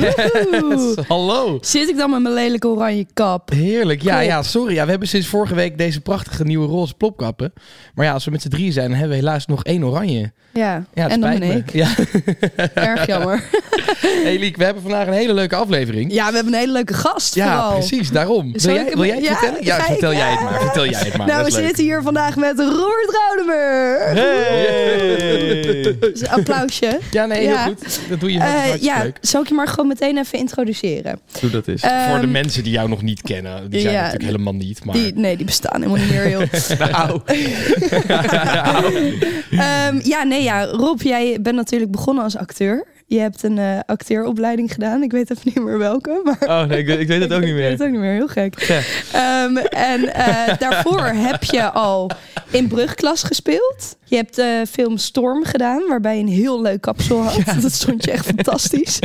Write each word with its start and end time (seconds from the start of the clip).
Yes, 0.00 0.94
hallo. 1.08 1.58
Zit 1.60 1.88
ik 1.88 1.96
dan 1.96 2.10
met 2.10 2.20
mijn 2.22 2.34
lelijke 2.34 2.68
oranje 2.68 3.06
kap? 3.14 3.50
Heerlijk. 3.50 4.02
Ja, 4.02 4.20
ja, 4.20 4.42
sorry. 4.42 4.74
Ja, 4.74 4.84
we 4.84 4.90
hebben 4.90 5.08
sinds 5.08 5.26
vorige 5.26 5.54
week 5.54 5.78
deze 5.78 6.00
prachtige 6.00 6.44
nieuwe 6.44 6.66
roze 6.66 6.94
plopkappen. 6.94 7.52
Maar 7.94 8.06
ja, 8.06 8.12
als 8.12 8.24
we 8.24 8.30
met 8.30 8.42
z'n 8.42 8.48
drieën 8.48 8.72
zijn, 8.72 8.88
dan 8.88 8.98
hebben 8.98 9.16
we 9.16 9.22
helaas 9.24 9.46
nog 9.46 9.64
één 9.64 9.84
oranje. 9.84 10.32
Ja, 10.52 10.84
Ja, 10.94 11.08
en 11.08 11.20
dan 11.20 11.38
ben 11.38 11.42
ik. 11.56 11.72
Ja. 11.72 11.88
Erg 12.74 13.06
jammer. 13.06 13.42
Hey 14.24 14.38
Liek, 14.38 14.56
we 14.56 14.64
hebben 14.64 14.82
vandaag 14.82 15.06
een 15.06 15.12
hele 15.12 15.32
leuke 15.34 15.56
aflevering. 15.56 16.12
Ja, 16.12 16.28
we 16.28 16.34
hebben 16.34 16.52
een 16.52 16.58
hele 16.58 16.72
leuke 16.72 16.94
gast 16.94 17.34
Ja, 17.34 17.52
vooral. 17.52 17.72
precies. 17.78 18.10
Daarom. 18.10 18.52
Wil 18.52 18.74
jij, 18.74 18.90
wil 18.94 19.04
jij 19.04 19.14
het 19.16 19.24
Ja, 19.24 19.34
vertellen? 19.36 19.64
Ja, 19.64 19.80
vertel 19.80 20.12
jij 20.12 20.30
het 20.30 20.40
maar. 20.40 20.60
Vertel 20.60 20.86
jij 20.86 21.00
het 21.00 21.16
maar. 21.16 21.26
Nou, 21.26 21.44
we 21.44 21.50
leuk. 21.52 21.64
zitten 21.64 21.84
hier 21.84 22.02
vandaag 22.02 22.36
met 22.36 22.58
Robert 22.58 23.10
Raudemer. 23.10 23.98
Hey. 24.14 25.96
Dus 26.00 26.26
applausje. 26.28 26.98
Ja, 27.10 27.26
nee, 27.26 27.46
heel 27.46 27.56
goed. 27.56 27.98
Dat 28.08 28.20
doe 28.20 28.32
je 28.32 28.38
hartstikke 28.40 28.84
ja, 28.84 29.02
leuk. 29.02 29.18
zal 29.20 29.42
ik 29.42 29.48
je 29.48 29.54
maar 29.54 29.68
gewoon 29.68 29.88
meteen 30.00 30.18
even 30.18 30.38
introduceren? 30.38 31.20
Doe 31.40 31.50
dat 31.50 31.66
eens. 31.68 31.80
Voor 31.80 31.90
de 31.90 31.96
Ehm, 32.22 32.30
mensen 32.30 32.62
die 32.62 32.72
jou 32.72 32.88
nog 32.88 33.02
niet 33.02 33.22
kennen. 33.22 33.70
Die 33.70 33.80
zijn 33.80 33.92
ja, 33.92 33.98
natuurlijk 34.00 34.30
helemaal 34.30 34.54
niet. 34.54 34.84
Maar... 34.84 34.94
Die, 34.94 35.12
nee, 35.14 35.36
die 35.36 35.46
bestaan 35.46 35.82
helemaal 35.82 36.02
niet 36.04 36.10
meer, 36.14 36.30
joh. 36.30 36.42
Nou, 36.92 37.20
Ehm, 39.50 40.00
ja, 40.02 40.22
nee, 40.22 40.42
ja. 40.42 40.64
Rob, 40.64 41.00
jij 41.00 41.38
bent 41.40 41.56
natuurlijk 41.56 41.90
begonnen 41.90 42.24
als 42.24 42.36
acteur. 42.36 42.86
Je 43.14 43.20
hebt 43.20 43.42
een 43.42 43.58
eh 43.58 43.78
acteuropleiding 43.86 44.72
gedaan. 44.72 45.02
Ik 45.02 45.12
weet 45.12 45.30
even 45.30 45.42
niet 45.54 45.64
meer 45.64 45.78
welke, 45.78 46.20
maar... 46.24 46.38
Oh 46.60 46.68
nee, 46.68 46.78
ik, 46.78 46.86
weet- 46.86 46.98
ik 47.00 47.06
weet 47.08 47.20
het 47.20 47.32
ook 47.32 47.40
niet 47.40 47.48
Ik 47.54 47.54
weet 47.54 47.62
meer. 47.62 47.70
het 47.70 47.82
ook 47.82 47.90
niet 47.90 48.00
meer, 48.00 48.12
heel 48.12 48.28
gek. 48.28 48.60
Ja. 48.62 48.80
Ehm, 49.12 49.56
en 49.56 50.14
eh, 50.14 50.58
daarvoor 50.68 51.04
heb 51.06 51.44
je 51.44 51.70
al 51.70 52.10
in 52.50 52.68
brugklas 52.68 53.22
gespeeld. 53.22 53.96
Je 54.04 54.16
hebt 54.16 54.36
de 54.36 54.64
film 54.70 54.96
Storm 54.98 55.44
gedaan, 55.44 55.82
waarbij 55.88 56.16
je 56.16 56.22
een 56.22 56.28
heel 56.28 56.62
leuk 56.62 56.80
kapsel 56.80 57.22
had. 57.22 57.62
Dat 57.62 57.72
stond 57.72 58.04
je 58.04 58.10
echt 58.10 58.26
fantastisch. 58.26 58.98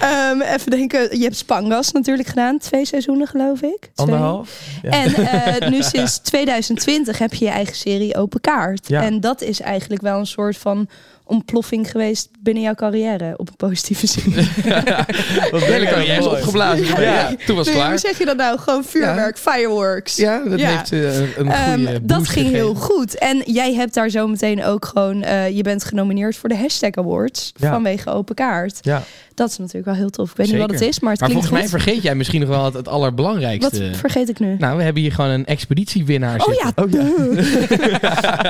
Ehm, 0.00 0.40
even 0.40 0.70
denken, 0.70 1.18
je 1.18 1.22
hebt 1.24 1.36
Spangas 1.36 1.92
natuurlijk 1.92 2.28
gedaan. 2.28 2.58
Twee 2.58 2.84
seizoenen, 2.84 3.26
geloof 3.26 3.62
ik. 3.62 3.78
Twee. 3.80 3.90
Anderhalf? 3.94 4.60
Ja. 4.82 4.90
En 4.90 5.14
eh, 5.14 5.68
nu 5.70 5.82
sinds 5.82 6.18
2020 6.18 7.18
heb 7.18 7.34
je 7.34 7.44
je 7.44 7.50
eigen 7.50 7.76
serie 7.76 8.16
Open 8.16 8.40
Kaart. 8.40 8.88
Ja. 8.88 9.02
En 9.02 9.20
dat 9.20 9.42
is 9.42 9.60
eigenlijk 9.60 10.02
wel 10.02 10.18
een 10.18 10.26
soort 10.26 10.56
van 10.56 10.88
ontploffing 11.24 11.90
geweest 11.90 12.28
binnen 12.40 12.62
jouw 12.62 12.74
carrière. 12.74 13.34
Op 13.40 13.48
een 13.48 13.56
positieve 13.56 14.06
zin. 14.06 14.34
Wat 15.50 15.62
hele 15.62 15.86
carrière 15.86 16.18
is 16.18 16.24
mooi. 16.24 16.36
opgeblazen. 16.40 16.86
Ja. 16.86 17.00
Ja, 17.00 17.28
toen 17.46 17.56
was 17.56 17.66
het 17.66 17.74
Nee, 17.74 17.74
klaar. 17.74 17.88
Hoe 17.90 17.98
zeg 17.98 18.18
je 18.18 18.24
dat 18.24 18.36
nou? 18.36 18.58
Gewoon 18.58 18.84
vuurwerk, 18.84 19.38
fireworks. 19.38 20.16
Ja, 20.16 20.42
dat 20.48 20.60
Ja. 20.60 20.68
heeft 20.68 20.92
eh, 20.92 21.18
een 21.20 21.26
goede 21.34 21.52
Ehm, 21.52 21.84
dat 21.84 22.06
boost 22.18 22.30
ging 22.30 22.50
heel 22.50 22.74
goed. 22.74 23.18
En 23.18 23.42
jij 23.44 23.74
hebt 23.74 23.94
daar 23.94 24.08
zo 24.08 24.26
meteen 24.26 24.64
ook 24.64 24.84
gewoon... 24.84 25.22
eh, 25.22 25.56
je 25.56 25.62
bent 25.62 25.84
genomineerd 25.84 26.36
voor 26.36 26.48
de 26.48 26.56
Hashtag 26.56 26.90
Awards 26.94 27.52
Ja. 27.56 27.70
vanwege 27.72 28.10
Open 28.10 28.34
Kaart. 28.34 28.78
Ja. 28.80 29.02
Dat 29.34 29.50
is 29.50 29.56
natuurlijk 29.58 29.86
wel 29.86 29.94
heel 29.94 30.10
tof. 30.10 30.30
Ik 30.30 30.36
weet 30.36 30.46
niet 30.48 30.58
wat 30.58 30.70
het 30.70 30.80
is, 30.80 31.00
maar 31.00 31.10
het 31.10 31.20
Maar 31.20 31.28
klinkt 31.28 31.46
volgens 31.48 31.70
mij 31.70 31.78
goed. 31.80 31.84
vergeet 31.88 32.02
jij 32.02 32.14
misschien 32.14 32.40
nog 32.40 32.48
wel 32.48 32.64
het, 32.64 32.74
het 32.74 32.84
Wat 32.84 32.94
allerbelangrijkste. 32.94 33.90
vergeet 33.94 34.28
ik 34.28 34.38
nu? 34.38 34.56
Nou, 34.58 34.76
we 34.76 34.82
hebben 34.82 35.02
hier 35.02 35.12
gewoon 35.12 35.30
een 35.30 35.46
expeditiewinnaar 35.46 36.40
Oh 36.40 36.46
zitten. 36.46 36.72
ja, 36.76 36.82
Oh, 36.82 36.90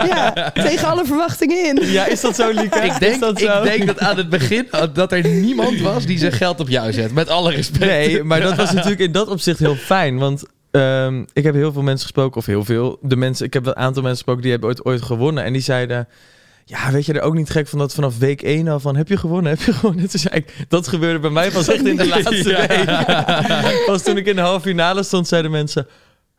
ja. 0.02 0.06
ja, 0.34 0.50
tegen 0.62 0.88
alle 0.88 1.04
verwachtingen 1.04 1.64
in. 1.66 1.90
Ja, 1.90 2.06
is 2.06 2.20
dat 2.20 2.34
zo, 2.36 2.50
Lieke? 2.50 2.78
Ik 2.78 2.92
Is 2.92 2.98
denk, 2.98 3.20
dat 3.20 3.38
zo? 3.40 3.56
ik 3.62 3.62
denk 3.62 3.86
dat 3.86 3.98
aan 3.98 4.16
het 4.16 4.28
begin 4.28 4.69
dat 4.92 5.12
er 5.12 5.28
niemand 5.28 5.80
was 5.80 6.06
die 6.06 6.18
zijn 6.18 6.32
geld 6.32 6.60
op 6.60 6.68
jou 6.68 6.92
zet. 6.92 7.12
Met 7.12 7.28
alle 7.28 7.50
respect. 7.50 7.84
Nee, 7.84 8.22
maar 8.22 8.40
dat 8.40 8.56
was 8.56 8.72
natuurlijk 8.72 9.00
in 9.00 9.12
dat 9.12 9.28
opzicht 9.28 9.58
heel 9.58 9.74
fijn. 9.76 10.18
Want 10.18 10.42
ehm, 10.70 11.24
ik 11.32 11.44
heb 11.44 11.54
heel 11.54 11.72
veel 11.72 11.82
mensen 11.82 12.02
gesproken, 12.02 12.36
of 12.36 12.46
heel 12.46 12.64
veel. 12.64 12.98
De 13.02 13.16
mensen, 13.16 13.46
ik 13.46 13.52
heb 13.52 13.66
een 13.66 13.76
aantal 13.76 14.02
mensen 14.02 14.10
gesproken 14.24 14.42
die 14.42 14.50
hebben 14.50 14.68
ooit, 14.68 14.84
ooit 14.84 15.02
gewonnen. 15.02 15.44
En 15.44 15.52
die 15.52 15.62
zeiden... 15.62 16.08
Ja, 16.64 16.90
weet 16.90 17.06
je 17.06 17.12
er 17.12 17.20
ook 17.22 17.34
niet 17.34 17.50
gek 17.50 17.68
van 17.68 17.78
dat 17.78 17.94
vanaf 17.94 18.18
week 18.18 18.42
1 18.42 18.68
al 18.68 18.80
van... 18.80 18.96
Heb 18.96 19.08
je 19.08 19.16
gewonnen? 19.16 19.50
Heb 19.50 19.60
je 19.60 19.72
gewonnen? 19.72 20.08
Toen 20.10 20.20
zei 20.20 20.34
ik, 20.34 20.54
dat 20.68 20.88
gebeurde 20.88 21.18
bij 21.18 21.30
mij 21.30 21.50
pas 21.50 21.68
echt 21.68 21.86
in 21.86 21.96
de 21.96 22.06
laatste 22.24 22.48
Ja. 22.48 22.66
week. 22.66 23.82
Pas 23.86 24.02
toen 24.02 24.16
ik 24.16 24.26
in 24.26 24.34
de 24.36 24.40
halve 24.42 24.68
finale 24.68 25.02
stond, 25.02 25.28
zeiden 25.28 25.50
mensen... 25.50 25.86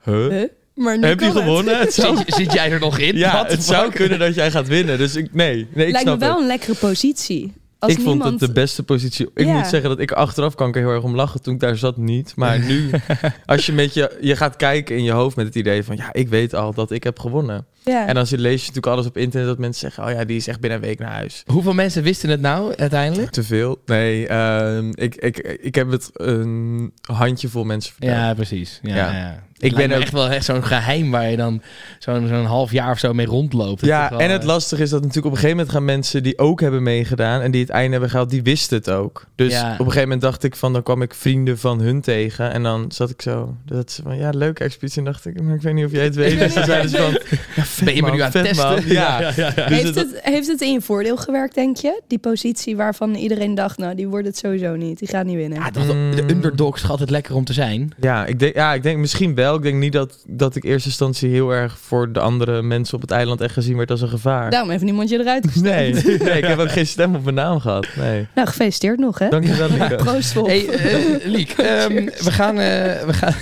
Huh? 0.03 0.27
Huh? 0.29 0.43
Maar 0.75 0.97
nu 0.99 1.07
Heb 1.07 1.19
je 1.19 1.25
het. 1.25 1.35
gewonnen? 1.37 1.79
Het 1.79 1.93
zou, 1.93 2.17
Zit, 2.17 2.33
zit 2.33 2.53
jij 2.53 2.71
er 2.71 2.79
nog 2.79 2.97
in? 2.99 3.17
ja, 3.17 3.45
het 3.47 3.63
zou 3.63 3.91
kunnen 3.91 4.19
dat 4.19 4.35
jij 4.35 4.51
gaat 4.51 4.67
winnen. 4.67 4.97
Dus 4.97 5.15
ik, 5.15 5.33
nee, 5.33 5.67
nee 5.73 5.85
ik 5.85 5.91
Lijkt 5.91 6.09
me 6.09 6.17
wel 6.17 6.29
het. 6.31 6.39
een 6.39 6.47
lekkere 6.47 6.75
positie. 6.75 7.53
Als 7.81 7.91
ik 7.93 7.99
vond 7.99 8.23
het 8.23 8.39
de 8.39 8.51
beste 8.51 8.83
positie. 8.83 9.29
Ik 9.33 9.45
Ja. 9.45 9.53
moet 9.53 9.67
zeggen 9.67 9.89
dat 9.89 9.99
ik 9.99 10.11
achteraf 10.11 10.55
kan 10.55 10.67
ik 10.69 10.75
er 10.75 10.81
heel 10.81 10.91
erg 10.91 11.03
om 11.03 11.15
lachen 11.15 11.41
toen 11.41 11.53
ik 11.53 11.59
daar 11.59 11.77
zat 11.77 11.97
niet. 11.97 12.33
Maar 12.35 12.59
nu, 12.59 12.89
als 13.45 13.65
je 13.65 13.73
met 13.73 13.93
je, 13.93 14.17
je 14.21 14.35
gaat 14.35 14.55
kijken 14.55 14.97
in 14.97 15.03
je 15.03 15.11
hoofd 15.11 15.35
met 15.35 15.45
het 15.45 15.55
idee 15.55 15.83
van 15.83 15.95
ja, 15.95 16.13
ik 16.13 16.27
weet 16.29 16.53
al 16.55 16.73
dat 16.73 16.91
ik 16.91 17.03
heb 17.03 17.19
gewonnen. 17.19 17.65
Ja. 17.83 18.07
En 18.07 18.15
dan 18.15 18.27
zie- 18.27 18.37
lees 18.37 18.51
je 18.61 18.67
natuurlijk 18.67 18.87
alles 18.93 19.05
op 19.05 19.17
internet 19.17 19.47
dat 19.49 19.57
mensen 19.57 19.79
zeggen, 19.81 20.03
oh 20.13 20.19
ja, 20.19 20.25
die 20.25 20.37
is 20.37 20.47
echt 20.47 20.59
binnen 20.59 20.79
een 20.79 20.85
week 20.85 20.99
naar 20.99 21.11
huis. 21.11 21.43
Hoeveel 21.45 21.73
mensen 21.73 22.03
wisten 22.03 22.29
het 22.29 22.41
nou 22.41 22.75
uiteindelijk? 22.75 23.29
Te 23.31 23.43
veel? 23.43 23.81
Nee, 23.85 24.27
ehm, 24.27 24.89
ik, 24.93 25.15
ik, 25.15 25.37
ik 25.61 25.75
heb 25.75 25.91
het 25.91 26.09
een 26.13 26.93
handjevol 27.01 27.63
mensen 27.63 27.91
verteld. 27.93 28.15
Ja, 28.17 28.33
precies. 28.33 28.79
Ja, 28.81 28.95
Ja. 28.95 29.43
Ik 29.61 29.75
ben 29.75 29.91
ook- 29.91 30.01
echt 30.01 30.11
wel 30.11 30.29
echt 30.29 30.45
zo'n 30.45 30.63
geheim 30.63 31.11
waar 31.11 31.29
je 31.29 31.37
dan 31.37 31.61
zo'n 31.99 32.27
zo'n 32.27 32.45
half 32.45 32.71
jaar 32.71 32.91
of 32.91 32.99
zo 32.99 33.13
mee 33.13 33.25
rondloopt. 33.25 33.81
Is 33.81 33.87
Ja, 33.87 34.09
wel, 34.09 34.19
en 34.19 34.29
het 34.29 34.41
eh, 34.41 34.47
lastige 34.47 34.81
is 34.81 34.89
dat 34.89 34.99
natuurlijk 34.99 35.25
op 35.27 35.31
een 35.31 35.37
gegeven 35.37 35.57
moment 35.57 35.75
gaan 35.75 35.85
mensen 35.85 36.23
die 36.23 36.37
ook 36.37 36.61
hebben 36.61 36.83
meegedaan 36.83 37.41
en 37.41 37.51
die 37.51 37.61
het 37.61 37.69
einde 37.69 37.91
hebben 37.91 38.09
gehaald, 38.09 38.29
die 38.29 38.43
wisten 38.43 38.77
het 38.77 38.89
ook. 38.89 39.25
Dus 39.35 39.51
Ja. 39.53 39.63
op 39.73 39.79
een 39.79 39.85
gegeven 39.85 40.01
moment 40.01 40.21
dacht 40.21 40.43
ik 40.43 40.55
van, 40.55 40.73
dan 40.73 40.83
kwam 40.83 41.01
ik 41.01 41.13
vrienden 41.13 41.57
van 41.59 41.79
hun 41.81 42.01
tegen 42.01 42.51
en 42.51 42.63
dan 42.63 42.85
zat 42.91 43.09
ik 43.09 43.21
zo, 43.21 43.55
dat 43.65 43.91
ze 43.91 44.01
van, 44.01 44.17
ja, 44.17 44.29
leuke 44.29 44.63
expeditie. 44.63 44.99
En 44.99 45.05
dacht 45.05 45.25
ik, 45.25 45.41
maar 45.41 45.55
ik 45.55 45.61
weet 45.61 45.73
niet 45.73 45.85
of 45.85 45.91
jij 45.91 46.03
het 46.03 46.15
weet. 46.23 46.39
Dus 46.39 46.53
dan 46.53 46.63
zeiden 46.65 46.89
ze 46.89 46.97
van, 46.97 47.11
ja, 47.55 47.63
vet, 47.63 47.85
Ben 47.85 47.95
je 47.95 48.01
me 48.01 48.11
nu 48.11 48.19
aan 48.21 48.31
het 48.33 48.43
testen? 48.45 48.87
Ja. 48.87 49.19
ja, 49.19 49.31
ja. 49.35 49.49
Dus 49.51 49.63
heeft, 49.65 49.83
het- 49.83 49.95
het, 49.95 50.19
heeft 50.21 50.47
het 50.47 50.61
in 50.61 50.71
je 50.73 50.81
voordeel 50.81 51.17
gewerkt, 51.17 51.55
denk 51.55 51.77
je? 51.77 52.01
Die 52.07 52.19
positie 52.19 52.75
waarvan 52.75 53.15
iedereen 53.15 53.55
dacht, 53.55 53.77
nou, 53.77 53.95
die 53.95 54.07
wordt 54.07 54.27
het 54.27 54.37
sowieso 54.37 54.75
niet. 54.75 54.99
Die 54.99 55.07
gaat 55.07 55.25
niet 55.25 55.35
winnen. 55.35 55.59
Ja, 55.59 55.71
toch, 55.71 55.85
de 55.87 55.93
Mm. 55.93 56.29
underdogs 56.29 56.81
gaat 56.81 56.99
het 56.99 57.09
lekker 57.09 57.35
om 57.35 57.43
te 57.45 57.53
zijn. 57.53 57.91
Ja, 57.99 58.25
ik 58.25 58.39
denk, 58.39 58.55
ja, 58.55 58.73
ik 58.73 58.83
denk 58.83 58.97
misschien 58.97 59.35
wel. 59.35 59.50
Ik 59.55 59.61
denk 59.63 59.75
niet 59.75 59.93
dat, 59.93 60.17
dat 60.27 60.55
ik 60.55 60.63
in 60.63 60.69
eerste 60.69 60.87
instantie 60.87 61.29
heel 61.29 61.51
erg 61.51 61.77
voor 61.81 62.11
de 62.11 62.19
andere 62.19 62.61
mensen 62.61 62.95
op 62.95 63.01
het 63.01 63.11
eiland 63.11 63.41
echt 63.41 63.53
gezien 63.53 63.77
werd 63.77 63.91
als 63.91 64.01
een 64.01 64.09
gevaar. 64.09 64.49
Daarom 64.49 64.69
heeft 64.69 64.83
niemand 64.83 65.09
je 65.09 65.19
eruit 65.19 65.47
gestemd. 65.51 65.63
Nee, 66.05 66.17
nee, 66.17 66.37
ik 66.37 66.45
heb 66.45 66.59
ook 66.59 66.71
geen 66.71 66.87
stem 66.87 67.15
op 67.15 67.23
mijn 67.23 67.35
naam 67.35 67.59
gehad. 67.59 67.87
Nee. 67.95 68.27
Nou, 68.35 68.47
gefeliciteerd 68.47 68.99
nog, 68.99 69.19
hè? 69.19 69.29
Dankjewel, 69.29 69.69
Lieke. 69.69 69.95
Proost. 69.95 70.33
Hey, 70.33 70.67
eh, 70.69 70.95
Liek, 71.25 71.51
ehm, 71.57 71.95
we 72.05 72.31
gaan... 72.31 72.59
eh, 72.59 73.03
we 73.05 73.13
gaan 73.13 73.33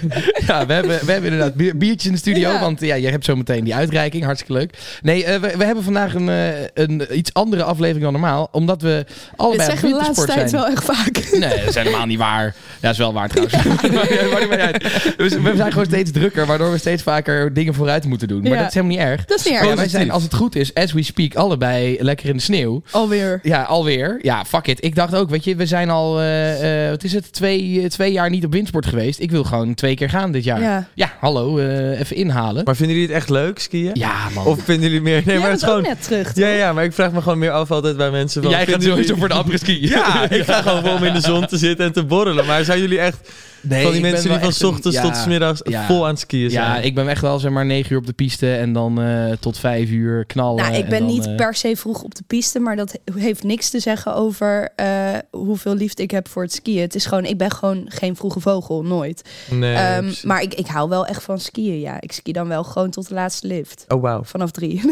ja, 0.46 0.66
we 0.66 0.72
hebben, 0.72 0.98
we 1.04 1.12
hebben 1.12 1.30
inderdaad 1.30 1.54
bier- 1.54 1.76
biertjes 1.76 2.06
in 2.06 2.12
de 2.12 2.18
studio. 2.18 2.50
Ja. 2.50 2.60
Want 2.60 2.80
ja, 2.80 2.94
je 2.94 3.08
hebt 3.08 3.24
zo 3.24 3.36
meteen 3.36 3.64
die 3.64 3.74
uitreiking. 3.74 4.24
Hartstikke 4.24 4.52
leuk. 4.52 4.78
Nee, 5.02 5.24
eh, 5.24 5.40
we, 5.40 5.54
we 5.56 5.64
hebben 5.64 5.84
vandaag 5.84 6.14
een, 6.14 6.28
eh, 6.28 6.46
een 6.74 7.02
iets 7.18 7.34
andere 7.34 7.62
aflevering 7.62 8.02
dan 8.04 8.12
normaal. 8.12 8.48
Omdat 8.52 8.82
we 8.82 9.04
Dit 9.06 9.16
allebei 9.36 9.68
zeggen 9.70 9.88
we 9.88 9.94
de 9.94 10.00
laatste 10.00 10.26
tijd 10.26 10.50
zijn. 10.50 10.62
wel 10.62 10.70
echt 10.70 10.84
vaak. 10.84 11.28
Nee, 11.30 11.40
dat 11.58 11.68
is 11.68 11.74
helemaal 11.74 12.06
niet 12.06 12.18
waar. 12.18 12.54
Ja, 12.80 12.90
is 12.90 12.98
wel 12.98 13.12
waar 13.12 13.28
trouwens. 13.28 13.64
Maar 14.30 14.40
niet 14.40 14.48
meer 14.48 14.60
uit. 14.60 14.82
Dus 15.16 15.34
we 15.34 15.56
zijn 15.58 15.70
gewoon 15.72 15.86
steeds 15.86 16.10
drukker, 16.10 16.46
waardoor 16.46 16.70
we 16.70 16.78
steeds 16.78 17.02
vaker 17.02 17.52
dingen 17.54 17.74
vooruit 17.74 18.04
moeten 18.04 18.28
doen. 18.28 18.42
Maar 18.42 18.50
Ja. 18.52 18.58
dat 18.58 18.68
is 18.68 18.74
helemaal 18.74 18.96
niet 18.96 19.06
erg. 19.06 19.24
Dat 19.24 19.38
is 19.38 19.44
niet 19.44 19.54
Ja, 19.54 19.60
erg. 19.66 19.74
wij 19.74 19.88
zijn, 19.88 20.10
als 20.10 20.22
het 20.22 20.34
goed 20.34 20.56
is, 20.56 20.74
as 20.74 20.92
we 20.92 21.02
speak, 21.02 21.34
allebei 21.34 21.96
lekker 22.00 22.28
in 22.28 22.36
de 22.36 22.42
sneeuw. 22.42 22.82
Alweer. 22.90 23.40
Ja, 23.42 23.62
alweer. 23.62 24.18
Ja, 24.22 24.44
fuck 24.44 24.66
it. 24.66 24.84
Ik 24.84 24.94
dacht 24.94 25.14
ook, 25.14 25.30
weet 25.30 25.44
je, 25.44 25.56
we 25.56 25.66
zijn 25.66 25.90
al, 25.90 26.20
eh, 26.20 26.84
eh, 26.84 26.90
wat 26.90 27.04
is 27.04 27.12
het, 27.12 27.32
twee, 27.32 27.80
eh, 27.82 27.88
twee 27.88 28.12
jaar 28.12 28.30
niet 28.30 28.44
op 28.44 28.52
windsport 28.52 28.86
geweest. 28.86 29.20
Ik 29.20 29.30
wil 29.30 29.44
gewoon 29.44 29.74
twee 29.74 29.94
keer 29.94 30.10
gaan 30.10 30.32
dit 30.32 30.44
jaar. 30.44 30.60
Ja, 30.60 30.88
Ja. 30.94 31.12
hallo, 31.20 31.58
eh, 31.58 32.00
even 32.00 32.16
inhalen. 32.16 32.64
Maar 32.64 32.76
vinden 32.76 32.94
jullie 32.96 33.10
het 33.10 33.20
echt 33.20 33.30
leuk, 33.30 33.58
skiën? 33.58 33.90
Ja, 33.94 34.14
man. 34.34 34.46
Of 34.46 34.62
vinden 34.62 34.84
jullie 34.90 35.02
meer... 35.02 35.22
Nee, 35.24 35.24
Jij 35.24 35.38
maar 35.38 35.50
het 35.50 35.58
is 35.60 35.64
gewoon... 35.64 35.82
net 35.82 36.02
terug, 36.02 36.34
Ja, 36.34 36.48
toch? 36.48 36.56
ja, 36.58 36.72
maar 36.72 36.84
ik 36.84 36.92
vraag 36.92 37.12
me 37.12 37.22
gewoon 37.22 37.38
meer 37.38 37.50
af 37.50 37.70
altijd 37.70 37.96
bij 37.96 38.10
mensen 38.10 38.42
van... 38.42 38.50
Jij 38.50 38.66
gaat 38.66 38.82
sowieso 38.82 39.00
jullie- 39.00 39.14
voor 39.16 39.28
de 39.28 39.34
après 39.34 39.58
ski. 39.58 39.88
Ja, 39.88 40.22
ik 40.30 40.44
ga 40.44 40.62
gewoon 40.62 40.82
voor 40.82 40.92
om 40.92 41.04
in 41.04 41.12
de 41.12 41.20
zon 41.20 41.46
te 41.46 41.56
zitten 41.58 41.86
en 41.86 41.92
te 41.92 42.04
borrelen. 42.04 42.46
Maar 42.46 42.64
zijn 42.64 42.80
jullie 42.80 42.98
echt... 42.98 43.16
Nee, 43.60 43.82
van 43.82 43.92
die 43.92 44.00
mensen 44.00 44.30
die 44.30 44.38
van 44.38 44.52
's 44.52 44.62
ochtends 44.62 44.96
ja, 44.96 45.02
tot 45.02 45.16
's 45.16 45.26
middags 45.26 45.60
ja. 45.64 45.86
vol 45.86 46.04
aan 46.04 46.10
het 46.10 46.18
skiën 46.20 46.50
zijn. 46.50 46.64
Ja, 46.64 46.78
ik 46.78 46.94
ben 46.94 47.08
echt 47.08 47.20
wel 47.20 47.38
zeg 47.38 47.50
maar 47.50 47.66
9 47.66 47.92
uur 47.92 47.98
op 47.98 48.06
de 48.06 48.12
piste 48.12 48.54
en 48.54 48.72
dan 48.72 49.02
eh, 49.02 49.32
tot 49.40 49.58
5 49.58 49.88
uur 49.90 50.24
knallen. 50.24 50.62
Nou, 50.62 50.74
ik 50.76 50.82
en 50.84 50.88
ben 50.90 50.98
dan, 50.98 51.08
niet 51.08 51.26
eh, 51.26 51.34
per 51.34 51.54
se 51.54 51.76
vroeg 51.76 52.02
op 52.02 52.14
de 52.14 52.22
piste, 52.26 52.58
maar 52.58 52.76
dat 52.76 52.92
he- 53.04 53.20
heeft 53.20 53.42
niks 53.42 53.70
te 53.70 53.80
zeggen 53.80 54.14
over 54.14 54.68
eh, 54.76 54.86
hoeveel 55.30 55.74
liefde 55.74 56.02
ik 56.02 56.10
heb 56.10 56.28
voor 56.28 56.42
het 56.42 56.52
skiën. 56.52 56.80
Het 56.80 56.94
is 56.94 57.06
gewoon, 57.06 57.24
ik 57.24 57.36
ben 57.38 57.50
gewoon 57.50 57.82
geen 57.88 58.16
vroege 58.16 58.40
vogel, 58.40 58.82
nooit. 58.82 59.22
Nee, 59.50 59.74
Ehm, 59.74 60.12
maar 60.22 60.42
ik, 60.42 60.54
ik 60.54 60.66
hou 60.66 60.88
wel 60.88 61.06
echt 61.06 61.22
van 61.22 61.40
skiën, 61.40 61.80
ja. 61.80 61.96
Ik 62.00 62.12
ski 62.12 62.32
dan 62.32 62.48
wel 62.48 62.64
gewoon 62.64 62.90
tot 62.90 63.08
de 63.08 63.14
laatste 63.14 63.46
lift. 63.46 63.84
Oh, 63.88 64.02
wauw. 64.02 64.24
Vanaf 64.24 64.50
drie. 64.50 64.80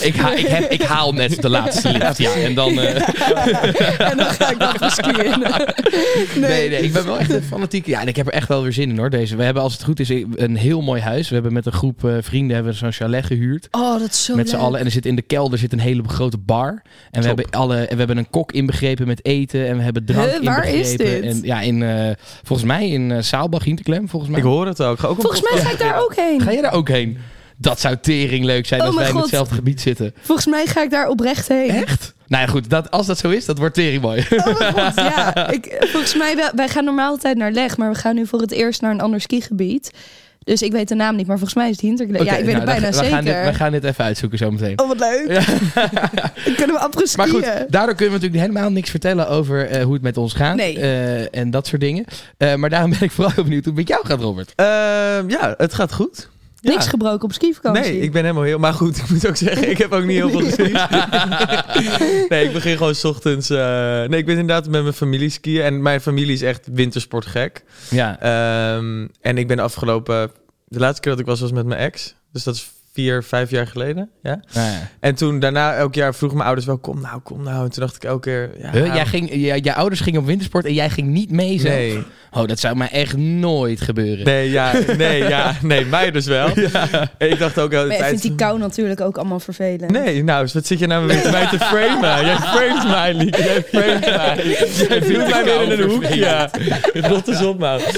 ik, 0.00 0.14
ha 0.16 0.32
ik, 0.34 0.46
heb, 0.46 0.70
ik 0.70 0.82
haal 0.82 1.12
net 1.12 1.42
de 1.42 1.48
laatste 1.48 1.92
lift, 1.92 2.18
ja. 2.18 2.32
En 2.34 2.54
dan... 2.54 2.78
eh, 2.80 2.94
en 4.10 4.16
dan 4.16 4.26
ga 4.26 4.50
ik 4.50 4.78
dat 4.78 4.92
skiën. 4.92 5.38
nee. 6.40 6.68
nee, 6.68 6.80
ik 6.80 6.92
ben 6.92 7.06
wel 7.08 7.18
echt 7.18 7.32
een 7.32 7.42
fanatieke... 7.42 7.90
Ja, 7.90 8.00
en 8.00 8.08
ik 8.08 8.16
heb 8.16 8.26
er 8.26 8.32
echt 8.32 8.48
wel 8.48 8.62
weer 8.62 8.72
zin 8.72 8.90
in 8.90 8.98
hoor, 8.98 9.10
deze. 9.10 9.36
We 9.36 9.42
hebben 9.42 9.62
als 9.62 9.72
het 9.72 9.84
goed 9.84 10.00
is 10.00 10.08
een 10.34 10.56
heel 10.56 10.80
mooi 10.80 11.00
huis. 11.00 11.28
We 11.28 11.34
hebben 11.34 11.52
met 11.52 11.66
een 11.66 11.72
groep 11.72 12.04
eh, 12.04 12.16
vrienden 12.20 12.54
hebben 12.54 12.72
we 12.72 12.78
zo'n 12.78 12.92
chalet 12.92 13.24
gehuurd. 13.24 13.68
Oh, 13.70 13.98
dat 13.98 14.10
is 14.10 14.24
zo 14.24 14.34
met 14.34 14.48
z'n 14.48 14.56
allen. 14.56 14.80
En 14.80 14.84
er 14.84 14.90
zit 14.90 15.06
in 15.06 15.16
de 15.16 15.22
kelder 15.22 15.58
zit 15.58 15.72
een 15.72 15.80
hele 15.80 16.02
grote 16.06 16.38
bar. 16.38 16.82
En 17.10 17.20
we 17.20 17.26
hebben, 17.26 17.50
alle, 17.50 17.76
en 17.76 17.92
we 17.92 17.98
hebben 17.98 18.16
een 18.16 18.30
kok 18.30 18.52
inbegrepen 18.52 19.06
met 19.06 19.24
eten. 19.24 19.66
En 19.66 19.76
we 19.76 19.82
hebben 19.82 20.04
drank 20.04 20.30
Huh, 20.30 20.42
waar 20.42 20.68
is 20.68 20.90
inbegrepen. 20.90 21.22
dit? 21.22 21.34
En, 21.34 21.40
ja, 21.42 21.60
in, 21.60 21.82
eh, 21.82 22.10
volgens 22.42 22.68
mij 22.68 22.88
in 22.88 23.10
uh, 23.10 23.16
Saalbach, 23.20 23.64
Hinterklem, 23.64 24.08
volgens 24.08 24.30
mij. 24.30 24.40
Ik 24.40 24.46
hoor 24.46 24.66
het 24.66 24.82
ook. 24.82 24.98
Ga 24.98 25.06
ook 25.06 25.20
Volgens 25.20 25.42
mij 25.50 25.60
ga 25.60 25.70
ik 25.70 25.78
daar 25.78 26.00
ook 26.00 26.16
heen. 26.16 26.40
Ga 26.40 26.50
je 26.50 26.62
daar 26.62 26.72
ook 26.72 26.88
heen? 26.88 27.18
Dat 27.56 27.80
zou 27.80 27.96
tering 28.00 28.44
leuk 28.44 28.66
zijn 28.66 28.80
Oh 28.80 28.86
als 28.86 28.96
wij 28.96 29.08
in 29.08 29.16
hetzelfde 29.16 29.54
gebied 29.54 29.80
zitten. 29.80 30.14
Volgens 30.20 30.46
mij 30.46 30.66
ga 30.66 30.82
ik 30.82 30.90
daar 30.90 31.08
oprecht 31.08 31.48
heen. 31.48 31.70
Echt? 31.70 32.14
Nou 32.28 32.42
ja, 32.44 32.48
goed. 32.50 32.70
Dat, 32.70 32.90
als 32.90 33.06
dat 33.06 33.18
zo 33.18 33.28
is, 33.30 33.44
dat 33.44 33.58
wordt 33.58 33.74
tering 33.74 34.02
mooi. 34.02 34.26
Oh 34.30 34.58
mijn 34.58 34.72
god, 34.72 34.94
ja. 35.14 35.48
Ik, 35.50 35.76
volgens 35.80 36.14
mij, 36.14 36.36
wel- 36.36 36.50
wij 36.54 36.68
gaan 36.68 36.84
normaal 36.84 37.10
altijd 37.10 37.36
naar 37.36 37.50
Leg, 37.52 37.76
maar 37.76 37.90
we 37.92 37.98
gaan 37.98 38.14
nu 38.14 38.26
voor 38.26 38.40
het 38.40 38.50
eerst 38.52 38.80
naar 38.80 38.90
een 38.90 39.00
ander 39.00 39.20
skigebied. 39.20 39.90
Dus 40.44 40.62
ik 40.62 40.72
weet 40.72 40.88
de 40.88 40.94
naam 40.94 41.16
niet, 41.16 41.26
maar 41.26 41.36
volgens 41.38 41.58
mij 41.58 41.64
is 41.68 41.72
het 41.72 41.80
Hinterkleed. 41.80 42.22
ja, 42.24 42.36
ik 42.36 42.44
weet 42.44 42.54
nou, 42.56 42.56
het 42.56 42.64
bijna 42.80 42.80
dan- 42.80 42.90
we 42.90 42.96
zeker. 42.96 43.14
Gaan 43.14 43.24
dit, 43.24 43.44
we 43.52 43.54
gaan 43.54 43.72
dit 43.72 43.84
even 43.84 44.04
uitzoeken 44.04 44.38
zo 44.38 44.50
meteen. 44.50 44.80
Oh, 44.80 44.88
wat 44.88 44.98
leuk. 44.98 45.26
Dan 46.44 46.54
kunnen 46.56 46.76
we 46.76 46.78
apres 46.78 47.16
Maar 47.16 47.28
goed, 47.28 47.42
daardoor 47.68 47.94
kunnen 47.94 48.14
we 48.18 48.20
natuurlijk 48.20 48.40
helemaal 48.40 48.70
niks 48.70 48.90
vertellen 48.90 49.28
over 49.28 49.66
eh, 49.68 49.82
hoe 49.84 49.92
het 49.92 50.02
met 50.02 50.16
ons 50.16 50.32
gaat. 50.32 50.56
Nee. 50.56 50.78
eh, 50.80 51.38
en 51.40 51.50
dat 51.50 51.66
soort 51.66 51.80
dingen. 51.80 52.04
Eh, 52.36 52.54
maar 52.54 52.70
daarom 52.70 52.90
ben 52.90 53.02
ik 53.02 53.10
vooral 53.10 53.32
benieuwd 53.44 53.64
hoe 53.64 53.74
het 53.76 53.88
met 53.88 53.88
jou 53.88 54.06
gaat, 54.06 54.20
Robert. 54.20 54.52
Ehm, 54.54 55.30
ja, 55.30 55.54
het 55.56 55.74
gaat 55.74 55.92
goed. 55.92 56.28
Ja. 56.60 56.70
Niks 56.70 56.86
gebroken 56.86 57.24
op 57.24 57.32
skivakantie. 57.32 57.82
Nee, 57.92 58.00
ik 58.00 58.12
ben 58.12 58.22
helemaal 58.22 58.42
heel... 58.42 58.58
Maar 58.58 58.72
goed, 58.72 58.96
ik 59.02 59.08
moet 59.10 59.28
ook 59.28 59.36
zeggen, 59.36 59.70
ik 59.70 59.78
heb 59.78 59.92
ook 59.92 60.04
niet 60.04 60.16
heel 60.16 60.30
veel 60.30 60.40
gezien. 60.50 60.72
nee, 62.28 62.44
ik 62.44 62.52
begin 62.52 62.76
gewoon 62.76 62.94
's 62.94 63.04
ochtends... 63.04 63.50
eh, 63.50 63.58
nee, 64.04 64.18
ik 64.18 64.26
ben 64.26 64.38
inderdaad 64.38 64.68
met 64.68 64.82
mijn 64.82 64.94
familie 64.94 65.30
skiën. 65.30 65.62
En 65.62 65.82
mijn 65.82 66.00
familie 66.00 66.32
is 66.32 66.42
echt 66.42 66.68
wintersportgek. 66.72 67.64
Ja. 67.90 68.20
Ehm, 68.20 69.06
en 69.20 69.38
ik 69.38 69.46
ben 69.46 69.58
afgelopen... 69.58 70.30
De 70.70 70.78
laatste 70.78 71.00
keer 71.00 71.10
dat 71.10 71.20
ik 71.20 71.26
was, 71.26 71.40
was 71.40 71.52
met 71.52 71.66
mijn 71.66 71.80
ex. 71.80 72.14
Dus 72.32 72.44
dat 72.44 72.54
is 72.54 72.70
vier, 72.98 73.22
vijf 73.22 73.50
jaar 73.50 73.66
geleden. 73.66 74.10
Ja. 74.22 74.40
Nou 74.52 74.66
ja. 74.70 74.88
En 75.00 75.14
toen 75.14 75.38
daarna 75.38 75.74
elk 75.74 75.94
jaar 75.94 76.14
vroegen 76.14 76.36
mijn 76.36 76.48
ouders 76.48 76.66
wel... 76.68 76.78
Kom 76.78 77.00
nou, 77.00 77.20
kom 77.20 77.42
nou. 77.42 77.64
En 77.64 77.70
toen 77.70 77.82
dacht 77.82 77.96
ik 77.96 78.04
elke 78.04 78.20
keer... 78.20 78.50
Ja, 78.60 78.70
Huh, 78.70 78.94
jij 78.94 79.06
ging, 79.06 79.30
jij, 79.34 79.74
ouders 79.74 80.00
gingen 80.00 80.20
op 80.20 80.26
wintersport 80.26 80.64
en 80.64 80.74
jij 80.74 80.90
ging 80.90 81.08
niet 81.08 81.30
mee 81.30 81.60
zelf? 81.60 81.74
Nee, 81.74 82.04
Oh, 82.30 82.46
dat 82.46 82.58
zou 82.58 82.76
mij 82.76 82.88
echt 82.88 83.16
nooit 83.16 83.80
gebeuren. 83.80 84.24
nee, 84.24 84.50
ja, 84.50 84.72
nee, 84.96 85.28
ja, 85.28 85.54
nee, 85.62 85.84
mij 85.84 86.10
dus 86.10 86.26
wel. 86.26 86.48
Ik 87.18 87.38
dacht 87.38 87.58
ook 87.58 87.70
de 87.70 87.76
Maar 87.76 87.86
jij 87.86 87.96
tijd... 87.96 88.08
vindt 88.08 88.22
die 88.22 88.34
kou 88.34 88.58
natuurlijk 88.58 89.00
ook 89.00 89.16
allemaal 89.16 89.40
vervelend. 89.40 89.90
Nee, 89.90 90.24
nou, 90.24 90.42
dus 90.42 90.52
wat 90.54 90.66
zit 90.66 90.78
je 90.78 90.86
nou 90.86 91.06
weer 91.06 91.30
mij 91.30 91.46
te 91.46 91.58
framen? 91.58 92.24
Jij 92.26 92.36
frames 92.36 92.84
mij, 92.86 93.14
Lieke. 93.14 93.42
Jij 93.42 93.62
frames 93.62 94.16
mij. 94.16 94.44
Jij 94.88 95.00
doet 95.00 95.30
mij 95.30 95.44
weer 95.44 95.62
in 95.62 95.70
een 95.70 95.90
hoekje. 95.90 96.16
Ja. 96.16 96.50
Rot 96.94 97.28
eens 97.28 97.42
op, 97.42 97.58
man. 97.58 97.80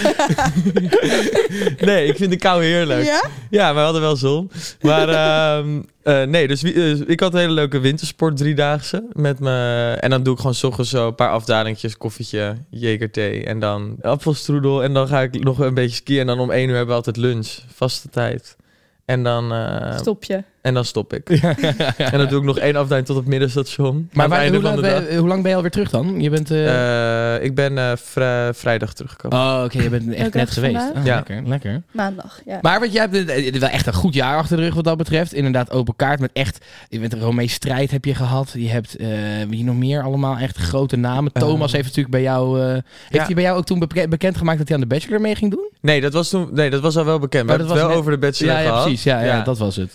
Nee, 1.78 2.06
ik 2.06 2.16
vind 2.16 2.30
de 2.30 2.36
kou 2.36 2.64
heerlijk. 2.64 3.04
Ja? 3.04 3.22
Ja, 3.50 3.64
maar 3.64 3.74
we 3.74 3.80
hadden 3.80 4.00
wel 4.00 4.16
zon. 4.16 4.50
Maar 4.80 4.89
ehm, 4.90 5.82
eh, 6.02 6.22
nee, 6.22 6.48
dus 6.48 6.62
eh, 6.62 7.08
ik 7.08 7.20
had 7.20 7.34
een 7.34 7.40
hele 7.40 7.52
leuke 7.52 7.78
wintersport 7.78 8.36
driedaagse. 8.36 9.04
Met 9.12 9.40
me, 9.40 9.96
en 10.00 10.10
dan 10.10 10.22
doe 10.22 10.32
ik 10.32 10.40
gewoon 10.40 10.54
's 10.54 10.64
ochtends 10.64 10.90
zo 10.90 11.06
een 11.06 11.14
paar 11.14 11.30
afdalingjes, 11.30 11.96
koffietje, 11.96 12.56
jegerthee 12.70 13.44
en 13.44 13.60
dan 13.60 13.96
appelstroedel. 14.02 14.82
En 14.82 14.94
dan 14.94 15.08
ga 15.08 15.20
ik 15.20 15.44
nog 15.44 15.58
een 15.58 15.74
beetje 15.74 15.96
skiën. 15.96 16.20
En 16.20 16.26
dan 16.26 16.38
om 16.38 16.50
één 16.50 16.68
uur 16.68 16.76
hebben 16.76 16.94
we 16.94 16.94
altijd 16.94 17.16
lunch, 17.16 17.58
vaste 17.74 18.08
tijd. 18.08 18.56
En 19.04 19.22
dan, 19.22 19.52
eh, 19.52 19.96
Stop 19.98 20.24
je. 20.24 20.42
En 20.62 20.74
dan 20.74 20.84
stop 20.84 21.12
ik. 21.14 21.28
En 22.12 22.18
dan 22.18 22.28
doe 22.28 22.38
ik 22.38 22.44
nog 22.44 22.58
één 22.58 22.76
afdeling 22.76 23.06
tot 23.06 23.16
het 23.16 23.26
middenstation. 23.26 24.08
Maar 24.12 24.28
waar- 24.28 24.48
hoe, 24.48 24.62
lang 24.62 24.80
ben, 24.80 25.16
hoe 25.16 25.28
lang 25.28 25.40
ben 25.40 25.50
je 25.50 25.56
alweer 25.56 25.70
terug 25.70 25.90
dan? 25.90 26.20
Je 26.20 26.30
bent... 26.30 26.50
eh, 26.50 27.34
Eh, 27.36 27.42
ik 27.44 27.54
ben 27.54 27.78
eh, 27.78 27.92
vrij- 27.96 28.54
vrijdag 28.54 28.92
teruggekomen. 28.94 29.38
Oh, 29.38 29.62
oké, 29.64 29.82
je 29.82 29.88
bent 29.90 30.12
echt 30.14 30.34
net 30.34 30.50
geweest. 30.50 30.90
Oh, 30.96 31.04
Ja. 31.04 31.14
Lekker, 31.14 31.42
lekker. 31.46 31.82
Maandag, 31.90 32.40
ja. 32.46 32.58
Maar 32.62 32.80
wat 32.80 32.92
jij 32.92 33.08
hebt 33.10 33.58
wel 33.58 33.68
echt 33.68 33.86
een 33.86 33.92
goed 33.92 34.14
jaar 34.14 34.36
achter 34.36 34.56
de 34.56 34.62
rug 34.62 34.74
wat 34.74 34.84
dat 34.84 34.96
betreft. 34.96 35.32
Inderdaad, 35.32 35.70
open 35.70 35.96
kaart 35.96 36.20
met 36.20 36.30
echt... 36.32 36.64
Je 36.88 36.98
bent 37.00 37.14
Romee 37.14 37.48
Strijd 37.48 37.90
heb 37.90 38.04
je 38.04 38.14
gehad. 38.14 38.50
Je 38.54 38.68
hebt, 38.68 38.96
eh, 38.96 39.08
wie 39.48 39.64
nog 39.64 39.76
meer 39.76 40.02
allemaal, 40.02 40.36
echt 40.36 40.56
grote 40.56 40.96
namen. 40.96 41.32
Thomas 41.32 41.72
heeft 41.72 41.84
natuurlijk 41.84 42.14
bij 42.14 42.22
jou... 42.22 42.60
eh, 42.60 42.66
heeft 42.72 42.84
Ja. 43.10 43.24
hij 43.24 43.34
bij 43.34 43.42
jou 43.44 43.56
ook 43.58 43.64
toen 43.66 43.78
beke- 43.78 44.08
bekendgemaakt 44.08 44.58
dat 44.58 44.68
hij 44.68 44.76
aan 44.76 44.82
de 44.82 44.94
Bachelor 44.94 45.20
mee 45.20 45.34
ging 45.34 45.50
doen? 45.50 45.68
Nee, 45.80 46.00
dat 46.00 46.12
was 46.12 46.28
toen. 46.28 46.48
Nee, 46.52 46.70
dat 46.70 46.80
was 46.80 46.96
al 46.96 47.04
wel 47.04 47.18
bekend. 47.18 47.46
We 47.46 47.50
Oh, 47.52 47.56
hebben 47.58 47.66
het 47.76 47.78
wel 47.78 47.88
was 47.88 47.98
over 47.98 48.12
de 48.12 48.18
bachelor 48.18 48.52
Ja, 48.52 48.58
ja, 48.60 48.66
gehad. 48.68 48.82
precies. 48.82 49.02
Ja, 49.04 49.20
ja, 49.20 49.26
Ja. 49.36 49.42
dat 49.42 49.58
was 49.58 49.76
het. 49.76 49.92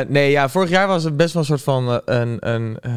Eh, 0.00 0.08
nee, 0.08 0.30
ja, 0.30 0.48
vorig 0.48 0.70
jaar 0.70 0.86
was 0.88 1.04
het 1.04 1.16
best 1.16 1.32
wel 1.32 1.42
een 1.42 1.48
soort 1.48 1.62
van 1.62 1.88
eh, 1.88 2.20
een, 2.20 2.36
een 2.40 2.78
eh, 2.80 2.92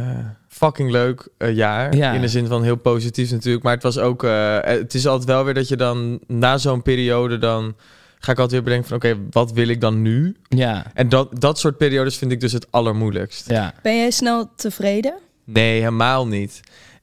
fucking 0.47 0.91
leuk 0.91 1.27
jaar. 1.37 1.95
Ja. 1.95 2.11
In 2.13 2.21
de 2.21 2.27
zin 2.27 2.47
van 2.47 2.63
heel 2.63 2.75
positief 2.75 3.31
natuurlijk. 3.31 3.63
Maar 3.63 3.73
het 3.73 3.83
was 3.83 3.97
ook. 3.97 4.23
eh, 4.23 4.57
het 4.61 4.93
is 4.93 5.07
altijd 5.07 5.27
wel 5.29 5.43
weer 5.43 5.53
dat 5.53 5.67
je 5.67 5.75
dan 5.75 6.19
na 6.27 6.57
zo'n 6.57 6.81
periode 6.81 7.37
dan. 7.37 7.75
Ga 8.19 8.31
ik 8.31 8.39
altijd 8.39 8.51
weer 8.51 8.63
bedenken 8.63 8.87
van 8.87 8.97
oké, 8.97 9.17
wat 9.31 9.51
wil 9.51 9.67
ik 9.67 9.81
dan 9.81 10.01
nu? 10.01 10.35
Ja, 10.49 10.85
En 10.93 11.09
dat, 11.09 11.39
dat 11.41 11.59
soort 11.59 11.77
periodes 11.77 12.17
vind 12.17 12.31
ik 12.31 12.39
dus 12.39 12.51
het 12.51 12.67
allermoeilijkst. 12.69 13.49
ja. 13.49 13.73
Ben 13.81 13.97
jij 13.97 14.11
snel 14.11 14.51
tevreden? 14.55 15.13
Nee, 15.43 15.79
helemaal 15.79 16.27
niet. 16.27 16.59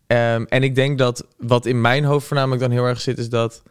Ehm, 0.06 0.44
en 0.49 0.62
ik 0.62 0.75
denk 0.75 0.99
dat 0.99 1.27
wat 1.39 1.67
in 1.67 1.81
mijn 1.81 2.05
hoofd 2.05 2.27
voornamelijk 2.27 2.61
dan 2.62 2.71
heel 2.71 2.85
erg 2.85 3.00
zit, 3.00 3.19
is 3.19 3.29
dat 3.29 3.62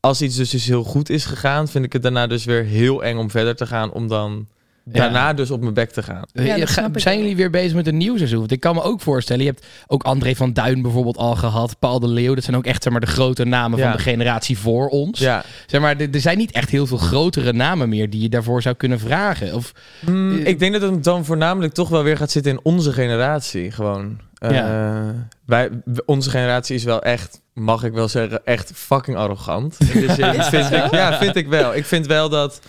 als 0.00 0.22
iets 0.22 0.36
dus, 0.36 0.50
dus 0.50 0.66
heel 0.66 0.84
goed 0.84 1.10
is 1.10 1.24
gegaan, 1.24 1.68
vind 1.68 1.84
ik 1.84 1.92
het 1.92 2.02
daarna 2.02 2.26
dus 2.26 2.44
weer 2.44 2.64
heel 2.64 3.04
eng 3.04 3.16
om 3.16 3.30
verder 3.30 3.56
te 3.56 3.66
gaan, 3.66 3.92
om 3.92 4.08
dan. 4.08 4.46
Daarna 4.84 5.32
dus 5.32 5.50
op 5.50 5.60
mijn 5.60 5.74
bek 5.74 5.90
te 5.90 6.02
gaan. 6.02 6.22
Ja, 6.32 6.56
Eh, 6.56 6.66
Ga- 6.66 6.88
zijn 6.92 7.18
jullie 7.18 7.36
weer 7.36 7.50
bezig 7.50 7.74
met 7.74 7.86
een 7.86 7.96
nieuw 7.96 8.16
seizoen? 8.16 8.38
Want 8.38 8.52
ik 8.52 8.60
kan 8.60 8.74
me 8.74 8.82
ook 8.82 9.00
voorstellen, 9.00 9.42
je 9.44 9.48
hebt 9.50 9.66
ook 9.86 10.02
André 10.02 10.34
van 10.34 10.52
Duin 10.52 10.82
bijvoorbeeld 10.82 11.16
al 11.16 11.36
gehad, 11.36 11.78
Paul 11.78 12.00
de 12.00 12.08
Leeuw. 12.08 12.34
Dat 12.34 12.44
zijn 12.44 12.56
ook 12.56 12.64
echt 12.64 12.82
zeg 12.82 12.92
maar, 12.92 13.00
de 13.00 13.06
grote 13.06 13.44
namen 13.44 13.78
Ja. 13.78 13.88
van 13.88 13.96
de 13.96 14.02
generatie 14.02 14.58
voor 14.58 14.88
ons. 14.88 15.18
Ja, 15.18 15.44
Zeg 15.66 15.80
maar, 15.80 15.96
er, 15.96 16.20
zijn 16.20 16.38
niet 16.38 16.52
echt 16.52 16.70
heel 16.70 16.86
veel 16.86 16.96
grotere 16.98 17.52
namen 17.52 17.88
meer 17.88 18.10
die 18.10 18.22
je 18.22 18.28
daarvoor 18.28 18.62
zou 18.62 18.74
kunnen 18.74 18.98
vragen. 19.00 19.54
Of, 19.54 19.72
Mm, 20.06 20.38
Eh, 20.40 20.46
ik 20.46 20.58
denk 20.58 20.72
dat 20.80 20.82
het 20.90 21.04
dan 21.04 21.24
voornamelijk 21.24 21.72
toch 21.74 21.88
wel 21.88 22.02
weer 22.02 22.16
gaat 22.16 22.30
zitten 22.30 22.52
in 22.52 22.60
onze 22.62 22.92
generatie. 22.92 23.70
Gewoon. 23.70 24.18
Eh, 24.38 25.08
wij, 25.46 25.70
onze 26.06 26.30
generatie 26.30 26.74
is 26.74 26.84
wel 26.84 27.02
echt, 27.02 27.40
mag 27.54 27.84
ik 27.84 27.92
wel 27.92 28.08
zeggen, 28.08 28.40
echt 28.44 28.72
fucking 28.74 29.16
arrogant. 29.16 29.76
In 29.92 30.06
de 30.06 30.12
zin, 30.14 30.28
Is 30.28 30.36
dat 30.36 30.48
vind 30.48 30.70
ik, 30.72 30.90
ja, 30.90 31.18
vind 31.18 31.36
ik 31.36 31.48
wel. 31.48 31.74
Ik 31.74 31.84
vind 31.84 32.06
wel 32.06 32.28
dat 32.28 32.60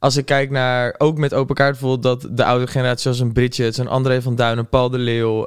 als 0.00 0.16
ik 0.16 0.24
kijk 0.26 0.50
naar, 0.50 0.94
ook 0.98 1.18
met 1.18 1.34
open 1.34 1.54
kaart 1.54 1.70
bijvoorbeeld, 1.70 2.02
dat 2.02 2.36
de 2.36 2.44
oude 2.44 2.66
generatie 2.66 3.00
zoals 3.02 3.20
een 3.20 3.32
Bridget, 3.32 3.78
een 3.78 3.88
André 3.88 4.22
van 4.22 4.34
Duin, 4.34 4.58
een 4.58 4.68
Paul 4.68 4.90
de 4.90 4.98
Leeuw, 4.98 5.42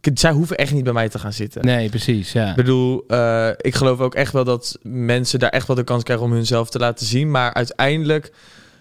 k- 0.00 0.10
zij 0.14 0.30
hoeven 0.32 0.56
echt 0.56 0.72
niet 0.72 0.84
bij 0.84 0.92
mij 0.92 1.08
te 1.08 1.18
gaan 1.18 1.32
zitten. 1.32 1.64
nee, 1.64 1.88
precies. 1.88 2.32
Ja. 2.32 2.50
Ik 2.50 2.56
bedoel, 2.56 3.04
eh, 3.08 3.48
ik 3.56 3.74
geloof 3.74 4.00
ook 4.00 4.14
echt 4.14 4.32
wel 4.32 4.44
dat 4.44 4.78
mensen 4.82 5.38
daar 5.38 5.50
echt 5.50 5.66
wel 5.66 5.76
de 5.76 5.84
kans 5.84 6.02
krijgen 6.02 6.24
om 6.26 6.32
hunzelf 6.32 6.70
te 6.70 6.78
laten 6.78 7.06
zien. 7.06 7.30
Maar 7.30 7.54
uiteindelijk, 7.54 8.32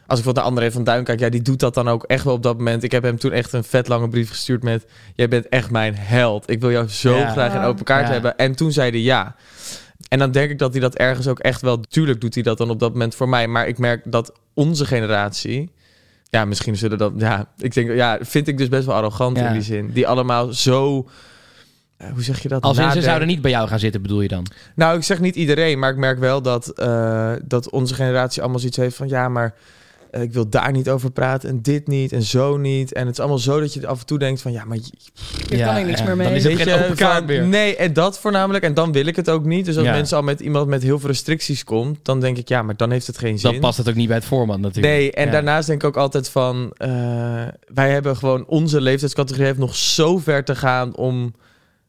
als 0.07 0.19
ik 0.19 0.25
wat 0.25 0.35
naar 0.35 0.43
André 0.43 0.71
van 0.71 0.83
Duin 0.83 1.03
kijk, 1.03 1.19
ja, 1.19 1.29
die 1.29 1.41
doet 1.41 1.59
dat 1.59 1.73
dan 1.73 1.87
ook 1.89 2.03
echt 2.03 2.23
wel 2.23 2.33
op 2.33 2.43
dat 2.43 2.57
moment. 2.57 2.83
Ik 2.83 2.91
heb 2.91 3.03
hem 3.03 3.17
toen 3.17 3.31
echt 3.31 3.53
een 3.53 3.63
vet 3.63 3.87
lange 3.87 4.09
brief 4.09 4.29
gestuurd 4.29 4.63
met: 4.63 4.85
Jij 5.15 5.27
bent 5.27 5.49
echt 5.49 5.71
mijn 5.71 5.95
held. 5.97 6.49
Ik 6.49 6.61
wil 6.61 6.71
jou 6.71 6.87
zo 6.89 7.15
Ja. 7.17 7.31
graag 7.31 7.53
in 7.53 7.61
open 7.61 7.85
kaart 7.85 8.05
Ja. 8.07 8.11
hebben. 8.13 8.37
En 8.37 8.55
toen 8.55 8.71
zei 8.71 8.89
hij 8.91 8.99
ja. 8.99 9.35
En 10.09 10.19
dan 10.19 10.31
denk 10.31 10.49
ik 10.51 10.59
dat 10.59 10.71
hij 10.71 10.81
dat 10.81 10.95
ergens 10.95 11.27
ook 11.27 11.39
echt 11.39 11.61
wel. 11.61 11.79
Tuurlijk 11.79 12.21
doet 12.21 12.33
hij 12.33 12.43
dat 12.43 12.57
dan 12.57 12.69
op 12.69 12.79
dat 12.79 12.91
moment 12.91 13.15
voor 13.15 13.29
mij. 13.29 13.47
Maar 13.47 13.67
ik 13.67 13.77
merk 13.77 14.11
dat 14.11 14.31
onze 14.53 14.85
generatie. 14.85 15.71
Ja, 16.29 16.45
misschien 16.45 16.77
zullen 16.77 16.97
dat. 16.97 17.13
Ja, 17.17 17.47
ik 17.57 17.73
denk. 17.73 17.91
Ja, 17.91 18.17
vind 18.21 18.47
ik 18.47 18.57
dus 18.57 18.67
best 18.69 18.85
wel 18.85 18.95
arrogant 18.95 19.37
Ja. 19.37 19.47
in 19.47 19.53
die 19.53 19.61
zin. 19.61 19.91
Die 19.91 20.07
allemaal 20.07 20.53
zo. 20.53 21.07
eh, 21.97 22.07
hoe 22.13 22.23
zeg 22.23 22.39
je 22.41 22.47
dat? 22.49 22.61
Als 22.61 22.77
in, 22.77 22.91
ze 22.91 23.01
zouden 23.01 23.27
niet 23.27 23.41
bij 23.41 23.51
jou 23.51 23.67
gaan 23.67 23.79
zitten, 23.79 24.01
bedoel 24.01 24.21
je 24.21 24.27
dan? 24.27 24.45
Nou, 24.75 24.97
ik 24.97 25.03
zeg 25.03 25.19
niet 25.19 25.35
iedereen, 25.35 25.79
maar 25.79 25.89
ik 25.91 25.97
merk 25.97 26.19
wel 26.19 26.41
dat, 26.41 26.69
eh, 26.69 27.31
dat 27.45 27.69
onze 27.69 27.93
generatie 27.93 28.41
allemaal 28.41 28.59
zoiets 28.59 28.77
heeft 28.77 28.95
van 28.95 29.07
ja, 29.07 29.29
maar 29.29 29.53
eh, 30.13 30.21
ik 30.21 30.33
wil 30.33 30.49
daar 30.49 30.71
niet 30.71 30.89
over 30.89 31.11
praten 31.11 31.49
en 31.49 31.61
dit 31.61 31.87
niet 31.87 32.11
en 32.11 32.21
zo 32.23 32.57
niet. 32.57 32.93
En 32.93 33.05
het 33.05 33.11
is 33.13 33.19
allemaal 33.19 33.37
zo 33.37 33.59
dat 33.59 33.73
je 33.73 33.87
af 33.87 33.99
en 33.99 34.05
toe 34.05 34.19
denkt 34.19 34.41
van 34.41 34.51
ja, 34.51 34.65
maar 34.65 34.77
je- 34.77 34.91
Hier 35.55 35.65
kan 35.65 35.77
ik 35.77 35.85
niks 35.85 36.03
meer 36.03 36.15
mee. 36.15 36.27
Dan 36.27 36.35
is 36.35 36.43
het 36.43 36.53
weet 36.53 36.61
geen 36.67 36.77
je, 36.77 36.83
open 36.83 36.95
kaart 36.95 37.17
van, 37.17 37.25
meer. 37.25 37.43
nee, 37.43 37.75
en 37.75 37.93
dat 37.93 38.19
voornamelijk. 38.19 38.63
En 38.63 38.73
dan 38.73 38.91
wil 38.91 39.05
ik 39.05 39.15
het 39.15 39.29
ook 39.29 39.45
niet. 39.45 39.65
Dus 39.65 39.77
als 39.77 39.85
Ja. 39.85 39.91
mensen 39.91 40.17
al 40.17 40.23
met 40.23 40.39
iemand 40.39 40.67
met 40.67 40.83
heel 40.83 40.99
veel 40.99 41.09
restricties 41.09 41.63
komt, 41.63 41.99
dan 42.01 42.19
denk 42.19 42.37
ik 42.37 42.47
ja, 42.47 42.61
maar 42.61 42.77
dan 42.77 42.91
heeft 42.91 43.07
het 43.07 43.17
geen 43.17 43.39
zin. 43.39 43.51
Dan 43.51 43.59
past 43.59 43.77
het 43.77 43.89
ook 43.89 43.95
niet 43.95 44.07
bij 44.07 44.15
het 44.17 44.25
format 44.25 44.59
natuurlijk. 44.59 44.93
Nee, 44.95 45.11
en 45.11 45.25
Ja. 45.25 45.31
daarnaast 45.31 45.67
denk 45.67 45.81
ik 45.81 45.87
ook 45.87 45.97
altijd 45.97 46.29
van... 46.29 46.73
eh, 46.77 46.89
wij 47.73 47.91
hebben 47.91 48.17
gewoon... 48.17 48.45
Onze 48.47 48.81
leeftijdscategorie 48.81 49.45
heeft 49.47 49.59
nog 49.59 49.75
zo 49.75 50.17
ver 50.17 50.43
te 50.43 50.55
gaan 50.55 50.95
om 50.95 51.33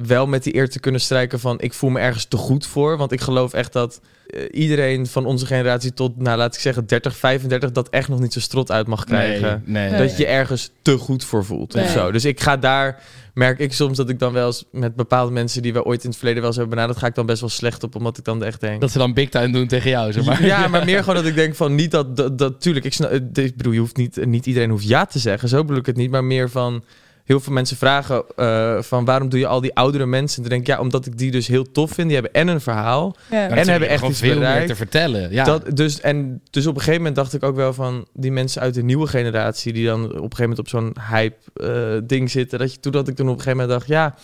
wel 0.06 0.26
met 0.26 0.42
die 0.42 0.54
eer 0.54 0.68
te 0.68 0.80
kunnen 0.80 1.00
strijken 1.00 1.40
van 1.40 1.60
ik 1.60 1.72
voel 1.72 1.90
me 1.90 2.00
ergens 2.00 2.24
te 2.24 2.36
goed 2.36 2.66
voor. 2.66 2.96
Want 2.96 3.12
ik 3.12 3.20
geloof 3.20 3.52
echt 3.52 3.72
dat 3.72 4.00
eh, 4.26 4.42
iedereen 4.50 5.06
van 5.06 5.26
onze 5.26 5.46
generatie 5.46 5.94
tot, 5.94 6.16
nou 6.16 6.38
laat 6.38 6.54
ik 6.54 6.60
zeggen, 6.60 6.86
30, 6.86 7.16
35, 7.16 7.72
dat 7.72 7.88
echt 7.88 8.08
nog 8.08 8.20
niet 8.20 8.32
zijn 8.32 8.44
strot 8.44 8.70
uit 8.70 8.86
mag 8.86 9.04
krijgen. 9.04 9.62
Nee, 9.64 9.82
nee. 9.82 9.98
Nee. 9.98 10.08
Dat 10.08 10.16
je 10.16 10.26
ergens 10.26 10.70
te 10.82 10.98
goed 10.98 11.24
voor 11.24 11.44
voelt 11.44 11.74
of 11.74 11.88
zo. 11.88 12.12
Dus 12.12 12.24
ik 12.24 12.40
ga 12.40 12.56
daar, 12.56 13.02
merk 13.34 13.58
ik 13.58 13.72
soms 13.72 13.96
dat 13.96 14.08
ik 14.08 14.18
dan 14.18 14.32
wel 14.32 14.46
eens 14.46 14.64
met 14.70 14.96
bepaalde 14.96 15.32
mensen 15.32 15.62
die 15.62 15.72
we 15.72 15.84
ooit 15.84 16.02
in 16.02 16.08
het 16.08 16.18
verleden 16.18 16.40
wel 16.40 16.50
eens 16.50 16.58
hebben 16.58 16.76
benaderd, 16.76 17.00
ga 17.00 17.06
ik 17.06 17.14
dan 17.14 17.26
best 17.26 17.40
wel 17.40 17.48
slecht 17.48 17.82
op, 17.82 17.94
omdat 17.94 18.18
ik 18.18 18.24
dan 18.24 18.44
echt 18.44 18.60
denk. 18.60 18.80
Dat 18.80 18.90
ze 18.90 18.98
dan 18.98 19.14
big 19.14 19.28
time 19.28 19.52
doen 19.52 19.66
tegen 19.66 19.90
jou, 19.90 20.12
zeg 20.12 20.24
maar. 20.24 20.44
Ja, 20.44 20.68
maar 20.68 20.84
meer 20.84 20.98
gewoon 20.98 21.14
dat 21.14 21.26
ik 21.26 21.34
denk 21.34 21.54
van 21.54 21.74
niet 21.74 21.90
dat, 21.90 22.16
dat, 22.16 22.38
dat 22.38 22.60
tuurlijk, 22.60 22.84
ik, 22.84 22.92
snap, 22.92 23.10
eh, 23.10 23.44
ik 23.44 23.56
bedoel, 23.56 23.72
je 23.72 23.78
hoeft 23.78 23.96
niet, 23.96 24.26
niet 24.26 24.46
iedereen 24.46 24.70
hoeft 24.70 24.88
ja 24.88 25.04
te 25.04 25.18
zeggen, 25.18 25.48
zo 25.48 25.60
bedoel 25.60 25.80
ik 25.80 25.86
het 25.86 25.96
niet, 25.96 26.10
maar 26.10 26.24
meer 26.24 26.50
van 26.50 26.84
heel 27.24 27.40
veel 27.40 27.52
mensen 27.52 27.76
vragen 27.76 28.24
eh, 28.36 28.82
van 28.82 29.04
waarom 29.04 29.28
doe 29.28 29.38
je 29.38 29.46
al 29.46 29.60
die 29.60 29.74
oudere 29.74 30.06
mensen? 30.06 30.36
En 30.36 30.42
dan 30.42 30.50
denk 30.50 30.68
ik, 30.68 30.74
ja, 30.74 30.80
omdat 30.80 31.06
ik 31.06 31.18
die 31.18 31.30
dus 31.30 31.46
heel 31.46 31.70
tof 31.72 31.90
vind, 31.90 32.06
die 32.06 32.16
hebben 32.16 32.32
en 32.32 32.48
een 32.48 32.60
verhaal, 32.60 33.16
Ja. 33.30 33.48
En 33.48 33.64
ze 33.64 33.70
hebben 33.70 33.88
echt 33.88 34.04
iets 34.04 34.18
veel 34.18 34.38
meer 34.38 34.66
te 34.66 34.76
vertellen. 34.76 35.32
Ja. 35.32 35.44
Dat, 35.44 35.76
dus, 35.76 36.00
en, 36.00 36.40
dus 36.50 36.66
op 36.66 36.74
een 36.74 36.80
gegeven 36.80 36.98
moment 36.98 37.16
dacht 37.16 37.34
ik 37.34 37.42
ook 37.42 37.56
wel 37.56 37.72
van 37.72 38.06
die 38.12 38.32
mensen 38.32 38.62
uit 38.62 38.74
de 38.74 38.82
nieuwe 38.82 39.06
generatie 39.06 39.72
die 39.72 39.86
dan 39.86 40.04
op 40.04 40.10
een 40.10 40.16
gegeven 40.16 40.40
moment 40.40 40.58
op 40.58 40.68
zo'n 40.68 40.96
hype 41.10 41.36
eh, 41.54 42.08
ding 42.08 42.30
zitten. 42.30 42.58
Dat 42.58 42.72
je, 42.72 42.80
toen 42.80 42.92
dat 42.92 43.08
ik 43.08 43.14
toen 43.14 43.28
op 43.28 43.36
een 43.36 43.42
gegeven 43.42 43.66
moment 43.66 43.78
dacht, 43.78 43.88
ja, 43.88 44.14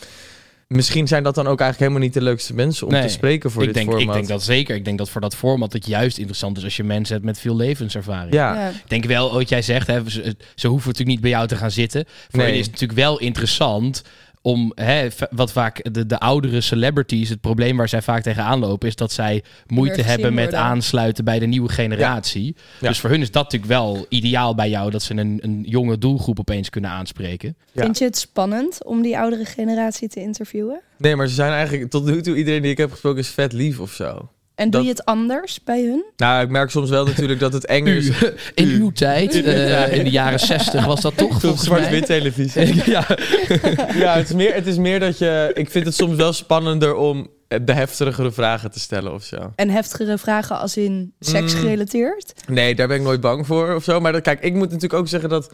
misschien 0.74 1.08
zijn 1.08 1.22
dat 1.22 1.34
dan 1.34 1.46
ook 1.46 1.60
eigenlijk 1.60 1.78
helemaal 1.78 2.00
niet 2.08 2.14
de 2.14 2.22
leukste 2.30 2.54
mensen 2.54 2.86
om 2.86 2.92
Nee, 2.92 3.02
te 3.02 3.08
spreken 3.08 3.50
voor 3.50 3.62
ik 3.62 3.68
dit 3.68 3.76
denk, 3.76 3.88
format. 3.88 4.08
Ik 4.08 4.14
denk 4.14 4.28
dat 4.28 4.42
zeker. 4.42 4.74
Ik 4.74 4.84
denk 4.84 4.98
dat 4.98 5.10
voor 5.10 5.20
dat 5.20 5.36
format 5.36 5.72
het 5.72 5.86
juist 5.86 6.18
interessant 6.18 6.56
is 6.56 6.64
als 6.64 6.76
je 6.76 6.84
mensen 6.84 7.14
hebt 7.14 7.26
met 7.26 7.38
veel 7.40 7.56
levenservaring. 7.56 8.32
Ja, 8.34 8.54
Ja. 8.54 8.68
Ik 8.68 8.88
denk 8.88 9.04
wel, 9.04 9.32
wat 9.32 9.48
jij 9.48 9.62
zegt, 9.62 9.86
hè, 9.86 10.10
ze, 10.10 10.36
ze 10.54 10.68
hoeven 10.68 10.88
natuurlijk 10.88 11.08
niet 11.16 11.20
bij 11.20 11.30
jou 11.30 11.46
te 11.46 11.56
gaan 11.56 11.70
zitten. 11.70 12.04
Voor 12.06 12.38
Nee. 12.38 12.46
hen 12.48 12.54
is 12.58 12.62
het 12.62 12.70
natuurlijk 12.72 12.98
wel 13.00 13.18
interessant 13.18 14.02
om, 14.42 14.72
hè, 14.74 15.08
wat 15.30 15.52
vaak 15.52 15.92
de, 15.92 16.06
de 16.06 16.18
oudere 16.18 16.60
celebrities, 16.60 17.28
het 17.28 17.40
probleem 17.40 17.76
waar 17.76 17.88
zij 17.88 18.02
vaak 18.02 18.22
tegenaan 18.22 18.58
lopen, 18.58 18.88
is 18.88 18.96
dat 18.96 19.12
zij 19.12 19.42
moeite 19.66 20.02
hebben 20.02 20.34
met 20.34 20.44
worden. 20.44 20.60
aansluiten 20.60 21.24
bij 21.24 21.38
de 21.38 21.46
nieuwe 21.46 21.68
generatie. 21.68 22.56
Ja. 22.80 22.88
Dus 22.88 23.00
voor 23.00 23.10
hun 23.10 23.20
is 23.20 23.30
dat 23.30 23.42
natuurlijk 23.42 23.72
wel 23.72 24.06
ideaal 24.08 24.54
bij 24.54 24.70
jou, 24.70 24.90
dat 24.90 25.02
ze 25.02 25.14
een, 25.14 25.38
een 25.42 25.62
jonge 25.62 25.98
doelgroep 25.98 26.38
opeens 26.38 26.70
kunnen 26.70 26.90
aanspreken. 26.90 27.56
Ja. 27.72 27.82
Vind 27.82 27.98
je 27.98 28.04
het 28.04 28.18
spannend 28.18 28.84
om 28.84 29.02
die 29.02 29.18
oudere 29.18 29.44
generatie 29.44 30.08
te 30.08 30.20
interviewen? 30.20 30.80
nee, 30.96 31.16
maar 31.16 31.28
ze 31.28 31.34
zijn 31.34 31.52
eigenlijk 31.52 31.90
tot 31.90 32.04
nu 32.04 32.22
toe 32.22 32.36
iedereen 32.36 32.62
die 32.62 32.70
ik 32.70 32.78
heb 32.78 32.90
gesproken 32.90 33.20
is 33.20 33.28
vet 33.28 33.52
lief 33.52 33.80
of 33.80 33.92
zo. 33.92 34.28
En 34.60 34.70
doe 34.70 34.80
Dat- 34.80 34.82
je 34.90 34.96
het 34.96 35.04
anders 35.04 35.62
bij 35.64 35.82
hun? 35.82 36.04
Nou, 36.16 36.42
ik 36.44 36.48
merk 36.50 36.70
soms 36.70 36.90
wel 36.90 37.04
natuurlijk 37.04 37.40
dat 37.40 37.52
het 37.52 37.66
eng 37.76 37.86
is. 37.86 38.08
U, 38.08 38.12
in 38.54 38.68
U. 38.68 38.80
uw 38.80 38.90
tijd, 38.90 39.44
eh, 39.44 39.92
in 39.96 40.04
de 40.04 40.10
jaren 40.10 40.38
zestig 40.40 40.84
was 40.84 41.00
dat 41.00 41.16
toch 41.16 41.34
Op 41.34 41.40
volgens 41.40 41.64
zwart-wit 41.64 42.06
televisie. 42.06 42.74
ja. 42.90 43.06
ja, 44.04 44.14
het 44.16 44.28
is, 44.28 44.34
meer, 44.34 44.54
het 44.54 44.66
is 44.66 44.76
meer 44.76 45.00
dat 45.00 45.18
je... 45.18 45.50
Ik 45.54 45.70
vind 45.70 45.86
het 45.86 45.94
soms 45.94 46.16
wel 46.16 46.32
spannender 46.32 46.94
om 46.94 47.28
de 47.62 47.72
heftigere 47.72 48.32
vragen 48.32 48.70
te 48.70 48.80
stellen 48.80 49.12
of 49.14 49.24
zo. 49.24 49.52
En 49.56 49.70
heftigere 49.70 50.18
vragen 50.18 50.58
als 50.58 50.76
in 50.76 51.12
seks 51.20 51.54
Mm. 51.54 51.60
gerelateerd? 51.60 52.32
Nee, 52.48 52.74
daar 52.74 52.88
ben 52.88 52.96
ik 52.96 53.02
nooit 53.02 53.20
bang 53.20 53.46
voor 53.46 53.74
of 53.74 53.84
zo. 53.84 54.00
Maar 54.00 54.12
dat, 54.12 54.22
kijk, 54.22 54.40
ik 54.40 54.52
moet 54.52 54.66
natuurlijk 54.66 54.94
ook 54.94 55.08
zeggen 55.08 55.28
dat... 55.28 55.52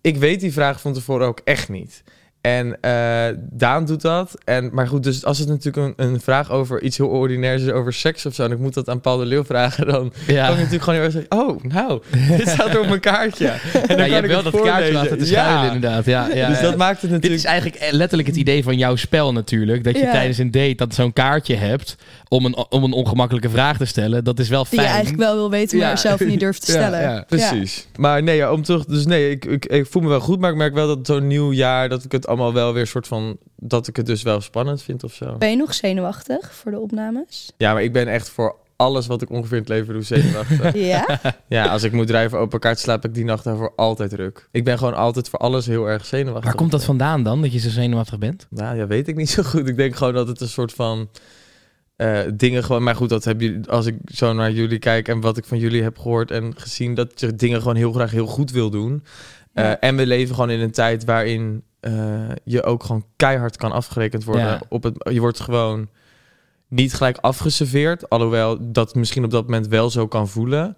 Ik 0.00 0.16
weet 0.16 0.40
die 0.40 0.52
vraag 0.52 0.80
van 0.80 0.92
tevoren 0.92 1.26
ook 1.26 1.40
echt 1.44 1.68
niet. 1.68 2.02
En 2.40 2.80
eh, 2.80 3.36
Daan 3.50 3.84
doet 3.84 4.00
dat. 4.02 4.34
En, 4.44 4.70
maar 4.72 4.86
goed, 4.88 5.02
dus 5.02 5.24
als 5.24 5.38
het 5.38 5.48
natuurlijk 5.48 5.98
een, 5.98 6.06
een 6.06 6.20
vraag 6.20 6.50
over 6.50 6.82
iets 6.82 6.96
heel 6.96 7.06
ordinairs 7.08 7.62
is, 7.62 7.70
over 7.70 7.92
seks 7.92 8.26
of 8.26 8.34
zo... 8.34 8.44
en 8.44 8.50
ik 8.50 8.58
moet 8.58 8.74
dat 8.74 8.88
aan 8.88 9.00
Paul 9.00 9.16
de 9.16 9.24
Leeuw 9.26 9.44
vragen, 9.44 9.86
dan 9.86 10.12
Ja. 10.26 10.42
kan 10.44 10.52
ik 10.52 10.56
natuurlijk 10.56 10.82
gewoon 10.82 10.94
heel 10.94 11.04
erg 11.04 11.12
zeggen... 11.12 11.48
Oh, 11.48 11.62
nou, 11.64 12.02
dit 12.38 12.48
staat 12.48 12.68
er 12.68 12.80
op 12.80 12.86
mijn 12.86 13.00
kaartje. 13.00 13.46
En 13.48 13.60
dan 13.72 13.80
Ja, 13.88 13.94
kan 13.96 14.06
je 14.06 14.12
hebt 14.14 14.26
wel 14.26 14.42
het 14.44 14.52
dat 14.52 14.62
kaartje 14.62 14.92
laten 14.92 15.18
te 15.18 15.24
Ja. 15.24 15.30
schuilen, 15.30 15.74
inderdaad. 15.74 16.04
Ja, 16.04 16.28
ja, 16.34 16.48
dus 16.48 16.56
ja. 16.56 16.62
dat 16.62 16.76
maakt 16.76 16.92
het 16.92 17.00
Dit 17.00 17.10
natuurlijk... 17.10 17.42
is 17.42 17.46
eigenlijk 17.48 17.92
letterlijk 17.92 18.28
het 18.28 18.36
idee 18.36 18.62
van 18.62 18.76
jouw 18.78 18.96
spel 18.96 19.32
natuurlijk. 19.32 19.84
Dat 19.84 19.94
je 19.96 20.02
Ja. 20.04 20.10
tijdens 20.12 20.38
een 20.38 20.50
date 20.50 20.74
dat 20.74 20.94
zo'n 20.94 21.12
kaartje 21.12 21.54
hebt 21.56 21.96
om 22.28 22.44
een, 22.44 22.56
om 22.68 22.84
een 22.84 22.92
ongemakkelijke 22.92 23.50
vraag 23.50 23.76
te 23.76 23.84
stellen. 23.84 24.24
Dat 24.24 24.38
is 24.38 24.48
wel 24.48 24.62
Die 24.62 24.72
fijn. 24.78 24.82
je 24.88 24.92
eigenlijk 24.94 25.22
wel 25.22 25.34
wil 25.34 25.50
weten, 25.50 25.78
maar 25.78 25.88
Ja. 25.88 25.96
zelf 25.96 26.20
niet 26.24 26.40
durft 26.40 26.64
te 26.64 26.70
stellen. 26.76 27.00
ja. 27.00 27.24
Precies. 27.28 27.86
Maar 27.96 28.22
nee, 28.22 28.36
ja, 28.36 28.52
om 28.52 28.62
terug. 28.62 28.84
Dus 28.84 29.06
nee, 29.06 29.30
ik, 29.30 29.44
ik, 29.44 29.66
ik 29.66 29.86
voel 29.90 30.02
me 30.02 30.08
wel 30.08 30.20
goed, 30.20 30.40
maar 30.40 30.50
ik 30.50 30.56
merk 30.56 30.74
wel 30.74 30.86
dat 30.86 30.98
zo'n 31.06 31.26
nieuw 31.26 31.52
jaar 31.52 31.88
dat 31.88 32.04
ik 32.04 32.12
het 32.12 32.26
allemaal 32.30 32.52
wel 32.52 32.72
weer 32.72 32.86
soort 32.86 33.06
van 33.06 33.36
dat 33.56 33.86
ik 33.88 33.96
het 33.96 34.06
dus 34.06 34.22
wel 34.22 34.40
spannend 34.40 34.82
vind 34.82 35.04
of 35.04 35.12
zo. 35.14 35.36
Ben 35.38 35.50
je 35.50 35.56
nog 35.56 35.74
zenuwachtig 35.74 36.54
voor 36.54 36.70
de 36.70 36.78
opnames? 36.78 37.52
Ja, 37.56 37.72
maar 37.72 37.82
ik 37.82 37.92
ben 37.92 38.08
echt 38.08 38.28
voor 38.28 38.56
alles 38.76 39.06
wat 39.06 39.22
ik 39.22 39.30
ongeveer 39.30 39.56
in 39.56 39.62
het 39.62 39.68
leven 39.68 39.94
doe 39.94 40.02
zenuwachtig. 40.02 40.74
Ja? 40.92 41.20
ja, 41.48 41.66
als 41.66 41.82
ik 41.82 41.92
moet 41.92 42.06
drijven 42.06 42.38
open 42.38 42.60
kaart 42.60 42.78
slaap 42.78 43.04
ik 43.04 43.14
die 43.14 43.24
nacht 43.24 43.44
daarvoor 43.44 43.72
altijd 43.76 44.10
druk. 44.10 44.48
Ik 44.52 44.64
ben 44.64 44.78
gewoon 44.78 44.94
altijd 44.94 45.28
voor 45.28 45.38
alles 45.38 45.66
heel 45.66 45.86
erg 45.86 46.04
zenuwachtig. 46.06 46.44
Waar 46.44 46.54
komt 46.54 46.70
dat 46.70 46.84
vandaan 46.84 47.22
dan, 47.22 47.42
dat 47.42 47.52
je 47.52 47.58
zo 47.58 47.68
zenuwachtig 47.68 48.18
bent? 48.18 48.46
Nou, 48.50 48.76
ja, 48.76 48.86
weet 48.86 49.08
ik 49.08 49.16
niet 49.16 49.30
zo 49.30 49.42
goed. 49.42 49.68
Ik 49.68 49.76
denk 49.76 49.96
gewoon 49.96 50.14
dat 50.14 50.28
het 50.28 50.40
een 50.40 50.48
soort 50.48 50.72
van 50.72 51.08
eh, 51.96 52.18
dingen 52.34 52.64
gewoon. 52.64 52.82
Maar 52.82 52.96
goed, 52.96 53.08
dat 53.08 53.24
heb 53.24 53.40
je 53.40 53.60
als 53.68 53.86
ik 53.86 53.96
zo 54.04 54.32
naar 54.32 54.50
jullie 54.52 54.78
kijk 54.78 55.08
en 55.08 55.20
wat 55.20 55.36
ik 55.36 55.44
van 55.44 55.58
jullie 55.58 55.82
heb 55.82 55.98
gehoord 55.98 56.30
en 56.30 56.52
gezien, 56.56 56.94
dat 56.94 57.20
je 57.20 57.34
dingen 57.34 57.60
gewoon 57.60 57.76
heel 57.76 57.92
graag 57.92 58.10
heel 58.10 58.26
goed 58.26 58.50
wil 58.50 58.70
doen. 58.70 59.04
Eh, 59.52 59.64
Ja. 59.64 59.80
en 59.80 59.96
we 59.96 60.06
leven 60.06 60.34
gewoon 60.34 60.50
in 60.50 60.60
een 60.60 60.70
tijd 60.70 61.04
waarin 61.04 61.62
eh, 61.80 62.28
je 62.44 62.62
ook 62.62 62.84
gewoon 62.84 63.04
keihard 63.16 63.56
kan 63.56 63.72
afgerekend 63.72 64.24
worden. 64.24 64.44
Ja. 64.44 64.60
Op 64.68 64.82
het, 64.82 65.08
je 65.10 65.20
wordt 65.20 65.40
gewoon 65.40 65.88
niet 66.68 66.94
gelijk 66.94 67.18
afgeserveerd, 67.18 68.08
alhoewel 68.08 68.72
dat 68.72 68.94
misschien 68.94 69.24
op 69.24 69.30
dat 69.30 69.44
moment 69.44 69.66
wel 69.66 69.90
zo 69.90 70.06
kan 70.06 70.28
voelen. 70.28 70.76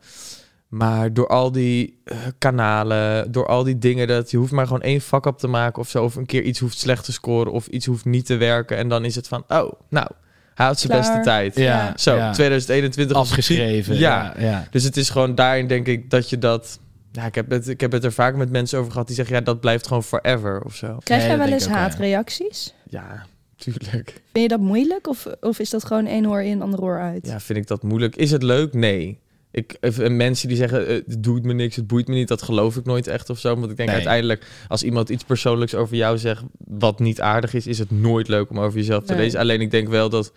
Maar 0.68 1.12
door 1.12 1.28
al 1.28 1.52
die 1.52 2.00
eh, 2.04 2.16
kanalen, 2.38 3.32
door 3.32 3.46
al 3.46 3.64
die 3.64 3.78
dingen, 3.78 4.06
dat 4.06 4.30
je 4.30 4.36
hoeft 4.36 4.52
maar 4.52 4.66
gewoon 4.66 4.82
één 4.82 5.00
vak 5.00 5.26
op 5.26 5.38
te 5.38 5.46
maken 5.46 5.82
of 5.82 5.88
zo. 5.88 6.04
Of 6.04 6.14
een 6.14 6.26
keer 6.26 6.42
iets 6.42 6.58
hoeft 6.58 6.78
slecht 6.78 7.04
te 7.04 7.12
scoren 7.12 7.52
of 7.52 7.66
iets 7.66 7.86
hoeft 7.86 8.04
niet 8.04 8.26
te 8.26 8.36
werken. 8.36 8.76
En 8.76 8.88
dan 8.88 9.04
is 9.04 9.14
het 9.14 9.28
van, 9.28 9.44
oh, 9.48 9.72
nou, 9.88 10.06
hij 10.54 10.66
had 10.66 10.80
zijn 10.80 10.92
Klaar. 10.92 11.06
beste 11.06 11.24
tijd. 11.24 11.56
Ja. 11.56 11.92
Zo, 11.96 12.16
ja. 12.16 12.32
2021 12.32 13.16
was 13.16 13.28
Afgeschreven. 13.28 13.98
Ja. 13.98 14.34
Ja, 14.38 14.44
ja. 14.46 14.66
Dus 14.70 14.84
het 14.84 14.96
is 14.96 15.10
gewoon 15.10 15.34
daarin 15.34 15.66
denk 15.66 15.86
ik 15.86 16.10
dat 16.10 16.30
je 16.30 16.38
dat... 16.38 16.80
Ja, 17.12 17.26
ik 17.26 17.34
heb, 17.34 17.50
het, 17.50 17.68
ik 17.68 17.80
heb 17.80 17.92
het 17.92 18.04
er 18.04 18.12
vaak 18.12 18.36
met 18.36 18.50
mensen 18.50 18.78
over 18.78 18.90
gehad 18.92 19.06
die 19.06 19.16
zeggen... 19.16 19.34
ja, 19.36 19.40
dat 19.40 19.60
blijft 19.60 19.86
gewoon 19.86 20.04
forever 20.04 20.62
of 20.64 20.74
zo. 20.76 20.96
Krijg 21.04 21.20
Nee, 21.20 21.30
jij 21.30 21.38
wel 21.38 21.52
eens 21.52 21.66
haatreacties? 21.66 22.74
Ja, 22.88 23.26
tuurlijk. 23.56 24.10
Vind 24.32 24.42
je 24.44 24.48
dat 24.48 24.60
moeilijk 24.60 25.06
of, 25.08 25.26
of 25.40 25.58
is 25.58 25.70
dat 25.70 25.84
gewoon 25.84 26.06
één 26.06 26.26
oor 26.28 26.42
in, 26.42 26.62
ander 26.62 26.82
oor 26.82 27.00
uit? 27.00 27.26
Ja, 27.26 27.40
vind 27.40 27.58
ik 27.58 27.66
dat 27.66 27.82
moeilijk. 27.82 28.16
Is 28.16 28.30
het 28.30 28.42
leuk? 28.42 28.72
Nee. 28.74 29.18
Ik, 29.50 29.76
eh, 29.80 30.08
mensen 30.08 30.48
die 30.48 30.56
zeggen, 30.56 30.86
eh, 30.86 30.94
het 31.06 31.22
doet 31.22 31.44
me 31.44 31.52
niks, 31.52 31.76
het 31.76 31.86
boeit 31.86 32.08
me 32.08 32.14
niet, 32.14 32.28
dat 32.28 32.42
geloof 32.42 32.76
ik 32.76 32.84
nooit 32.84 33.06
echt 33.06 33.30
of 33.30 33.38
zo. 33.38 33.54
Want 33.56 33.70
ik 33.70 33.76
denk 33.76 33.88
Nee. 33.88 33.96
uiteindelijk, 33.98 34.46
als 34.68 34.82
iemand 34.82 35.08
iets 35.08 35.24
persoonlijks 35.24 35.74
over 35.74 35.96
jou 35.96 36.18
zegt, 36.18 36.42
wat 36.58 36.98
niet 36.98 37.20
aardig 37.20 37.54
is, 37.54 37.66
is 37.66 37.78
het 37.78 37.90
nooit 37.90 38.28
leuk 38.28 38.50
om 38.50 38.58
over 38.60 38.78
jezelf 38.78 39.04
te 39.04 39.12
Nee. 39.14 39.22
lezen. 39.22 39.40
Alleen 39.40 39.60
ik 39.60 39.70
denk 39.70 39.88
wel 39.88 40.08
dat, 40.08 40.32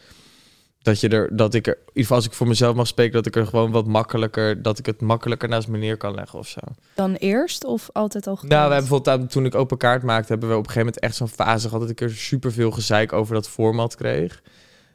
dat 0.85 0.99
je 0.99 1.09
er, 1.09 1.35
dat 1.35 1.53
ik 1.53 1.67
er, 1.67 1.73
in 1.73 1.79
ieder 1.87 2.01
geval 2.01 2.17
als 2.17 2.25
ik 2.25 2.33
voor 2.33 2.47
mezelf 2.47 2.75
mag 2.75 2.87
spreken, 2.87 3.13
dat 3.13 3.25
ik 3.25 3.35
er 3.35 3.47
gewoon 3.47 3.71
wat 3.71 3.87
makkelijker, 3.87 4.61
dat 4.61 4.79
ik 4.79 4.85
het 4.85 5.01
makkelijker 5.01 5.49
naast 5.49 5.67
me 5.67 5.77
neer 5.77 5.97
kan 5.97 6.13
leggen 6.13 6.39
of 6.39 6.47
zo. 6.47 6.59
Dan 6.95 7.13
eerst 7.13 7.65
of 7.65 7.89
altijd 7.93 8.27
al 8.27 8.33
Nou, 8.41 8.47
we 8.49 8.55
hebben 8.55 8.77
bijvoorbeeld 8.77 9.31
toen 9.31 9.45
ik 9.45 9.55
open 9.55 9.77
kaart 9.77 10.03
maakte, 10.03 10.31
hebben 10.31 10.49
we 10.49 10.55
op 10.55 10.63
een 10.63 10.71
gegeven 10.71 10.85
moment 10.87 11.03
echt 11.03 11.15
zo'n 11.15 11.45
fase 11.45 11.67
gehad 11.67 11.81
dat 11.81 11.89
ik 11.89 12.01
er 12.01 12.11
superveel 12.11 12.71
gezeik 12.71 13.13
over 13.13 13.33
dat 13.33 13.49
format 13.49 13.95
kreeg. 13.95 14.41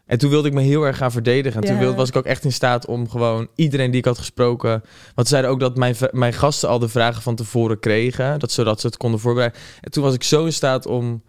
En 0.07 0.19
toen 0.19 0.31
wilde 0.31 0.49
ik 0.49 0.55
me 0.55 0.61
heel 0.61 0.83
erg 0.83 0.97
gaan 0.97 1.13
verdedigen. 1.13 1.61
En 1.61 1.67
toen 1.67 1.75
Ja. 1.77 1.81
wilde, 1.81 1.97
was 1.97 2.09
ik 2.09 2.17
ook 2.17 2.25
echt 2.25 2.45
in 2.45 2.53
staat 2.53 2.87
om 2.87 3.09
gewoon 3.09 3.49
iedereen 3.55 3.91
die 3.91 3.99
ik 4.01 4.05
had 4.05 4.19
gesproken. 4.19 4.71
Want 5.15 5.29
ze 5.29 5.33
zeiden 5.35 5.51
ook 5.51 5.61
dat 5.61 5.77
mijn, 5.77 5.95
mijn 6.11 6.33
gasten 6.33 6.69
al 6.69 6.79
de 6.79 6.89
vragen 6.89 7.23
van 7.23 7.35
tevoren 7.35 7.79
kregen. 7.81 8.39
Dat, 8.39 8.51
zodat 8.51 8.81
ze 8.81 8.87
het 8.87 8.97
konden 8.97 9.21
voorbereiden. 9.21 9.61
En 9.81 9.91
toen 9.91 10.03
was 10.03 10.15
ik 10.15 10.23
zo 10.23 10.45
in 10.45 10.53
staat 10.53 10.87
om 10.87 11.23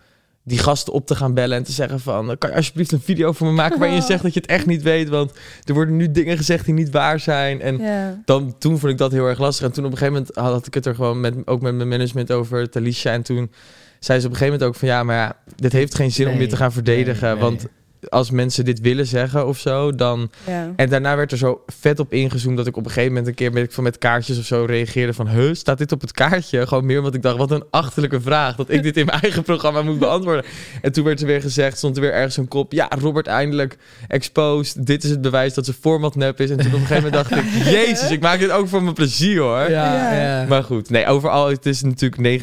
die 0.52 0.60
gasten 0.60 0.94
op 0.94 1.06
te 1.08 1.16
gaan 1.16 1.34
bellen 1.34 1.58
en 1.58 1.64
te 1.64 1.72
zeggen 1.72 2.00
van... 2.00 2.38
kan 2.38 2.50
je 2.50 2.56
alsjeblieft 2.56 2.92
een 2.92 3.02
video 3.02 3.32
voor 3.32 3.48
me 3.48 3.54
maken 3.54 3.80
waarin 3.80 3.98
je 3.98 4.04
zegt 4.12 4.24
dat 4.24 4.34
je 4.34 4.40
het 4.40 4.50
echt 4.50 4.66
niet 4.66 4.82
weet. 4.82 5.10
Want 5.10 5.32
er 5.64 5.74
worden 5.74 5.96
nu 5.96 6.12
dingen 6.12 6.38
gezegd 6.38 6.66
die 6.66 6.74
niet 6.74 6.90
waar 6.90 7.20
zijn. 7.20 7.62
En 7.62 7.78
Ja. 7.78 8.22
dan, 8.26 8.56
toen 8.60 8.80
vond 8.80 8.92
ik 8.92 8.98
dat 8.98 9.12
heel 9.12 9.28
erg 9.28 9.40
lastig. 9.40 9.66
En 9.66 9.72
toen 9.72 9.86
op 9.86 9.92
een 9.92 9.98
gegeven 9.98 10.26
moment 10.36 10.54
had 10.54 10.68
ik 10.68 10.74
het 10.74 10.86
er 10.86 10.96
gewoon 10.96 11.20
met, 11.20 11.36
ook 11.46 11.62
met 11.62 11.76
mijn 11.76 11.88
management 11.88 12.32
over, 12.32 12.70
Talisha. 12.70 13.12
En 13.12 13.22
toen 13.22 13.52
zei 14.00 14.20
ze 14.20 14.26
op 14.26 14.32
een 14.32 14.38
gegeven 14.38 14.60
moment 14.60 14.64
ook 14.64 14.76
van 14.80 14.88
ja, 14.88 15.04
maar 15.04 15.16
ja, 15.16 15.36
dit 15.56 15.72
heeft 15.72 15.96
geen 15.96 16.12
zin 16.12 16.28
om 16.28 16.38
dit 16.38 16.50
te 16.50 16.56
gaan 16.56 16.72
verdedigen. 16.72 17.28
nee, 17.28 17.34
nee. 17.34 17.44
Want 17.44 17.66
als 18.10 18.32
mensen 18.32 18.66
dit 18.66 18.80
willen 18.80 19.08
zeggen 19.08 19.48
of 19.48 19.58
zo, 19.58 19.96
dan... 19.96 20.32
ja. 20.48 20.74
En 20.76 20.90
daarna 20.90 21.16
werd 21.16 21.32
er 21.32 21.38
zo 21.38 21.64
vet 21.80 22.00
op 22.00 22.14
ingezoomd 22.14 22.58
dat 22.58 22.68
ik 22.68 22.78
op 22.78 22.86
een 22.86 22.92
gegeven 22.92 23.10
moment 23.10 23.28
een 23.28 23.34
keer 23.34 23.52
met, 23.52 23.74
van 23.74 23.84
met 23.84 23.98
kaartjes 23.98 24.40
of 24.40 24.46
zo 24.46 24.66
reageerde 24.66 25.14
van... 25.14 25.28
Huh, 25.28 25.54
staat 25.54 25.78
dit 25.78 25.92
op 25.92 26.02
het 26.02 26.12
kaartje? 26.12 26.68
Gewoon 26.68 26.86
meer 26.86 26.98
omdat 26.98 27.14
ik 27.14 27.22
dacht, 27.22 27.38
wat 27.38 27.52
een 27.52 27.64
achterlijke 27.70 28.22
vraag. 28.22 28.56
Dat 28.56 28.70
ik 28.70 28.84
dit 28.84 28.98
in 28.98 29.06
mijn 29.06 29.22
eigen 29.22 29.44
programma 29.44 29.82
moet 29.82 30.00
beantwoorden. 30.00 30.46
En 30.82 30.92
toen 30.92 31.04
werd 31.04 31.22
er 31.22 31.28
weer 31.28 31.42
gezegd, 31.42 31.78
stond 31.78 31.96
er 31.96 32.02
weer 32.02 32.14
ergens 32.14 32.38
een 32.38 32.48
kop... 32.48 32.72
Ja, 32.72 32.90
Robert 33.00 33.28
eindelijk 33.28 33.78
exposed. 34.08 34.86
Dit 34.86 35.04
is 35.04 35.10
het 35.10 35.22
bewijs 35.22 35.54
dat 35.54 35.66
zijn 35.66 35.78
format 35.82 36.16
nep 36.16 36.40
is. 36.40 36.50
En 36.50 36.58
toen 36.58 36.68
op 36.68 36.74
een 36.74 36.86
gegeven 36.86 37.12
moment 37.12 37.30
dacht 37.30 37.46
ik... 37.46 37.64
Jezus, 37.78 38.12
ik 38.12 38.22
maak 38.22 38.40
dit 38.40 38.52
ook 38.52 38.68
voor 38.68 38.84
mijn 38.84 38.96
plezier 38.96 39.40
hoor. 39.40 39.70
Ja. 39.70 40.14
ja. 40.14 40.46
Maar 40.48 40.64
goed, 40.64 40.90
nee, 40.90 41.06
overal 41.06 41.50
het 41.50 41.66
is 41.66 41.82
natuurlijk 41.82 42.42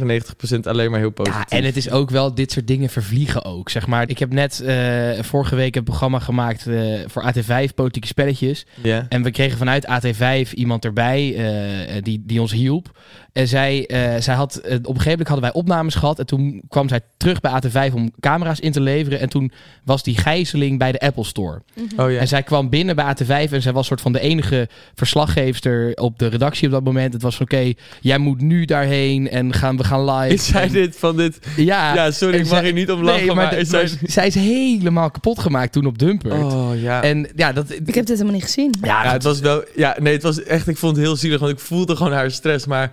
99% 0.55 0.61
alleen 0.62 0.91
maar 0.91 1.00
heel 1.00 1.11
positief. 1.11 1.50
Ja, 1.50 1.57
en 1.57 1.65
het 1.65 1.77
is 1.77 1.91
ook 1.91 2.11
wel, 2.11 2.35
dit 2.35 2.53
soort 2.53 2.67
dingen 2.67 2.88
vervliegen 2.88 3.45
ook. 3.45 3.71
Zeg 3.71 3.87
maar, 3.87 4.09
ik 4.09 4.19
heb 4.19 4.33
net 4.33 4.61
eh, 4.61 5.23
vorige 5.23 5.48
week 5.57 5.76
een 5.76 5.85
programma 5.85 6.19
gemaakt 6.19 6.67
eh, 6.67 7.00
voor 7.07 7.33
AT5, 7.33 7.75
Politieke 7.75 8.09
Spelletjes. 8.09 8.67
Ja. 8.83 9.07
En 9.09 9.23
we 9.23 9.31
kregen 9.31 9.59
vanuit 9.59 9.87
AT5 9.87 10.50
iemand 10.55 10.85
erbij 10.85 11.35
eh, 11.35 12.02
die, 12.02 12.23
die 12.26 12.40
ons 12.40 12.52
hielp. 12.52 12.99
En 13.38 13.49
zij, 13.49 13.87
eh, 13.87 14.21
zij 14.21 14.35
had, 14.35 14.57
eh, 14.57 14.75
op 14.75 14.78
een 14.78 14.85
gegeven 14.87 15.11
moment 15.11 15.28
hadden 15.28 15.50
wij 15.52 15.61
opnames 15.61 15.95
gehad. 15.95 16.18
En 16.18 16.26
toen 16.26 16.62
kwam 16.68 16.88
zij 16.88 17.00
terug 17.16 17.40
bij 17.40 17.50
AT5 17.50 17.95
om 17.95 18.11
camera's 18.21 18.61
in 18.61 18.73
te 18.73 18.80
leveren. 18.80 19.21
En 19.21 19.28
toen 19.28 19.52
was 19.85 20.02
die 20.02 20.18
gijzeling 20.18 20.78
bij 20.78 20.92
de 20.92 20.99
Apple 21.00 21.25
Store. 21.25 21.62
Oh 21.97 22.11
ja. 22.12 22.18
En 22.18 22.28
zij 22.28 22.42
kwam 22.42 22.68
binnen 22.68 22.97
bij 22.97 23.04
AT5 23.04 23.52
en 23.52 23.62
zij 23.62 23.73
was 23.73 23.87
soort 23.87 24.00
van 24.00 24.12
de 24.12 24.21
enige 24.21 24.68
verslaggeefster 24.95 25.92
op 25.95 26.18
de 26.18 26.26
redactie 26.26 26.66
op 26.66 26.73
dat 26.73 26.85
moment. 26.85 27.12
Het 27.12 27.23
was 27.23 27.37
van 27.37 27.47
oké, 27.47 27.73
jij 28.00 28.18
moet 28.18 28.40
nu 28.40 28.64
daarheen 28.64 29.28
en 29.30 29.52
gaan, 29.54 29.76
we 29.76 29.85
gaan 29.85 30.04
live. 30.11 30.35
Is 30.35 30.47
zij 30.47 30.62
En- 30.62 30.73
dit 30.73 30.97
van 30.99 31.16
dit... 31.16 31.38
Ja, 31.57 31.95
Ja, 31.95 32.11
sorry, 32.11 32.35
en 32.35 32.40
ik 32.40 32.47
mag 32.47 32.54
zij- 32.59 32.64
hier 32.64 32.75
niet 32.75 32.90
om 32.90 33.02
lachen, 33.02 33.18
Nee, 33.18 33.26
maar, 33.26 33.37
maar 33.37 33.50
de- 33.50 33.57
is 33.57 33.68
zij- 33.68 33.80
maar 34.00 34.11
zij 34.11 34.26
is 34.26 34.35
helemaal 34.35 35.11
kapot 35.11 35.38
gemaakt 35.38 35.73
toen 35.73 35.87
op 35.87 35.99
Dumpert. 35.99 36.42
Oh 36.52 36.71
ja. 36.80 37.02
En 37.02 37.28
ja, 37.37 37.52
dat... 37.52 37.71
Ik 37.71 37.95
heb 37.95 38.07
dit 38.07 38.09
helemaal 38.09 38.33
niet 38.33 38.42
gezien. 38.42 38.75
ja, 38.83 39.04
Ja, 39.04 39.12
het 39.12 39.23
was 39.23 39.40
wel... 39.40 39.64
Ja, 39.76 39.97
nee, 40.00 40.12
het 40.12 40.23
was 40.23 40.42
echt... 40.42 40.68
Ik 40.68 40.76
vond 40.76 40.97
het 40.97 41.04
heel 41.04 41.16
zielig, 41.16 41.40
want 41.40 41.52
ik 41.52 41.59
voelde 41.59 41.97
gewoon 41.97 42.12
haar 42.12 42.30
stress. 42.30 42.66
Maar 42.66 42.92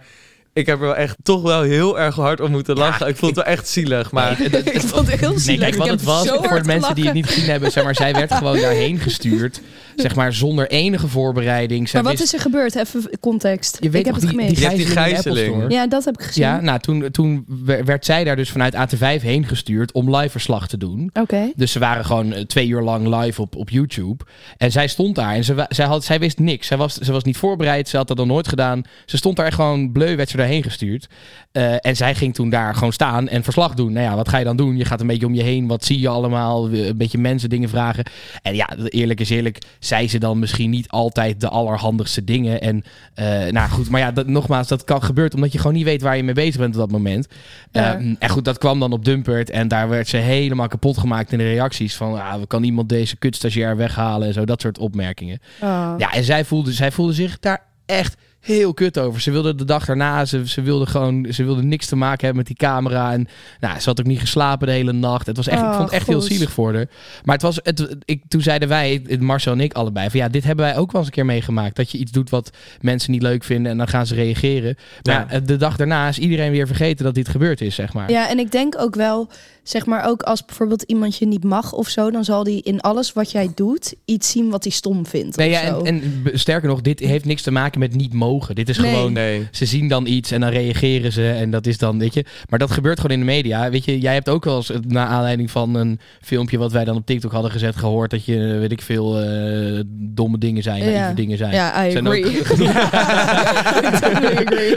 ik 0.55 0.65
heb 0.65 0.75
er 0.79 0.85
wel 0.85 0.95
echt 0.95 1.15
toch 1.23 1.41
wel 1.41 1.61
heel 1.61 1.99
erg 1.99 2.15
hard 2.15 2.39
om 2.39 2.51
moeten 2.51 2.75
lachen. 2.77 3.07
ik 3.07 3.15
vond 3.15 3.35
het 3.35 3.45
wel 3.45 3.53
echt 3.53 3.67
zielig, 3.67 4.11
maar... 4.11 4.35
Nee, 4.39 4.49
het- 4.49 4.75
ik 4.75 4.81
vond 4.81 5.11
het 5.11 5.19
heel 5.19 5.39
zielig. 5.39 5.59
Nee, 5.61 5.69
kijk, 5.69 5.75
wat 5.75 5.87
het 5.87 6.03
was, 6.03 6.27
voor 6.27 6.57
de 6.61 6.63
mensen 6.65 6.95
die 6.95 7.03
het 7.05 7.13
niet 7.13 7.25
gezien 7.25 7.45
hebben, 7.49 7.71
zeg 7.71 7.83
maar, 7.83 7.95
zij 7.95 8.13
werd 8.13 8.33
gewoon 8.33 8.59
daarheen 8.59 8.99
gestuurd. 8.99 9.61
Zeg 9.95 10.15
maar, 10.15 10.33
zonder 10.33 10.69
enige 10.69 11.07
voorbereiding. 11.07 11.89
Zij 11.89 12.01
Maar 12.01 12.11
wat 12.11 12.19
wist- 12.19 12.33
is 12.33 12.39
er 12.39 12.45
gebeurd? 12.45 12.75
Even 12.75 13.09
context. 13.19 13.77
Je 13.79 13.89
weet 13.89 13.99
ik 13.99 14.05
heb 14.05 14.15
het 14.15 14.29
gemist. 14.29 14.49
die 14.49 14.59
Je 14.59 14.65
hebt 14.65 14.77
die 14.77 14.85
gijzeling 14.85 15.71
ja, 15.71 15.87
dat 15.87 16.05
heb 16.05 16.19
ik 16.19 16.25
gezien. 16.25 16.43
Ja, 16.43 16.61
nou, 16.61 16.79
toen, 16.79 17.11
toen 17.11 17.45
werd 17.85 18.05
zij 18.05 18.23
daar 18.23 18.35
dus 18.35 18.49
vanuit 18.49 18.75
AT5 18.75 19.21
heen 19.21 19.45
gestuurd 19.47 19.91
om 19.91 20.15
live 20.15 20.29
verslag 20.29 20.67
te 20.67 20.77
doen. 20.77 21.09
Oké. 21.13 21.51
Dus 21.55 21.71
ze 21.71 21.79
waren 21.79 22.05
gewoon 22.05 22.33
eh, 22.33 22.43
twee 22.43 22.67
uur 22.67 22.81
lang 22.81 23.15
live 23.21 23.41
op, 23.41 23.55
op 23.55 23.69
YouTube. 23.69 24.23
En 24.57 24.71
zij 24.71 24.87
stond 24.87 25.15
daar 25.15 25.33
en 25.33 25.43
ze, 25.43 25.65
zij, 25.69 25.85
had, 25.85 26.03
zij 26.03 26.19
wist 26.19 26.39
niks. 26.39 26.67
Zij 26.67 26.77
was, 26.77 26.93
ze 26.93 27.11
was 27.11 27.23
niet 27.23 27.37
voorbereid, 27.37 27.89
ze 27.89 27.97
had 27.97 28.07
dat 28.07 28.17
nog 28.17 28.27
nooit 28.27 28.47
gedaan. 28.47 28.81
Ze 29.05 29.17
stond 29.17 29.35
daar 29.35 29.51
gewoon 29.51 29.91
bleu, 29.91 30.15
werd 30.15 30.29
ze 30.29 30.37
daarheen 30.37 30.63
gestuurd. 30.63 31.07
Eh, 31.51 31.73
en 31.85 31.95
zij 31.95 32.15
ging 32.15 32.33
toen 32.33 32.49
daar 32.49 32.73
gewoon 32.73 32.93
staan 32.93 33.27
en 33.27 33.43
verslag 33.43 33.73
doen. 33.73 33.93
Nou 33.93 34.05
ja, 34.05 34.15
wat 34.15 34.29
ga 34.29 34.37
je 34.37 34.43
dan 34.45 34.57
doen? 34.57 34.77
Je 34.77 34.85
gaat 34.85 35.01
een 35.01 35.07
beetje 35.07 35.25
om 35.25 35.33
je 35.33 35.43
heen, 35.43 35.67
wat 35.67 35.85
zie 35.85 35.99
je 35.99 36.07
allemaal? 36.07 36.73
Een 36.73 36.97
beetje 36.97 37.17
mensen 37.17 37.49
dingen 37.49 37.69
vragen. 37.69 38.05
En 38.41 38.55
ja, 38.55 38.69
eerlijk 38.89 39.19
is 39.19 39.29
eerlijk, 39.29 39.57
zei 39.85 40.09
ze 40.09 40.17
dan 40.17 40.39
misschien 40.39 40.69
niet 40.69 40.89
altijd 40.89 41.41
de 41.41 41.49
allerhandigste 41.49 42.23
dingen. 42.23 42.61
En 42.61 42.83
eh, 43.13 43.51
nou 43.51 43.69
goed, 43.69 43.89
maar 43.89 43.99
ja, 43.99 44.11
dat, 44.11 44.27
nogmaals, 44.27 44.67
dat 44.67 44.83
kan 44.83 45.03
gebeuren 45.03 45.35
omdat 45.35 45.51
je 45.51 45.57
gewoon 45.57 45.73
niet 45.73 45.83
weet 45.83 46.01
waar 46.01 46.17
je 46.17 46.23
mee 46.23 46.33
bezig 46.33 46.57
bent 46.57 46.73
op 46.73 46.79
dat 46.79 46.91
moment. 46.91 47.27
Ja. 47.71 47.95
Ehm, 47.95 48.15
en 48.19 48.29
goed, 48.29 48.45
dat 48.45 48.57
kwam 48.57 48.79
dan 48.79 48.91
op 48.91 49.05
Dumpert 49.05 49.49
en 49.49 49.67
daar 49.67 49.89
werd 49.89 50.07
ze 50.07 50.17
helemaal 50.17 50.67
kapot 50.67 50.97
gemaakt 50.97 51.31
in 51.31 51.37
de 51.37 51.43
reacties 51.49 51.95
van, 51.95 52.21
ah, 52.21 52.39
we 52.39 52.47
kan 52.47 52.63
iemand 52.63 52.89
deze 52.89 53.15
kutstagiair 53.15 53.77
weghalen 53.77 54.27
en 54.27 54.33
zo, 54.33 54.45
dat 54.45 54.61
soort 54.61 54.77
opmerkingen. 54.77 55.39
Oh. 55.61 55.93
Ja, 55.97 56.13
en 56.13 56.23
zij 56.23 56.45
voelde, 56.45 56.73
zij 56.73 56.91
voelde 56.91 57.13
zich 57.13 57.39
daar 57.39 57.63
echt 57.85 58.17
heel 58.45 58.73
kut 58.73 58.99
over. 58.99 59.21
Ze 59.21 59.31
wilde 59.31 59.55
de 59.55 59.65
dag 59.65 59.85
daarna, 59.85 60.25
ze, 60.25 60.47
ze 60.49 60.61
wilde 60.61 60.85
gewoon, 60.85 61.27
ze 61.29 61.43
wilde 61.43 61.63
niks 61.63 61.85
te 61.85 61.95
maken 61.95 62.25
hebben 62.25 62.37
met 62.37 62.47
die 62.47 62.67
camera. 62.67 63.13
En 63.13 63.27
nou, 63.59 63.79
ze 63.79 63.89
had 63.89 63.99
ook 63.99 64.05
niet 64.05 64.19
geslapen 64.19 64.67
de 64.67 64.73
hele 64.73 64.91
nacht. 64.91 65.25
Het 65.27 65.37
was 65.37 65.47
echt, 65.47 65.59
ik 65.61 65.65
Oh, 65.65 65.71
vond 65.75 65.83
het 65.83 65.93
echt 65.93 66.07
heel 66.07 66.21
zielig 66.21 66.51
voor 66.51 66.73
haar. 66.73 66.87
Maar 67.23 67.33
het 67.35 67.43
was, 67.43 67.59
het, 67.63 67.95
ik, 68.05 68.23
toen 68.27 68.41
zeiden 68.41 68.67
wij, 68.67 69.01
Marcel 69.19 69.51
en 69.51 69.59
ik 69.59 69.73
allebei, 69.73 70.09
van 70.09 70.19
ja, 70.19 70.27
dit 70.29 70.43
hebben 70.43 70.65
wij 70.65 70.77
ook 70.77 70.91
wel 70.91 71.01
eens 71.01 71.09
een 71.09 71.15
keer 71.15 71.25
meegemaakt. 71.25 71.75
Dat 71.75 71.91
je 71.91 71.97
iets 71.97 72.11
doet 72.11 72.29
wat 72.29 72.49
mensen 72.81 73.11
niet 73.11 73.21
leuk 73.21 73.43
vinden 73.43 73.71
en 73.71 73.77
dan 73.77 73.87
gaan 73.87 74.05
ze 74.07 74.15
reageren. 74.15 74.75
Maar 75.01 75.13
Ja. 75.13 75.27
ja, 75.29 75.39
de 75.39 75.57
dag 75.57 75.75
daarna 75.77 76.07
is 76.07 76.19
iedereen 76.19 76.51
weer 76.51 76.67
vergeten 76.67 77.05
dat 77.05 77.15
dit 77.15 77.27
gebeurd 77.29 77.61
is, 77.61 77.75
zeg 77.75 77.93
maar. 77.93 78.11
Ja, 78.11 78.29
en 78.29 78.39
ik 78.39 78.51
denk 78.51 78.79
ook 78.79 78.95
wel, 78.95 79.29
zeg 79.63 79.85
maar 79.85 80.07
ook 80.07 80.21
als 80.21 80.45
bijvoorbeeld 80.45 80.81
iemand 80.81 81.17
je 81.17 81.27
niet 81.27 81.43
mag 81.43 81.73
of 81.73 81.87
zo, 81.89 82.11
dan 82.11 82.23
zal 82.23 82.43
die 82.43 82.61
in 82.61 82.81
alles 82.81 83.13
wat 83.13 83.31
jij 83.31 83.51
doet 83.55 83.95
iets 84.05 84.31
zien 84.31 84.49
wat 84.49 84.63
hij 84.63 84.71
stom 84.71 85.05
vindt. 85.05 85.37
Nee, 85.37 85.51
of 85.53 85.61
ja, 85.61 85.67
zo. 85.67 85.81
en, 85.81 86.01
en 86.31 86.39
sterker 86.39 86.69
nog, 86.69 86.81
dit 86.81 86.99
heeft 86.99 87.25
niks 87.25 87.41
te 87.41 87.51
maken 87.51 87.79
met 87.79 87.95
niet 87.95 88.13
mogen. 88.13 88.33
Dit 88.53 88.69
is 88.69 88.77
Nee. 88.77 88.93
gewoon 88.93 89.13
Nee. 89.13 89.47
Ze 89.51 89.65
zien 89.65 89.87
dan 89.87 90.05
iets 90.05 90.31
en 90.31 90.39
dan 90.41 90.49
reageren 90.49 91.11
ze 91.11 91.29
en 91.29 91.49
dat 91.51 91.65
is 91.67 91.77
dan, 91.77 91.99
weet 91.99 92.13
je. 92.13 92.25
Maar 92.49 92.59
dat 92.59 92.71
gebeurt 92.71 92.99
gewoon 92.99 93.17
in 93.17 93.25
de 93.25 93.31
media. 93.31 93.69
Weet 93.69 93.85
je, 93.85 93.99
jij 93.99 94.13
hebt 94.13 94.29
ook 94.29 94.43
wel 94.45 94.55
eens, 94.55 94.71
na 94.87 95.05
aanleiding 95.07 95.51
van 95.51 95.75
een 95.75 95.99
filmpje 96.21 96.57
wat 96.57 96.71
wij 96.71 96.83
dan 96.85 96.95
op 96.95 97.05
TikTok 97.05 97.31
hadden 97.31 97.51
gezet, 97.51 97.75
gehoord 97.75 98.11
dat 98.11 98.25
je, 98.25 98.37
weet 98.59 98.71
ik 98.71 98.81
veel, 98.81 99.19
eh, 99.21 99.81
domme 99.89 100.37
dingen 100.37 100.63
zijn, 100.63 100.83
Ja. 100.83 100.89
naïeve 100.91 101.13
dingen 101.13 101.37
zijn. 101.37 101.53
ja, 101.53 101.85
I 101.87 101.91
Zijn 101.91 102.07
agree. 102.07 102.23
I 102.37 102.39
totally 104.01 104.35
agree. 104.45 104.75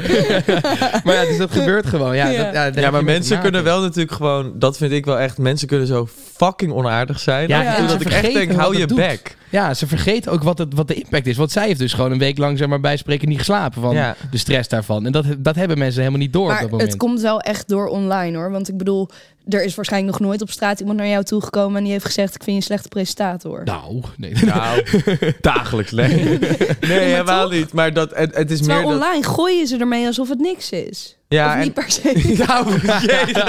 maar 1.05 1.15
ja, 1.15 1.25
dus 1.25 1.37
dat 1.39 1.53
gebeurt 1.53 1.87
gewoon. 1.87 2.17
Ja, 2.17 2.29
Ja. 2.29 2.71
dat, 2.71 2.83
Ja, 2.83 2.91
maar 2.91 3.05
mensen 3.05 3.41
kunnen 3.41 3.65
wel 3.65 3.81
natuurlijk 3.81 4.13
gewoon... 4.13 4.53
Dat 4.59 4.77
vind 4.77 4.93
ik 4.93 5.05
wel 5.05 5.19
echt... 5.19 5.39
Mensen 5.39 5.69
kunnen 5.69 5.87
zo 5.87 6.09
fucking 6.37 6.73
onaardig 6.73 7.21
zijn. 7.21 7.49
Ja, 7.49 7.87
dat 7.87 8.01
ik 8.01 8.09
echt 8.11 8.33
denk, 8.33 8.53
hou 8.53 8.79
je 8.79 8.87
bek. 8.87 9.37
Ja, 9.51 9.75
ze 9.75 9.87
vergeten 9.87 10.33
ook 10.33 10.43
wat, 10.43 10.59
het, 10.59 10.75
wat 10.75 10.89
de 10.89 10.95
impact 10.95 11.27
is. 11.27 11.37
Want 11.37 11.51
zij 11.53 11.67
heeft 11.67 11.79
dus 11.79 11.93
gewoon 11.93 12.13
een 12.13 12.19
week 12.19 12.39
lang, 12.39 12.59
zeg 12.59 12.69
maar, 12.69 12.81
bij 12.81 12.97
spreken 12.97 13.29
niet 13.29 13.39
geslapen 13.49 13.83
van 13.83 13.95
Ja. 13.95 14.17
de 14.31 14.39
stress 14.39 14.69
daarvan. 14.69 15.07
En 15.07 15.13
dat, 15.13 15.25
dat 15.39 15.55
hebben 15.55 15.79
mensen 15.79 15.99
helemaal 16.01 16.21
niet 16.21 16.33
door 16.33 16.43
op 16.43 16.49
Maar 16.51 16.61
dat 16.61 16.71
moment. 16.71 16.89
het 16.91 16.99
komt 16.99 17.21
wel 17.21 17.41
echt 17.41 17.69
door 17.69 17.87
online 17.89 18.37
hoor. 18.37 18.51
Want 18.51 18.69
ik 18.69 18.77
bedoel, 18.77 19.09
er 19.49 19.65
is 19.65 19.75
waarschijnlijk 19.75 20.19
nog 20.19 20.29
nooit 20.29 20.43
op 20.43 20.51
straat 20.51 20.81
iemand 20.81 20.99
naar 20.99 21.09
jou 21.09 21.25
toegekomen 21.25 21.77
en 21.77 21.83
die 21.83 21.93
heeft 21.93 22.05
gezegd: 22.05 22.35
Ik 22.35 22.43
vind 22.43 22.51
je 22.51 22.57
een 22.57 22.63
slechte 22.63 22.89
presentator. 22.89 23.65
Nou, 23.65 24.03
nee. 24.17 24.33
Nou, 24.45 24.85
dagelijks. 25.41 25.93
Nee, 25.99 26.39
nee 26.81 26.99
helemaal 26.99 27.43
toch? 27.43 27.53
niet. 27.53 27.73
Maar 27.73 27.93
dat, 27.93 28.11
het, 28.15 28.35
het 28.35 28.51
is 28.51 28.59
Terwijl 28.59 28.81
meer 28.81 28.89
dat... 28.91 29.03
online 29.03 29.25
gooien 29.25 29.67
ze 29.67 29.77
ermee 29.77 30.07
alsof 30.07 30.29
het 30.29 30.39
niks 30.39 30.71
is. 30.71 31.17
Ja, 31.29 31.47
of 31.47 31.53
en- 31.53 31.61
niet 31.61 31.75
per 31.75 31.85
se. 31.91 32.13
Nou, 32.47 32.71
jezus. 33.01 33.43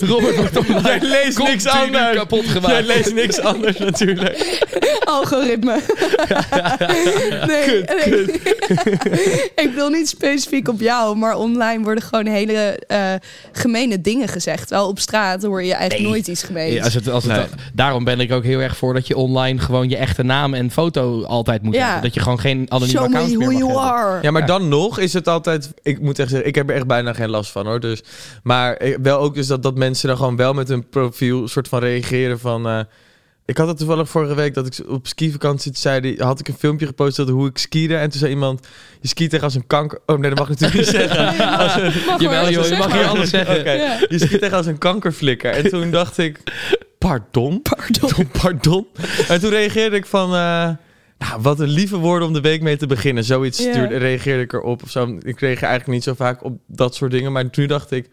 Robert 0.10 0.36
wordt 0.36 0.56
online 0.58 0.82
Jij 0.82 0.98
leest 1.00 1.38
niks 1.38 1.66
anders. 1.66 2.16
kapot 2.16 2.44
Jij 2.44 2.52
gemaakt. 2.52 2.86
leest 2.86 3.14
niks 3.14 3.40
anders 3.40 3.78
natuurlijk. 3.78 4.60
Algoritme. 5.04 5.78
nee, 7.46 7.82
nee. 7.82 8.24
ik 9.54 9.70
wil 9.74 9.88
niet 9.88 10.08
specifiek 10.08 10.68
op 10.68 10.80
jou, 10.80 11.16
maar 11.16 11.36
online 11.36 11.82
worden 11.82 12.02
gewoon 12.04 12.26
hele 12.26 12.78
eh 12.86 13.12
gemene 13.52 14.00
dingen 14.00 14.28
gezegd. 14.28 14.70
Wel 14.70 14.88
op 14.88 14.98
straat 14.98 15.42
hoor 15.42 15.62
je 15.62 15.72
eigenlijk 15.74 16.00
Nee. 16.02 16.10
nooit 16.10 16.26
iets 16.28 16.42
gemeens. 16.42 16.74
Ja, 16.74 16.82
als 16.84 16.94
het, 16.94 17.08
als 17.08 17.24
het, 17.24 17.32
Nee. 17.36 17.46
Daarom 17.72 18.04
ben 18.04 18.20
ik 18.20 18.32
ook 18.32 18.44
heel 18.44 18.60
erg 18.60 18.76
voor 18.76 18.94
dat 18.94 19.06
je 19.06 19.16
online 19.16 19.58
gewoon 19.58 19.88
je 19.88 19.96
echte 19.96 20.22
naam 20.22 20.54
en 20.54 20.70
foto 20.70 21.24
altijd 21.24 21.62
moet 21.62 21.74
Ja. 21.74 21.84
hebben. 21.84 22.02
Dat 22.02 22.14
je 22.14 22.20
gewoon 22.20 22.40
geen 22.40 22.66
anonieme 22.68 22.98
Show 23.00 23.10
me 23.10 23.16
accounts 23.16 23.36
meer 23.36 23.46
who 23.48 23.52
mag 23.58 23.68
you 23.68 23.72
hebben. 23.80 23.92
are. 23.92 24.18
Ja, 24.22 24.30
maar 24.30 24.46
dan 24.46 24.68
nog 24.68 24.98
is 24.98 25.12
het 25.12 25.28
altijd... 25.28 25.51
Ik 25.82 26.00
moet 26.00 26.18
echt 26.18 26.28
zeggen, 26.30 26.48
ik 26.48 26.54
heb 26.54 26.68
er 26.70 26.76
echt 26.76 26.86
bijna 26.86 27.12
geen 27.12 27.30
last 27.30 27.50
van 27.50 27.66
hoor. 27.66 27.80
Dus, 27.80 28.02
maar 28.42 28.82
wel 29.02 29.18
ook 29.18 29.34
dus 29.34 29.46
dat, 29.46 29.62
dat 29.62 29.76
mensen 29.76 30.08
dan 30.08 30.16
gewoon 30.16 30.36
wel 30.36 30.54
met 30.54 30.68
hun 30.68 30.88
profiel 30.88 31.48
soort 31.48 31.68
van 31.68 31.80
reageren 31.80 32.38
van... 32.38 32.66
eh, 32.66 32.80
ik 33.44 33.56
had 33.58 33.68
het 33.68 33.78
toevallig 33.78 34.08
vorige 34.08 34.34
week 34.34 34.54
dat 34.54 34.66
ik 34.66 34.88
op 34.88 35.06
skivakantie 35.06 35.72
zei, 35.74 36.00
die, 36.00 36.22
had 36.22 36.40
ik 36.40 36.48
een 36.48 36.56
filmpje 36.58 36.86
gepost 36.86 37.20
over 37.20 37.32
hoe 37.32 37.48
ik 37.48 37.58
skiede. 37.58 37.96
En 37.96 38.10
toen 38.10 38.18
zei 38.18 38.30
iemand, 38.32 38.66
je 39.00 39.08
skiet 39.08 39.30
tegen 39.30 39.44
als 39.44 39.54
een 39.54 39.66
kanker... 39.66 40.00
Oh 40.06 40.18
nee, 40.18 40.30
dat 40.30 40.38
mag 40.38 40.50
ik 40.50 40.60
natuurlijk 40.60 40.90
niet 40.90 40.96
zeggen. 41.10 41.48
Als 41.58 41.74
een, 41.74 41.92
Mag 42.06 42.20
Jawel 42.20 42.50
joh, 42.50 42.66
je 42.66 42.76
mag 42.76 42.92
hier 42.92 43.06
alles 43.06 43.30
zeggen. 43.30 43.64
Ja. 43.64 43.98
je 44.08 44.18
schiet 44.18 44.40
tegen 44.40 44.56
als 44.56 44.66
een 44.66 44.78
kankerflikker. 44.78 45.52
En 45.52 45.68
toen 45.70 45.90
dacht 45.90 46.18
ik, 46.18 46.38
pardon? 46.98 47.62
Pardon. 47.62 48.28
Pardon? 48.42 48.86
En 49.28 49.40
toen 49.40 49.50
reageerde 49.50 49.96
ik 49.96 50.06
van, 50.06 50.34
eh, 50.34 50.68
nou, 51.28 51.42
wat 51.42 51.60
een 51.60 51.68
lieve 51.68 51.96
woorden 51.96 52.28
om 52.28 52.34
de 52.34 52.40
week 52.40 52.62
mee 52.62 52.76
te 52.76 52.86
beginnen. 52.86 53.24
Zoiets 53.24 53.62
Ja. 53.64 53.70
stuurde, 53.72 53.96
reageerde 53.96 54.42
ik 54.42 54.52
erop 54.52 54.82
of 54.82 54.90
zo. 54.90 55.04
Ik 55.04 55.40
reageer 55.40 55.68
eigenlijk 55.68 55.86
niet 55.86 56.02
zo 56.02 56.14
vaak 56.14 56.44
op 56.44 56.58
dat 56.66 56.94
soort 56.94 57.10
dingen. 57.10 57.32
Maar 57.32 57.50
toen 57.50 57.66
dacht 57.66 57.90
ik, 57.90 58.08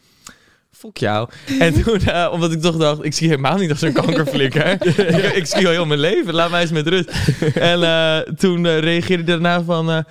fuck 0.72 0.98
jou. 0.98 1.30
En 1.60 1.74
toen, 1.84 2.00
eh, 2.00 2.30
omdat 2.32 2.52
ik 2.52 2.62
toch 2.62 2.78
dacht, 2.78 3.04
ik 3.04 3.13
zie 3.13 3.28
helemaal 3.30 3.58
niet 3.58 3.69
als 3.69 3.82
een 3.82 3.93
kankerflikker. 3.93 4.72
ik, 4.72 4.95
ik 5.41 5.45
zie 5.45 5.65
al 5.65 5.72
heel 5.72 5.86
mijn 5.86 6.00
leven, 6.00 6.34
laat 6.34 6.52
mij 6.52 6.62
eens 6.62 6.72
met 6.72 6.88
rust. 6.88 7.12
en 7.56 7.84
eh, 7.84 8.17
toen 8.19 8.65
eh, 8.65 8.80
reageerde 8.80 9.24
hij 9.24 9.32
daarna 9.39 9.63
van... 9.63 10.06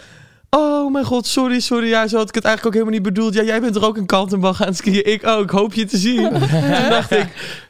Oh 0.51 0.93
mijn 0.93 1.05
god, 1.05 1.27
sorry, 1.27 1.61
sorry. 1.61 1.89
Ja, 1.89 2.07
zo 2.07 2.17
had 2.17 2.29
ik 2.29 2.35
het 2.35 2.45
eigenlijk 2.45 2.67
ook 2.77 2.83
helemaal 2.83 3.03
niet 3.05 3.15
bedoeld. 3.15 3.35
Ja, 3.35 3.43
jij 3.43 3.61
bent 3.61 3.77
er 3.77 3.85
ook 3.85 3.97
een 3.97 4.07
Kaltenbach 4.07 4.57
gaan 4.57 4.75
skiën. 4.75 5.07
Ik 5.07 5.27
ook. 5.27 5.51
Hoop 5.51 5.75
je 5.75 5.85
te 5.85 5.97
zien. 5.97 6.29
Toen 6.29 6.89
dacht 6.89 7.11
ik, 7.11 7.27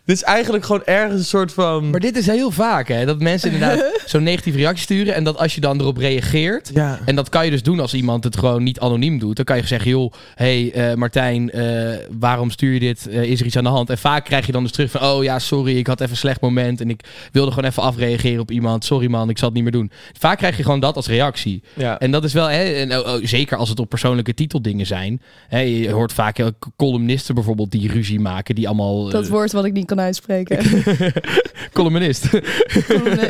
dit 0.09 0.17
is 0.17 0.23
eigenlijk 0.23 0.65
gewoon 0.65 0.85
ergens 0.85 1.19
een 1.19 1.25
soort 1.25 1.53
van... 1.53 1.91
Maar 1.91 2.01
dit 2.01 2.17
is 2.17 2.27
heel 2.27 2.51
vaak, 2.51 2.89
hè? 2.89 3.05
Dat 3.05 3.21
mensen 3.21 3.53
inderdaad 3.53 3.93
zo'n 4.07 4.23
negatieve 4.23 4.59
reactie 4.59 4.83
sturen. 4.83 5.15
En 5.15 5.25
dat 5.25 5.39
als 5.39 5.55
je 5.55 5.61
dan 5.61 5.81
erop 5.81 5.97
reageert. 5.97 6.71
Ja. 6.75 6.99
En 7.05 7.17
dat 7.17 7.29
kan 7.29 7.45
je 7.45 7.51
dus 7.51 7.63
doen 7.63 7.81
als 7.81 7.95
iemand 7.95 8.25
het 8.25 8.37
gewoon 8.39 8.63
niet 8.63 8.81
anoniem 8.81 9.19
doet. 9.19 9.37
Dan 9.37 9.45
kan 9.45 9.57
je 9.57 9.67
zeggen, 9.67 9.91
joh, 9.91 10.13
hey 10.35 10.73
eh, 10.73 10.95
Martijn, 10.95 11.51
eh, 11.51 11.97
waarom 12.19 12.51
stuur 12.51 12.73
je 12.73 12.79
dit? 12.79 13.09
Eh, 13.09 13.23
is 13.23 13.41
er 13.41 13.47
iets 13.47 13.57
aan 13.57 13.65
de 13.65 13.71
hand? 13.71 13.91
En 13.91 13.99
vaak 13.99 14.25
krijg 14.25 14.47
je 14.47 14.53
dan 14.53 14.63
dus 14.63 14.73
terug 14.73 14.91
van, 14.91 15.03
oh 15.03 15.23
ja, 15.23 15.39
sorry, 15.39 15.77
ik 15.77 15.87
had 15.87 16.01
even 16.01 16.13
een 16.13 16.19
slecht 16.19 16.41
moment. 16.41 16.81
En 16.81 16.91
ik 16.91 17.29
wilde 17.33 17.51
gewoon 17.53 17.71
even 17.71 17.83
afreageren 17.83 18.41
op 18.41 18.51
iemand. 18.51 18.85
Sorry 18.85 19.11
man, 19.11 19.31
ik 19.31 19.39
zal 19.39 19.49
het 19.49 19.57
niet 19.57 19.65
meer 19.65 19.73
doen. 19.73 19.91
Vaak 20.19 20.39
krijg 20.39 20.57
je 20.57 20.63
gewoon 20.63 20.81
dat 20.81 20.97
als 20.97 21.07
reactie. 21.07 21.63
Ja. 21.75 21.99
En 21.99 22.11
dat 22.11 22.25
is 22.25 22.33
wel, 22.33 22.47
hè, 22.47 22.63
en, 22.63 22.99
oh, 22.99 23.15
oh, 23.15 23.25
zeker 23.25 23.57
als 23.57 23.69
het 23.69 23.81
op 23.81 23.89
persoonlijke 23.89 24.35
titeldingen 24.35 24.87
zijn. 24.87 25.23
Hè, 25.49 25.59
je 25.59 25.91
hoort 25.91 26.13
vaak 26.13 26.51
columnisten 26.77 27.35
bijvoorbeeld 27.35 27.71
die 27.71 27.93
ruzie 27.93 28.21
maken. 28.21 28.55
Die 28.55 28.67
allemaal... 28.67 29.09
Dat 29.09 29.29
woord 29.29 29.53
wat 29.53 29.65
ik 29.65 29.73
niet 29.73 29.87
kan 29.87 29.98
uitspreken. 30.01 30.59
columnist. 31.73 32.29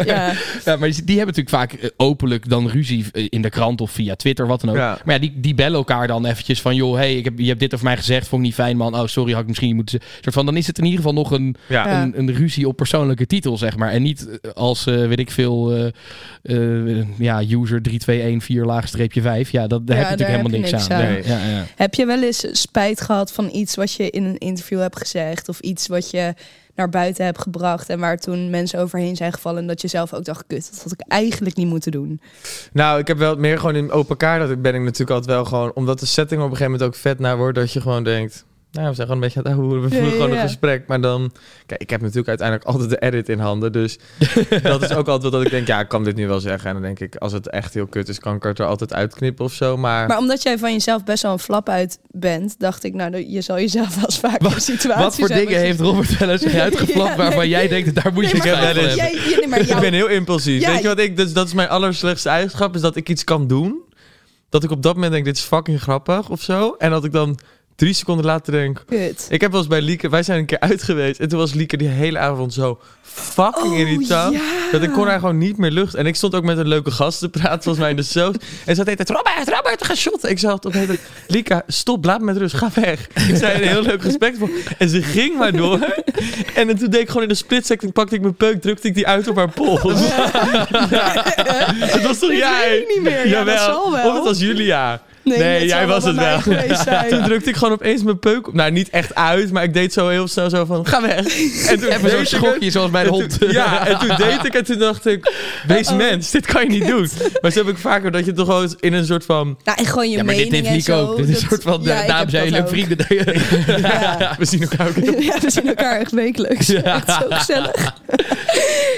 ja. 0.05 0.33
Ja, 0.65 0.77
maar 0.77 0.89
die 1.05 1.17
hebben 1.17 1.35
natuurlijk 1.35 1.49
vaak 1.49 1.73
eh, 1.73 1.91
openlijk 1.97 2.49
dan 2.49 2.69
ruzie 2.69 3.07
eh, 3.13 3.27
in 3.29 3.43
de 3.43 3.51
krant 3.51 3.81
of 3.81 3.91
via 3.91 4.17
Twitter, 4.17 4.47
wat 4.47 4.61
dan 4.61 4.71
ook. 4.71 4.77
Ja. 4.77 4.99
Maar 5.05 5.15
ja, 5.15 5.21
die, 5.21 5.33
die 5.37 5.55
bellen 5.55 5.77
elkaar 5.79 6.07
dan 6.07 6.27
eventjes 6.27 6.61
van... 6.61 6.75
joh, 6.75 6.97
hey, 6.97 7.17
ik 7.17 7.25
heb, 7.25 7.39
je 7.39 7.47
hebt 7.47 7.61
dit 7.61 7.75
over 7.75 7.87
mij 7.87 7.97
gezegd, 7.97 8.29
vond 8.29 8.41
ik 8.43 8.47
niet 8.47 8.57
fijn, 8.57 8.77
man. 8.77 8.95
Oh, 8.95 9.07
sorry, 9.07 9.33
had 9.33 9.41
ik 9.41 9.47
misschien 9.47 9.69
niet 9.69 9.77
moeten 9.77 9.99
zeggen. 10.01 10.23
Soort 10.23 10.35
van, 10.35 10.47
dan 10.47 10.57
is 10.57 10.67
het 10.67 10.79
in 10.79 10.85
ieder 10.85 10.99
geval 10.99 11.15
nog 11.15 11.31
een, 11.31 11.57
Ja. 11.67 12.03
Een, 12.03 12.19
een 12.19 12.35
ruzie 12.35 12.69
op 12.69 12.77
persoonlijke 12.77 13.27
titel, 13.27 13.59
zeg 13.59 13.77
maar. 13.77 13.91
En 13.91 14.03
niet 14.03 14.29
eh, 14.41 14.51
als, 14.53 14.87
eh, 14.87 14.95
weet 15.07 15.19
ik 15.19 15.31
veel, 15.31 15.73
eh, 15.73 15.87
eh, 16.43 17.07
ja, 17.19 17.41
user 17.41 17.83
3214 17.83 18.65
laagstreepje 18.67 19.21
vijf. 19.21 19.51
Ja, 19.51 19.67
dat, 19.67 19.87
daar 19.87 19.97
Ja, 19.97 20.03
heb 20.03 20.19
je 20.19 20.25
natuurlijk 20.25 20.49
helemaal 20.49 20.71
niks 20.71 20.91
aan. 20.91 21.01
niks 21.01 21.27
aan. 21.27 21.37
Nee, 21.39 21.49
ja, 21.49 21.57
ja. 21.59 21.67
Heb 21.77 21.95
je 21.95 22.07
wel 22.07 22.23
eens 22.23 22.47
spijt 22.53 23.01
gehad 23.01 23.33
van 23.33 23.49
iets 23.53 23.75
wat 23.75 23.93
je 23.93 24.11
in 24.11 24.25
een 24.25 24.39
interview 24.39 24.81
hebt 24.81 24.99
gezegd? 24.99 25.49
Of 25.49 25.61
iets 25.61 25.87
wat 25.87 26.11
je 26.11 26.35
naar 26.79 26.89
buiten 26.89 27.25
hebt 27.25 27.43
gebracht 27.43 27.89
en 27.89 27.99
waar 28.01 28.19
toen 28.19 28.51
mensen 28.51 28.81
overheen 28.81 29.17
zijn 29.17 29.33
gevallen 29.33 29.61
en 29.61 29.67
dat 29.67 29.81
je 29.81 29.89
zelf 29.89 30.15
ook 30.15 30.25
dacht, 30.25 30.45
kut, 30.47 30.71
dat 30.71 30.83
had 30.83 30.93
ik 30.93 31.01
eigenlijk 31.09 31.57
niet 31.57 31.67
moeten 31.67 31.93
doen. 31.93 32.21
Nou, 32.73 32.99
ik 32.99 33.07
heb 33.07 33.19
wel 33.19 33.37
meer 33.37 33.59
gewoon 33.59 33.77
in 33.77 33.91
open 33.91 34.17
kaart. 34.17 34.49
Dat 34.49 34.63
ben 34.63 34.75
ik 34.75 34.81
natuurlijk 34.81 35.11
altijd 35.11 35.37
wel 35.37 35.45
gewoon... 35.45 35.73
Omdat 35.75 36.01
de 36.01 36.07
setting 36.07 36.41
op 36.41 36.51
een 36.51 36.57
gegeven 36.57 36.73
moment 36.73 36.91
ook 36.91 37.01
vet 37.01 37.19
naar 37.19 37.37
wordt. 37.37 37.59
Dat 37.59 37.73
je 37.73 37.81
gewoon 37.81 38.05
denkt... 38.05 38.47
Nou, 38.73 38.89
we 38.89 38.95
zijn 38.95 39.07
gewoon 39.09 39.23
een 39.23 39.29
beetje 39.33 39.45
aan 39.45 39.51
het. 39.73 39.83
We 39.83 39.89
voeren 39.89 40.05
ja, 40.05 40.11
gewoon 40.11 40.31
ja. 40.31 40.35
een 40.35 40.49
gesprek. 40.49 40.87
Maar 40.87 41.01
dan... 41.01 41.33
Kijk, 41.67 41.81
ik 41.81 41.91
heb 41.91 42.01
natuurlijk 42.01 42.29
uiteindelijk 42.29 42.69
altijd 42.69 42.91
de 42.91 42.99
edit 42.99 43.29
in 43.29 43.39
handen. 43.39 43.73
Dus 43.73 43.99
dat 44.63 44.83
is 44.83 44.91
ook 44.91 45.09
altijd 45.09 45.23
wat 45.23 45.33
dat 45.33 45.43
ik 45.43 45.51
denk... 45.51 45.67
Ja, 45.67 45.81
ik 45.81 45.89
kan 45.89 46.05
dit 46.05 46.17
nu 46.17 46.29
wel 46.29 46.41
zeggen. 46.41 46.67
En 46.69 46.73
dan 46.73 46.83
denk 46.83 47.01
ik, 47.01 47.17
als 47.17 47.33
het 47.33 47.49
echt 47.49 47.75
heel 47.75 47.87
kut 47.87 48.09
is... 48.09 48.19
kan 48.19 48.35
ik 48.35 48.43
het 48.43 48.59
er 48.59 48.67
altijd 48.67 48.93
uitknippen 48.93 49.45
of 49.45 49.53
zo. 49.53 49.77
Maar... 49.77 50.09
Maar 50.09 50.19
omdat 50.19 50.43
jij 50.43 50.59
van 50.59 50.73
jezelf 50.73 51.05
best 51.05 51.23
wel 51.23 51.33
een 51.33 51.39
flap 51.39 51.69
uit 51.69 51.99
bent, 52.11 52.55
dacht 52.59 52.85
ik, 52.85 52.95
nou, 52.95 53.17
je 53.17 53.41
zal 53.41 53.57
jezelf 53.57 53.95
wel 53.95 54.05
eens 54.05 54.19
vaak 54.19 54.43
in 54.43 54.61
situaties 54.61 55.05
Wat 55.05 55.15
voor 55.17 55.29
dingen 55.29 55.59
heeft 55.59 55.81
Robert 55.81 56.19
wel 56.19 56.31
eens 56.31 56.47
uitgeflapt 56.69 57.17
waarvan 57.17 57.49
jij 57.49 57.69
denkt, 57.69 57.95
daar 58.03 58.13
moet 58.13 58.31
je 58.31 58.37
Nee, 58.37 58.53
maar 58.53 58.65
hebben? 58.65 58.95
Jij, 58.95 59.19
nee, 59.47 59.61
ik 59.61 59.81
ben 59.81 59.93
heel 59.93 60.09
impulsief. 60.09 60.67
Weet 60.67 60.83
je 60.83 60.89
wat 60.89 60.99
ik... 60.99 61.17
Dus 61.17 61.33
dat 61.33 61.47
is 61.47 61.55
mijn 61.55 61.69
allerslechtste 61.69 62.29
eigenschap. 62.29 62.75
Is 62.75 62.81
dat 62.81 62.97
ik 62.97 63.09
iets 63.09 63.25
kan 63.25 63.47
doen. 63.47 63.87
Dat 64.49 64.65
ik 64.65 64.71
op 64.71 64.83
dat 64.83 64.95
moment 64.95 65.13
denk, 65.13 65.25
dit 65.25 65.37
is 65.37 65.43
fucking 65.43 65.81
grappig 65.81 66.31
of 66.31 66.43
zo. 66.43 66.75
En 66.79 66.91
dat 66.91 67.05
ik 67.05 67.13
dan 67.13 67.39
drie 67.79 67.93
seconden 67.93 68.25
later 68.25 68.53
denk... 68.53 68.83
Kut. 68.87 69.27
Ik 69.31 69.41
heb 69.41 69.51
wel 69.51 69.61
eens 69.61 69.69
bij 69.69 69.81
Lieke, 69.81 70.09
wij 70.09 70.23
zijn 70.23 70.39
een 70.39 70.47
keer 70.47 70.61
uit 70.61 70.83
geweest. 70.83 71.21
En 71.21 71.29
toen 71.29 71.39
was 71.39 71.55
Lieke 71.55 71.77
die 71.77 71.89
hele 71.89 72.19
avond 72.19 72.53
zo 72.55 72.81
fucking 73.03 73.73
Oh, 73.73 73.79
irritant. 73.79 74.35
ja. 74.35 74.41
Dat 74.73 74.83
ik 74.83 74.93
kon 74.93 75.07
haar 75.07 75.19
gewoon 75.19 75.39
niet 75.39 75.57
meer 75.57 75.71
lucht. 75.71 75.95
En 75.95 76.07
ik 76.07 76.17
stond 76.17 76.35
ook 76.35 76.45
met 76.45 76.59
een 76.59 76.69
leuke 76.69 76.91
gast 76.91 77.19
te 77.19 77.29
praten, 77.29 77.63
volgens 77.63 77.79
mij 77.79 77.91
in 77.91 77.97
de 77.97 78.03
soos. 78.19 78.35
En 78.65 78.75
ze 78.77 78.83
had 78.85 78.97
tijd, 78.97 79.11
Robert, 79.11 79.49
Robert, 79.57 79.85
ga 79.85 79.95
shotten. 79.95 80.31
Ik 80.31 80.39
zei 80.39 80.53
op 80.53 80.63
de 80.63 80.79
hele 80.79 80.99
Lieke, 81.27 81.63
stop, 81.67 82.05
laat 82.05 82.19
me 82.19 82.25
met 82.25 82.37
rust, 82.37 82.55
ga 82.55 82.71
weg. 82.75 83.09
Ik 83.29 83.37
zei 83.37 83.63
een 83.63 83.69
heel 83.69 83.83
leuk 83.83 84.03
gesprek. 84.03 84.37
voor. 84.39 84.51
En 84.79 84.89
ze 84.89 85.03
ging 85.03 85.39
maar 85.39 85.53
door. 85.53 85.79
En 86.55 86.77
toen 86.77 86.91
deed 86.91 87.01
ik 87.01 87.07
gewoon 87.09 87.23
in 87.23 87.29
de 87.29 87.35
split 87.35 87.67
second, 87.67 87.93
pakte 87.93 88.15
ik 88.15 88.21
mijn 88.21 88.35
peuk, 88.35 88.61
drukte 88.61 88.89
ik 88.89 88.95
die 88.95 89.07
uit 89.07 89.29
op 89.29 89.37
haar 89.37 89.51
pols. 89.51 89.83
Het 91.95 92.03
was 92.03 92.19
toch 92.19 92.31
Dit 92.31 92.39
jij? 92.39 92.69
weet 92.71 92.83
ik 92.83 92.89
niet 92.89 93.03
meer. 93.03 93.29
Ja, 93.29 93.45
dat 93.45 93.59
zal 93.59 93.93
wel. 93.93 94.09
Of 94.09 94.15
het 94.15 94.25
was 94.25 94.39
Julia. 94.39 95.03
Nee, 95.29 95.67
jij 95.67 95.87
was 95.87 96.05
het 96.05 96.17
wel. 96.17 96.41
zijn. 96.85 97.09
Toen 97.09 97.23
drukte 97.23 97.49
ik 97.49 97.57
gewoon 97.57 97.73
opeens 97.75 98.03
mijn 98.03 98.19
peuk 98.19 98.49
op. 98.49 98.55
Nou, 98.55 98.71
niet 98.71 98.91
echt 98.91 99.15
uit, 99.15 99.53
maar 99.53 99.63
ik 99.63 99.75
deed 99.75 99.93
zo 99.93 100.09
heel 100.09 100.29
snel 100.29 100.51
zo 100.51 100.65
van, 100.65 100.87
ga 100.87 101.03
weg. 101.03 101.17
En 101.17 101.79
toen 101.79 101.89
Even 101.89 102.03
deed 102.03 102.11
zo'n 102.11 102.19
het. 102.19 102.29
schokje 102.29 102.71
zoals 102.71 102.91
bij 102.91 103.03
de 103.05 103.09
hond. 103.11 103.39
toen- 103.41 103.51
ja, 103.53 103.87
en 103.87 103.99
toen 103.99 104.17
deed 104.17 104.45
ik 104.45 104.55
en 104.55 104.65
toen 104.65 104.79
dacht 104.79 105.07
ik, 105.07 105.33
wees 105.67 105.89
Oh. 105.89 105.97
mens, 105.97 106.31
dit 106.31 106.47
kan 106.47 106.63
je 106.63 106.69
niet 106.69 106.87
doen. 106.97 107.09
Maar 107.43 107.51
zo 107.51 107.59
heb 107.65 107.69
ik 107.69 107.79
vaker 107.79 108.11
dat 108.11 108.25
je 108.25 108.33
toch 108.33 108.47
wel 108.47 108.63
eens 108.63 108.75
in 108.81 108.93
een 108.93 109.07
soort 109.07 109.25
van, 109.25 109.57
Nou, 109.65 109.79
en 109.79 109.87
gewoon 109.87 110.11
je 110.11 110.17
Ja, 110.17 110.23
maar 110.25 110.35
dit 110.35 110.53
heeft 110.53 110.71
Nico 110.71 110.83
zo. 110.83 111.07
ook. 111.07 111.17
Dit 111.17 111.29
is 111.29 111.43
een 111.43 111.49
soort 111.49 111.63
van, 111.63 111.81
ja, 111.83 111.95
ja, 111.95 112.01
ik 112.03 112.09
dames 112.09 112.33
heb 112.33 112.45
en 112.45 112.51
dat 112.51 112.71
heren, 112.71 112.97
ook. 112.97 113.07
vrienden. 113.09 113.87
Ja. 113.91 114.35
we 114.39 114.45
zien 114.45 114.61
elkaar 114.63 114.89
ook. 114.89 114.95
ja, 115.21 115.41
we 115.41 115.51
zien 115.51 115.67
elkaar 115.69 115.99
echt 116.01 116.13
wekelijks. 116.13 116.69
Echt 116.69 117.11
zo 117.11 117.27
gezellig. 117.29 117.95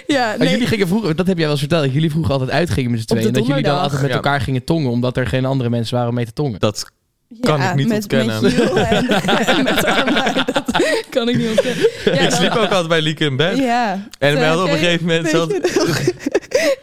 ja, 0.06 0.34
nee. 0.38 0.48
Jullie 0.50 0.66
gingen 0.66 0.88
vroeger, 0.88 1.16
dat 1.16 1.26
heb 1.26 1.34
jij 1.36 1.44
wel 1.44 1.50
eens 1.52 1.60
verteld, 1.60 1.84
dat 1.84 1.92
jullie 1.92 2.10
vroeger 2.10 2.32
altijd 2.32 2.50
uitgingen 2.50 2.90
met 2.90 3.00
z'n 3.00 3.06
tweeën. 3.06 3.26
En 3.26 3.32
dat 3.32 3.46
jullie 3.46 3.62
dan 3.62 3.80
altijd 3.80 4.00
met 4.00 4.10
Ja. 4.10 4.16
elkaar 4.16 4.40
gingen 4.40 4.64
tongen, 4.64 4.90
omdat 4.90 5.16
er 5.16 5.26
geen 5.26 5.44
andere 5.44 5.70
mensen 5.70 5.96
waren 5.96 6.14
te 6.24 6.32
tongen. 6.32 6.60
Dat 6.60 6.92
kan 7.40 7.62
ik 7.62 7.74
niet 7.74 7.88
met, 7.88 7.96
ontkennen. 7.96 8.42
Met 8.42 8.52
Jules 8.52 8.72
en, 8.72 9.08
en 9.46 9.62
met 9.64 9.82
dat 9.82 11.04
kan 11.10 11.28
ik 11.28 11.36
niet 11.36 11.48
ontkennen. 11.48 11.86
Ja, 12.04 12.10
ik 12.12 12.20
dan- 12.20 12.32
sliep 12.32 12.50
ook 12.50 12.68
altijd 12.70 12.88
bij 12.88 13.00
Lieke 13.00 13.24
in 13.24 13.36
bed. 13.36 13.58
Ja. 13.58 14.08
En 14.18 14.34
we 14.38 14.44
hadden 14.44 14.64
op 14.64 14.70
een 14.70 14.78
gegeven 14.78 15.06
moment... 15.06 15.28
zat- 15.28 15.50
je 15.50 16.14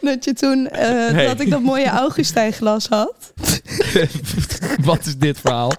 dat 0.00 0.24
je 0.24 0.32
toen, 0.32 0.68
eh, 0.68 1.26
dat 1.26 1.40
ik 1.40 1.50
dat 1.50 1.60
mooie 1.62 1.86
Augustijn 1.88 2.52
glas 2.52 2.86
had. 2.88 3.14
Wat 4.84 5.06
is 5.06 5.16
dit 5.16 5.38
verhaal? 5.40 5.72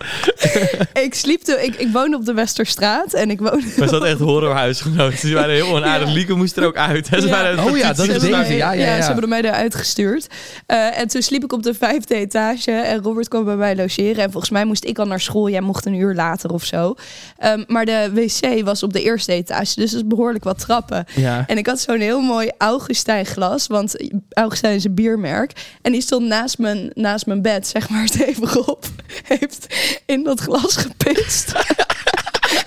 Ik 0.94 1.14
sliep 1.14 1.42
toen, 1.42 1.56
ik, 1.62 1.76
ik 1.76 1.88
woonde 1.94 2.16
op 2.18 2.26
de 2.26 2.34
Westerstraat 2.34 3.14
en 3.14 3.30
ik 3.30 3.40
woonde... 3.40 3.64
We 3.76 3.88
zaten 3.88 4.08
echt 4.08 4.20
horrorhuisgenoten. 4.20 5.20
Die 5.22 5.34
waren 5.36 5.54
heel 5.54 5.68
onaardig. 5.76 6.08
Ja. 6.08 6.14
Lieke 6.14 6.34
moest 6.34 6.58
er 6.58 6.66
ook 6.66 6.76
uit. 6.78 7.10
hè. 7.10 7.22
Ze 7.22 7.28
Ja. 7.28 7.32
waren 7.34 7.64
Oh 7.64 7.78
ja, 7.78 7.88
dat 7.88 7.96
Ze 7.96 8.02
is 8.02 8.08
hebben 8.12 8.30
deze. 8.30 8.48
mij- 8.50 8.58
Ja, 8.58 8.72
ja, 8.72 8.96
ja. 8.96 9.02
ze 9.02 9.12
hebben 9.12 9.30
mij 9.30 9.42
eruit 9.42 9.76
gestuurd. 9.76 10.28
Eh, 10.66 11.00
en 11.00 11.08
toen 11.08 11.22
sliep 11.22 11.44
ik 11.44 11.54
op 11.54 11.64
de 11.64 11.74
vijfde 11.74 12.16
etage 12.16 12.72
en 12.72 13.02
Robert 13.04 13.28
kwam 13.28 13.46
bij 13.46 13.56
mij 13.56 13.76
logeren. 13.76 14.24
En 14.24 14.32
volgens 14.32 14.52
mij 14.52 14.59
moest 14.66 14.86
ik 14.86 15.00
al 15.00 15.06
naar 15.06 15.20
school. 15.20 15.50
Jij 15.50 15.62
mocht 15.62 15.86
een 15.86 15.94
uur 15.94 16.14
later 16.14 16.54
of 16.54 16.64
zo. 16.64 16.96
Ehm, 17.38 17.64
maar 17.68 17.86
de 17.86 18.12
wc 18.14 18.64
was 18.66 18.84
op 18.84 18.94
de 18.94 19.02
eerste 19.02 19.32
etage, 19.32 19.76
dus 19.76 19.92
dat 19.92 20.02
is 20.02 20.08
behoorlijk 20.08 20.44
wat 20.44 20.60
trappen. 20.60 21.06
Ja. 21.16 21.44
En 21.48 21.58
ik 21.58 21.66
had 21.66 21.80
zo'n 21.80 22.00
heel 22.00 22.22
mooi 22.22 22.52
Augustijn 22.58 23.26
glas, 23.26 23.68
want 23.68 23.96
Augustijn 24.30 24.76
is 24.76 24.84
een 24.84 24.94
biermerk. 24.94 25.78
En 25.82 25.92
die 25.92 26.02
stond 26.02 26.26
naast 26.26 26.58
mijn, 26.58 26.92
naast 26.94 27.26
mijn 27.26 27.42
bed, 27.42 27.68
zeg 27.68 27.90
maar, 27.90 28.08
Steven 28.08 28.48
Rob 28.48 28.84
heeft 29.24 29.68
in 30.06 30.24
dat 30.24 30.40
glas 30.40 30.76
gepist. 30.76 31.54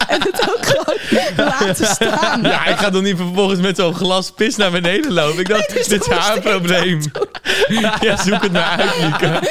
en 0.09 0.21
het 0.23 0.41
ook 0.51 0.67
gewoon 0.67 0.99
laten 1.49 1.87
staan. 1.87 2.43
Ja, 2.43 2.67
ik 2.67 2.77
ga 2.77 2.91
dan 2.91 3.03
niet 3.03 3.17
vervolgens 3.17 3.61
met 3.61 3.77
zo'n 3.77 3.95
glas 3.95 4.31
pis 4.37 4.57
naar 4.57 4.71
beneden 4.71 5.13
lopen. 5.13 5.39
Ik 5.41 5.49
dacht, 5.49 5.73
dus 5.75 5.87
dit 5.87 6.01
is 6.01 6.09
dat 6.09 6.19
haar 6.19 6.41
probleem. 6.41 7.01
Ja, 8.01 8.17
zoek 8.25 8.43
het 8.43 8.53
maar 8.53 8.77
uit, 8.79 8.91
Lieke. 9.01 9.49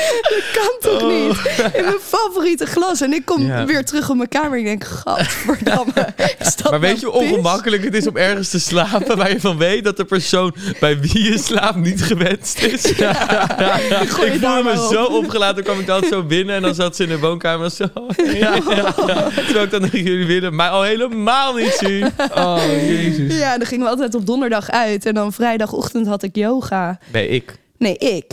kan 0.53 0.91
toch 0.91 1.01
niet? 1.09 1.37
In 1.73 1.83
mijn 1.83 1.95
favoriete 2.07 2.65
glas. 2.65 3.01
En 3.01 3.13
ik 3.13 3.25
kom 3.25 3.39
Oh. 3.41 3.47
Ja. 3.47 3.65
weer 3.65 3.85
terug 3.85 4.09
op 4.09 4.15
mijn 4.15 4.29
kamer. 4.29 4.51
En 4.51 4.57
ik 4.57 4.65
denk, 4.65 4.83
gadverdamme. 4.83 6.07
Is 6.39 6.55
dat 6.55 6.71
Maar 6.71 6.79
weet 6.79 6.99
je 6.99 7.05
nou 7.05 7.17
hoe 7.17 7.21
pis? 7.23 7.31
ongemakkelijk 7.31 7.83
het 7.83 7.93
is 7.93 8.07
om 8.07 8.17
ergens 8.17 8.49
te 8.49 8.59
slapen... 8.59 9.17
waar 9.17 9.29
je 9.31 9.39
van 9.39 9.57
weet 9.57 9.83
dat 9.83 9.97
de 9.97 10.05
persoon 10.05 10.55
bij 10.79 10.99
wie 10.99 11.23
je 11.31 11.37
slaapt 11.37 11.75
niet 11.75 12.01
gewenst 12.03 12.61
is? 12.63 12.81
Je 12.81 13.99
ik 14.01 14.09
voelde 14.09 14.61
me 14.63 14.71
op. 14.71 14.93
zo 14.93 15.03
opgelaten. 15.05 15.55
Toen 15.55 15.63
kwam 15.63 15.79
ik 15.79 15.89
altijd 15.89 16.11
zo 16.13 16.23
binnen 16.23 16.55
en 16.55 16.61
dan 16.61 16.75
zat 16.75 16.95
ze 16.95 17.03
in 17.03 17.09
de 17.09 17.19
woonkamer 17.19 17.69
zo... 17.71 17.85
Ja, 18.33 18.53
ja. 18.75 18.91
Terwijl 19.35 19.63
ik 19.63 19.71
dan 19.71 19.81
tegen 19.81 20.03
jullie 20.03 20.25
binnen, 20.25 20.50
maar 20.51 20.69
al 20.69 20.81
helemaal 20.81 21.53
niet 21.53 21.73
zien. 21.79 22.11
Oh, 22.35 22.61
jezus. 22.65 23.37
Ja, 23.37 23.57
dan 23.57 23.67
gingen 23.67 23.83
we 23.85 23.91
altijd 23.91 24.15
op 24.15 24.25
donderdag 24.25 24.69
uit. 24.69 25.05
En 25.05 25.13
dan 25.13 25.33
vrijdagochtend 25.33 26.07
had 26.07 26.23
ik 26.23 26.35
yoga. 26.35 26.99
Nee, 27.11 27.27
ik. 27.27 27.57
Nee, 27.81 27.97
ik. 28.17 28.23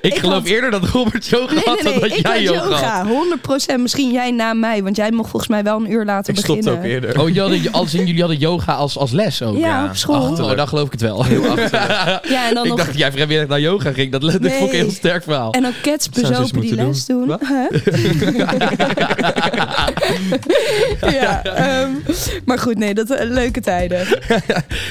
ik 0.00 0.14
geloof 0.18 0.34
had- 0.34 0.44
eerder 0.46 0.70
dat 0.70 0.84
Robert 0.84 1.26
yoga 1.26 1.54
Nee, 1.54 1.62
had 1.64 1.82
nee, 1.82 1.92
dan 1.92 2.00
dat 2.00 2.10
Ik 2.18 2.26
jij 2.26 2.44
had 2.44 2.54
yoga 2.54 2.76
had. 2.76 3.06
yoga. 3.08 3.76
100%. 3.76 3.80
Misschien 3.80 4.12
jij 4.12 4.30
na 4.30 4.52
mij. 4.54 4.82
Want 4.82 4.96
jij 4.96 5.10
mocht 5.10 5.30
volgens 5.30 5.50
mij 5.50 5.62
wel 5.62 5.76
een 5.80 5.90
uur 5.90 6.04
later 6.04 6.34
Ik 6.34 6.40
beginnen. 6.40 6.62
stopte 6.64 6.78
ook 6.80 6.84
eerder. 6.86 7.20
Oh, 7.20 7.28
jullie 7.28 7.40
hadden, 7.40 7.72
als 7.72 7.94
in, 7.94 8.06
jullie 8.06 8.20
hadden 8.20 8.38
yoga 8.38 8.74
als, 8.74 8.98
als 8.98 9.10
les 9.10 9.42
ook? 9.42 9.56
Ja, 9.56 9.66
Ja. 9.66 9.84
op 9.84 9.96
school. 9.96 10.30
Oh, 10.30 10.56
dan 10.56 10.68
geloof 10.68 10.86
ik 10.86 10.92
het 10.92 11.00
wel. 11.00 11.24
Ja, 12.28 12.48
en 12.48 12.54
dan 12.54 12.62
ik 12.64 12.68
nog... 12.68 12.76
dacht 12.76 12.88
dat 12.88 12.98
jij 12.98 13.12
vrijwillig 13.12 13.48
naar 13.48 13.60
yoga 13.60 13.92
ging. 13.92 14.12
Dat, 14.12 14.20
dat 14.20 14.30
vond 14.32 14.44
ik 14.44 14.60
een 14.60 14.68
heel 14.70 14.90
sterk 14.90 15.22
verhaal. 15.22 15.50
En 15.52 15.62
dan 15.62 15.72
cats 15.82 16.08
bezopen 16.08 16.60
die 16.60 16.74
les 16.74 17.04
doen. 17.06 17.18
doen. 17.18 17.26
Wat? 17.28 17.40
Huh? 17.48 17.80
ja, 21.20 21.42
ehm, 21.44 21.90
maar 22.44 22.58
goed, 22.58 22.78
nee, 22.78 22.94
dat 22.94 23.10
eh, 23.10 23.28
leuke 23.30 23.60
tijden. 23.60 24.06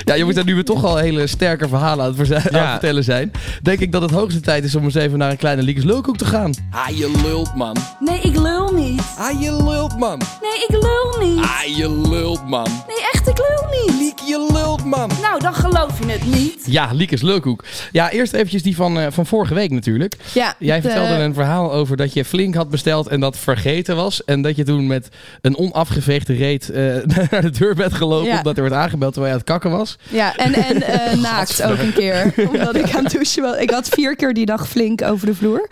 Ja, 0.06 0.18
jongens, 0.18 0.38
en 0.38 0.46
nu 0.46 0.56
we 0.56 0.64
toch 0.64 0.84
al 0.86 0.98
hele 0.98 1.28
sterke 1.28 1.68
verhalen 1.68 2.06
aan 2.06 2.16
het, 2.18 2.32
vertellen 2.52 3.04
zijn, 3.04 3.32
denk 3.62 3.80
ik 3.80 3.92
dat 3.92 4.02
het 4.02 4.12
hoogste 4.12 4.40
tijd 4.40 4.64
is 4.64 4.76
om 4.76 4.84
eens 4.84 4.96
even 4.96 5.18
naar 5.18 5.32
een 5.32 5.38
kleine 5.38 5.62
Liekes 5.62 5.84
Lulkoek 5.84 6.18
te 6.18 6.26
gaan. 6.26 6.54
Ah, 6.72 6.90
je 6.98 7.22
lult, 7.24 7.56
man. 7.56 7.76
Nee, 8.00 8.20
ik 8.22 8.38
lul 8.40 8.74
niet. 8.74 9.02
Ah, 9.18 9.42
je 9.42 9.52
lult, 9.64 9.98
man. 10.00 10.18
Nee, 10.42 10.66
ik 10.68 10.84
lul 10.84 11.28
niet. 11.28 11.44
Ah, 11.44 11.78
je 11.78 12.08
lult, 12.10 12.48
man. 12.50 12.68
Nee, 12.88 12.98
echt, 13.14 13.28
ik 13.28 13.38
lul 13.38 13.68
niet. 13.86 14.00
Liek, 14.00 14.20
je 14.20 14.50
lult, 14.54 14.86
man. 14.86 15.12
Nou, 15.22 15.40
dan 15.40 15.54
geloof 15.54 16.00
je 16.00 16.12
het 16.12 16.26
niet. 16.26 16.64
Ja, 16.66 16.90
Liekes 16.94 17.22
Lulkoek. 17.22 17.64
Ja, 17.92 18.12
eerst 18.12 18.34
eventjes 18.34 18.64
die 18.64 18.76
van, 18.76 19.00
eh, 19.00 19.08
van 19.10 19.26
vorige 19.26 19.54
week 19.54 19.72
natuurlijk. 19.72 20.16
Ja, 20.34 20.56
Jij 20.60 20.82
de- 20.82 20.90
vertelde 20.90 21.14
een 21.24 21.34
verhaal 21.34 21.74
over 21.74 21.98
dat 21.98 22.14
je 22.14 22.26
flink 22.26 22.56
had 22.56 22.70
besteld 22.70 23.08
en 23.08 23.20
dat 23.20 23.38
vergeten 23.38 23.96
was. 23.96 24.24
En 24.24 24.42
dat 24.42 24.56
je 24.56 24.64
toen 24.64 24.88
met 24.88 25.10
een 25.42 25.58
onafgeveegde 25.58 26.34
reet 26.34 26.70
eh, 26.70 26.84
naar 27.32 27.42
de 27.42 27.50
deur 27.50 27.76
bent 27.76 27.94
gelopen 27.94 28.28
Ja. 28.30 28.38
omdat 28.38 28.56
er 28.58 28.64
werd 28.64 28.76
aangebeld 28.76 29.14
terwijl 29.14 29.34
je 29.36 29.40
aan 29.40 29.46
het 29.48 29.62
kakken 29.62 29.78
was. 29.80 29.98
Ja, 30.10 30.36
en, 30.36 30.54
en 30.54 30.82
eh, 30.84 31.18
naakt 31.32 31.64
ook 31.64 31.78
een 31.78 31.94
keer. 31.94 32.34
Omdat 32.54 32.76
ik 32.76 32.96
aan 32.96 33.04
het 33.04 33.12
douchen 33.14 33.35
was. 33.42 33.58
Ik 33.58 33.70
had 33.70 33.90
vier 33.90 34.16
keer 34.16 34.34
die 34.34 34.46
dag 34.46 34.68
flink 34.68 35.02
over 35.02 35.26
de 35.28 35.36
vloer. 35.36 35.70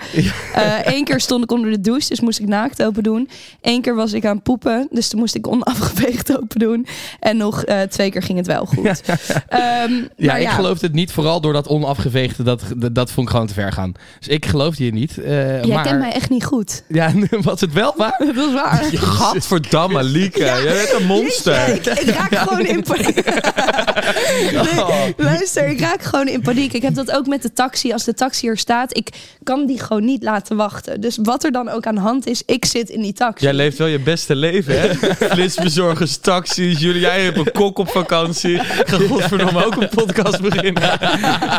Eén 0.84 1.04
keer 1.04 1.20
stond 1.20 1.44
ik 1.44 1.52
onder 1.52 1.72
de 1.72 1.82
douche, 1.82 2.08
dus 2.10 2.20
moest 2.20 2.40
ik 2.40 2.48
naakt 2.48 2.84
open 2.84 3.04
doen. 3.04 3.30
Eén 3.62 3.82
keer 3.82 3.96
was 3.96 4.14
ik 4.14 4.26
aan 4.26 4.42
poepen, 4.42 4.88
dus 4.92 5.08
toen 5.08 5.20
moest 5.20 5.36
ik 5.36 5.48
onafgeveegd 5.48 6.32
open 6.42 6.60
doen. 6.60 6.88
En 7.20 7.38
nog 7.38 7.64
eh, 7.64 7.82
twee 7.82 8.12
keer 8.12 8.24
ging 8.24 8.38
het 8.38 8.48
wel 8.48 8.66
goed. 8.66 9.02
Ehm, 9.50 9.94
Ja, 10.16 10.32
maar 10.32 10.42
ik 10.42 10.50
geloofde 10.50 10.86
het 10.86 10.96
niet, 10.96 11.12
vooral 11.12 11.42
door 11.42 11.54
dat 11.54 11.68
onafgeveegde, 11.68 12.44
dat, 12.44 12.64
dat, 12.78 12.96
dat 12.96 13.12
vond 13.12 13.28
ik 13.28 13.32
gewoon 13.34 13.48
te 13.48 13.54
ver 13.54 13.72
gaan. 13.72 13.92
Dus 14.20 14.28
ik 14.28 14.46
geloofde 14.46 14.86
je 14.86 14.92
niet. 14.94 15.18
eh, 15.18 15.64
Jij 15.64 15.76
maar, 15.76 15.84
kent 15.84 16.00
mij 16.00 16.12
echt 16.12 16.30
niet 16.30 16.44
goed. 16.46 16.84
Ja, 16.88 17.12
was 17.42 17.62
het 17.62 17.74
wel 17.74 17.94
waar? 17.98 18.22
Dat 18.36 18.48
is 18.48 18.54
waar. 18.54 18.84
Gadverdamme, 18.94 20.04
Lieke. 20.04 20.40
Jij 20.40 20.64
bent 20.64 20.94
een 21.00 21.06
monster. 21.06 21.68
Jeetje, 21.70 21.92
ik, 21.92 22.00
ik 22.00 22.10
raak 22.16 22.36
gewoon 22.38 22.66
in 22.66 22.84
paniek. 22.84 23.26
Nee, 24.52 25.14
luister, 25.18 25.68
ik 25.68 25.80
raak 25.80 26.02
gewoon 26.04 26.28
in 26.28 26.42
paniek. 26.42 26.74
Ik 26.74 26.82
heb 26.82 26.94
dat 26.96 27.12
ook 27.12 27.28
met 27.28 27.43
de 27.44 27.54
taxi. 27.54 27.92
Als 27.92 28.04
de 28.04 28.14
taxi 28.14 28.48
er 28.48 28.58
staat, 28.58 28.98
ik 28.98 29.10
kan 29.44 29.66
die 29.66 29.80
gewoon 29.80 30.06
niet 30.06 30.24
laten 30.24 30.56
wachten. 30.56 31.02
Dus 31.02 31.18
wat 31.22 31.44
er 31.44 31.52
dan 31.52 31.70
ook 31.70 31.86
aan 31.86 31.96
de 31.96 32.02
hand 32.02 32.28
is, 32.28 32.44
ik 32.46 32.66
zit 32.66 32.90
in 32.90 33.02
die 33.02 33.14
taxi. 33.14 33.46
Jij 33.46 33.54
leeft 33.54 33.78
wel 33.78 33.88
je 33.88 34.00
beste 34.00 34.36
leven, 34.36 34.80
hè? 34.82 34.94
Flitsbezorgers, 35.34 36.18
taxis, 36.18 36.80
jullie. 36.80 37.02
Jij 37.02 37.24
hebt 37.24 37.38
een 37.38 37.52
kok 37.52 37.78
op 37.78 37.90
vakantie. 37.90 38.54
Ik 38.54 38.84
ga 38.86 38.98
godverdomme 38.98 39.66
ook 39.66 39.76
een 39.82 39.90
podcast 39.90 40.42
beginnen. 40.42 40.84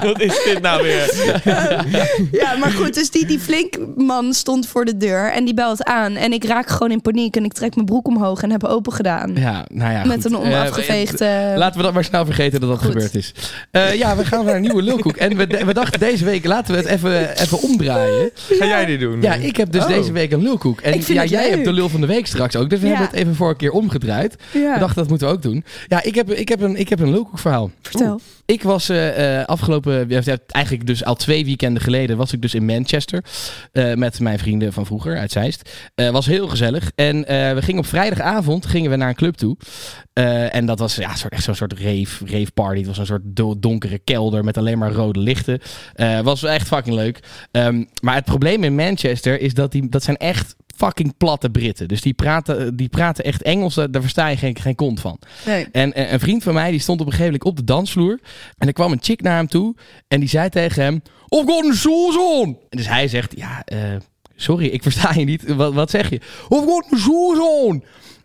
Wat 0.03 0.21
is 0.21 0.43
dit 0.45 0.61
nou 0.63 0.83
weer? 0.83 1.13
Ja, 2.31 2.57
maar 2.57 2.71
goed, 2.71 2.95
dus 2.95 3.11
die, 3.11 3.27
die 3.27 3.39
flink 3.39 3.77
man 3.97 4.33
stond 4.33 4.67
voor 4.67 4.85
de 4.85 4.97
deur 4.97 5.33
en 5.33 5.45
die 5.45 5.55
belt 5.55 5.85
aan. 5.85 6.15
En 6.17 6.33
ik 6.33 6.45
raak 6.45 6.69
gewoon 6.69 6.91
in 6.91 7.01
paniek 7.01 7.37
en 7.37 7.45
ik 7.45 7.53
trek 7.53 7.75
mijn 7.75 7.87
broek 7.87 8.07
omhoog 8.07 8.43
en 8.43 8.51
heb 8.51 8.65
open 8.65 8.93
gedaan. 8.93 9.33
Ja, 9.35 9.65
nou 9.73 9.93
ja, 9.93 10.05
Met 10.05 10.23
goed. 10.23 10.25
een 10.25 10.37
onafgeveegde... 10.39 11.25
Eh, 11.25 11.57
Laten 11.57 11.77
we 11.77 11.83
dat 11.83 11.93
maar 11.95 12.05
snel 12.05 12.25
vergeten 12.25 12.61
dat 12.61 12.69
dat 12.69 12.79
Goed. 12.79 12.93
gebeurd 12.93 13.15
is. 13.15 13.35
Eh, 13.71 13.95
ja, 13.95 14.17
we 14.17 14.25
gaan 14.25 14.45
naar 14.45 14.55
een 14.55 14.61
nieuwe 14.61 14.83
lulkoek. 14.83 15.17
En 15.17 15.37
we, 15.37 15.47
we 15.47 15.74
dachten 15.75 16.01
deze 16.01 16.25
week, 16.25 16.45
laten 16.45 16.75
we 16.75 16.81
het 16.81 16.91
even, 16.91 17.39
even 17.41 17.63
omdraaien. 17.63 18.31
Ga 18.35 18.67
jij 18.67 18.85
die 18.87 18.99
doen? 18.99 19.23
Ja, 19.23 19.35
ik 19.35 19.57
heb 19.57 19.73
dus 19.73 19.83
Oh. 19.83 19.89
deze 19.89 20.13
week 20.13 20.33
een 20.33 20.43
lulkoek. 20.43 20.81
En 20.81 20.95
Ik 20.95 21.03
vind 21.03 21.17
ja, 21.17 21.21
het 21.23 21.31
jij 21.31 21.43
leuk. 21.43 21.51
hebt 21.51 21.65
de 21.65 21.73
lul 21.73 21.89
van 21.89 22.01
de 22.01 22.07
week 22.07 22.27
straks 22.27 22.57
ook. 22.57 22.71
Dus 22.71 22.81
we 22.81 22.87
Ja. 22.87 22.91
hebben 22.93 23.11
het 23.11 23.19
even 23.21 23.35
voor 23.35 23.49
een 23.49 23.57
keer 23.57 23.71
omgedraaid. 23.71 24.37
ja. 24.53 24.73
We 24.73 24.79
dachten, 24.79 24.97
dat 24.97 25.09
moeten 25.09 25.29
we 25.29 25.35
ook 25.35 25.43
doen. 25.43 25.65
Ja, 25.89 26.03
ik 26.03 26.15
heb, 26.15 26.33
ik 26.33 26.49
heb, 26.49 26.61
een, 26.61 26.77
ik 26.77 26.89
heb 26.89 27.01
een 27.01 27.11
lulkoekverhaal. 27.11 27.71
Vertel. 27.83 28.21
Ik 28.47 28.63
was 28.63 28.89
eh, 28.89 29.39
eh, 29.41 29.47
afgelopen, 29.47 30.11
eigenlijk 30.47 30.87
dus 30.87 31.05
al 31.05 31.15
twee 31.15 31.45
weekenden 31.45 31.83
geleden, 31.83 32.17
was 32.17 32.33
ik 32.33 32.43
dus 32.43 32.55
in 32.55 32.65
Manchester 32.65 33.25
eh, 33.73 33.95
met 33.95 34.21
mijn 34.21 34.39
vrienden 34.39 34.73
van 34.73 34.87
vroeger 34.87 35.19
uit 35.19 35.33
Zeist. 35.33 35.71
Eh, 35.95 36.11
was 36.11 36.27
heel 36.27 36.49
gezellig. 36.49 36.91
En 36.95 37.21
we 37.55 37.63
gingen 37.63 37.81
op 37.81 37.87
vrijdagavond 37.87 38.67
gingen 38.67 38.91
we 38.91 38.97
naar 38.97 39.09
een 39.09 39.15
club 39.15 39.35
toe. 39.35 39.57
En 40.51 40.67
dat 40.67 40.79
was 40.79 40.95
ja, 40.95 41.13
echt 41.29 41.43
zo'n 41.43 41.55
soort 41.55 41.73
rave, 41.73 42.27
rave 42.27 42.53
party. 42.55 42.79
Het 42.79 42.87
was 42.87 42.99
een 42.99 43.07
soort 43.07 43.23
do- 43.25 43.59
donkere 43.59 43.99
kelder 43.99 44.45
met 44.45 44.57
alleen 44.57 44.79
maar 44.79 44.93
rode 44.93 45.21
lichten. 45.21 45.61
Was 46.23 46.43
echt 46.43 46.67
fucking 46.67 46.97
leuk. 46.97 47.21
Ehm, 47.51 47.85
maar 48.03 48.15
het 48.15 48.25
probleem 48.25 48.65
in 48.65 48.75
Manchester 48.75 49.41
is 49.41 49.55
dat 49.55 49.73
die, 49.73 49.89
dat 49.89 50.03
zijn 50.03 50.17
echt 50.17 50.57
fucking 50.77 51.17
platte 51.17 51.51
Britten. 51.51 51.89
Dus 51.89 52.01
die 52.01 52.15
praten, 52.15 52.77
die 52.77 52.89
praten 52.89 53.25
echt 53.25 53.43
Engels, 53.43 53.75
daar 53.75 54.01
versta 54.01 54.27
je 54.27 54.37
geen, 54.37 54.57
geen 54.57 54.75
kont 54.75 55.01
van. 55.01 55.19
Nee. 55.47 55.67
En 55.73 55.93
eh, 55.93 56.13
een 56.13 56.21
vriend 56.21 56.43
van 56.43 56.55
mij 56.55 56.71
die 56.71 56.81
stond 56.81 57.01
op 57.01 57.07
een 57.07 57.13
gegeven 57.13 57.33
moment 57.33 57.51
op 57.51 57.57
de 57.57 57.73
dansvloer. 57.73 58.21
En 58.59 58.67
er 58.67 58.73
kwam 58.73 58.93
een 58.93 59.03
chick 59.03 59.23
naar 59.23 59.37
hem 59.37 59.49
toe. 59.49 59.75
En 60.09 60.21
die 60.21 60.29
zei 60.29 60.49
tegen 60.49 60.83
hem: 60.83 61.03
I've 61.29 61.45
got 61.47 61.65
a 61.65 61.75
shoes 61.75 62.17
on. 62.17 62.59
En 62.71 62.79
dus 62.79 62.89
hij 62.89 63.09
zegt: 63.09 63.37
Ja, 63.37 63.63
eh, 63.65 63.79
sorry, 64.37 64.67
ik 64.67 64.83
versta 64.83 65.13
je 65.15 65.25
niet. 65.25 65.55
Wat, 65.55 65.75
wat 65.75 65.91
zeg 65.91 66.11
je? 66.11 66.17
I've 66.17 66.65
got 66.67 66.93
a 66.93 66.97
shoes 66.97 67.39
on. 67.39 67.85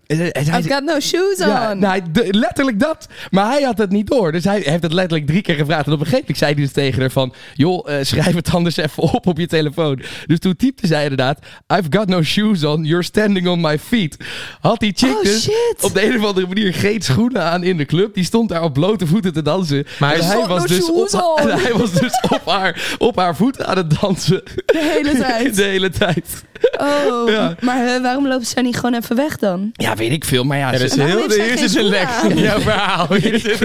En, 0.10 0.32
en 0.32 0.45
hij 0.45 0.60
I've 0.60 0.69
got 0.69 0.84
no 0.84 1.00
shoes 1.00 1.38
ja, 1.38 1.72
on. 1.72 1.80
nou, 1.80 2.02
letterlijk 2.30 2.80
dat. 2.80 3.08
Maar 3.30 3.52
hij 3.52 3.62
had 3.62 3.78
het 3.78 3.89
niet 3.89 4.08
door. 4.08 4.32
Dus 4.32 4.43
hij 4.43 4.62
heeft 4.63 4.84
het 4.84 4.93
letterlijk 4.93 5.28
drie 5.28 5.41
keer 5.41 5.56
gevraagd. 5.56 5.86
En 5.86 5.93
op 5.93 6.00
een 6.00 6.06
gegeven 6.06 6.19
moment 6.22 6.38
zei 6.38 6.54
hij 6.54 6.62
dus 6.62 6.72
tegen 6.72 7.00
haar 7.00 7.12
van... 7.12 7.34
joh, 7.54 7.89
eh, 7.91 8.06
schrijf 8.06 8.36
het 8.36 8.54
anders 8.54 8.78
even 8.78 9.04
op 9.04 9.28
op 9.28 9.38
je 9.38 9.48
telefoon. 9.48 10.02
Dus 10.26 10.39
toen 10.39 10.56
typte 10.56 10.88
zij 10.88 11.02
inderdaad... 11.04 11.39
I've 11.74 11.88
got 11.89 12.08
no 12.08 12.22
shoes 12.24 12.63
on, 12.63 12.84
you're 12.84 13.04
standing 13.04 13.48
on 13.48 13.62
my 13.62 13.80
feet. 13.80 14.17
Had 14.60 14.80
die 14.80 14.93
chick 14.95 15.15
Oh, 15.17 15.24
dus 15.24 15.41
shit. 15.43 15.76
op 15.82 15.93
de 15.93 16.06
een 16.06 16.17
of 16.19 16.26
andere 16.26 16.48
manier 16.48 16.74
geen 16.74 17.02
schoenen 17.02 17.43
aan 17.43 17.63
in 17.63 17.78
de 17.78 17.86
club. 17.86 18.13
Die 18.13 18.24
stond 18.24 18.50
daar 18.50 18.63
op 18.63 18.74
blote 18.74 19.08
voeten 19.08 19.34
te 19.34 19.41
dansen. 19.41 19.86
Maar 20.00 20.13
En 20.13 20.26
hij 20.26 20.45
was 20.48 20.62
no 20.62 20.67
dus, 20.67 20.86
shoes 20.86 21.13
op, 21.13 21.38
on. 21.39 21.39
en 21.50 21.60
hij 21.60 21.74
was 21.74 21.91
dus 21.91 22.22
op, 22.30 22.41
haar, 22.45 22.95
op 22.98 23.15
haar 23.15 23.36
voeten 23.36 23.67
aan 23.67 23.78
het 23.78 24.00
dansen. 24.02 24.41
De 24.65 24.91
hele 24.98 25.17
tijd. 25.28 25.56
De 25.56 25.63
hele 25.63 25.89
tijd. 25.89 26.43
Oh, 26.80 27.30
Ja. 27.30 27.56
maar 27.60 27.86
eh, 27.95 28.02
waarom 28.02 28.28
lopen 28.28 28.45
ze 28.45 28.62
niet 28.62 28.76
gewoon 28.76 28.93
even 28.93 29.15
weg 29.15 29.38
dan? 29.38 29.69
Ja, 29.74 29.95
weet 29.95 30.12
ik 30.12 30.26
veel. 30.26 30.43
Maar 30.43 30.58
ja, 30.58 30.72
Ja, 30.72 30.78
ze- 30.78 30.88
waarom 30.98 31.06
heel, 31.08 31.17
heeft 31.22 31.34
zij 31.34 31.43
hier 31.45 31.58
geen 31.58 31.69
zit 31.69 31.78
een 31.78 31.86
schoenen 31.86 32.00
lek 32.00 32.08
aan? 32.10 32.32
in 32.32 32.38
jouw 32.38 32.60
verhaal. 32.60 33.13
Hier 33.13 33.58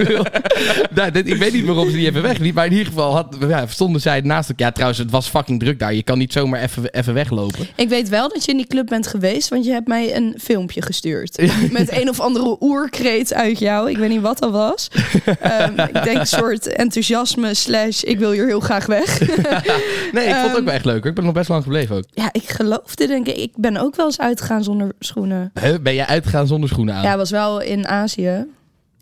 nou, 0.95 1.11
dit- 1.11 1.27
ik 1.27 1.35
weet 1.35 1.53
niet 1.53 1.65
waarom 1.65 1.89
ze 1.89 1.95
die 1.95 2.05
even 2.07 2.21
wegliep. 2.21 2.55
Maar 2.55 2.65
in 2.65 2.71
ieder 2.71 2.85
geval 2.87 3.13
had, 3.15 3.35
ja, 3.47 3.67
stonden 3.67 4.01
zij 4.01 4.21
naast 4.21 4.49
elkaar. 4.49 4.63
Ja, 4.67 4.71
trouwens, 4.71 4.99
het 4.99 5.11
was 5.11 5.27
fucking 5.27 5.59
druk 5.59 5.79
daar. 5.79 5.93
Je 5.93 6.03
kan 6.03 6.17
niet 6.17 6.33
zomaar 6.33 6.61
even, 6.61 6.93
even 6.93 7.13
weglopen. 7.13 7.67
Ik 7.75 7.89
weet 7.89 8.09
wel 8.09 8.29
dat 8.29 8.45
je 8.45 8.51
in 8.51 8.57
die 8.57 8.67
club 8.67 8.87
bent 8.87 9.07
geweest, 9.07 9.49
want 9.49 9.65
je 9.65 9.71
hebt 9.71 9.87
mij 9.87 10.15
een 10.15 10.35
filmpje 10.41 10.81
gestuurd. 10.81 11.41
Met 11.71 11.91
een 11.91 12.09
of 12.09 12.19
andere 12.19 12.57
oerkreet 12.59 13.33
uit 13.33 13.59
jou. 13.59 13.89
Ik 13.89 13.97
weet 13.97 14.09
niet 14.09 14.21
wat 14.21 14.39
dat 14.39 14.51
was. 14.51 14.87
Ehm, 15.39 15.79
ik 15.79 16.03
denk 16.03 16.17
een 16.19 16.27
soort 16.27 16.67
enthousiasme 16.67 17.53
slash 17.53 18.01
ik 18.01 18.19
wil 18.19 18.31
hier 18.31 18.45
heel 18.47 18.59
graag 18.59 18.85
weg. 18.85 19.19
Nee, 20.11 20.25
ik 20.27 20.33
vond 20.35 20.41
het 20.41 20.51
ook 20.51 20.55
Ehm, 20.55 20.63
wel 20.65 20.73
echt 20.73 20.85
leuk. 20.85 20.97
hoor. 20.99 21.05
Ik 21.09 21.15
ben 21.15 21.23
nog 21.23 21.33
best 21.33 21.49
lang 21.49 21.63
gebleven 21.63 21.95
ook. 21.95 22.03
ja, 22.13 22.29
ik 22.31 22.43
geloofde 22.85 23.07
denk 23.07 23.27
ik. 23.27 23.43
Ik 23.43 23.51
ben 23.57 23.77
ook 23.77 23.95
wel 23.95 24.05
eens 24.05 24.19
uitgegaan 24.19 24.63
zonder 24.63 24.91
schoenen. 24.99 25.51
Huh? 25.61 25.75
Ben 25.81 25.95
jij 25.95 26.05
uitgegaan 26.05 26.47
zonder 26.47 26.69
schoenen 26.69 26.95
aan? 26.95 27.03
Ja, 27.03 27.17
was 27.17 27.31
wel 27.31 27.61
in 27.61 27.87
Azië. 27.87 28.45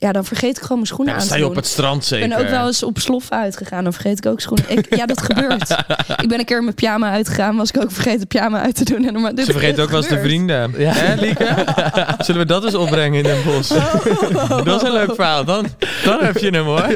Ja, 0.03 0.11
dan 0.11 0.25
vergeet 0.25 0.55
ik 0.57 0.61
gewoon 0.61 0.77
mijn 0.77 0.87
schoenen 0.87 1.13
Ja, 1.13 1.19
aan 1.21 1.27
dan 1.27 1.27
te 1.27 1.33
sta 1.33 1.35
je 1.35 1.41
doen. 1.41 1.49
op 1.51 1.55
het 1.63 1.65
strand 1.73 2.01
Ik 2.01 2.07
zeker. 2.07 2.27
ben 2.29 2.37
ook 2.37 2.49
wel 2.49 2.65
eens 2.67 2.83
op 2.83 2.99
sloffen 2.99 3.37
uitgegaan. 3.37 3.83
Dan 3.83 3.93
vergeet 3.93 4.17
ik 4.17 4.25
ook 4.25 4.39
schoenen. 4.39 4.65
Ik, 4.69 4.95
ja, 4.95 5.05
dat 5.05 5.21
gebeurt. 5.21 5.69
ik 6.23 6.27
ben 6.27 6.39
een 6.39 6.45
keer 6.45 6.57
in 6.57 6.63
mijn 6.63 6.75
pyjama 6.75 7.11
uitgegaan. 7.11 7.55
Was 7.55 7.71
ik 7.71 7.81
ook 7.81 7.91
vergeten 7.91 8.27
pyjama 8.27 8.61
uit 8.61 8.75
te 8.75 8.83
doen. 8.83 9.07
En 9.07 9.13
dan, 9.13 9.35
dit- 9.35 9.45
Ze 9.45 9.51
vergeten 9.51 9.83
ook 9.83 9.89
wel 9.89 9.99
eens 9.99 10.07
de 10.09 10.19
vrienden. 10.19 10.73
Ja. 10.77 10.91
Hè, 10.95 11.15
Lieke? 11.21 11.47
Zullen 12.25 12.41
we 12.41 12.47
dat 12.47 12.63
eens 12.63 12.75
opbrengen 12.75 13.17
in 13.17 13.23
Den 13.23 13.43
Bosch? 13.45 13.69
Dat 14.65 14.81
is 14.81 14.87
een 14.87 14.93
leuk 14.93 15.15
verhaal. 15.15 15.45
Dan, 15.45 15.65
dan 16.03 16.23
heb 16.23 16.37
je 16.37 16.49
hem 16.49 16.65
hoor. 16.65 16.87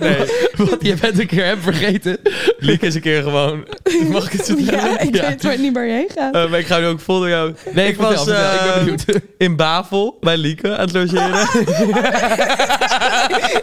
Nee, 0.00 0.16
Want 0.56 0.76
je 0.80 0.94
bent 1.00 1.18
een 1.18 1.26
keer 1.26 1.44
hem 1.44 1.60
vergeten. 1.60 2.18
Lieke 2.58 2.86
is 2.86 2.94
een 2.94 3.00
keer 3.00 3.22
gewoon... 3.22 3.64
Mag 4.08 4.24
ik 4.26 4.32
het 4.32 4.46
zo 4.46 4.54
Ja, 4.58 4.98
ik 5.00 5.12
weet 5.16 5.42
waar 5.42 5.52
het 5.52 5.60
niet 5.60 5.72
meer 5.74 5.84
heen 5.94 6.10
gaat. 6.14 6.34
Eh, 6.34 6.50
maar 6.50 6.58
ik 6.58 6.66
ga 6.66 6.78
nu 6.78 6.86
ook 6.86 7.00
vol 7.00 7.18
door 7.18 7.28
jou. 7.28 7.54
Nee, 7.72 7.88
ik 7.88 7.96
was 7.96 8.20
ik 8.20 8.34
ben 8.34 8.96
eh, 9.06 9.14
in 9.38 9.56
Bavel 9.56 10.16
bij 10.20 10.36
Lieke 10.36 10.76
aan 10.76 10.80
het 10.80 10.92
logeren. 10.92 11.48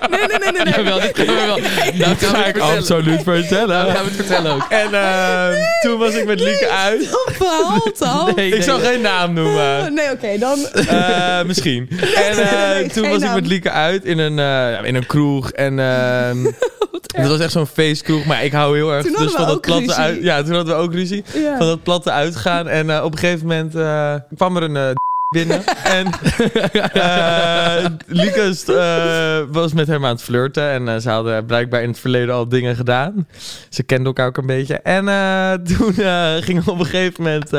Nee, 0.09 0.27
nee, 0.27 0.37
nee, 0.39 0.51
nee. 0.51 0.63
nee. 0.63 0.73
Jawel, 0.73 0.99
dit 0.99 1.17
gaan 1.17 1.25
we 1.25 1.33
wel. 1.45 1.55
Gaan 1.57 1.97
we 1.97 2.05
het 2.05 2.17
vertellen. 2.17 2.77
absoluut 2.77 3.23
vertellen. 3.23 3.67
Nou, 3.67 3.91
gaan 3.91 4.03
we 4.03 4.09
het 4.11 4.15
vertellen 4.15 4.51
ook. 4.51 4.65
En 4.69 4.93
eh, 4.93 5.47
toen 5.81 5.97
was 5.99 6.13
ik 6.13 6.25
met 6.25 6.39
Lieke 6.39 6.69
uit. 6.69 7.09
Verhaal 7.25 7.81
al. 7.99 8.31
Nee, 8.35 8.51
Ik 8.55 8.63
zal 8.63 8.79
geen 8.79 9.01
naam 9.01 9.33
noemen. 9.33 9.67
Nee, 9.99 10.11
oké, 10.11 10.37
dan. 10.37 10.65
Eh, 10.65 11.43
misschien. 11.43 11.87
En 12.15 12.31
eh, 12.31 12.69
nee, 12.69 12.87
toen 12.89 13.03
geen 13.03 13.11
was 13.11 13.21
ik 13.21 13.25
naam. 13.25 13.35
met 13.35 13.47
Lieke 13.47 13.71
uit 13.71 14.05
in 14.05 14.17
een, 14.19 14.39
eh, 14.39 14.45
ja, 14.45 14.79
in 14.83 14.95
een 14.95 15.05
kroeg. 15.05 15.51
En 15.51 15.79
ehm 15.79 16.37
dat 17.21 17.27
was 17.27 17.39
echt 17.39 17.51
zo'n 17.51 17.67
feestkroeg. 17.67 18.25
Maar 18.25 18.43
ik 18.43 18.51
hou 18.51 18.75
heel 18.75 18.91
erg 18.93 19.03
Toen 19.03 19.11
dus 19.11 19.19
hadden 19.19 19.37
van 19.37 19.45
we 19.45 19.51
dat 19.51 19.55
ook 19.55 19.65
platte 19.65 19.85
ruzie. 19.85 20.03
uit. 20.03 20.23
Ja, 20.23 20.43
toen 20.43 20.55
hadden 20.55 20.75
we 20.75 20.81
ook 20.81 20.93
ruzie. 20.93 21.23
Ja. 21.33 21.57
Van 21.57 21.67
dat 21.67 21.83
platte 21.83 22.11
uitgaan. 22.11 22.67
En 22.67 22.89
eh, 22.89 23.03
op 23.03 23.11
een 23.11 23.17
gegeven 23.17 23.47
moment 23.47 23.75
eh, 23.75 24.13
kwam 24.35 24.55
er 24.55 24.63
een 24.63 24.75
eh, 24.77 24.89
binnen. 25.29 25.65
en 25.83 26.11
eh 26.93 27.85
Lieke 28.07 28.53
st- 28.53 28.69
eh, 28.69 29.39
was 29.51 29.73
met 29.73 29.87
hem 29.87 30.05
aan 30.05 30.11
het 30.11 30.21
flirten. 30.23 30.69
En 30.69 30.87
eh, 30.87 30.97
ze 30.97 31.09
hadden 31.09 31.45
blijkbaar 31.45 31.81
in 31.81 31.89
het 31.89 31.99
verleden 31.99 32.35
al 32.35 32.49
dingen 32.49 32.75
gedaan. 32.75 33.27
Ze 33.69 33.83
kenden 33.83 34.05
elkaar 34.07 34.27
ook 34.27 34.37
een 34.37 34.45
beetje. 34.45 34.75
En 34.75 35.05
toen 35.77 35.93
ging 36.43 36.67
op 36.67 36.79
een 36.79 36.85
gegeven 36.85 37.23
moment 37.23 37.49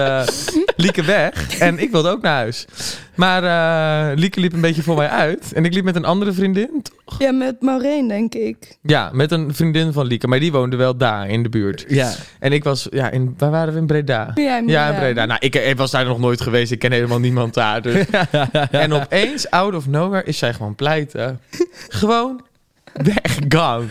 Lieke 0.80 1.02
weg. 1.02 1.58
En 1.58 1.78
ik 1.78 1.90
wilde 1.90 2.08
ook 2.10 2.22
naar 2.22 2.34
huis. 2.34 2.66
Maar 3.14 3.42
eh, 3.44 4.16
Lieke 4.18 4.40
liep 4.40 4.52
een 4.52 4.60
beetje 4.60 4.82
voor 4.82 4.96
mij 4.96 5.08
uit. 5.08 5.52
En 5.52 5.64
ik 5.64 5.74
liep 5.74 5.84
met 5.84 5.96
een 5.96 6.04
andere 6.04 6.32
vriendin. 6.32 6.82
Ja, 7.18 7.32
met 7.32 7.60
Maureen, 7.60 8.08
denk 8.08 8.34
ik. 8.34 8.78
Ja, 8.82 9.10
met 9.12 9.32
een 9.32 9.54
vriendin 9.54 9.92
van 9.92 10.06
Lieke. 10.06 10.28
Maar 10.28 10.40
die 10.40 10.52
woonde 10.52 10.76
wel 10.76 10.96
daar 10.96 11.28
in 11.28 11.42
de 11.42 11.48
buurt. 11.48 11.84
Ja. 11.88 12.12
En 12.38 12.52
ik 12.52 12.64
was, 12.64 12.86
ja, 12.90 13.10
in, 13.10 13.34
waar 13.38 13.50
waren 13.50 13.72
we? 13.72 13.78
In 13.78 13.86
Breda. 13.86 14.30
Ja, 14.34 14.58
in 14.58 14.68
Ja, 14.68 14.88
in 14.88 14.94
Breda. 14.94 15.00
Breda. 15.00 15.26
Nou, 15.26 15.38
ik, 15.42 15.54
ik 15.54 15.76
was 15.76 15.90
daar 15.90 16.04
nog 16.04 16.18
nooit 16.18 16.40
geweest. 16.40 16.72
Ik 16.72 16.78
ken 16.78 16.92
helemaal 16.92 17.20
niemand 17.20 17.54
daar. 17.54 17.82
Dus. 17.82 18.04
En 18.70 18.92
opeens, 18.92 19.50
out 19.50 19.74
of 19.74 19.86
nowhere, 19.86 20.24
is 20.24 20.38
zij 20.38 20.54
gewoon 20.54 20.74
pleiten. 20.74 21.40
Gewoon 21.88 22.40
weg, 22.92 23.38
gone. 23.48 23.86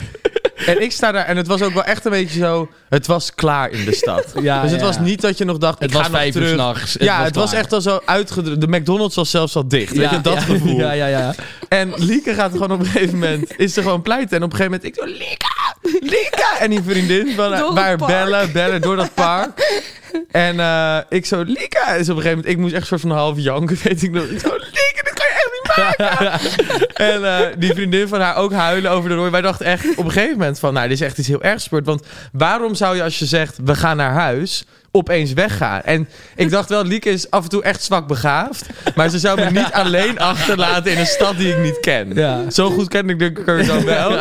En 0.66 0.82
ik 0.82 0.92
sta 0.92 1.12
daar 1.12 1.26
en 1.26 1.38
het 1.38 1.48
was 1.48 1.62
ook 1.62 1.74
wel 1.74 1.84
echt 1.84 2.06
een 2.06 2.12
beetje 2.12 2.40
zo... 2.40 2.70
Het 2.90 3.08
was 3.08 3.36
klaar 3.36 3.72
in 3.72 3.86
de 3.86 3.94
stad. 3.94 4.26
Ja, 4.42 4.62
dus 4.62 4.72
het 4.72 4.80
ja. 4.80 4.86
was 4.86 5.00
niet 5.00 5.22
dat 5.22 5.38
je 5.38 5.46
nog 5.46 5.58
dacht, 5.58 5.80
Het 5.80 5.90
ik 5.90 5.96
was 5.96 6.06
ga 6.06 6.12
nog 6.12 6.20
vijf 6.20 6.36
uur 6.36 6.48
s'nachts. 6.48 6.96
Ja, 7.00 7.24
het 7.24 7.36
was 7.36 7.54
echt 7.54 7.74
al 7.74 7.82
zo 7.82 8.00
uitgedrukt. 8.06 8.62
De 8.62 8.68
McDonald's 8.68 9.16
was 9.16 9.30
zelfs 9.30 9.56
al 9.56 9.68
dicht. 9.68 9.96
Weet 9.96 10.10
je, 10.10 10.22
dat 10.22 10.34
ja, 10.34 10.40
gevoel. 10.40 10.78
Ja, 10.90 10.92
ja, 10.92 11.08
ja. 11.08 11.36
En 11.70 11.94
Lieke 11.96 12.34
gaat 12.34 12.52
gewoon 12.52 12.72
op 12.72 12.80
een 12.80 12.86
gegeven 12.86 13.14
moment... 13.14 13.58
Is 13.58 13.78
er 13.78 13.84
gewoon 13.84 14.02
pleiten. 14.02 14.38
En 14.38 14.44
op 14.44 14.52
een 14.52 14.58
gegeven 14.58 14.80
moment... 14.82 14.98
Ik 14.98 15.04
zo, 15.04 15.12
Lieke! 15.18 16.06
Lieke! 16.06 16.46
En 16.60 16.70
die 16.70 16.82
vriendin 16.84 17.34
van 17.36 17.74
waar 17.74 17.98
bellen, 17.98 18.52
bellen 18.52 18.82
door 18.82 18.96
dat 18.96 19.14
park. 19.14 19.84
En 20.32 20.60
eh, 20.60 20.98
ik 21.10 21.26
zo, 21.26 21.42
Lieke! 21.42 21.80
En 21.88 22.06
zo 22.06 22.12
op 22.12 22.18
een 22.18 22.24
gegeven 22.24 22.30
moment... 22.30 22.48
Ik 22.48 22.58
moest 22.58 22.74
echt 22.74 22.88
soort 22.88 23.02
van 23.02 23.12
half 23.12 23.38
janken, 23.38 23.78
weet 23.84 24.04
ik 24.04 24.12
nog. 24.12 24.24
Ik 24.24 24.40
zo, 24.40 24.50
Lieke, 24.50 25.02
dit 25.04 25.14
kan 25.14 25.28
je 25.28 25.34
echt 25.34 25.50
niet 25.54 25.68
maken! 25.68 25.69
en 27.12 27.26
eh, 27.26 27.46
die 27.58 27.74
vriendin 27.74 28.08
van 28.08 28.22
haar 28.22 28.36
ook 28.36 28.54
huilen 28.54 28.92
over 28.92 29.10
de 29.10 29.16
rooi. 29.16 29.32
Wij 29.32 29.42
dachten 29.42 29.66
echt 29.66 29.96
op 29.96 30.06
een 30.06 30.12
gegeven 30.12 30.38
moment 30.38 30.60
van... 30.60 30.74
Nou, 30.74 30.88
dit 30.88 31.00
is 31.00 31.06
echt 31.06 31.18
iets 31.18 31.28
heel 31.28 31.42
ergs 31.42 31.64
gebeurd. 31.64 31.86
Want 31.86 32.04
waarom 32.32 32.76
zou 32.76 32.96
je 32.96 33.04
als 33.04 33.20
je 33.20 33.26
zegt, 33.26 33.58
we 33.64 33.76
gaan 33.76 33.98
naar 33.98 34.14
huis... 34.14 34.66
opeens 34.92 35.34
weggaan. 35.34 35.82
En 35.82 36.10
ik 36.36 36.50
dacht 36.50 36.70
wel, 36.70 36.84
Lieke 36.84 37.10
is 37.10 37.32
af 37.32 37.44
en 37.44 37.50
toe 37.50 37.64
echt 37.64 37.84
zwak 37.84 38.08
begaafd. 38.08 38.66
Maar 38.96 39.10
ze 39.10 39.20
zou 39.20 39.40
me 39.40 39.52
niet 39.52 39.72
alleen 39.84 40.20
achterlaten 40.20 40.92
in 40.92 40.98
een 40.98 41.06
stad 41.06 41.38
die 41.38 41.54
ik 41.54 41.62
niet 41.62 41.80
ken. 41.80 42.14
Ja. 42.14 42.50
Zo 42.50 42.70
goed 42.70 42.88
ken 42.88 43.10
ik 43.10 43.20
de 43.20 43.32
Curry 43.32 43.66
dan 43.66 43.86
wel. 43.86 44.18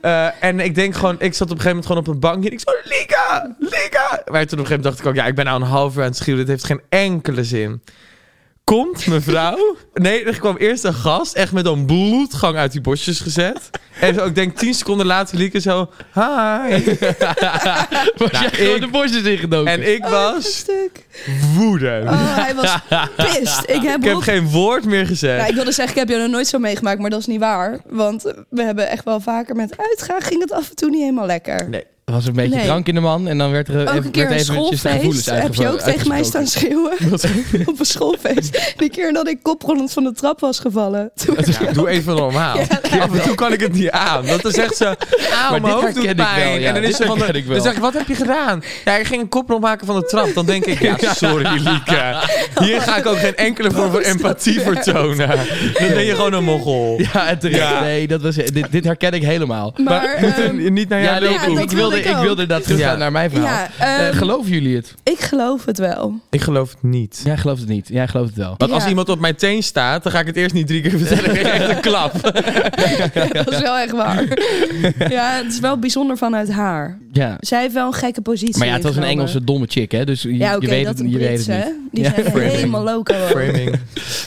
Eh, 0.00 0.26
en 0.40 0.60
ik 0.60 0.74
denk 0.74 0.94
gewoon, 0.94 1.16
ik 1.18 1.34
zat 1.34 1.50
op 1.50 1.56
een 1.56 1.62
gegeven 1.62 1.68
moment 1.68 1.86
gewoon 1.86 2.00
op 2.02 2.08
een 2.08 2.20
bankje. 2.20 2.48
En 2.48 2.54
ik 2.54 2.60
zo, 2.60 2.70
Lieke, 2.84 3.54
Lieke. 3.58 4.22
Maar 4.24 4.24
toen 4.24 4.32
op 4.34 4.36
een 4.36 4.48
gegeven 4.48 4.68
moment 4.68 4.82
dacht 4.82 4.98
ik 4.98 5.06
ook, 5.06 5.14
ja, 5.14 5.26
ik 5.26 5.34
ben 5.34 5.44
nou 5.44 5.60
een 5.60 5.68
half 5.68 5.96
uur 5.96 6.02
aan 6.02 6.08
het 6.08 6.16
schreeuwen. 6.16 6.46
Dit 6.46 6.54
heeft 6.54 6.66
geen 6.66 6.82
enkele 6.88 7.44
zin. 7.44 7.82
Komt 8.64 9.06
mevrouw. 9.06 9.76
Nee, 9.94 10.24
er 10.24 10.38
kwam 10.38 10.56
eerst 10.56 10.84
een 10.84 10.94
gast, 10.94 11.34
echt 11.34 11.52
met 11.52 11.66
een 11.66 11.86
bloedgang 11.86 12.56
uit 12.56 12.72
die 12.72 12.80
bosjes 12.80 13.20
gezet. 13.20 13.70
En 14.00 14.14
zo, 14.14 14.24
ik 14.24 14.34
denk 14.34 14.56
tien 14.58 14.74
seconden 14.74 15.06
later 15.06 15.36
liep 15.38 15.54
ik 15.54 15.62
zo, 15.62 15.90
hi. 16.14 16.20
Was 18.16 18.30
Nou, 18.30 18.42
jij 18.44 18.50
gewoon 18.50 18.74
ik- 18.74 18.80
de 18.80 18.88
bosjes 18.90 19.22
ingedoken? 19.22 19.72
En 19.72 19.92
ik 19.94 20.04
Oh, 20.04 20.10
was 20.10 20.56
stuk. 20.56 21.06
woedend. 21.54 22.04
Oh, 22.10 22.36
hij 22.36 22.54
was 22.54 22.78
pist. 23.16 23.62
Ik 23.66 23.82
heb, 23.82 23.98
Ik 24.02 24.04
heb 24.08 24.16
geen 24.16 24.48
woord 24.48 24.84
meer 24.84 25.06
gezegd. 25.06 25.40
Ja, 25.40 25.46
ik 25.46 25.54
wilde 25.54 25.72
zeggen, 25.72 25.94
ik 25.94 26.00
heb 26.00 26.16
je 26.16 26.22
nog 26.22 26.30
nooit 26.30 26.46
zo 26.46 26.58
meegemaakt, 26.58 26.98
maar 27.00 27.10
dat 27.10 27.20
is 27.20 27.26
niet 27.26 27.40
waar. 27.40 27.78
Want 27.88 28.22
we 28.50 28.62
hebben 28.62 28.88
echt 28.88 29.04
wel 29.04 29.20
vaker 29.20 29.56
met 29.56 29.76
uitgaan, 29.76 30.22
ging 30.22 30.40
het 30.40 30.52
af 30.52 30.68
en 30.68 30.76
toe 30.76 30.90
niet 30.90 31.00
helemaal 31.00 31.26
lekker. 31.26 31.68
Nee. 31.68 31.84
Er 32.04 32.12
was 32.12 32.26
een 32.26 32.32
beetje 32.32 32.56
Nee. 32.56 32.64
drank 32.64 32.88
in 32.88 32.94
de 32.94 33.00
man 33.00 33.28
en 33.28 33.38
dan 33.38 33.50
werd 33.50 33.68
er 33.68 33.88
Ook 33.96 34.04
een 34.04 34.10
keer 34.10 34.30
een 34.30 34.40
schoolfeest 34.40 35.30
heb 35.30 35.54
je 35.54 35.68
ook 35.68 35.80
tegen 35.80 36.08
mij 36.08 36.24
staan 36.24 36.46
schreeuwen. 36.46 36.92
Op 37.66 37.78
een 37.80 37.86
schoolfeest. 37.86 38.74
Die 38.76 38.90
keer 38.90 39.12
dat 39.12 39.28
ik 39.28 39.38
koprollend 39.42 39.92
van 39.92 40.04
de 40.04 40.12
trap 40.12 40.40
was 40.40 40.58
gevallen. 40.58 41.10
Toen 41.14 41.36
Ja, 41.60 41.72
doe 41.72 41.88
even 41.88 42.16
normaal. 42.16 42.58
Af 43.00 43.12
en 43.14 43.22
toe 43.22 43.34
kan 43.34 43.52
ik 43.52 43.60
het 43.60 43.72
niet 43.72 43.90
aan. 43.90 44.26
Dat 44.26 44.44
is 44.44 44.56
echt 44.56 44.76
zo, 44.76 44.84
auw, 44.84 44.94
Maar 45.50 45.50
mijn 45.50 45.62
dit 45.62 45.72
hoofd 45.72 45.94
doet 45.94 46.16
pijn. 46.16 46.50
wel, 46.50 46.58
ja. 46.58 46.68
En 46.68 46.74
dan 46.74 46.82
is 46.82 46.96
ze 46.96 47.04
van 47.04 47.18
de, 47.18 47.24
herken 47.24 47.40
ik 47.40 47.46
wel. 47.46 47.54
dan 47.56 47.64
zeg 47.64 47.74
ik, 47.74 47.80
wat 47.80 47.92
heb 47.92 48.08
je 48.08 48.14
gedaan? 48.14 48.62
Ja, 48.84 48.96
ik 48.96 49.06
ging 49.06 49.20
een 49.22 49.28
koprol 49.28 49.58
maken 49.58 49.86
van 49.86 49.96
de 50.00 50.04
trap. 50.06 50.34
Dan 50.34 50.46
denk 50.46 50.64
ik, 50.64 50.80
ja, 50.80 50.96
sorry 51.14 51.48
Lieke. 51.52 52.16
Hier 52.60 52.80
ga 52.80 52.96
ik 52.96 53.06
ook 53.06 53.18
geen 53.18 53.36
enkele 53.36 53.70
vorm 53.70 53.90
van 53.92 54.00
empathie 54.00 54.60
vertonen. 54.60 55.28
Dan 55.78 55.88
ben 55.88 56.04
je 56.04 56.14
gewoon 56.14 56.32
een 56.32 56.44
mogol. 56.44 57.00
Ja, 57.12 57.28
en 57.28 57.38
terecht. 57.38 57.58
Ja. 57.60 57.80
Nee, 57.80 58.06
dat 58.06 58.22
was, 58.22 58.34
dit, 58.34 58.66
dit 58.70 58.84
herken 58.84 59.12
ik 59.12 59.22
helemaal. 59.22 59.74
maar, 59.84 60.04
ehm, 60.04 60.72
niet 60.72 60.88
naar 60.88 61.02
jou 61.02 61.14
Ja, 61.14 61.20
nee, 61.20 61.30
ja, 61.32 61.42
ik, 61.42 61.54
dat 61.54 61.62
ik 61.62 61.70
wilde, 61.70 61.93
wilde 61.94 62.08
ik 62.10 62.16
ik 62.16 62.22
wilde 62.22 62.46
teruggaan 62.46 62.92
Ja. 62.92 62.96
naar 62.96 63.12
mijn 63.12 63.30
verhaal. 63.30 63.46
ja, 63.48 63.68
Eh, 63.78 64.06
ehm, 64.08 64.16
geloven 64.16 64.50
jullie 64.50 64.76
het? 64.76 64.94
ik 65.02 65.18
geloof 65.20 65.64
het 65.64 65.78
wel. 65.78 66.20
Ik 66.30 66.40
geloof 66.40 66.70
het 66.70 66.82
niet. 66.82 67.20
Jij 67.24 67.36
gelooft 67.36 67.60
het 67.60 67.68
niet. 67.68 67.88
Jij 67.88 68.08
gelooft 68.08 68.28
het 68.28 68.38
wel. 68.38 68.54
Want 68.56 68.72
als 68.72 68.86
iemand 68.86 69.08
op 69.08 69.18
mijn 69.20 69.34
teen 69.36 69.62
staat, 69.62 70.02
dan 70.02 70.12
ga 70.12 70.20
ik 70.20 70.26
het 70.26 70.36
eerst 70.36 70.54
niet 70.54 70.66
drie 70.66 70.82
keer 70.82 70.98
vertellen. 70.98 71.24
Ik 71.34 71.40
krijg 71.40 71.60
echt 71.60 71.70
een 71.70 71.80
klap. 71.80 72.12
dat 73.44 73.52
is 73.52 73.60
wel 73.60 73.76
echt 73.78 73.92
waar. 73.92 74.24
ja, 75.08 75.36
het 75.42 75.52
is 75.52 75.60
wel 75.60 75.78
bijzonder 75.78 76.16
vanuit 76.16 76.50
haar. 76.50 76.98
Ja. 77.12 77.36
Zij 77.40 77.60
heeft 77.60 77.74
wel 77.74 77.86
een 77.86 77.92
gekke 77.92 78.20
positie 78.20 78.58
Maar 78.58 78.66
ja, 78.66 78.72
het 78.74 78.82
was 78.82 78.96
een. 78.96 79.02
Engelse 79.02 79.44
domme 79.44 79.66
chick, 79.68 79.92
hè? 79.92 80.04
Dus 80.04 80.22
je, 80.22 80.36
Ja, 80.36 80.54
oké, 80.56 80.64
je 80.64 80.70
weet 80.70 80.84
dat 80.84 80.98
het, 80.98 81.10
je 81.10 81.18
weet 81.18 81.46
het 81.46 81.64
niet. 81.66 81.74
Die 81.92 82.02
Ja, 82.04 82.10
zijn 82.14 82.24
framing. 82.26 82.52
helemaal 82.52 82.82
loco. 82.82 83.14
Framing. 83.14 83.78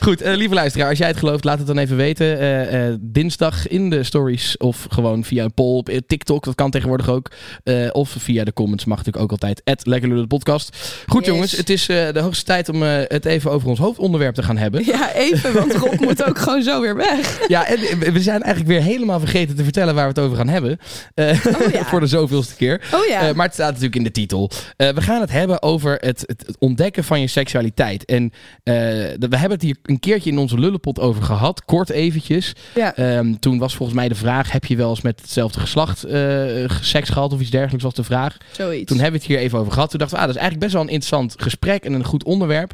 Goed, 0.02 0.22
eh, 0.22 0.36
lieve 0.36 0.54
luisteraar, 0.54 0.90
als 0.90 0.98
jij 0.98 1.08
het 1.08 1.18
gelooft, 1.18 1.44
laat 1.44 1.58
het 1.58 1.68
dan 1.68 1.78
even 1.78 1.96
weten. 1.98 2.40
Eh, 2.40 2.88
eh, 2.88 2.96
dinsdag 3.00 3.68
in 3.68 3.90
de 3.90 4.04
stories 4.04 4.58
of 4.58 4.86
gewoon 4.90 5.24
via 5.24 5.44
een 5.44 5.54
poll 5.54 5.78
op 5.78 5.90
TikTok, 6.08 6.44
dat 6.44 6.56
kan 6.56 6.72
tegenwoordig 6.72 7.10
ook. 7.10 7.32
Eh, 7.64 7.90
of 7.92 8.10
via 8.20 8.44
de 8.44 8.54
comments 8.54 8.86
mag 8.86 8.98
natuurlijk 8.98 9.24
ook 9.24 9.32
altijd. 9.32 9.62
Lekker 9.84 10.10
Lullen 10.10 10.28
podcast. 10.28 10.78
Goed 11.08 11.26
Yes. 11.26 11.34
jongens, 11.34 11.52
het 11.52 11.70
is 11.70 11.90
eh, 11.90 12.14
de 12.14 12.20
hoogste 12.20 12.46
tijd 12.46 12.70
om 12.70 12.84
eh, 12.84 12.90
het 13.08 13.26
even 13.26 13.52
over 13.52 13.70
ons 13.70 13.80
hoofdonderwerp 13.80 14.36
te 14.36 14.44
gaan 14.44 14.58
hebben. 14.58 14.86
Ja, 14.86 15.14
even, 15.14 15.54
want 15.54 15.74
Rob 15.74 16.00
moet 16.06 16.24
ook 16.24 16.38
gewoon 16.38 16.64
zo 16.64 16.82
weer 16.82 16.96
weg. 16.96 17.40
Ja, 17.48 17.68
en 17.68 17.80
we- 18.14 18.22
zijn 18.22 18.42
eigenlijk 18.44 18.68
weer 18.80 18.82
helemaal 18.94 19.20
vergeten 19.20 19.56
te 19.56 19.64
vertellen 19.64 19.96
waar 19.96 20.04
we 20.04 20.10
het 20.10 20.20
over 20.20 20.38
gaan 20.38 20.48
hebben. 20.48 20.80
Oh 21.16 21.72
ja. 21.72 21.86
voor 21.90 22.00
de 22.00 22.08
zoveelste 22.08 22.56
keer. 22.56 22.82
Oh 22.94 23.06
ja. 23.06 23.34
Maar 23.34 23.46
het 23.46 23.54
staat 23.54 23.68
natuurlijk 23.68 23.96
in 23.96 24.04
de 24.04 24.12
titel. 24.12 24.52
We 24.78 25.02
gaan 25.02 25.22
het 25.22 25.32
hebben 25.32 25.62
over 25.62 25.98
het, 26.00 26.24
het, 26.26 26.56
ontdekken 26.60 27.04
van 27.04 27.22
je 27.22 27.28
seksualiteit. 27.28 28.06
En 28.06 28.32
we 28.64 29.28
hebben 29.30 29.52
het 29.52 29.62
hier 29.62 29.78
een 29.84 30.00
keertje 30.00 30.30
in 30.30 30.38
onze 30.38 30.60
lullenpot 30.60 31.00
over 31.00 31.24
gehad. 31.24 31.66
Kort 31.66 31.90
eventjes. 31.90 32.54
ja. 32.76 32.96
Ehm, 32.96 33.34
toen 33.40 33.58
was 33.58 33.76
volgens 33.76 33.98
mij 33.98 34.08
de 34.10 34.16
vraag... 34.16 34.52
heb 34.52 34.66
je 34.66 34.76
wel 34.76 34.90
eens 34.90 35.02
met 35.02 35.22
hetzelfde 35.22 35.60
geslacht 35.60 36.06
seks 36.82 37.10
gehad 37.10 37.34
of 37.34 37.40
iets 37.40 37.47
dergelijks 37.52 37.84
was 37.84 37.94
de 37.94 38.04
vraag. 38.04 38.38
Zoiets. 38.52 38.86
Toen 38.86 39.00
hebben 39.00 39.20
we 39.20 39.26
het 39.26 39.36
hier 39.36 39.46
even 39.46 39.60
over 39.60 39.72
gehad. 39.74 39.90
Toen 39.90 40.00
dachten 40.00 40.18
we, 40.18 40.24
ah, 40.24 40.28
dat 40.30 40.36
is 40.38 40.42
eigenlijk 40.42 40.72
best 40.72 40.74
wel 40.74 40.82
een 40.88 40.94
interessant 41.00 41.42
gesprek 41.44 41.84
en 41.86 41.94
een 41.94 42.04
goed 42.04 42.24
onderwerp. 42.24 42.74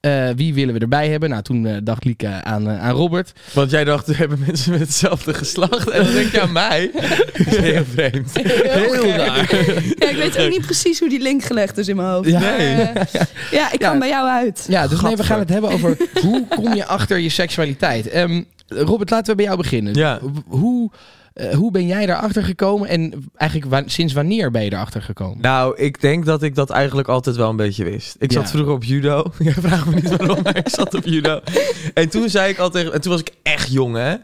Eh, 0.00 0.28
wie 0.36 0.54
willen 0.54 0.74
we 0.74 0.80
erbij 0.80 1.08
hebben? 1.08 1.30
Nou, 1.30 1.42
toen 1.42 1.66
eh, 1.66 1.76
dacht 1.82 2.04
Lieke 2.04 2.28
aan, 2.28 2.68
eh, 2.70 2.82
aan 2.82 2.94
Robert. 2.94 3.32
Want 3.52 3.70
jij 3.70 3.84
dacht, 3.84 4.06
we 4.06 4.14
hebben 4.14 4.38
mensen 4.46 4.70
met 4.70 4.80
hetzelfde 4.80 5.34
geslacht. 5.34 5.90
En 5.90 6.04
dan 6.04 6.12
denk 6.12 6.30
je 6.32 6.40
aan 6.40 6.52
mij. 6.52 6.90
Dat 6.92 7.46
is 7.46 7.56
heel 7.72 7.84
vreemd. 7.84 8.30
Heel 8.42 9.06
raar. 9.06 9.54
Ja, 9.98 10.08
ik 10.08 10.16
weet 10.16 10.38
ook 10.38 10.50
niet 10.50 10.60
precies 10.64 10.98
hoe 10.98 11.08
die 11.08 11.20
link 11.20 11.42
gelegd 11.42 11.78
is 11.78 11.88
in 11.88 11.96
mijn 11.96 12.08
hoofd. 12.08 12.28
Ja. 12.28 12.40
Maar, 12.40 12.56
Nee. 12.58 12.76
ja, 13.50 13.72
ik 13.72 13.80
Ja. 13.80 13.88
kan 13.88 13.98
bij 13.98 14.08
jou 14.08 14.28
uit. 14.28 14.64
Ja, 14.68 14.86
dus 14.88 15.00
nee, 15.00 15.16
we 15.16 15.24
gaan 15.24 15.38
het 15.38 15.48
hebben 15.48 15.70
over 15.70 15.96
hoe 16.22 16.46
kom 16.48 16.74
je 16.74 16.86
achter 16.86 17.18
je 17.18 17.28
seksualiteit. 17.28 18.08
Ehm, 18.08 18.42
Robert, 18.68 19.10
laten 19.10 19.26
we 19.30 19.34
bij 19.36 19.44
jou 19.44 19.56
beginnen. 19.56 19.94
Ja. 19.94 20.20
Hoe, 20.46 20.90
hoe 21.54 21.70
ben 21.70 21.86
jij 21.86 22.06
daarachter 22.06 22.44
gekomen 22.44 22.88
en 22.88 23.24
eigenlijk 23.34 23.70
wa- 23.70 23.82
sinds 23.86 24.12
wanneer 24.12 24.50
ben 24.50 24.64
je 24.64 24.70
daarachter 24.70 25.02
gekomen? 25.02 25.40
Nou, 25.40 25.76
ik 25.76 26.00
denk 26.00 26.24
dat 26.24 26.42
ik 26.42 26.54
dat 26.54 26.70
eigenlijk 26.70 27.08
altijd 27.08 27.36
wel 27.36 27.50
een 27.50 27.56
beetje 27.56 27.84
wist. 27.84 28.16
Ik 28.18 28.32
Ja. 28.32 28.40
zat 28.40 28.50
vroeger 28.50 28.72
op 28.72 28.84
judo. 28.84 29.24
Jij 29.38 29.52
vraagt 29.52 29.86
me 29.86 29.94
niet 29.94 30.16
waarom, 30.16 30.42
maar 30.42 30.56
ik 30.56 30.68
zat 30.68 30.94
op 30.94 31.04
judo. 31.04 31.40
En 31.94 32.08
toen 32.08 32.28
zei 32.28 32.50
ik 32.52 32.58
al 32.58 32.70
tegen... 32.70 32.92
En 32.92 33.00
toen 33.00 33.12
was 33.12 33.20
ik 33.20 33.32
echt 33.42 33.72
jong, 33.72 33.96
hè? 33.96 34.14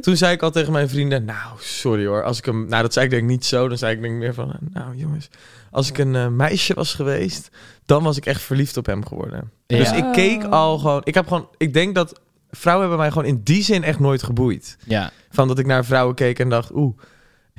Toen 0.00 0.16
zei 0.16 0.32
ik 0.34 0.42
al 0.42 0.50
tegen 0.50 0.72
mijn 0.72 0.88
vrienden... 0.88 1.24
Nou, 1.24 1.52
sorry 1.60 2.06
hoor. 2.06 2.22
Als 2.24 2.38
ik 2.38 2.44
hem... 2.44 2.66
Nou, 2.68 2.82
dat 2.82 2.92
zei 2.92 3.04
ik 3.04 3.10
denk 3.10 3.22
ik 3.22 3.28
niet 3.28 3.44
zo. 3.44 3.68
Dan 3.68 3.78
zei 3.78 3.94
ik 3.94 4.00
denk 4.02 4.12
ik 4.14 4.18
meer 4.20 4.34
van... 4.34 4.52
Nou, 4.72 4.96
jongens. 4.96 5.28
Als 5.70 5.88
ik 5.88 5.98
een 5.98 6.14
eh, 6.16 6.28
meisje 6.28 6.74
was 6.74 6.94
geweest... 6.94 7.50
Dan 7.86 8.02
was 8.02 8.16
ik 8.16 8.26
echt 8.26 8.40
verliefd 8.42 8.76
op 8.76 8.86
hem 8.86 9.06
geworden. 9.06 9.50
Ja. 9.66 9.76
Dus 9.78 9.92
ik 9.92 10.04
keek 10.12 10.44
al 10.44 10.78
gewoon... 10.78 11.00
Ik 11.04 11.14
heb 11.14 11.26
gewoon... 11.28 11.48
Ik 11.56 11.72
denk 11.74 11.94
dat... 11.94 12.20
Vrouwen 12.56 12.88
hebben 12.88 13.04
mij 13.04 13.12
gewoon 13.12 13.28
in 13.28 13.40
die 13.44 13.62
zin 13.62 13.82
echt 13.84 13.98
nooit 13.98 14.22
geboeid. 14.22 14.76
Ja, 14.86 15.10
Van 15.30 15.48
dat 15.48 15.58
ik 15.58 15.66
naar 15.66 15.84
vrouwen 15.84 16.14
keek 16.14 16.38
en 16.38 16.48
dacht, 16.48 16.70
oeh. 16.74 16.96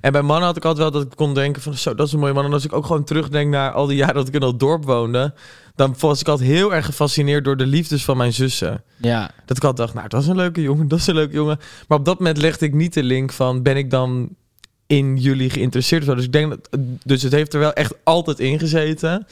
En 0.02 0.12
bij 0.12 0.22
mannen 0.22 0.46
had 0.46 0.58
ik 0.58 0.66
altijd 0.66 0.92
wel 0.92 1.02
dat 1.02 1.12
ik 1.12 1.18
kon 1.18 1.34
denken 1.34 1.62
van, 1.62 1.74
zo, 1.74 1.96
dat 1.96 2.08
is 2.08 2.14
een 2.14 2.20
mooie 2.20 2.34
man. 2.34 2.46
En 2.46 2.54
als 2.54 2.66
ik 2.66 2.74
ook 2.74 2.86
gewoon 2.86 3.04
terugdenk 3.04 3.50
naar 3.50 3.72
al 3.72 3.86
die 3.86 3.98
jaren 3.98 4.16
dat 4.16 4.28
ik 4.28 4.34
in 4.34 4.40
dat 4.40 4.60
dorp 4.60 4.86
woonde, 4.86 5.34
dan 5.76 5.96
was 6.00 6.22
ik 6.22 6.28
altijd 6.28 6.50
heel 6.50 6.74
erg 6.74 6.86
gefascineerd 6.86 7.44
door 7.46 7.58
de 7.58 7.66
liefdes 7.66 8.04
van 8.06 8.18
mijn 8.18 8.34
zussen. 8.34 8.84
ja, 8.98 9.32
Dat 9.46 9.58
ik 9.58 9.64
altijd 9.64 9.78
dacht, 9.78 9.94
nou, 9.94 10.08
dat 10.08 10.22
is 10.22 10.28
een 10.28 10.36
leuke 10.36 10.62
jongen, 10.62 10.88
dat 10.88 11.00
is 11.00 11.08
een 11.08 11.16
leuke 11.16 11.34
jongen. 11.34 11.60
Maar 11.88 11.98
op 11.98 12.06
dat 12.06 12.18
moment 12.18 12.38
legde 12.38 12.66
ik 12.66 12.74
niet 12.74 12.94
de 12.94 13.04
link 13.04 13.32
van, 13.32 13.62
ben 13.62 13.78
ik 13.78 13.90
dan 13.90 14.30
in 14.88 15.18
jullie 15.18 15.50
geïnteresseerd 15.50 16.02
of 16.02 16.08
zo? 16.08 16.16
Dus 16.16 16.26
ik 16.26 16.32
denk 16.32 16.50
dat, 16.50 16.70
dus 17.06 17.22
het 17.22 17.32
heeft 17.32 17.54
er 17.54 17.60
wel 17.60 17.74
echt 17.74 17.94
altijd 18.04 18.40
in 18.40 18.60
gezeten. 18.60 19.28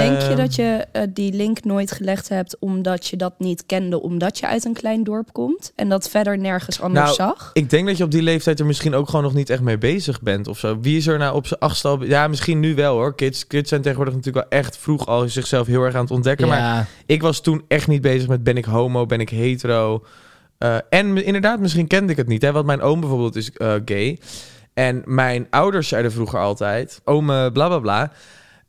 Denk 0.00 0.20
je 0.20 0.28
Ehm, 0.28 0.36
dat 0.36 0.54
je 0.54 0.86
eh, 0.92 1.02
die 1.10 1.32
link 1.32 1.64
nooit 1.64 1.92
gelegd 1.92 2.28
hebt 2.28 2.56
omdat 2.58 3.06
je 3.06 3.16
dat 3.16 3.34
niet 3.38 3.66
kende, 3.66 4.02
omdat 4.02 4.38
je 4.38 4.46
uit 4.46 4.64
een 4.64 4.72
klein 4.72 5.04
dorp 5.04 5.32
komt 5.32 5.72
en 5.76 5.88
dat 5.88 6.08
verder 6.08 6.38
nergens 6.38 6.80
anders 6.80 7.04
Nou, 7.04 7.14
zag? 7.14 7.50
Ik 7.52 7.70
denk 7.70 7.86
dat 7.86 7.96
je 7.96 8.04
op 8.04 8.10
die 8.10 8.22
leeftijd 8.22 8.60
er 8.60 8.66
misschien 8.66 8.94
ook 8.94 9.06
gewoon 9.06 9.24
nog 9.24 9.34
niet 9.34 9.50
echt 9.50 9.60
mee 9.60 9.78
bezig 9.78 10.22
bent 10.22 10.48
of 10.48 10.58
zo. 10.58 10.80
Wie 10.80 10.96
is 10.96 11.06
er 11.06 11.18
nou 11.18 11.34
op 11.34 11.46
zijn 11.46 11.60
achtste 11.60 11.88
al... 11.88 12.04
Ja, 12.04 12.28
misschien 12.28 12.60
nu 12.60 12.74
wel 12.74 12.94
hoor. 12.94 13.14
Kids, 13.14 13.46
kids 13.46 13.68
zijn 13.68 13.82
tegenwoordig 13.82 14.14
natuurlijk 14.14 14.48
wel 14.50 14.60
echt 14.60 14.76
vroeg 14.76 15.06
al 15.06 15.28
zichzelf 15.28 15.66
heel 15.66 15.82
erg 15.82 15.94
aan 15.94 16.02
het 16.02 16.10
ontdekken. 16.10 16.48
Maar 16.48 16.88
ik 17.06 17.22
was 17.22 17.40
toen 17.40 17.64
echt 17.68 17.88
niet 17.88 18.02
bezig 18.02 18.28
met 18.28 18.42
ben 18.42 18.56
ik 18.56 18.64
homo, 18.64 19.06
ben 19.06 19.20
ik 19.20 19.28
hetero. 19.28 20.04
Eh, 20.58 20.76
en 20.88 21.24
inderdaad, 21.24 21.60
misschien 21.60 21.86
kende 21.86 22.12
ik 22.12 22.18
het 22.18 22.28
niet. 22.28 22.42
Hè? 22.42 22.52
Want 22.52 22.66
mijn 22.66 22.80
oom 22.80 23.00
bijvoorbeeld 23.00 23.36
is 23.36 23.50
eh, 23.52 23.74
gay. 23.84 24.18
En 24.74 25.02
mijn 25.04 25.46
ouders 25.50 25.88
zeiden 25.88 26.12
vroeger 26.12 26.38
altijd, 26.38 27.00
oom 27.04 27.30
eh, 27.30 27.50
bla 27.52 27.68
bla 27.68 27.78
bla... 27.78 28.12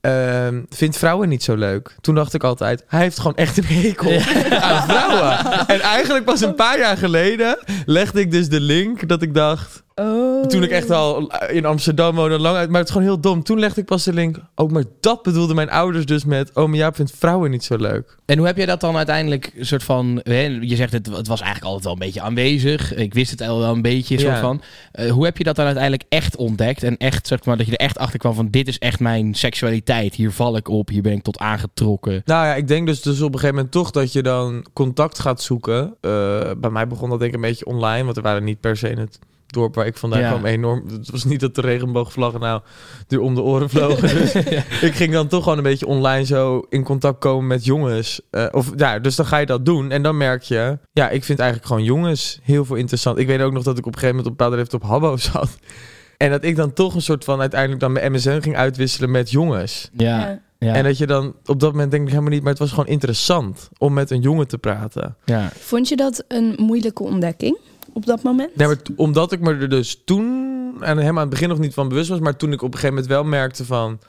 ehm, 0.04 0.62
vindt 0.70 0.98
vrouwen 0.98 1.30
niet 1.30 1.44
zo 1.44 1.56
leuk. 1.56 1.96
Toen 2.02 2.16
dacht 2.16 2.34
ik 2.34 2.44
altijd, 2.44 2.84
hij 2.88 3.02
heeft 3.02 3.18
gewoon 3.18 3.36
echt 3.36 3.58
een 3.58 3.66
hekel 3.66 4.12
aan 4.60 4.84
vrouwen. 4.84 5.68
En 5.68 5.82
eigenlijk 5.82 6.26
pas 6.26 6.42
een 6.42 6.56
paar 6.56 6.80
jaar 6.80 6.98
geleden 6.98 7.58
legde 7.86 8.20
ik 8.20 8.32
dus 8.32 8.50
de 8.50 8.60
link 8.60 9.08
dat 9.08 9.22
ik 9.22 9.34
dacht... 9.34 9.84
Oh. 9.96 10.46
Toen 10.46 10.64
ik 10.64 10.70
echt 10.70 10.90
al 10.90 11.32
in 11.48 11.66
Amsterdam 11.66 12.16
woonde, 12.16 12.40
lang 12.40 12.56
uit. 12.56 12.70
Maar 12.70 12.80
het 12.80 12.88
is 12.88 12.94
gewoon 12.94 13.08
heel 13.08 13.20
dom. 13.20 13.44
Toen 13.44 13.60
legde 13.60 13.82
ik 13.82 13.88
pas 13.88 14.04
de 14.04 14.14
link. 14.14 14.38
Ook 14.56 14.72
maar 14.72 14.84
dat 15.00 15.24
bedoelden 15.24 15.56
mijn 15.56 15.70
ouders 15.70 16.06
dus 16.06 16.26
met... 16.26 16.52
Oh, 16.54 16.68
maar 16.68 16.78
Jaap 16.78 16.96
vindt 16.96 17.12
vrouwen 17.18 17.52
niet 17.52 17.64
zo 17.64 17.76
leuk. 17.78 18.18
En 18.26 18.38
hoe 18.38 18.48
heb 18.48 18.58
je 18.58 18.66
dat 18.66 18.80
dan 18.82 18.96
uiteindelijk 18.98 19.52
een 19.58 19.66
soort 19.66 19.84
van... 19.84 20.20
Hè, 20.24 20.40
je 20.62 20.76
zegt 20.76 20.92
het, 20.94 21.06
het 21.06 21.28
was 21.28 21.42
eigenlijk 21.42 21.64
altijd 21.64 21.84
wel 21.84 21.94
een 21.94 22.00
beetje 22.00 22.22
aanwezig. 22.22 22.94
Ik 22.96 23.14
wist 23.14 23.32
het 23.32 23.42
al 23.42 23.60
wel 23.60 23.74
een 23.74 23.82
beetje, 23.82 24.20
soort 24.20 24.34
Ja. 24.34 24.40
van. 24.42 24.62
Eh, 24.92 25.12
hoe 25.12 25.26
heb 25.26 25.38
je 25.38 25.44
dat 25.44 25.56
dan 25.56 25.66
uiteindelijk 25.66 26.04
echt 26.10 26.36
ontdekt? 26.36 26.84
En 26.84 26.98
echt, 26.98 27.28
zeg 27.28 27.46
maar, 27.46 27.58
dat 27.58 27.66
je 27.66 27.72
er 27.72 27.86
echt 27.86 27.98
achter 27.98 28.20
kwam 28.20 28.34
van... 28.34 28.50
dit 28.50 28.68
is 28.68 28.80
echt 28.80 29.00
mijn 29.00 29.34
seksualiteit. 29.34 30.16
Hier 30.16 30.32
val 30.32 30.56
ik 30.58 30.68
op. 30.68 30.90
Hier 30.90 31.02
ben 31.02 31.12
ik 31.14 31.24
tot 31.24 31.38
aangetrokken. 31.40 32.22
Nou 32.26 32.46
ja, 32.46 32.56
ik 32.56 32.68
denk 32.68 32.88
dus, 32.88 33.02
dus 33.02 33.22
op 33.22 33.34
een 33.34 33.40
gegeven 33.40 33.56
moment 33.56 33.72
toch 33.74 33.92
dat 33.92 34.12
je 34.14 34.22
dan 34.24 34.66
contact 34.74 35.20
gaat 35.20 35.42
zoeken. 35.42 35.96
Eh, 36.02 36.10
bij 36.58 36.70
mij 36.70 36.88
begon 36.88 37.10
dat 37.10 37.20
denk 37.20 37.32
ik 37.32 37.38
een 37.38 37.50
beetje 37.50 37.66
online. 37.66 38.04
Want 38.04 38.18
er 38.18 38.24
waren 38.24 38.44
niet 38.44 38.60
per 38.60 38.78
se 38.78 38.90
in 38.90 38.98
het 38.98 39.20
dorp 39.54 39.76
waar 39.76 39.86
ik 39.86 39.98
vandaan 39.98 40.20
Ja. 40.20 40.30
kwam 40.30 40.46
enorm... 40.46 40.84
Het 40.90 41.10
was 41.12 41.24
niet 41.24 41.40
dat 41.40 41.56
de 41.56 41.62
regenboogvlaggen 41.62 42.40
nou 42.40 42.62
er 43.08 43.20
om 43.20 43.36
de 43.36 43.42
oren 43.42 43.70
vlogen. 43.70 44.10
Dus 44.20 44.34
ik 44.82 44.94
ging 44.96 45.14
dan 45.14 45.28
toch 45.28 45.44
gewoon 45.44 45.58
een 45.58 45.64
beetje 45.64 45.86
online 45.88 46.26
zo 46.26 46.66
in 46.70 46.84
contact 46.84 47.20
komen 47.20 47.48
met 47.48 47.66
jongens. 47.66 48.22
Eh, 48.30 48.46
of, 48.52 48.72
ja, 48.76 49.00
dus 49.00 49.16
dan 49.16 49.26
ga 49.26 49.38
je 49.38 49.46
dat 49.46 49.66
doen. 49.66 49.92
En 49.92 50.04
dan 50.04 50.18
merk 50.18 50.42
je... 50.44 50.78
Ja, 50.94 51.10
ik 51.10 51.24
vind 51.24 51.40
eigenlijk 51.40 51.68
gewoon 51.70 51.84
jongens 51.84 52.40
heel 52.44 52.66
veel 52.66 52.76
interessant. 52.76 53.18
Ik 53.18 53.28
weet 53.28 53.42
ook 53.42 53.54
nog 53.54 53.64
dat 53.64 53.78
ik 53.78 53.86
op 53.86 53.94
een 53.94 54.00
gegeven 54.00 54.24
moment 54.24 54.42
op 54.42 54.50
leeftijd 54.50 54.82
op 54.82 54.90
Habbo 54.90 55.18
zat. 55.32 55.58
En 56.18 56.30
dat 56.30 56.44
ik 56.44 56.56
dan 56.56 56.74
toch 56.74 56.96
een 56.96 57.02
soort 57.02 57.24
van 57.24 57.40
uiteindelijk 57.40 57.80
dan 57.82 57.92
mijn 57.92 58.12
MSN 58.12 58.40
ging 58.42 58.56
uitwisselen 58.56 59.12
met 59.12 59.32
jongens. 59.32 59.90
Ja, 59.94 60.20
Ja. 60.20 60.40
ja, 60.60 60.74
En 60.74 60.84
dat 60.84 60.98
je 60.98 61.08
dan 61.08 61.36
op 61.46 61.60
dat 61.60 61.72
moment 61.72 61.92
denk 61.92 62.04
ik 62.04 62.10
helemaal 62.10 62.32
niet, 62.32 62.42
maar 62.42 62.50
het 62.52 62.60
was 62.60 62.70
gewoon 62.70 62.88
interessant 62.88 63.70
om 63.78 63.94
met 63.94 64.12
een 64.12 64.22
jongen 64.22 64.48
te 64.48 64.58
praten. 64.58 65.16
ja. 65.26 65.50
Vond 65.60 65.88
je 65.88 65.96
dat 65.96 66.24
een 66.28 66.54
moeilijke 66.58 67.04
ontdekking 67.04 67.58
op 67.94 68.06
dat 68.06 68.24
moment? 68.24 68.52
Omdat 68.96 69.32
ik 69.32 69.40
me 69.40 69.54
er 69.54 69.70
dus 69.70 70.02
toen, 70.06 70.24
en 70.80 70.98
helemaal 70.98 71.10
aan 71.10 71.18
het 71.18 71.30
begin 71.30 71.50
nog 71.50 71.60
niet 71.60 71.74
van 71.74 71.90
bewust 71.90 72.10
was, 72.10 72.20
maar 72.20 72.36
toen 72.36 72.52
ik 72.52 72.62
op 72.62 72.74
een 72.74 72.80
gegeven 72.80 72.96
moment 72.96 73.14
wel 73.14 73.24
merkte 73.24 73.66
van, 73.66 74.00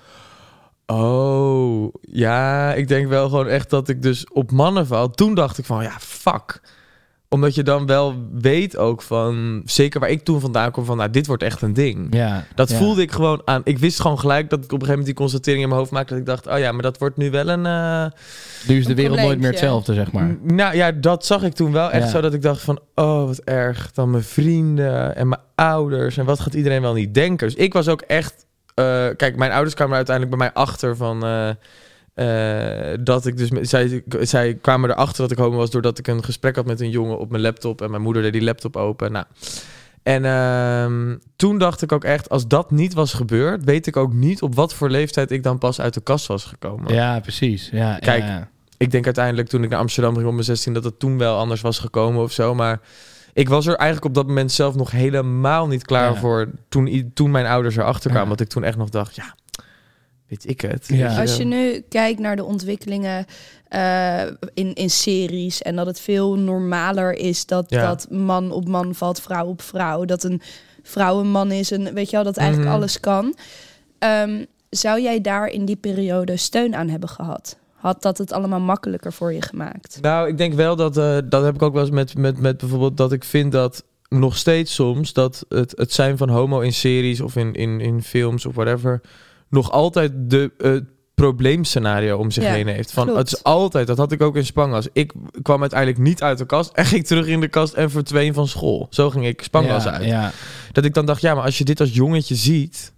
Oh, 0.87 1.95
ja, 2.01 2.73
ik 2.75 2.89
denk 2.89 3.09
wel 3.09 3.29
gewoon 3.29 3.49
echt 3.49 3.71
dat 3.71 3.89
ik 3.89 4.03
dus 4.03 4.27
op 4.33 4.51
mannen 4.51 4.87
val. 4.87 5.11
Toen 5.11 5.35
dacht 5.35 5.59
ik 5.59 5.65
van, 5.65 5.83
ja, 5.83 5.97
fuck. 5.99 6.61
Omdat 7.35 7.55
je 7.55 7.63
dan 7.63 7.87
wel 7.87 8.15
weet 8.33 8.77
ook 8.77 9.03
van, 9.03 9.63
zeker 9.65 10.01
waar 10.01 10.11
ik 10.11 10.25
toen 10.25 10.41
vandaan 10.41 10.71
kom, 10.71 10.85
van, 10.85 10.97
nou, 10.97 11.11
dit 11.11 11.27
wordt 11.27 11.43
echt 11.43 11.63
een 11.63 11.73
ding. 11.73 12.15
Ja, 12.15 12.45
Dat 12.55 12.71
ja. 12.71 12.77
voelde 12.77 13.03
ik 13.03 13.13
gewoon 13.13 13.43
aan. 13.45 13.61
Ik 13.65 13.79
wist 13.79 14.01
gewoon 14.01 14.19
gelijk 14.19 14.51
dat 14.51 14.59
ik 14.59 14.65
op 14.65 14.71
een 14.71 14.87
gegeven 14.87 14.99
moment 14.99 15.07
die 15.07 15.15
constatering 15.25 15.63
in 15.63 15.69
mijn 15.69 15.81
hoofd 15.81 15.93
maakte. 15.93 16.11
Dat 16.13 16.21
ik 16.21 16.27
dacht, 16.27 16.47
oh 16.47 16.59
ja, 16.59 16.73
maar 16.73 16.83
dat 16.83 16.99
wordt 16.99 17.17
nu 17.17 17.31
wel 17.31 17.49
een... 17.49 17.67
eh, 17.67 18.05
Nu 18.69 18.79
is 18.79 18.87
de 18.87 18.95
wereld 18.95 19.19
nooit 19.21 19.39
meer 19.39 19.51
hetzelfde, 19.51 19.95
zeg 19.95 20.13
maar. 20.13 20.37
Nou 20.43 20.77
ja, 20.77 20.93
dat 20.93 21.27
zag 21.27 21.43
ik 21.43 21.53
toen 21.53 21.73
wel 21.73 21.91
echt 21.91 22.05
Ja. 22.05 22.11
zo 22.11 22.21
dat 22.21 22.35
ik 22.35 22.43
dacht 22.43 22.61
van, 22.61 22.81
oh 22.95 23.25
wat 23.27 23.39
erg. 23.39 23.91
Dan 23.93 24.11
mijn 24.11 24.23
vrienden 24.23 25.17
en 25.17 25.29
mijn 25.29 25.41
ouders 25.55 26.17
en 26.17 26.25
wat 26.25 26.41
gaat 26.41 26.55
iedereen 26.55 26.83
wel 26.83 26.95
niet 26.95 27.15
denken. 27.15 27.47
Dus 27.49 27.57
ik 27.57 27.73
was 27.73 27.89
ook 27.89 28.01
echt, 28.01 28.47
eh, 28.75 28.85
kijk, 29.17 29.37
mijn 29.37 29.53
ouders 29.53 29.75
kwamen 29.75 29.97
uiteindelijk 29.97 30.37
bij 30.37 30.47
mij 30.47 30.63
achter 30.65 30.97
van 30.97 31.25
eh, 31.25 31.49
eh, 32.15 32.99
dat 33.01 33.27
ik 33.27 33.37
dus, 33.37 33.51
met- 33.51 33.69
zij, 33.69 34.03
zij 34.21 34.55
kwamen 34.55 34.91
erachter 34.91 35.23
dat 35.23 35.31
ik 35.31 35.39
homo 35.39 35.57
was 35.57 35.71
doordat 35.71 35.99
ik 35.99 36.07
een 36.07 36.25
gesprek 36.25 36.57
had 36.57 36.67
met 36.67 36.81
een 36.81 36.91
jongen 36.91 37.19
op 37.19 37.31
mijn 37.31 37.43
laptop 37.43 37.83
en 37.83 37.91
mijn 37.91 38.03
moeder 38.03 38.23
deed 38.23 38.33
die 38.33 38.43
laptop 38.43 38.77
open. 38.77 39.13
Nou. 39.13 39.25
En 40.03 40.25
ehm, 40.25 41.17
toen 41.37 41.59
dacht 41.59 41.83
ik 41.83 41.93
ook 41.93 42.05
echt, 42.05 42.29
als 42.29 42.47
dat 42.49 42.71
niet 42.71 42.95
was 42.95 43.13
gebeurd, 43.13 43.65
weet 43.65 43.87
ik 43.87 43.97
ook 43.97 44.13
niet 44.13 44.43
op 44.43 44.55
wat 44.55 44.75
voor 44.75 44.91
leeftijd 44.91 45.31
ik 45.31 45.43
dan 45.43 45.59
pas 45.59 45.81
uit 45.81 45.95
de 45.95 46.01
kast 46.01 46.27
was 46.27 46.45
gekomen. 46.45 46.95
Ja, 46.95 47.21
precies. 47.21 47.69
Ja, 47.73 47.99
Kijk, 47.99 48.23
ja. 48.23 48.49
Ik 48.77 48.91
denk 48.91 49.05
uiteindelijk 49.05 49.49
toen 49.49 49.63
ik 49.63 49.71
naar 49.71 49.79
Amsterdam 49.79 50.15
ging 50.15 50.27
op 50.27 50.33
mijn 50.33 50.45
16 50.45 50.73
dat 50.75 50.85
het 50.85 50.99
toen 50.99 51.19
wel 51.19 51.39
anders 51.39 51.61
was 51.61 51.79
gekomen 51.79 52.23
of 52.23 52.33
zo. 52.33 52.55
Maar 52.55 52.81
ik 53.33 53.49
was 53.49 53.67
er 53.67 53.75
eigenlijk 53.75 54.07
op 54.09 54.15
dat 54.15 54.27
moment 54.27 54.53
zelf 54.53 54.75
nog 54.75 54.91
helemaal 54.91 55.67
niet 55.67 55.85
klaar 55.85 56.13
Ja. 56.13 56.19
voor 56.19 56.49
toen, 56.69 57.11
toen 57.15 57.31
mijn 57.31 57.47
ouders 57.47 57.77
erachter 57.77 58.11
kwamen. 58.11 58.29
Dat 58.29 58.41
ik 58.41 58.49
toen 58.49 58.65
echt 58.65 58.77
nog 58.77 58.89
dacht, 58.89 59.15
ja, 59.15 59.35
weet 60.29 60.49
ik 60.49 60.61
het. 60.61 60.85
Ja. 60.89 61.21
Als 61.21 61.37
je 61.37 61.45
nu 61.45 61.85
kijkt 61.89 62.21
naar 62.21 62.37
de 62.37 62.45
ontwikkelingen 62.45 63.27
eh, 63.69 64.23
in, 64.55 64.75
in 64.75 64.91
series 64.91 65.63
en 65.63 65.77
dat 65.77 65.87
het 65.87 66.01
veel 66.01 66.35
normaler 66.39 67.13
is 67.13 67.47
dat, 67.47 67.71
Ja. 67.71 67.87
dat 67.87 68.11
man 68.11 68.51
op 68.53 68.69
man 68.69 68.95
valt, 68.95 69.21
vrouw 69.21 69.47
op 69.47 69.63
vrouw, 69.63 70.05
dat 70.05 70.25
een 70.25 70.41
vrouw 70.83 71.21
een 71.21 71.31
man 71.31 71.51
is 71.51 71.71
en 71.73 71.95
weet 71.95 72.11
je 72.11 72.17
wel 72.17 72.25
dat 72.25 72.37
eigenlijk 72.37 72.69
Mhm. 72.69 72.77
alles 72.79 73.01
kan. 73.01 73.35
Ehm, 73.99 74.45
zou 74.71 75.01
jij 75.01 75.21
daar 75.21 75.47
in 75.49 75.65
die 75.65 75.77
periode 75.77 76.37
steun 76.37 76.75
aan 76.75 76.89
hebben 76.89 77.09
gehad? 77.09 77.57
Had 77.75 78.03
dat 78.03 78.19
het 78.19 78.33
allemaal 78.33 78.61
makkelijker 78.61 79.13
voor 79.13 79.33
je 79.33 79.43
gemaakt? 79.43 79.99
Nou, 80.01 80.29
ik 80.29 80.39
denk 80.39 80.55
wel 80.55 80.77
dat, 80.77 80.97
eh, 80.97 81.19
dat 81.25 81.45
heb 81.45 81.55
ik 81.55 81.63
ook 81.63 81.73
wel 81.73 81.83
eens 81.83 81.91
met, 81.91 82.17
met, 82.17 82.39
met 82.39 82.57
bijvoorbeeld 82.59 82.97
dat 82.97 83.13
ik 83.13 83.25
vind 83.25 83.53
dat 83.53 83.85
nog 84.09 84.37
steeds 84.37 84.75
soms 84.75 85.13
dat 85.13 85.45
het, 85.49 85.73
het 85.77 85.93
zijn 85.93 86.17
van 86.17 86.29
homo 86.29 86.61
in 86.61 86.73
series 86.73 87.21
of 87.21 87.37
in, 87.37 87.53
in, 87.55 87.81
in 87.81 88.03
films 88.03 88.47
of 88.47 88.55
whatever 88.55 89.01
nog 89.55 89.71
altijd 89.71 90.13
de 90.15 90.51
het 90.59 90.85
probleemscenario 91.15 92.19
om 92.19 92.31
zich 92.31 92.45
Ja, 92.45 92.53
heen 92.53 92.67
heeft. 92.67 92.93
Van, 92.93 93.05
klopt. 93.05 93.19
het 93.19 93.33
is 93.33 93.43
altijd, 93.43 93.87
dat 93.87 93.97
had 93.97 94.13
ik 94.13 94.23
ook 94.23 94.37
in 94.37 94.47
Spangas. 94.47 94.89
Ik 94.93 95.13
kwam 95.43 95.61
uiteindelijk 95.61 96.01
niet 96.01 96.23
uit 96.23 96.39
de 96.39 96.47
kast 96.47 96.73
en 96.73 96.85
ging 96.95 97.07
terug 97.07 97.27
in 97.27 97.41
de 97.41 97.49
kast 97.49 97.73
en 97.73 97.91
verdween 97.91 98.35
van 98.35 98.49
school. 98.49 98.87
Zo 98.91 99.11
ging 99.11 99.27
ik 99.27 99.43
Spangas 99.43 99.85
ja, 99.85 99.91
uit. 99.91 100.05
Ja. 100.05 100.33
Dat 100.73 100.85
ik 100.85 100.95
dan 100.95 101.07
dacht, 101.07 101.21
ja, 101.21 101.35
maar 101.35 101.45
als 101.45 101.59
je 101.59 101.65
dit 101.65 101.81
als 101.81 101.95
jongetje 101.95 102.35
ziet, 102.35 102.93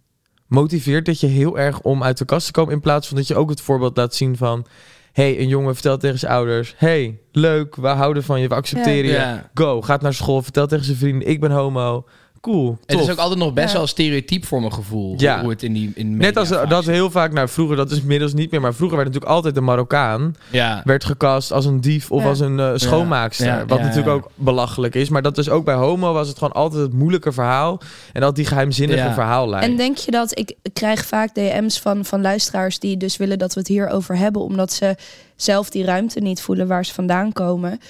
motiveert 0.46 1.04
dit 1.04 1.20
je 1.20 1.26
heel 1.26 1.58
erg 1.58 1.80
om 1.80 2.02
uit 2.02 2.18
de 2.18 2.24
kast 2.24 2.46
te 2.46 2.52
komen. 2.52 2.72
In 2.72 2.80
plaats 2.80 3.08
van 3.08 3.16
dat 3.16 3.26
je 3.26 3.36
ook 3.36 3.50
het 3.50 3.60
voorbeeld 3.60 3.96
laat 3.96 4.14
zien 4.14 4.36
van, 4.36 4.66
hey, 5.12 5.40
een 5.40 5.48
jongen 5.48 5.74
vertelt 5.74 6.00
tegen 6.00 6.18
zijn 6.18 6.32
ouders, 6.32 6.74
hey, 6.76 7.18
leuk, 7.32 7.76
we 7.76 7.88
houden 7.88 8.22
van 8.22 8.40
je, 8.40 8.48
we 8.48 8.54
accepteren 8.54 9.10
je. 9.10 9.16
Ja. 9.16 9.50
Go, 9.54 9.82
gaat 9.82 10.02
naar 10.02 10.14
school, 10.14 10.42
vertelt 10.42 10.68
tegen 10.68 10.84
zijn 10.84 10.96
vrienden, 10.96 11.28
ik 11.28 11.40
ben 11.40 11.50
homo. 11.50 12.06
Cool, 12.52 12.78
Het 12.86 13.00
is 13.00 13.10
ook 13.10 13.18
altijd 13.18 13.38
nog 13.38 13.52
best 13.52 13.72
Ja. 13.72 13.78
wel 13.78 13.86
stereotyp 13.86 14.44
voor 14.44 14.60
mijn 14.60 14.72
gevoel. 14.72 15.14
Ja. 15.16 15.40
Hoe 15.40 15.50
het 15.50 15.62
in 15.62 15.72
die 15.72 15.92
in 15.94 16.16
Net 16.16 16.36
als 16.36 16.48
dat 16.48 16.84
heel 16.86 17.10
vaak, 17.10 17.32
nou 17.32 17.48
vroeger, 17.48 17.76
dat 17.76 17.90
is 17.90 18.00
inmiddels 18.00 18.34
niet 18.34 18.50
meer, 18.50 18.60
maar 18.60 18.74
vroeger 18.74 18.96
werd 18.96 19.08
natuurlijk 19.08 19.34
altijd 19.34 19.56
een 19.56 19.64
Marokkaan. 19.64 20.34
Ja. 20.50 20.80
werd 20.84 21.04
gecast 21.04 21.52
als 21.52 21.64
een 21.64 21.80
dief 21.80 22.10
of 22.10 22.22
Ja. 22.22 22.28
als 22.28 22.40
een 22.40 22.60
eh, 22.60 22.70
schoonmaakster. 22.74 23.46
Ja, 23.46 23.66
Wat 23.66 23.78
ja, 23.78 23.84
natuurlijk 23.84 24.14
ook 24.14 24.30
belachelijk 24.34 24.94
is, 24.94 25.08
maar 25.08 25.22
dat 25.22 25.38
is 25.38 25.48
ook 25.48 25.64
bij 25.64 25.74
homo 25.74 26.12
was 26.12 26.28
het 26.28 26.38
gewoon 26.38 26.52
altijd 26.52 26.82
het 26.82 26.92
moeilijke 26.92 27.32
verhaal 27.32 27.80
en 28.12 28.20
dat 28.20 28.34
die 28.36 28.44
geheimzinnige 28.44 28.98
Ja. 29.04 29.14
verhaallijn. 29.14 29.62
En 29.62 29.76
denk 29.76 29.96
je 29.96 30.10
dat 30.10 30.38
ik 30.38 30.54
krijg 30.72 31.06
vaak 31.06 31.34
DM's 31.34 31.80
van, 31.80 32.04
van 32.04 32.20
luisteraars 32.20 32.78
die 32.78 32.96
dus 32.96 33.16
willen 33.16 33.38
dat 33.38 33.54
we 33.54 33.60
het 33.60 33.68
hierover 33.68 34.16
hebben, 34.16 34.42
omdat 34.42 34.72
ze 34.72 34.96
zelf 35.36 35.70
die 35.70 35.84
ruimte 35.84 36.20
niet 36.20 36.40
voelen 36.40 36.66
waar 36.66 36.84
ze 36.84 36.94
vandaan 36.94 37.32
komen? 37.32 37.80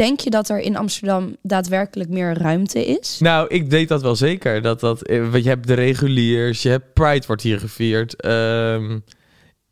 Denk 0.00 0.20
je 0.20 0.30
dat 0.30 0.48
er 0.48 0.60
in 0.60 0.76
Amsterdam 0.76 1.36
daadwerkelijk 1.42 2.10
meer 2.10 2.38
ruimte 2.38 2.86
is? 2.86 3.18
Nou, 3.18 3.48
ik 3.48 3.70
weet 3.70 3.88
dat 3.88 4.02
wel 4.02 4.16
zeker. 4.16 4.62
Dat 4.62 4.80
dat, 4.80 5.02
eh, 5.02 5.30
want 5.30 5.42
je 5.42 5.48
hebt 5.48 5.66
de 5.66 5.74
reguliers, 5.74 6.62
je 6.62 6.68
hebt 6.68 6.92
Pride 6.92 7.26
wordt 7.26 7.42
hier 7.42 7.60
gevierd. 7.60 8.20
Ehm, 8.20 8.98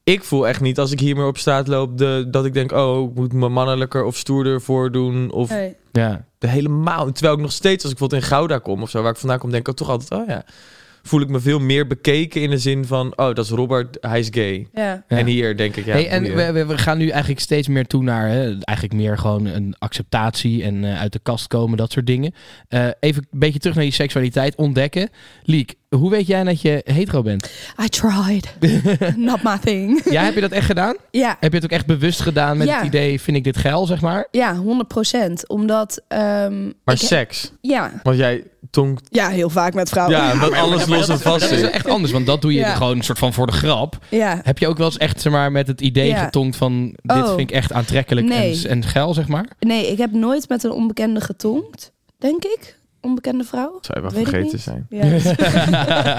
ik 0.05 0.25
voel 0.25 0.49
echt 0.49 0.61
niet 0.61 0.79
als 0.79 0.93
ik 0.93 1.01
hier 1.01 1.17
meer 1.17 1.27
op 1.27 1.39
straat 1.39 1.69
loop 1.69 1.99
de, 1.99 2.27
dat 2.31 2.45
ik 2.45 2.55
denk, 2.55 2.73
oh, 2.73 3.11
ik 3.11 3.15
moet 3.15 3.33
me 3.33 3.49
mannelijker 3.49 4.05
of 4.05 4.17
stoerder 4.17 4.61
voordoen. 4.61 5.31
Of. 5.31 5.53
Ja. 5.93 6.25
de 6.39 6.49
helemaal. 6.49 7.13
Terwijl 7.13 7.35
ik 7.35 7.41
nog 7.41 7.53
steeds, 7.53 7.83
als 7.83 7.93
ik 7.93 7.99
bijvoorbeeld 7.99 8.23
in 8.23 8.37
Gouda 8.37 8.59
kom 8.59 8.83
of 8.83 8.91
zo, 8.91 9.03
waar 9.03 9.13
ik 9.13 9.19
vandaan 9.19 9.39
kom, 9.39 9.51
denk 9.51 9.69
ik 9.69 9.77
toch 9.77 9.89
altijd, 9.89 10.21
oh 10.21 10.27
ja. 10.27 10.45
Voel 11.09 11.21
ik 11.21 11.29
me 11.29 11.41
veel 11.41 11.59
meer 11.59 11.87
bekeken 11.87 12.43
in 12.43 12.51
de 12.51 12.59
zin 12.59 12.85
van, 12.85 13.07
oh, 13.17 13.35
dat 13.35 13.39
is 13.39 13.51
Robert, 13.51 13.97
hij 14.01 14.19
is 14.19 14.29
gay. 14.31 14.69
Ja. 14.73 15.05
En 15.07 15.27
hier 15.27 15.57
denk 15.57 15.77
ik, 15.77 15.85
ja. 15.85 15.93
hey, 15.93 16.09
en 16.09 16.23
boeien. 16.23 16.37
we, 16.37 16.53
we, 16.53 16.67
we 16.67 16.79
gaan 16.79 16.99
nu 16.99 17.09
eigenlijk 17.09 17.41
steeds 17.41 17.69
meer 17.69 17.87
toe 17.87 18.03
naar 18.03 18.29
hè, 18.29 18.59
eigenlijk 18.59 18.93
meer 18.93 19.19
gewoon 19.19 19.47
een 19.47 19.75
acceptatie 19.79 20.63
en 20.63 20.85
eh, 20.85 21.01
uit 21.01 21.13
de 21.13 21.19
kast 21.23 21.47
komen, 21.47 21.77
dat 21.77 21.93
soort 21.93 22.07
dingen. 22.07 22.35
Eh, 22.69 22.89
even 23.01 23.27
een 23.31 23.39
beetje 23.39 23.59
terug 23.59 23.77
naar 23.77 23.85
je 23.85 23.91
seksualiteit 23.91 24.57
ontdekken. 24.57 25.09
Liek, 25.43 25.75
hoe 25.97 26.11
weet 26.11 26.27
jij 26.27 26.45
dat 26.45 26.61
je 26.61 26.81
hetero 26.85 27.23
bent? 27.23 27.51
I 27.85 27.89
tried. 27.89 28.55
Not 29.17 29.43
my 29.43 29.59
thing. 29.65 30.01
Ja, 30.11 30.23
heb 30.25 30.35
je 30.35 30.41
dat 30.41 30.51
echt 30.51 30.67
gedaan? 30.67 30.97
Ja, 31.11 31.37
Heb 31.41 31.51
je 31.51 31.57
het 31.57 31.65
ook 31.65 31.71
echt 31.79 31.87
bewust 31.87 32.21
gedaan 32.21 32.57
met 32.57 32.67
Ja. 32.67 32.77
het 32.77 32.87
idee, 32.87 33.21
vind 33.21 33.37
ik 33.37 33.45
dit 33.45 33.57
geil, 33.57 33.87
zeg 33.87 34.01
maar? 34.01 34.29
ja 34.31 34.57
100% 34.57 35.47
Omdat. 35.47 36.01
ehm, 36.09 36.65
maar 36.85 36.99
seks, 36.99 37.53
ja. 37.61 37.93
want 38.03 38.17
jij 38.17 38.45
tongt, 38.71 39.07
ja, 39.11 39.29
heel 39.29 39.51
vaak 39.51 39.75
met 39.75 39.89
vrouwen. 39.89 40.17
ja, 40.17 40.35
dat 40.41 40.53
alles 40.53 40.87
maar 40.87 40.99
los 40.99 41.09
en 41.09 41.15
is- 41.15 41.21
vast 41.23 41.41
Dat 41.41 41.51
is 41.51 41.61
is. 41.61 41.71
echt 41.71 41.87
anders, 41.89 42.13
want 42.13 42.27
dat 42.27 42.43
doe 42.43 42.53
je 42.53 42.59
Ja. 42.59 42.75
gewoon 42.75 42.97
een 42.97 43.05
soort 43.05 43.19
van 43.19 43.33
voor 43.33 43.47
de 43.47 43.53
grap. 43.53 43.99
Ja. 44.09 44.41
Heb 44.43 44.59
je 44.59 44.67
ook 44.69 44.77
wel 44.77 44.87
eens 44.87 44.97
echt 44.97 45.21
zeg 45.21 45.33
maar, 45.33 45.53
met 45.53 45.67
het 45.67 45.81
idee 45.81 46.09
Ja. 46.09 46.25
getongd 46.25 46.57
van 46.57 46.97
dit 47.03 47.17
Oh. 47.17 47.27
vind 47.29 47.41
ik 47.41 47.51
echt 47.51 47.73
aantrekkelijk 47.73 48.27
Nee. 48.27 48.61
en, 48.63 48.69
en 48.71 48.85
geil, 48.85 49.15
zeg 49.15 49.29
maar? 49.29 49.47
Nee, 49.61 49.91
ik 49.93 49.99
heb 49.99 50.13
nooit 50.13 50.49
met 50.49 50.65
een 50.65 50.71
onbekende 50.73 51.21
getongd, 51.21 51.93
denk 52.19 52.45
ik. 52.45 52.77
Onbekende 53.01 53.45
vrouw. 53.45 53.79
Zou 53.81 54.01
je 54.01 54.01
wel 54.01 54.23
vergeten 54.25 54.43
niet. 54.53 54.61
zijn. 54.61 54.87
Ja. 54.91 55.05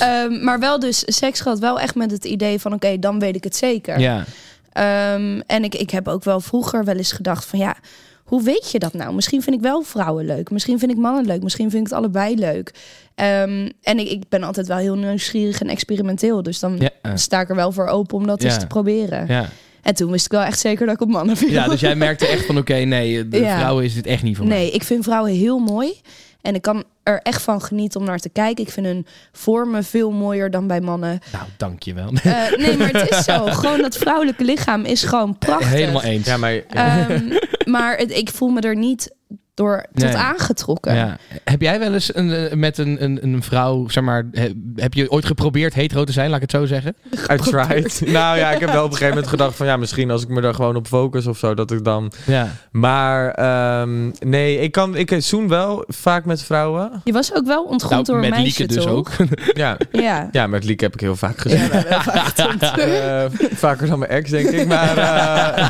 Ehm, 0.00 0.44
maar 0.44 0.58
wel 0.58 0.78
dus 0.78 1.02
seks 1.06 1.40
gehad, 1.40 1.58
wel 1.58 1.80
echt 1.80 1.94
met 1.94 2.10
het 2.10 2.24
idee 2.24 2.58
van 2.60 2.72
oké, 2.72 2.98
dan 2.98 3.18
weet 3.18 3.36
ik 3.36 3.44
het 3.44 3.56
zeker. 3.56 3.98
Ja. 3.98 4.24
Ehm, 4.72 5.40
en 5.46 5.64
ik, 5.64 5.74
ik 5.74 5.90
heb 5.90 6.08
ook 6.08 6.24
wel 6.24 6.40
vroeger 6.40 6.84
wel 6.84 6.96
eens 6.96 7.12
gedacht 7.12 7.44
van 7.44 7.58
ja, 7.58 7.76
hoe 8.24 8.42
weet 8.42 8.70
je 8.70 8.78
dat 8.78 8.92
nou? 8.94 9.14
Misschien 9.14 9.42
vind 9.42 9.56
ik 9.56 9.62
wel 9.62 9.82
vrouwen 9.82 10.24
leuk, 10.26 10.50
misschien 10.50 10.78
vind 10.78 10.90
ik 10.90 10.96
mannen 10.96 11.26
leuk, 11.26 11.42
misschien 11.42 11.70
vind 11.70 11.82
ik 11.86 11.88
het 11.92 11.98
allebei 11.98 12.36
leuk. 12.36 12.74
Ehm, 13.14 13.68
en 13.82 13.98
ik, 13.98 14.08
ik 14.08 14.22
ben 14.28 14.42
altijd 14.42 14.66
wel 14.66 14.76
heel 14.76 14.96
nieuwsgierig 14.96 15.60
en 15.60 15.68
experimenteel, 15.68 16.42
dus 16.42 16.58
dan 16.58 16.78
Ja. 17.02 17.16
sta 17.16 17.40
ik 17.40 17.48
er 17.48 17.54
wel 17.56 17.72
voor 17.72 17.86
open 17.86 18.16
om 18.16 18.26
dat 18.26 18.42
Ja. 18.42 18.48
eens 18.48 18.58
te 18.58 18.66
proberen. 18.66 19.24
Ja. 19.28 19.48
En 19.82 19.94
toen 19.94 20.10
wist 20.10 20.24
ik 20.24 20.30
wel 20.32 20.42
echt 20.42 20.58
zeker 20.58 20.86
dat 20.86 20.94
ik 20.94 21.00
op 21.00 21.08
mannen 21.08 21.36
viel. 21.36 21.50
ja, 21.50 21.68
dus 21.68 21.80
jij 21.80 21.94
merkte 22.06 22.26
echt 22.26 22.46
van 22.46 22.58
oké, 22.58 22.74
nee, 22.74 23.28
de 23.28 23.38
Ja. 23.40 23.58
vrouwen 23.58 23.84
is 23.84 23.94
dit 23.94 24.06
echt 24.06 24.22
niet 24.22 24.36
voor 24.36 24.46
mij. 24.46 24.56
Nee, 24.58 24.70
ik 24.70 24.82
vind 24.84 25.04
vrouwen 25.04 25.32
heel 25.32 25.58
mooi. 25.58 25.92
En 26.42 26.54
ik 26.54 26.62
kan 26.62 26.84
er 27.02 27.20
echt 27.22 27.42
van 27.42 27.62
genieten 27.62 28.00
om 28.00 28.06
naar 28.06 28.18
te 28.18 28.28
kijken. 28.28 28.64
Ik 28.64 28.70
vind 28.70 28.86
hun 28.86 29.06
vormen 29.32 29.84
veel 29.84 30.10
mooier 30.10 30.50
dan 30.50 30.66
bij 30.66 30.80
mannen. 30.80 31.18
Nou, 31.32 31.44
dankjewel. 31.56 32.12
Eh, 32.22 32.32
nee, 32.56 32.76
maar 32.76 32.90
het 32.92 33.10
is 33.10 33.24
zo. 33.24 33.44
Gewoon 33.60 33.80
dat 33.82 33.96
vrouwelijke 33.96 34.44
lichaam 34.44 34.84
is 34.84 35.02
gewoon 35.02 35.38
prachtig. 35.38 35.68
Helemaal 35.70 36.02
eens. 36.02 36.26
Ja, 36.26 36.36
maar 36.36 36.62
Ehm, 36.68 37.32
maar 37.64 37.96
het, 37.96 38.10
ik 38.16 38.28
voel 38.30 38.48
me 38.48 38.60
er 38.60 38.76
niet 38.76 39.14
door 39.60 39.84
tot 39.94 40.04
Nee. 40.04 40.16
aangetrokken. 40.16 40.94
Ja. 40.94 41.16
Heb 41.44 41.60
jij 41.60 41.78
wel 41.78 41.92
eens 41.92 42.14
een, 42.14 42.32
eh, 42.32 42.52
met 42.56 42.78
een, 42.78 43.02
een, 43.04 43.18
een 43.22 43.42
vrouw, 43.42 43.88
zeg 43.88 44.04
maar, 44.04 44.26
he- 44.32 44.52
heb 44.76 44.94
je 44.94 45.10
ooit 45.10 45.24
geprobeerd 45.24 45.74
hetero 45.74 46.04
te 46.04 46.12
zijn, 46.12 46.26
laat 46.30 46.42
ik 46.42 46.50
het 46.50 46.60
zo 46.60 46.66
zeggen? 46.66 46.94
I 47.32 47.36
tried. 47.36 48.02
nou 48.06 48.38
ja, 48.38 48.50
ik 48.50 48.60
heb 48.60 48.72
wel 48.72 48.84
op 48.84 48.90
een 48.90 48.96
gegeven 48.96 49.08
moment 49.14 49.26
gedacht 49.36 49.56
van 49.56 49.66
ja, 49.66 49.76
misschien 49.76 50.10
als 50.10 50.22
ik 50.22 50.28
me 50.28 50.40
daar 50.40 50.54
gewoon 50.54 50.76
op 50.76 50.86
focus 50.86 51.26
of 51.26 51.38
zo, 51.38 51.54
dat 51.54 51.70
ik 51.70 51.84
dan. 51.84 52.12
Ja. 52.26 52.48
Maar 52.70 53.30
ehm, 53.30 54.10
nee, 54.18 54.58
ik 54.58 54.72
kan, 54.72 54.96
ik 54.96 55.14
zoen 55.18 55.48
wel 55.48 55.84
vaak 55.88 56.24
met 56.24 56.42
vrouwen. 56.42 56.90
Je 57.04 57.12
was 57.12 57.34
ook 57.34 57.46
wel 57.46 57.62
ontgroend 57.64 57.92
Nou, 57.92 58.04
door 58.04 58.14
een 58.14 58.20
met 58.20 58.30
meisje, 58.30 58.58
Lieke 58.58 58.74
dus 58.74 58.84
toch? 58.84 58.92
ook. 58.92 59.10
Ja, 59.54 59.76
Ja. 59.92 60.28
ja, 60.32 60.46
met 60.46 60.64
Liek 60.64 60.80
heb 60.80 60.94
ik 60.94 61.00
heel 61.00 61.16
vaak 61.16 61.38
gezien. 61.38 61.58
Ja, 61.58 61.68
heel 61.70 62.00
vaak. 62.00 62.28
Eh, 63.00 63.24
vaker 63.52 63.86
dan 63.86 63.98
mijn 63.98 64.10
ex, 64.10 64.30
denk 64.30 64.48
ik. 64.48 64.66
Maar 64.66 64.96
eh, 64.96 65.68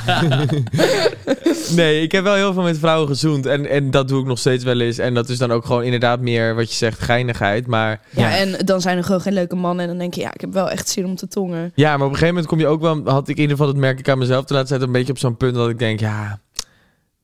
nee, 1.76 2.02
ik 2.02 2.12
heb 2.12 2.22
wel 2.24 2.34
heel 2.34 2.52
veel 2.52 2.62
met 2.62 2.78
vrouwen 2.78 3.08
gezoend. 3.08 3.46
En, 3.46 3.66
en 3.70 3.79
dat 3.90 4.08
doe 4.08 4.20
ik 4.20 4.26
nog 4.26 4.38
steeds 4.38 4.64
wel 4.64 4.80
eens. 4.80 4.98
En 4.98 5.14
dat 5.14 5.28
is 5.28 5.38
dan 5.38 5.52
ook 5.52 5.64
gewoon 5.64 5.82
inderdaad 5.82 6.20
meer 6.20 6.54
wat 6.54 6.70
je 6.70 6.76
zegt, 6.76 7.00
geinigheid. 7.00 7.66
Maar 7.66 8.00
Ja, 8.10 8.36
en 8.36 8.64
dan 8.64 8.80
zijn 8.80 8.96
er 8.96 9.04
gewoon 9.04 9.20
geen 9.20 9.32
leuke 9.32 9.56
mannen. 9.56 9.82
En 9.82 9.90
dan 9.90 9.98
denk 9.98 10.14
je, 10.14 10.20
ja, 10.20 10.34
ik 10.34 10.40
heb 10.40 10.52
wel 10.52 10.70
echt 10.70 10.88
zin 10.88 11.04
om 11.04 11.14
te 11.14 11.28
tongen. 11.28 11.72
ja, 11.74 11.88
maar 11.96 12.06
op 12.06 12.12
een 12.12 12.18
gegeven 12.18 12.34
moment 12.34 12.46
kom 12.46 12.58
je 12.58 12.66
ook 12.66 12.80
wel... 12.80 13.00
Had 13.04 13.28
ik 13.28 13.36
in 13.36 13.42
ieder 13.42 13.56
geval, 13.56 13.72
dat 13.72 13.80
merk 13.80 13.98
ik 13.98 14.08
aan 14.08 14.18
mezelf 14.18 14.44
de 14.44 14.54
laatste 14.54 14.74
tijd... 14.74 14.86
een 14.86 14.92
beetje 14.92 15.12
op 15.12 15.18
zo'n 15.18 15.36
punt 15.36 15.54
dat 15.54 15.68
ik 15.68 15.78
denk, 15.78 16.00
ja... 16.00 16.40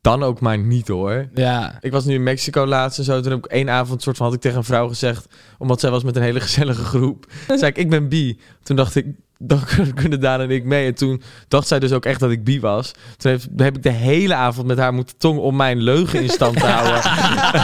Dan 0.01 0.23
ook 0.23 0.41
maar 0.41 0.59
niet 0.59 0.89
hoor. 0.89 1.29
Ja. 1.35 1.79
Ik 1.81 1.93
was 1.93 2.05
nu 2.05 2.15
in 2.15 2.23
Mexico 2.23 2.67
laatst 2.67 2.99
en 2.99 3.05
zo. 3.05 3.21
Toen 3.21 3.31
heb 3.33 3.45
ik 3.45 3.51
één 3.51 3.71
avond 3.71 4.03
soort 4.03 4.17
van 4.17 4.27
had 4.27 4.35
ik 4.35 4.41
tegen 4.41 4.59
een 4.59 4.65
vrouw 4.65 4.89
gezegd, 4.89 5.27
omdat 5.59 5.81
zij 5.81 5.91
was 5.91 6.03
met 6.03 6.17
een 6.17 6.23
hele 6.23 6.41
gezellige 6.49 6.85
groep. 6.85 7.27
zei 7.47 7.67
ik, 7.67 7.77
ik 7.77 7.91
ben 7.91 8.09
bi. 8.09 8.41
Toen 8.63 8.77
dacht 8.77 8.95
ik, 8.95 9.07
dan 9.39 9.61
kunnen 9.95 10.21
Daan 10.21 10.41
en 10.41 10.51
ik 10.51 10.65
mee. 10.65 10.87
En 10.87 10.95
toen 10.95 11.23
dacht 11.49 11.67
zij 11.69 11.79
dus 11.79 11.93
ook 11.93 12.05
echt 12.05 12.21
dat 12.21 12.31
ik 12.31 12.45
bi 12.45 12.61
was. 12.61 12.93
Toen 13.17 13.31
heeft, 13.31 13.49
heb 13.57 13.77
ik 13.77 13.83
de 13.83 13.91
hele 13.91 14.35
avond 14.35 14.67
met 14.67 14.79
haar 14.79 14.93
moeten 14.95 15.17
tongen 15.19 15.43
om 15.43 15.57
mijn 15.57 15.79
leugen 15.83 16.23
in 16.23 16.29
stand 16.29 16.59
te 16.61 16.67
houden. 16.67 17.03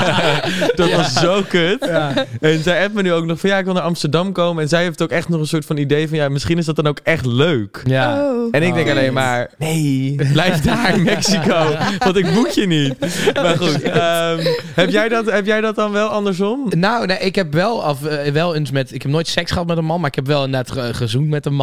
dat 0.76 0.90
was 0.92 1.12
zo 1.12 1.42
kut. 1.48 1.88
En 2.40 2.62
zij 2.62 2.82
appt 2.84 2.94
me 2.94 3.02
nu 3.02 3.12
ook 3.12 3.24
nog 3.24 3.40
van 3.40 3.50
ja, 3.50 3.58
ik 3.58 3.64
wil 3.64 3.74
naar 3.74 3.82
Amsterdam 3.82 4.32
komen. 4.32 4.62
En 4.62 4.68
zij 4.68 4.82
heeft 4.82 5.02
ook 5.02 5.10
echt 5.10 5.28
nog 5.28 5.40
een 5.40 5.46
soort 5.46 5.64
van 5.64 5.76
idee 5.76 6.08
van 6.08 6.16
ja, 6.16 6.28
misschien 6.28 6.58
is 6.58 6.64
dat 6.64 6.76
dan 6.76 6.86
ook 6.86 6.98
echt 7.02 7.26
leuk. 7.26 7.80
Ja. 7.84 8.20
Oh. 8.22 8.48
En 8.50 8.62
ik 8.62 8.74
denk 8.74 8.86
Oh. 8.86 8.92
alleen 8.92 9.12
maar, 9.12 9.50
nee, 9.58 10.14
blijf 10.32 10.60
daar 10.60 10.94
in 10.94 11.02
Mexico. 11.02 11.76
Want 11.98 12.16
ik 12.16 12.34
boek 12.34 12.48
je 12.48 12.66
niet. 12.66 12.94
Maar 13.34 13.56
goed, 13.56 13.82
ehm, 13.82 14.46
heb, 14.74 14.90
jij 14.90 15.08
dat, 15.08 15.30
heb 15.30 15.46
jij 15.46 15.60
dat 15.60 15.74
dan 15.74 15.92
wel 15.92 16.08
andersom? 16.08 16.66
Nou, 16.68 17.06
nee, 17.06 17.18
ik 17.18 17.34
heb 17.34 17.52
wel, 17.52 17.84
af, 17.84 18.04
eh, 18.04 18.32
wel 18.32 18.54
eens 18.54 18.70
met. 18.70 18.94
Ik 18.94 19.02
heb 19.02 19.10
nooit 19.10 19.28
seks 19.28 19.50
gehad 19.50 19.66
met 19.66 19.76
een 19.76 19.84
man, 19.84 20.00
maar 20.00 20.08
ik 20.08 20.14
heb 20.14 20.26
wel 20.26 20.44
inderdaad 20.44 20.70
ge- 20.70 20.94
gezoend 20.94 21.28
met 21.28 21.46
een 21.46 21.54
man. 21.54 21.60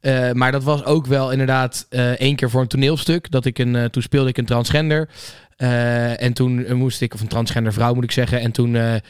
Eh, 0.00 0.32
maar 0.32 0.52
dat 0.52 0.64
was 0.64 0.84
ook 0.84 1.06
wel 1.06 1.30
inderdaad 1.30 1.86
eh, 1.88 2.10
één 2.10 2.36
keer 2.36 2.50
voor 2.50 2.60
een 2.60 2.66
toneelstuk. 2.66 3.30
Dat 3.30 3.44
ik 3.44 3.58
een, 3.58 3.76
eh, 3.76 3.84
toen 3.84 4.02
speelde 4.02 4.28
ik 4.28 4.38
een 4.38 4.44
transgender. 4.44 5.08
En 5.56 6.32
toen 6.32 6.76
moest 6.76 7.00
ik, 7.00 7.14
of 7.14 7.20
een 7.20 7.28
transgender 7.28 7.72
vrouw 7.72 7.94
moet 7.94 8.04
ik 8.04 8.10
zeggen. 8.10 8.40
En 8.40 8.52
toen, 8.52 9.00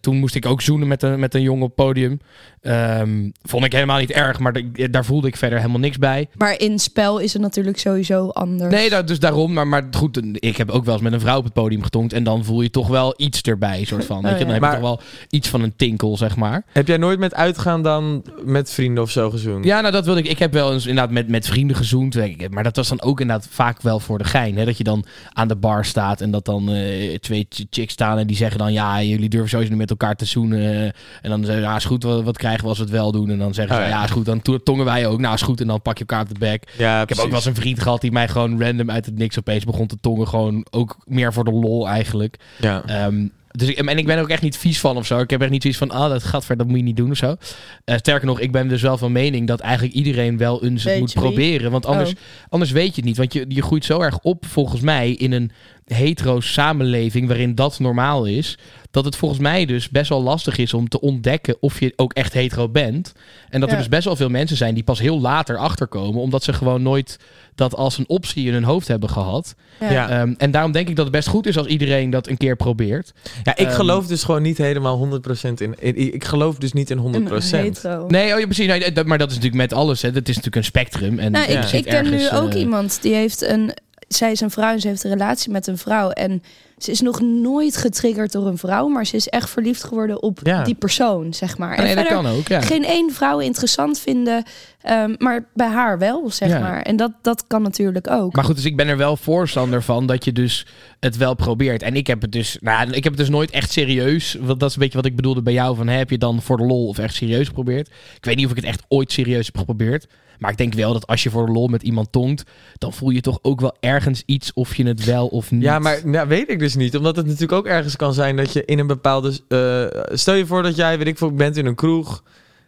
toen 0.00 0.16
moest 0.18 0.34
ik 0.34 0.46
ook 0.46 0.60
zoenen 0.62 0.88
met 0.88 1.02
een, 1.02 1.18
met 1.20 1.34
een 1.34 1.42
jongen 1.42 1.62
op 1.62 1.76
het 1.76 1.86
podium. 1.86 2.20
Ehm, 2.60 3.30
vond 3.42 3.64
ik 3.64 3.72
helemaal 3.72 3.98
niet 3.98 4.10
erg, 4.10 4.38
maar 4.38 4.52
daar 4.90 5.04
voelde 5.04 5.26
ik 5.28 5.36
verder 5.36 5.58
helemaal 5.58 5.80
niks 5.80 5.98
bij. 5.98 6.28
Maar 6.34 6.60
in 6.60 6.78
spel 6.78 7.18
is 7.18 7.32
het 7.32 7.42
natuurlijk 7.42 7.78
sowieso 7.78 8.28
anders. 8.28 8.72
Nee, 8.74 8.90
dat, 8.90 9.08
dus 9.08 9.18
daarom. 9.18 9.52
Maar, 9.52 9.66
maar 9.66 9.84
goed, 9.90 10.20
ik 10.32 10.56
heb 10.56 10.70
ook 10.70 10.84
wel 10.84 10.94
eens 10.94 11.02
met 11.02 11.12
een 11.12 11.20
vrouw 11.20 11.38
op 11.38 11.44
het 11.44 11.52
podium 11.52 11.82
getonkt. 11.82 12.12
En 12.12 12.24
dan 12.24 12.44
voel 12.44 12.62
je 12.62 12.70
toch 12.70 12.88
wel 12.88 13.14
iets 13.16 13.42
erbij, 13.42 13.84
soort 13.84 14.04
van. 14.04 14.22
weet 14.22 14.32
je? 14.32 14.38
Dan 14.38 14.46
ja. 14.46 14.52
heb 14.52 14.62
Maar- 14.62 14.70
je 14.70 14.76
toch 14.80 14.86
wel 14.88 15.00
iets 15.30 15.48
van 15.48 15.62
een 15.62 15.76
tinkel, 15.76 16.16
zeg 16.16 16.36
maar. 16.36 16.64
Heb 16.72 16.86
jij 16.86 16.96
nooit 16.96 17.18
met 17.18 17.34
uitgaan 17.34 17.82
dan 17.82 18.24
met 18.44 18.70
vrienden 18.72 19.02
of 19.02 19.10
zo 19.10 19.30
gezoend? 19.30 19.64
Ja, 19.64 19.80
nou 19.80 19.92
dat 19.92 20.04
wilde 20.04 20.20
ik. 20.20 20.26
Ik 20.28 20.38
heb 20.38 20.52
wel 20.52 20.72
eens 20.72 20.86
inderdaad 20.86 21.12
met, 21.12 21.28
met 21.28 21.46
vrienden 21.46 21.76
gezoend. 21.76 22.14
weet 22.14 22.40
ik. 22.40 22.50
Maar 22.50 22.64
dat 22.64 22.76
was 22.76 22.88
dan 22.88 23.02
ook 23.02 23.20
inderdaad 23.20 23.48
vaak 23.50 23.82
wel 23.82 24.00
voor 24.00 24.18
de 24.18 24.24
gein. 24.24 24.56
Hè? 24.56 24.64
Dat 24.64 24.78
je 24.78 24.84
dan 24.84 25.04
aan 25.32 25.48
de 25.48 25.56
bar 25.56 25.84
staat 25.84 26.20
en 26.20 26.30
dat 26.30 26.44
dan 26.44 26.70
eh, 26.70 27.14
twee 27.18 27.46
ch- 27.48 27.64
chicks 27.70 27.92
staan 27.92 28.18
en 28.18 28.26
die 28.26 28.36
zeggen 28.36 28.58
dan... 28.58 28.72
Ja, 28.76 29.02
jullie 29.02 29.28
durven 29.28 29.48
sowieso 29.48 29.70
niet 29.70 29.80
met 29.80 29.90
elkaar 29.90 30.14
te 30.16 30.24
zoenen. 30.24 30.92
En 31.22 31.30
dan 31.30 31.44
zeggen 31.44 31.62
ze, 31.62 31.68
ja, 31.68 31.76
is 31.76 31.84
goed, 31.84 32.02
wat, 32.02 32.22
wat 32.22 32.36
krijgen 32.38 32.62
we 32.62 32.68
als 32.68 32.78
we 32.78 32.84
het 32.84 32.92
wel 32.92 33.12
doen? 33.12 33.30
En 33.30 33.38
dan 33.38 33.54
zeggen 33.54 33.74
ze, 33.76 33.80
Oh, 33.82 33.88
ja. 33.88 33.94
ja, 33.96 34.04
is 34.04 34.10
goed, 34.10 34.24
dan 34.24 34.42
to- 34.42 34.58
tongen 34.62 34.84
wij 34.84 35.06
ook. 35.06 35.20
Nou, 35.20 35.34
is 35.34 35.42
goed, 35.42 35.60
en 35.60 35.66
dan 35.66 35.82
pak 35.82 35.94
je 35.98 36.04
elkaar 36.06 36.20
op 36.22 36.28
de 36.28 36.38
bek. 36.38 36.74
Ja, 36.78 37.02
Ik 37.02 37.08
heb 37.08 37.18
ook 37.18 37.26
wel 37.26 37.34
eens 37.34 37.44
een 37.44 37.54
vriend 37.54 37.80
gehad 37.82 38.00
die 38.00 38.12
mij 38.12 38.28
gewoon 38.28 38.62
random 38.62 38.90
uit 38.90 39.06
het 39.06 39.18
niks 39.18 39.38
opeens 39.38 39.64
begon 39.64 39.86
te 39.86 39.96
tongen. 40.00 40.28
Gewoon 40.28 40.66
ook 40.70 40.96
meer 41.04 41.32
voor 41.32 41.44
de 41.44 41.52
lol 41.52 41.88
eigenlijk. 41.88 42.36
Ja. 42.58 42.82
Ehm, 42.86 43.26
dus 43.56 43.68
ik, 43.68 43.78
en 43.78 43.98
ik 43.98 44.06
ben 44.06 44.16
er 44.16 44.22
ook 44.22 44.28
echt 44.28 44.42
niet 44.42 44.56
vies 44.56 44.80
van 44.80 44.96
of 44.96 45.06
zo. 45.06 45.18
Ik 45.18 45.30
heb 45.30 45.40
echt 45.40 45.50
niet 45.50 45.62
zoiets 45.62 45.80
van, 45.80 45.90
ah, 45.90 46.10
dat 46.10 46.24
gaat 46.24 46.44
ver, 46.44 46.56
dat 46.56 46.66
moet 46.66 46.76
je 46.76 46.82
niet 46.82 46.96
doen 46.96 47.10
of 47.10 47.16
zo. 47.16 47.36
Eh, 47.84 47.96
sterker 47.96 48.26
nog, 48.26 48.40
ik 48.40 48.52
ben 48.52 48.68
dus 48.68 48.82
wel 48.82 48.98
van 48.98 49.12
mening 49.12 49.46
dat 49.46 49.60
eigenlijk 49.60 49.94
iedereen 49.94 50.36
wel 50.36 50.64
eens 50.64 50.84
Weet 50.84 51.00
moet 51.00 51.12
wie? 51.12 51.22
proberen. 51.22 51.70
Want 51.70 51.86
anders, 51.86 52.10
Oh. 52.10 52.16
anders 52.48 52.70
weet 52.70 52.88
je 52.88 52.94
het 52.96 53.04
niet. 53.04 53.16
Want 53.16 53.32
je, 53.32 53.44
je 53.48 53.62
groeit 53.62 53.84
zo 53.84 54.00
erg 54.00 54.18
op, 54.18 54.46
volgens 54.46 54.80
mij, 54.80 55.10
in 55.12 55.32
een 55.32 55.50
hetero 55.84 56.40
samenleving 56.40 57.26
waarin 57.26 57.54
dat 57.54 57.78
normaal 57.78 58.24
is. 58.24 58.58
Dat 58.96 59.04
het 59.04 59.16
volgens 59.16 59.40
mij 59.40 59.64
dus 59.66 59.88
best 59.88 60.08
wel 60.08 60.22
lastig 60.22 60.56
is 60.58 60.74
om 60.74 60.88
te 60.88 61.00
ontdekken 61.00 61.56
of 61.60 61.80
je 61.80 61.92
ook 61.96 62.12
echt 62.12 62.32
hetero 62.32 62.68
bent. 62.68 63.12
En 63.48 63.60
dat 63.60 63.70
er 63.70 63.76
dus 63.76 63.88
best 63.88 64.04
wel 64.04 64.16
veel 64.16 64.28
mensen 64.28 64.56
zijn 64.56 64.74
die 64.74 64.82
pas 64.82 64.98
heel 64.98 65.20
later 65.20 65.56
achterkomen. 65.56 66.20
Omdat 66.20 66.42
ze 66.42 66.52
gewoon 66.52 66.82
nooit 66.82 67.18
dat 67.54 67.74
als 67.74 67.98
een 67.98 68.08
optie 68.08 68.46
in 68.46 68.52
hun 68.52 68.64
hoofd 68.64 68.88
hebben 68.88 69.08
gehad. 69.10 69.54
Ja. 69.80 69.90
Ja. 69.90 70.08
Ehm, 70.08 70.34
en 70.38 70.50
daarom 70.50 70.72
denk 70.72 70.88
ik 70.88 70.96
dat 70.96 71.04
het 71.04 71.14
best 71.14 71.28
goed 71.28 71.46
is 71.46 71.58
als 71.58 71.66
iedereen 71.66 72.10
dat 72.10 72.28
een 72.28 72.36
keer 72.36 72.56
probeert. 72.56 73.12
Ja, 73.44 73.56
ik 73.56 73.66
Ehm, 73.66 73.74
geloof 73.74 74.06
dus 74.06 74.22
gewoon 74.24 74.42
niet 74.42 74.58
helemaal 74.58 74.96
100% 74.96 75.60
in, 75.60 75.74
in- 75.78 76.14
Ik 76.14 76.24
geloof 76.24 76.56
dus 76.58 76.72
niet 76.72 76.90
in 76.90 76.98
100%. 76.98 77.52
Een 77.52 77.58
hetero. 77.58 78.06
Nee, 78.08 78.32
oh 78.34 78.38
ja, 78.40 78.44
precies. 78.44 78.66
Nee, 78.66 78.92
dat, 78.92 79.06
maar 79.06 79.18
dat 79.18 79.28
is 79.30 79.34
natuurlijk 79.36 79.62
met 79.70 79.78
alles. 79.78 80.02
Hè. 80.02 80.12
Dat 80.12 80.22
is 80.22 80.34
natuurlijk 80.36 80.56
een 80.56 80.64
spectrum. 80.64 81.18
En 81.18 81.32
Nou, 81.32 81.50
ik, 81.52 81.64
ik 81.72 81.84
ken 81.84 82.10
nu 82.10 82.30
ook 82.30 82.52
eh, 82.52 82.60
iemand 82.60 82.98
die 83.02 83.14
heeft 83.14 83.42
een. 83.42 83.72
Zij 84.08 84.30
is 84.32 84.40
een 84.40 84.50
vrouw 84.50 84.72
en 84.72 84.80
ze 84.80 84.88
heeft 84.88 85.04
een 85.04 85.10
relatie 85.10 85.50
met 85.52 85.66
een 85.66 85.78
vrouw. 85.78 86.10
En 86.10 86.42
ze 86.78 86.90
is 86.90 87.00
nog 87.00 87.20
nooit 87.20 87.76
getriggerd 87.76 88.32
door 88.32 88.46
een 88.46 88.58
vrouw, 88.58 88.88
maar 88.88 89.06
ze 89.06 89.16
is 89.16 89.28
echt 89.28 89.50
verliefd 89.50 89.84
geworden 89.84 90.22
op 90.22 90.38
Ja. 90.42 90.62
die 90.64 90.74
persoon, 90.74 91.34
zeg 91.34 91.58
maar. 91.58 91.78
nee, 91.78 91.88
en 91.88 91.96
dat 91.96 92.06
kan 92.06 92.26
ook. 92.26 92.48
Ja. 92.48 92.60
geen 92.60 92.84
één 92.84 93.12
vrouw 93.12 93.38
interessant 93.38 93.98
vinden, 93.98 94.44
ehm, 94.82 95.14
maar 95.18 95.48
bij 95.54 95.66
haar 95.68 95.98
wel, 95.98 96.30
zeg 96.30 96.48
Ja. 96.48 96.58
maar. 96.58 96.82
En 96.82 96.96
dat, 96.96 97.10
dat 97.22 97.44
kan 97.46 97.62
natuurlijk 97.62 98.10
ook. 98.10 98.34
Maar 98.34 98.44
goed, 98.44 98.54
dus 98.56 98.64
ik 98.64 98.76
ben 98.76 98.88
er 98.88 98.96
wel 98.96 99.16
voorstander 99.16 99.82
van 99.82 100.06
dat 100.06 100.24
je 100.24 100.32
dus 100.32 100.66
het 101.00 101.16
wel 101.16 101.34
probeert. 101.34 101.82
En 101.82 101.94
ik 101.96 102.06
heb 102.06 102.22
het 102.22 102.32
dus, 102.32 102.56
nou, 102.60 102.90
ik 102.90 103.04
heb 103.04 103.12
het 103.12 103.20
dus 103.20 103.28
nooit 103.30 103.50
echt 103.50 103.72
serieus. 103.72 104.36
Want 104.40 104.60
dat 104.60 104.68
is 104.68 104.74
een 104.74 104.82
beetje 104.82 104.96
wat 104.98 105.06
ik 105.06 105.16
bedoelde 105.16 105.42
bij 105.42 105.52
jou. 105.52 105.76
Van, 105.76 105.86
hè, 105.88 105.96
heb 105.96 106.10
je 106.10 106.18
dan 106.18 106.42
voor 106.42 106.56
de 106.56 106.64
lol 106.64 106.86
of 106.88 106.98
echt 106.98 107.14
serieus 107.14 107.46
geprobeerd? 107.46 107.88
Ik 108.16 108.24
weet 108.24 108.36
niet 108.36 108.44
of 108.44 108.50
ik 108.50 108.56
het 108.56 108.66
echt 108.66 108.82
ooit 108.88 109.12
serieus 109.12 109.46
heb 109.46 109.56
geprobeerd. 109.58 110.06
Maar 110.38 110.50
ik 110.50 110.56
denk 110.56 110.74
wel 110.74 110.92
dat 110.92 111.06
als 111.06 111.22
je 111.22 111.30
voor 111.30 111.46
de 111.46 111.52
lol 111.52 111.68
met 111.68 111.82
iemand 111.82 112.12
tongt, 112.12 112.42
dan 112.74 112.92
voel 112.92 113.10
je 113.10 113.20
toch 113.20 113.38
ook 113.42 113.60
wel 113.60 113.76
ergens 113.80 114.22
iets 114.26 114.52
of 114.52 114.74
je 114.74 114.86
het 114.86 115.04
wel 115.04 115.26
of 115.26 115.50
niet. 115.50 115.62
Ja, 115.62 115.78
maar 115.78 116.00
nou, 116.04 116.28
weet 116.28 116.50
ik 116.50 116.58
dus 116.58 116.74
niet. 116.74 116.96
Omdat 116.96 117.16
het 117.16 117.26
natuurlijk 117.26 117.52
ook 117.52 117.66
ergens 117.66 117.96
kan 117.96 118.14
zijn 118.14 118.36
dat 118.36 118.52
je 118.52 118.64
in 118.64 118.78
een 118.78 118.86
bepaalde... 118.86 119.28
eh, 119.48 120.14
stel 120.16 120.34
je 120.34 120.46
voor 120.46 120.62
dat 120.62 120.76
jij, 120.76 120.98
weet 120.98 121.06
ik 121.06 121.18
veel, 121.18 121.32
bent 121.32 121.56
in 121.56 121.66
een 121.66 121.74
kroeg... 121.74 122.22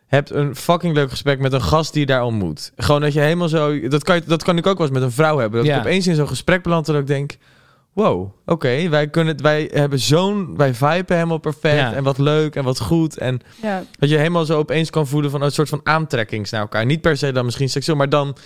hebt 0.07 0.31
een 0.31 0.57
fucking 0.57 0.95
leuk 0.95 1.11
gesprek 1.11 1.39
met 1.39 1.53
een 1.53 1.63
gast 1.63 1.93
die 1.93 2.01
je 2.01 2.07
daar 2.07 2.23
ontmoet. 2.23 2.73
Gewoon 2.77 3.01
dat 3.01 3.13
je 3.13 3.21
helemaal 3.21 3.49
zo... 3.49 3.89
Dat 3.89 4.05
kan, 4.05 4.15
je, 4.15 4.23
dat 4.27 4.43
kan 4.43 4.57
ik 4.57 4.67
ook 4.67 4.79
wel 4.79 4.87
eens 4.87 4.97
met 4.97 5.05
een 5.05 5.13
vrouw 5.13 5.39
hebben. 5.39 5.59
Dat 5.59 5.69
Ja. 5.69 5.75
ik 5.75 5.81
opeens 5.81 6.07
in 6.07 6.15
zo'n 6.15 6.29
gesprek 6.29 6.63
beland 6.63 6.87
en 6.87 6.93
dat 6.93 7.03
ik 7.03 7.09
denk... 7.09 7.37
Wow, 7.93 8.33
oké, 8.47 8.89
wij 8.89 9.09
kunnen 9.09 9.33
het, 9.33 9.43
wij 9.43 9.71
hebben 9.73 9.99
zo'n, 9.99 10.57
wij 10.57 10.75
viben 10.75 11.17
helemaal 11.17 11.39
perfect 11.39 11.75
Ja. 11.77 11.93
en 11.95 12.05
wat 12.05 12.19
leuk 12.19 12.55
en 12.57 12.65
wat 12.65 12.81
goed 12.81 13.19
en 13.19 13.41
ja. 13.63 13.83
dat 13.99 14.09
je 14.09 14.17
helemaal 14.17 14.45
zo 14.45 14.59
opeens 14.59 14.91
kan 14.91 15.07
voelen 15.07 15.31
van 15.31 15.43
een 15.43 15.53
soort 15.53 15.69
van 15.69 15.81
aantrekkings 15.83 16.51
naar 16.51 16.61
elkaar. 16.61 16.87
Niet 16.87 17.01
per 17.01 17.17
se 17.17 17.33
dan 17.33 17.45
misschien 17.45 17.69
seksueel, 17.69 17.97
maar 17.99 18.09
dan 18.09 18.37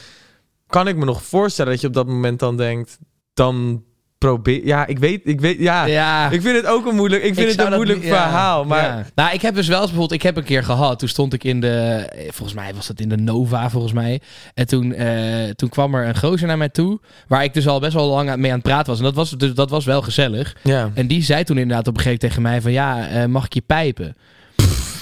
kan 0.66 0.88
ik 0.88 0.96
me 0.96 1.04
nog 1.04 1.22
voorstellen 1.22 1.72
dat 1.72 1.80
je 1.80 1.86
op 1.86 1.92
dat 1.94 2.06
moment 2.06 2.38
dan 2.38 2.56
denkt, 2.56 2.98
dan 3.34 3.84
probeer. 4.26 4.66
Ja, 4.66 4.86
ik 4.86 4.98
weet, 4.98 5.20
ik 5.24 5.40
weet, 5.40 5.58
ja. 5.58 5.84
ja. 5.84 6.30
Ik 6.30 6.42
vind 6.42 6.56
het 6.56 6.66
ook 6.66 6.86
een 6.86 6.94
moeilijk, 6.94 7.22
ik 7.22 7.34
vind 7.34 7.50
het 7.50 7.60
een 7.60 7.72
moeilijk 7.72 7.98
niet- 8.00 8.08
ja, 8.08 8.22
verhaal, 8.22 8.64
maar 8.64 8.82
ja. 8.82 9.06
Nou, 9.14 9.34
ik 9.34 9.42
heb 9.42 9.54
dus 9.54 9.66
wel 9.68 9.76
eens 9.80 9.90
bijvoorbeeld... 9.90 10.20
Ik 10.20 10.26
heb 10.26 10.36
een 10.36 10.44
keer 10.44 10.64
gehad. 10.64 10.98
Toen 10.98 11.08
stond 11.08 11.32
ik 11.32 11.44
in 11.44 11.60
de... 11.60 12.06
Volgens 12.30 12.54
mij 12.54 12.74
was 12.74 12.86
dat 12.86 13.00
in 13.00 13.08
de 13.08 13.16
Nova, 13.16 13.70
volgens 13.70 13.92
mij. 13.92 14.20
En 14.54 14.66
toen, 14.66 14.94
eh, 14.94 15.50
toen 15.54 15.68
kwam 15.68 15.94
er 15.94 16.06
een 16.06 16.18
gozer 16.18 16.46
naar 16.46 16.58
mij 16.58 16.68
toe... 16.68 17.00
Waar 17.28 17.44
ik 17.44 17.54
dus 17.54 17.68
al 17.68 17.80
best 17.80 17.92
wel 17.94 18.08
lang 18.08 18.36
mee 18.36 18.50
aan 18.50 18.56
het 18.58 18.66
praten 18.66 18.86
was. 18.86 18.98
En 18.98 19.04
dat 19.04 19.14
was, 19.14 19.30
dus, 19.30 19.54
dat 19.54 19.70
was 19.70 19.84
wel 19.84 20.02
gezellig. 20.02 20.56
ja. 20.62 20.90
En 20.94 21.06
die 21.06 21.22
zei 21.22 21.44
toen 21.44 21.58
inderdaad 21.58 21.88
op 21.88 21.96
een 21.96 22.02
gegeven 22.02 22.20
moment 22.20 22.32
tegen 22.34 22.42
mij 22.42 22.60
van... 22.60 22.72
Ja, 22.72 23.08
eh, 23.22 23.28
mag 23.28 23.44
ik 23.44 23.54
je 23.54 23.62
pijpen? 23.66 24.16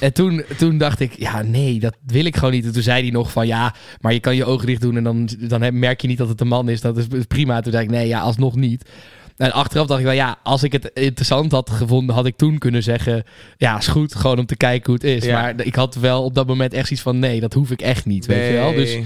En 0.00 0.12
toen, 0.12 0.44
toen 0.56 0.78
dacht 0.78 1.00
ik, 1.00 1.12
ja, 1.18 1.42
nee, 1.42 1.80
dat 1.80 1.96
wil 2.06 2.24
ik 2.24 2.36
gewoon 2.36 2.54
niet. 2.54 2.64
En 2.64 2.72
toen 2.72 2.82
zei 2.82 3.02
hij 3.02 3.10
nog 3.10 3.30
van, 3.30 3.46
ja, 3.46 3.74
maar 4.00 4.12
je 4.12 4.20
kan 4.20 4.36
je 4.36 4.44
ogen 4.44 4.66
dicht 4.66 4.80
doen... 4.80 4.96
en 4.96 5.04
dan, 5.04 5.28
dan 5.38 5.78
merk 5.78 6.00
je 6.00 6.08
niet 6.08 6.18
dat 6.18 6.28
het 6.28 6.40
een 6.40 6.48
man 6.48 6.68
is. 6.68 6.80
Dat 6.80 6.96
is 6.96 7.06
prima. 7.28 7.60
Toen 7.60 7.72
zei 7.72 7.84
ik, 7.84 7.90
nee, 7.90 8.08
ja, 8.08 8.20
alsnog 8.20 8.56
niet. 8.56 8.90
En 9.36 9.52
achteraf 9.52 9.86
dacht 9.86 10.00
ik 10.00 10.06
wel, 10.06 10.14
ja, 10.14 10.38
als 10.42 10.62
ik 10.62 10.72
het 10.72 10.90
interessant 10.94 11.52
had 11.52 11.70
gevonden... 11.70 12.14
had 12.14 12.26
ik 12.26 12.36
toen 12.36 12.58
kunnen 12.58 12.82
zeggen, 12.82 13.24
ja, 13.56 13.78
is 13.78 13.86
goed. 13.86 14.14
Gewoon 14.14 14.38
om 14.38 14.46
te 14.46 14.56
kijken 14.56 14.86
hoe 14.86 14.94
het 14.94 15.04
is. 15.04 15.24
Ja. 15.24 15.40
Maar 15.40 15.54
ik 15.64 15.74
had 15.74 15.94
wel 15.94 16.24
op 16.24 16.34
dat 16.34 16.46
moment 16.46 16.72
echt 16.72 16.90
iets 16.90 17.00
van... 17.00 17.18
nee, 17.18 17.40
dat 17.40 17.54
hoef 17.54 17.70
ik 17.70 17.80
echt 17.80 18.06
niet, 18.06 18.26
weet 18.26 18.46
je 18.46 18.52
wel. 18.52 18.74
Dus 18.74 18.98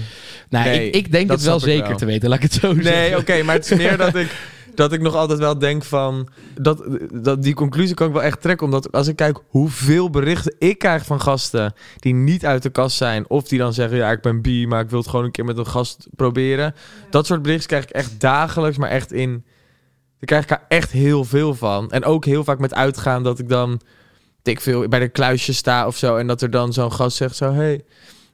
nou, 0.49 0.65
Nee, 0.65 0.87
ik, 0.87 0.95
ik 0.95 1.11
denk 1.11 1.27
dat 1.27 1.37
het 1.37 1.47
wel 1.47 1.59
zeker 1.59 1.87
wel. 1.87 1.97
te 1.97 2.05
weten, 2.05 2.29
laat 2.29 2.37
ik 2.37 2.43
het 2.43 2.53
zo 2.53 2.73
zeggen. 2.73 2.93
Nee, 2.93 3.17
oké, 3.17 3.43
maar 3.43 3.55
het 3.55 3.71
is 3.71 3.77
meer 3.77 3.97
dat 4.05 4.15
ik, 4.15 4.27
dat 4.75 4.93
ik 4.93 5.01
nog 5.01 5.15
altijd 5.15 5.39
wel 5.39 5.59
denk 5.59 5.83
van... 5.83 6.27
Dat, 6.61 6.83
dat 7.13 7.43
die 7.43 7.53
conclusie 7.53 7.95
kan 7.95 8.07
ik 8.07 8.13
wel 8.13 8.23
echt 8.23 8.41
trekken. 8.41 8.65
Omdat 8.65 8.91
als 8.91 9.07
ik 9.07 9.15
kijk 9.15 9.39
hoeveel 9.47 10.09
berichten 10.09 10.55
ik 10.59 10.77
krijg 10.77 11.05
van 11.05 11.21
gasten... 11.21 11.73
die 11.99 12.13
niet 12.13 12.45
uit 12.45 12.63
de 12.63 12.69
kast 12.69 12.97
zijn... 12.97 13.29
of 13.29 13.47
die 13.47 13.59
dan 13.59 13.73
zeggen, 13.73 13.97
ja, 13.97 14.11
ik 14.11 14.21
ben 14.21 14.41
bi... 14.41 14.67
maar 14.67 14.81
ik 14.81 14.89
wil 14.89 14.99
het 14.99 15.09
gewoon 15.09 15.25
een 15.25 15.31
keer 15.31 15.45
met 15.45 15.57
een 15.57 15.67
gast 15.67 16.07
proberen. 16.15 16.75
Dat 17.09 17.25
soort 17.25 17.41
berichten 17.41 17.67
krijg 17.67 17.83
ik 17.83 17.89
echt 17.89 18.19
dagelijks, 18.19 18.77
maar 18.77 18.89
echt 18.89 19.11
in... 19.11 19.45
Daar 20.19 20.25
krijg 20.25 20.43
ik 20.43 20.49
er 20.49 20.77
echt 20.77 20.91
heel 20.91 21.23
veel 21.23 21.55
van. 21.55 21.91
En 21.91 22.03
ook 22.03 22.25
heel 22.25 22.43
vaak 22.43 22.59
met 22.59 22.73
uitgaan 22.73 23.23
dat 23.23 23.39
ik 23.39 23.49
dan... 23.49 23.69
weet 24.43 24.55
Ik 24.55 24.61
veel, 24.61 24.87
bij 24.87 24.99
de 24.99 25.09
kluisje 25.09 25.53
sta 25.53 25.87
of 25.87 25.97
zo... 25.97 26.15
en 26.15 26.27
dat 26.27 26.41
er 26.41 26.49
dan 26.49 26.73
zo'n 26.73 26.91
gast 26.91 27.17
zegt 27.17 27.35
zo... 27.35 27.53
Hey, 27.53 27.85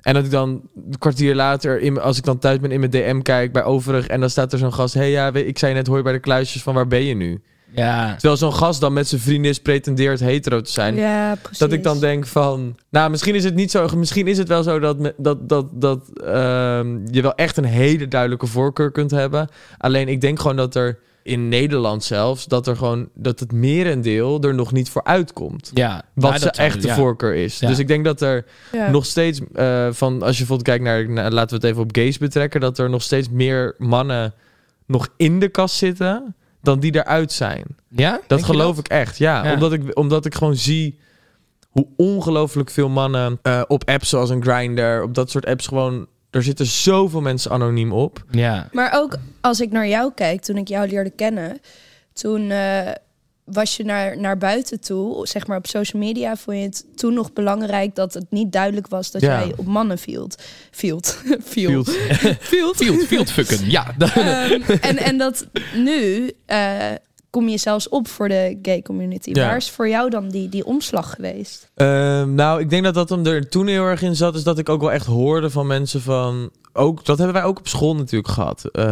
en 0.01 0.13
dat 0.13 0.25
ik 0.25 0.31
dan 0.31 0.49
een 0.75 0.97
kwartier 0.99 1.35
later, 1.35 1.79
in, 1.79 1.99
als 1.99 2.17
ik 2.17 2.23
dan 2.23 2.37
thuis 2.39 2.59
ben 2.59 2.71
in 2.71 2.79
mijn 2.79 2.91
DM 2.91 3.21
kijk 3.21 3.51
bij 3.51 3.63
Overig... 3.63 4.07
en 4.07 4.19
dan 4.19 4.29
staat 4.29 4.53
er 4.53 4.59
zo'n 4.59 4.73
gast... 4.73 4.93
hey, 4.93 5.09
ja, 5.11 5.33
ik 5.33 5.57
zei 5.57 5.73
net, 5.73 5.87
hoor 5.87 5.97
je 5.97 6.03
bij 6.03 6.13
de 6.13 6.19
kluisjes 6.19 6.63
van 6.63 6.73
waar 6.73 6.87
ben 6.87 7.03
je 7.03 7.15
nu? 7.15 7.41
Ja, 7.75 8.11
Terwijl 8.11 8.37
zo'n 8.37 8.53
gast 8.53 8.81
dan 8.81 8.93
met 8.93 9.07
zijn 9.07 9.21
vriendin 9.21 9.55
pretendeert 9.63 10.19
hetero 10.19 10.61
te 10.61 10.71
zijn. 10.71 10.95
ja, 10.95 11.35
precies. 11.41 11.57
Dat 11.57 11.71
ik 11.71 11.83
dan 11.83 11.99
denk 11.99 12.27
van... 12.27 12.77
Nou, 12.89 13.09
misschien 13.09 13.35
is 13.35 13.43
het 13.43 13.55
niet 13.55 13.71
zo... 13.71 13.87
Misschien 13.97 14.27
is 14.27 14.37
het 14.37 14.47
wel 14.47 14.63
zo 14.63 14.79
dat, 14.79 14.99
me- 14.99 15.13
dat, 15.17 15.49
dat, 15.49 15.65
dat 15.71 16.09
ehm, 16.23 16.97
je 17.11 17.21
wel 17.21 17.35
echt 17.35 17.57
een 17.57 17.63
hele 17.63 18.07
duidelijke 18.07 18.47
voorkeur 18.47 18.91
kunt 18.91 19.11
hebben. 19.11 19.47
Alleen 19.77 20.07
ik 20.07 20.21
denk 20.21 20.39
gewoon 20.39 20.55
dat 20.55 20.75
er 20.75 20.99
in 21.23 21.49
Nederland 21.49 22.03
zelfs... 22.03 22.45
dat 22.45 22.67
er 22.67 22.75
gewoon... 22.75 23.09
dat 23.13 23.39
het 23.39 23.51
merendeel 23.51 24.41
er 24.41 24.53
nog 24.53 24.71
niet 24.71 24.89
voor 24.89 25.03
uitkomt. 25.03 25.71
ja. 25.73 26.03
Wat 26.13 26.39
zou- 26.39 26.53
echte 26.55 26.87
ja. 26.87 26.95
voorkeur 26.95 27.35
is. 27.35 27.59
Ja. 27.59 27.67
Dus 27.67 27.79
ik 27.79 27.87
denk 27.87 28.05
dat 28.05 28.21
er 28.21 28.45
Ja. 28.71 28.89
nog 28.89 29.05
steeds 29.05 29.39
eh, 29.53 29.87
van 29.91 30.13
als 30.21 30.37
je 30.37 30.45
bijvoorbeeld 30.45 30.63
kijkt 30.67 30.83
naar, 30.83 31.09
naar- 31.09 31.31
laten 31.31 31.49
we 31.49 31.55
het 31.55 31.71
even 31.71 31.81
op 31.83 31.95
gays 31.95 32.17
betrekken, 32.17 32.61
dat 32.61 32.77
er 32.77 32.89
nog 32.89 33.01
steeds 33.01 33.29
meer 33.29 33.75
mannen 33.77 34.33
nog 34.85 35.07
in 35.17 35.39
de 35.39 35.49
kast 35.49 35.75
zitten 35.75 36.35
dan 36.61 36.79
die 36.79 36.95
eruit 36.95 37.31
zijn. 37.31 37.63
Ja? 37.89 38.11
Dat 38.11 38.23
Denk 38.27 38.45
geloof 38.45 38.77
ik 38.77 38.87
echt. 38.87 39.17
Ja, 39.17 39.43
Ja. 39.45 39.53
Omdat, 39.53 39.73
ik, 39.73 39.81
omdat 39.97 40.25
ik 40.25 40.35
gewoon 40.35 40.55
zie 40.55 40.99
hoe 41.69 41.87
ongelooflijk 41.97 42.69
veel 42.69 42.89
mannen 42.89 43.39
eh, 43.41 43.61
op 43.67 43.89
apps 43.89 44.09
zoals 44.09 44.29
een 44.29 44.43
Grindr, 44.43 45.01
op 45.03 45.13
dat 45.15 45.29
soort 45.31 45.45
apps 45.45 45.67
gewoon... 45.67 46.07
Er 46.31 46.43
zitten 46.43 46.65
zoveel 46.65 47.21
mensen 47.21 47.51
anoniem 47.51 47.91
op. 47.91 48.23
Ja. 48.31 48.67
Maar 48.71 48.91
ook 48.95 49.17
als 49.41 49.59
ik 49.59 49.71
naar 49.71 49.87
jou 49.87 50.11
kijk, 50.15 50.41
toen 50.41 50.57
ik 50.57 50.67
jou 50.67 50.87
leerde 50.87 51.09
kennen, 51.09 51.59
toen 52.13 52.51
eh, 52.51 52.87
was 53.43 53.77
je 53.77 53.83
naar, 53.85 54.17
naar 54.19 54.37
buiten 54.37 54.79
toe, 54.79 55.27
zeg 55.27 55.47
maar 55.47 55.57
op 55.57 55.67
social 55.67 56.01
media, 56.01 56.35
vond 56.35 56.57
je 56.57 56.63
het 56.63 56.85
toen 56.95 57.13
nog 57.13 57.33
belangrijk 57.33 57.95
dat 57.95 58.13
het 58.13 58.25
niet 58.29 58.51
duidelijk 58.51 58.87
was 58.87 59.11
dat 59.11 59.21
Ja. 59.21 59.39
jij 59.39 59.53
op 59.55 59.65
mannen 59.65 59.97
field. 59.97 60.41
Field. 60.71 61.17
Field. 61.43 61.89
Field. 61.89 61.89
Field. 62.39 62.75
Field, 62.77 63.03
field 63.07 63.31
fucken, 63.31 63.69
ja. 63.69 63.95
Ehm, 63.97 64.61
en, 64.81 64.97
en 64.97 65.17
dat 65.17 65.47
nu 65.75 66.31
eh, 66.45 66.85
kom 67.31 67.47
je 67.47 67.57
zelfs 67.57 67.89
op 67.89 68.07
voor 68.07 68.27
de 68.27 68.59
gay 68.61 68.81
community. 68.81 69.29
Ja. 69.33 69.45
Waar 69.45 69.57
is 69.57 69.69
voor 69.69 69.89
jou 69.89 70.09
dan 70.09 70.29
die, 70.29 70.49
die 70.49 70.65
omslag 70.65 71.13
geweest? 71.13 71.71
Ehm, 71.75 72.33
nou, 72.33 72.59
ik 72.59 72.69
denk 72.69 72.83
dat 72.83 72.93
dat 72.93 73.09
hem 73.09 73.25
er 73.25 73.49
toen 73.49 73.67
heel 73.67 73.83
erg 73.83 74.01
in 74.01 74.15
zat. 74.15 74.35
Is 74.35 74.43
dat 74.43 74.57
ik 74.57 74.69
ook 74.69 74.81
wel 74.81 74.91
echt 74.91 75.05
hoorde 75.05 75.49
van 75.49 75.67
mensen 75.67 76.01
van... 76.01 76.51
Ook, 76.73 77.05
dat 77.05 77.17
hebben 77.17 77.35
wij 77.35 77.43
ook 77.43 77.59
op 77.59 77.67
school 77.67 77.95
natuurlijk 77.95 78.33
gehad. 78.33 78.65
Eh, 78.71 78.83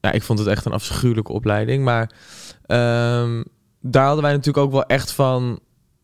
ja, 0.00 0.12
ik 0.12 0.22
vond 0.22 0.38
het 0.38 0.48
echt 0.48 0.64
een 0.64 0.72
afschuwelijke 0.72 1.32
opleiding. 1.32 1.84
Maar 1.84 2.12
ehm, 2.66 3.42
daar 3.80 4.04
hadden 4.04 4.22
wij 4.22 4.32
natuurlijk 4.32 4.66
ook 4.66 4.72
wel 4.72 4.86
echt 4.86 5.12
van... 5.12 5.58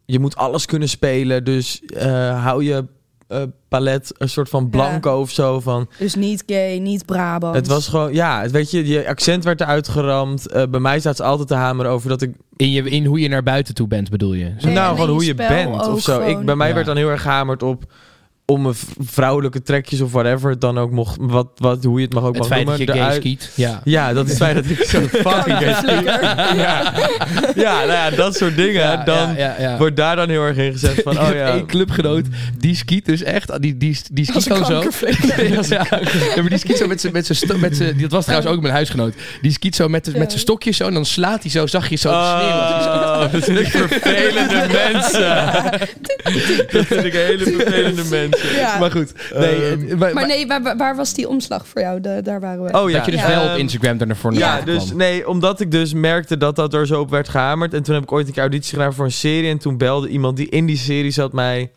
Je 0.05 0.19
moet 0.19 0.37
alles 0.37 0.67
kunnen 0.67 0.89
spelen. 0.89 1.45
Dus 1.45 1.83
eh, 1.83 2.45
hou 2.45 2.65
je 2.65 2.85
eh, 3.33 3.43
palet 3.69 4.15
een 4.19 4.29
soort 4.29 4.49
van 4.49 4.71
blanco 4.71 5.21
of 5.21 5.31
zo. 5.31 5.61
Van, 5.61 5.89
Dus 5.99 6.15
niet 6.15 6.43
gay, 6.47 6.79
niet 6.79 7.07
Brabant. 7.07 7.55
het 7.55 7.67
was 7.67 7.89
gewoon... 7.89 8.13
Ja, 8.15 8.41
het, 8.43 8.51
weet 8.51 8.71
je, 8.71 8.87
je 8.87 9.09
accent 9.09 9.45
werd 9.45 9.61
eruit 9.61 9.89
geramd. 9.89 10.47
Eh, 10.49 10.63
bij 10.71 10.81
mij 10.81 11.01
staat 11.01 11.17
ze 11.17 11.23
altijd 11.23 11.49
te 11.49 11.55
hameren 11.55 11.91
over 11.93 12.09
dat 12.09 12.23
ik 12.23 12.35
In, 12.57 12.71
je, 12.71 12.83
in 12.83 13.05
hoe 13.05 13.21
je 13.21 13.29
naar 13.29 13.43
buiten 13.43 13.75
toe 13.75 13.89
bent, 13.89 14.11
bedoel 14.11 14.33
je? 14.35 14.53
Nou, 14.61 14.91
gewoon 14.95 15.07
je 15.07 15.13
hoe 15.15 15.25
je 15.25 15.35
bent 15.35 15.89
of 15.89 16.01
zo. 16.01 16.21
Ik, 16.21 16.45
bij 16.45 16.57
mij 16.57 16.69
Ja. 16.69 16.75
werd 16.75 16.87
dan 16.87 16.97
heel 16.97 17.09
erg 17.11 17.23
gehamerd 17.23 17.63
op 17.63 17.85
om 18.53 18.73
vrouwelijke 19.05 19.63
trekjes 19.63 20.01
of 20.01 20.13
whatever 20.13 20.59
dan 20.59 20.79
ook 20.79 20.91
mocht, 20.91 21.17
wat, 21.21 21.47
wat, 21.57 21.85
hoe 21.85 21.99
je 21.99 22.05
het 22.05 22.15
mag 22.15 22.23
ook 22.25 22.29
Het 22.35 22.39
mag 22.39 22.49
feit 22.53 22.67
dat 22.67 22.79
je 22.79 22.93
eruit- 22.95 23.15
skiet. 23.15 23.51
Ja. 23.55 23.81
Ja, 23.85 24.13
dat 24.13 24.29
is 24.29 24.37
fijn 24.37 24.55
dat 24.55 24.65
ik 24.65 24.85
zo 24.85 25.01
fucking 25.29 25.59
gay 25.59 26.03
ja. 26.57 26.93
ja, 27.55 27.75
nou 27.79 27.93
ja, 27.93 28.11
dat 28.11 28.37
soort 28.37 28.57
dingen. 28.57 28.73
Ja, 28.83 28.97
dan 28.97 29.29
ja, 29.29 29.37
ja, 29.37 29.55
ja. 29.59 29.77
wordt 29.79 29.97
daar 29.97 30.17
dan 30.17 30.29
heel 30.29 30.43
erg 30.43 30.57
in 30.57 30.73
gezet 30.73 31.01
van, 31.05 31.13
Ik 31.13 31.19
oh 31.19 31.27
heb 31.27 31.35
ja. 31.35 31.47
één 31.53 31.67
clubgenoot, 31.67 32.25
die 32.59 32.75
skiet 32.77 33.05
dus 33.05 33.23
echt. 33.23 33.63
Die, 33.63 33.77
die, 33.77 33.99
die 34.13 34.25
skiet 34.25 34.51
een 34.51 34.65
gewoon 34.65 34.83
zo. 34.83 35.07
ja, 35.75 35.85
ja, 36.35 36.41
maar 36.41 36.49
die 36.49 36.59
skiet 36.59 36.77
zo 36.77 36.87
met 36.87 37.01
zijn 37.01 37.13
met 37.13 37.27
zijn 37.27 37.61
met 37.61 37.77
zijn- 37.77 38.01
Dat 38.01 38.11
was 38.11 38.25
trouwens 38.25 38.53
ook 38.53 38.61
mijn 38.61 38.75
huisgenoot. 38.75 39.15
Die 39.43 39.53
skiet 39.53 39.77
zo 39.77 39.89
met, 39.89 40.05
de- 40.05 40.11
met 40.19 40.29
zijn 40.29 40.41
stokje 40.41 40.71
zo 40.71 40.87
en 40.87 40.95
dan 40.95 41.05
slaat 41.05 41.43
hij 41.43 41.51
zo 41.51 41.67
zachtjes 41.67 42.01
zo 42.01 42.09
de 42.11 42.15
sneeuw. 42.39 42.51
Oh, 42.51 43.21
dat 43.33 43.45
vind 43.45 43.59
ik 43.59 43.67
vervelende 43.67 44.67
mensen. 44.83 45.71
dat 46.73 46.85
vind 46.87 47.05
ik 47.05 47.13
hele 47.13 47.45
vervelende 47.45 48.03
mensen. 48.11 48.42
Ja. 48.43 48.79
Maar 48.79 48.91
goed, 48.91 49.13
nee, 49.35 49.71
Ehm, 49.71 49.89
eh, 49.89 49.97
maar, 49.97 50.15
Maar 50.15 50.27
nee, 50.27 50.47
waar, 50.47 50.77
waar- 50.77 50.97
was 50.97 51.15
die 51.15 51.29
omslag 51.29 51.67
voor 51.69 51.81
jou? 51.81 52.01
De, 52.01 52.21
daar 52.23 52.41
waren 52.41 52.65
we. 52.65 52.79
Oh 52.81 52.91
ja. 52.91 52.97
dat 52.97 53.05
je 53.05 53.11
dus 53.11 53.21
Ja. 53.21 53.29
wel 53.29 53.53
op 53.53 53.57
Instagram 53.59 53.99
ervoor 54.01 54.33
Ja, 54.35 54.39
naar 54.55 54.65
dus 54.65 54.85
kwam. 54.85 54.97
nee, 54.97 55.29
omdat 55.29 55.61
ik 55.61 55.71
dus 55.71 55.93
merkte 55.95 56.37
dat 56.37 56.57
dat 56.57 56.75
er 56.75 56.87
zo 56.87 57.01
op 57.01 57.11
werd 57.11 57.29
gehamerd. 57.29 57.75
En 57.75 57.83
toen 57.83 57.95
heb 57.95 58.03
ik 58.03 58.13
ooit 58.13 58.27
een 58.27 58.33
keer 58.33 58.43
auditie 58.43 58.73
gedaan 58.77 58.95
voor 58.95 59.05
een 59.05 59.13
serie. 59.13 59.51
En 59.51 59.59
toen 59.59 59.77
belde 59.77 60.09
iemand 60.09 60.37
die 60.37 60.49
in 60.49 60.67
die 60.67 60.77
serie 60.77 61.11
zat 61.11 61.33
mij. 61.33 61.71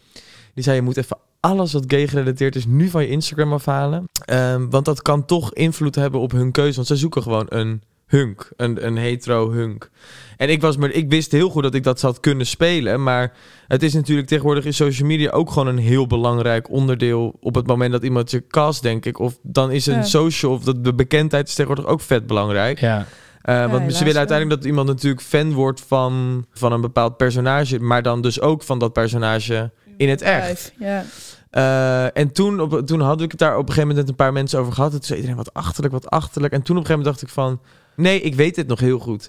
Die 0.53 0.63
zei: 0.63 0.75
Je 0.75 0.81
moet 0.81 0.97
even 0.97 1.17
alles 1.39 1.73
wat 1.73 1.83
gay 1.87 2.07
gerelateerd 2.07 2.55
is 2.55 2.65
nu 2.65 2.89
van 2.89 3.01
je 3.01 3.07
Instagram 3.09 3.53
afhalen. 3.53 4.03
Ehm, 4.25 4.69
want 4.69 4.85
dat 4.85 5.01
kan 5.01 5.25
toch 5.25 5.53
invloed 5.53 5.95
hebben 5.95 6.19
op 6.19 6.31
hun 6.31 6.51
keuze. 6.51 6.75
Want 6.75 6.87
zij 6.87 6.97
zoeken 6.97 7.21
gewoon 7.21 7.45
een 7.49 7.81
hunk, 8.15 8.51
een, 8.55 8.85
een 8.85 8.97
hetero 8.97 9.51
hunk. 9.51 9.89
En 10.37 10.49
ik, 10.49 10.61
was 10.61 10.77
maar, 10.77 10.91
ik 10.91 11.09
wist 11.09 11.31
heel 11.31 11.49
goed 11.49 11.63
dat 11.63 11.73
ik 11.73 11.83
dat 11.83 11.99
zou 11.99 12.15
kunnen 12.19 12.45
spelen. 12.45 13.03
Maar 13.03 13.33
het 13.67 13.83
is 13.83 13.93
natuurlijk 13.93 14.27
tegenwoordig 14.27 14.65
in 14.65 14.73
social 14.73 15.07
media 15.07 15.31
ook 15.31 15.49
gewoon 15.51 15.67
een 15.67 15.77
heel 15.77 16.07
belangrijk 16.07 16.69
onderdeel. 16.69 17.37
Op 17.41 17.55
het 17.55 17.67
moment 17.67 17.91
dat 17.91 18.03
iemand 18.03 18.31
je 18.31 18.47
cast, 18.47 18.81
denk 18.81 19.05
ik. 19.05 19.19
Of 19.19 19.37
dan 19.41 19.71
is 19.71 19.85
een 19.85 19.93
Ja. 19.95 20.03
social 20.03 20.51
of 20.51 20.63
de, 20.63 20.81
de 20.81 20.93
bekendheid 20.93 21.47
is 21.47 21.55
tegenwoordig 21.55 21.91
ook 21.91 22.01
vet 22.01 22.27
belangrijk. 22.27 22.79
Ja. 22.79 23.05
Uh, 23.49 23.71
want 23.71 23.93
ze 23.93 24.03
willen 24.03 24.19
uiteindelijk 24.19 24.59
dat 24.61 24.69
iemand 24.69 24.87
natuurlijk 24.87 25.21
fan 25.21 25.53
wordt 25.53 25.81
van, 25.87 26.45
van 26.51 26.71
een 26.71 26.81
bepaald 26.81 27.17
personage, 27.17 27.79
maar 27.79 28.01
dan 28.01 28.21
dus 28.21 28.41
ook 28.41 28.63
van 28.63 28.79
dat 28.79 28.93
personage 28.93 29.71
in 29.97 30.09
het 30.09 30.21
echt. 30.21 30.73
Ja. 30.79 31.03
Uh, 31.51 32.17
en 32.17 32.31
toen, 32.31 32.59
op, 32.59 32.87
toen 32.87 33.01
had 33.01 33.21
ik 33.21 33.31
het 33.31 33.39
daar 33.39 33.57
op 33.57 33.67
een 33.67 33.73
gegeven 33.73 33.87
moment 33.87 33.99
met 33.99 34.09
een 34.09 34.25
paar 34.25 34.33
mensen 34.33 34.59
over 34.59 34.73
gehad. 34.73 34.91
En 34.91 34.97
toen 34.97 35.05
zei 35.05 35.19
iedereen 35.19 35.43
wat 35.43 35.53
achterlijk, 35.53 35.93
wat 35.93 36.09
achterlijk. 36.09 36.53
En 36.53 36.61
toen 36.61 36.77
op 36.77 36.81
een 36.81 36.87
gegeven 36.87 37.11
moment 37.11 37.21
dacht 37.21 37.31
ik 37.31 37.43
van, 37.43 37.59
nee, 37.95 38.21
ik 38.21 38.35
weet 38.35 38.55
dit 38.55 38.67
nog 38.67 38.79
heel 38.79 38.99
goed. 38.99 39.27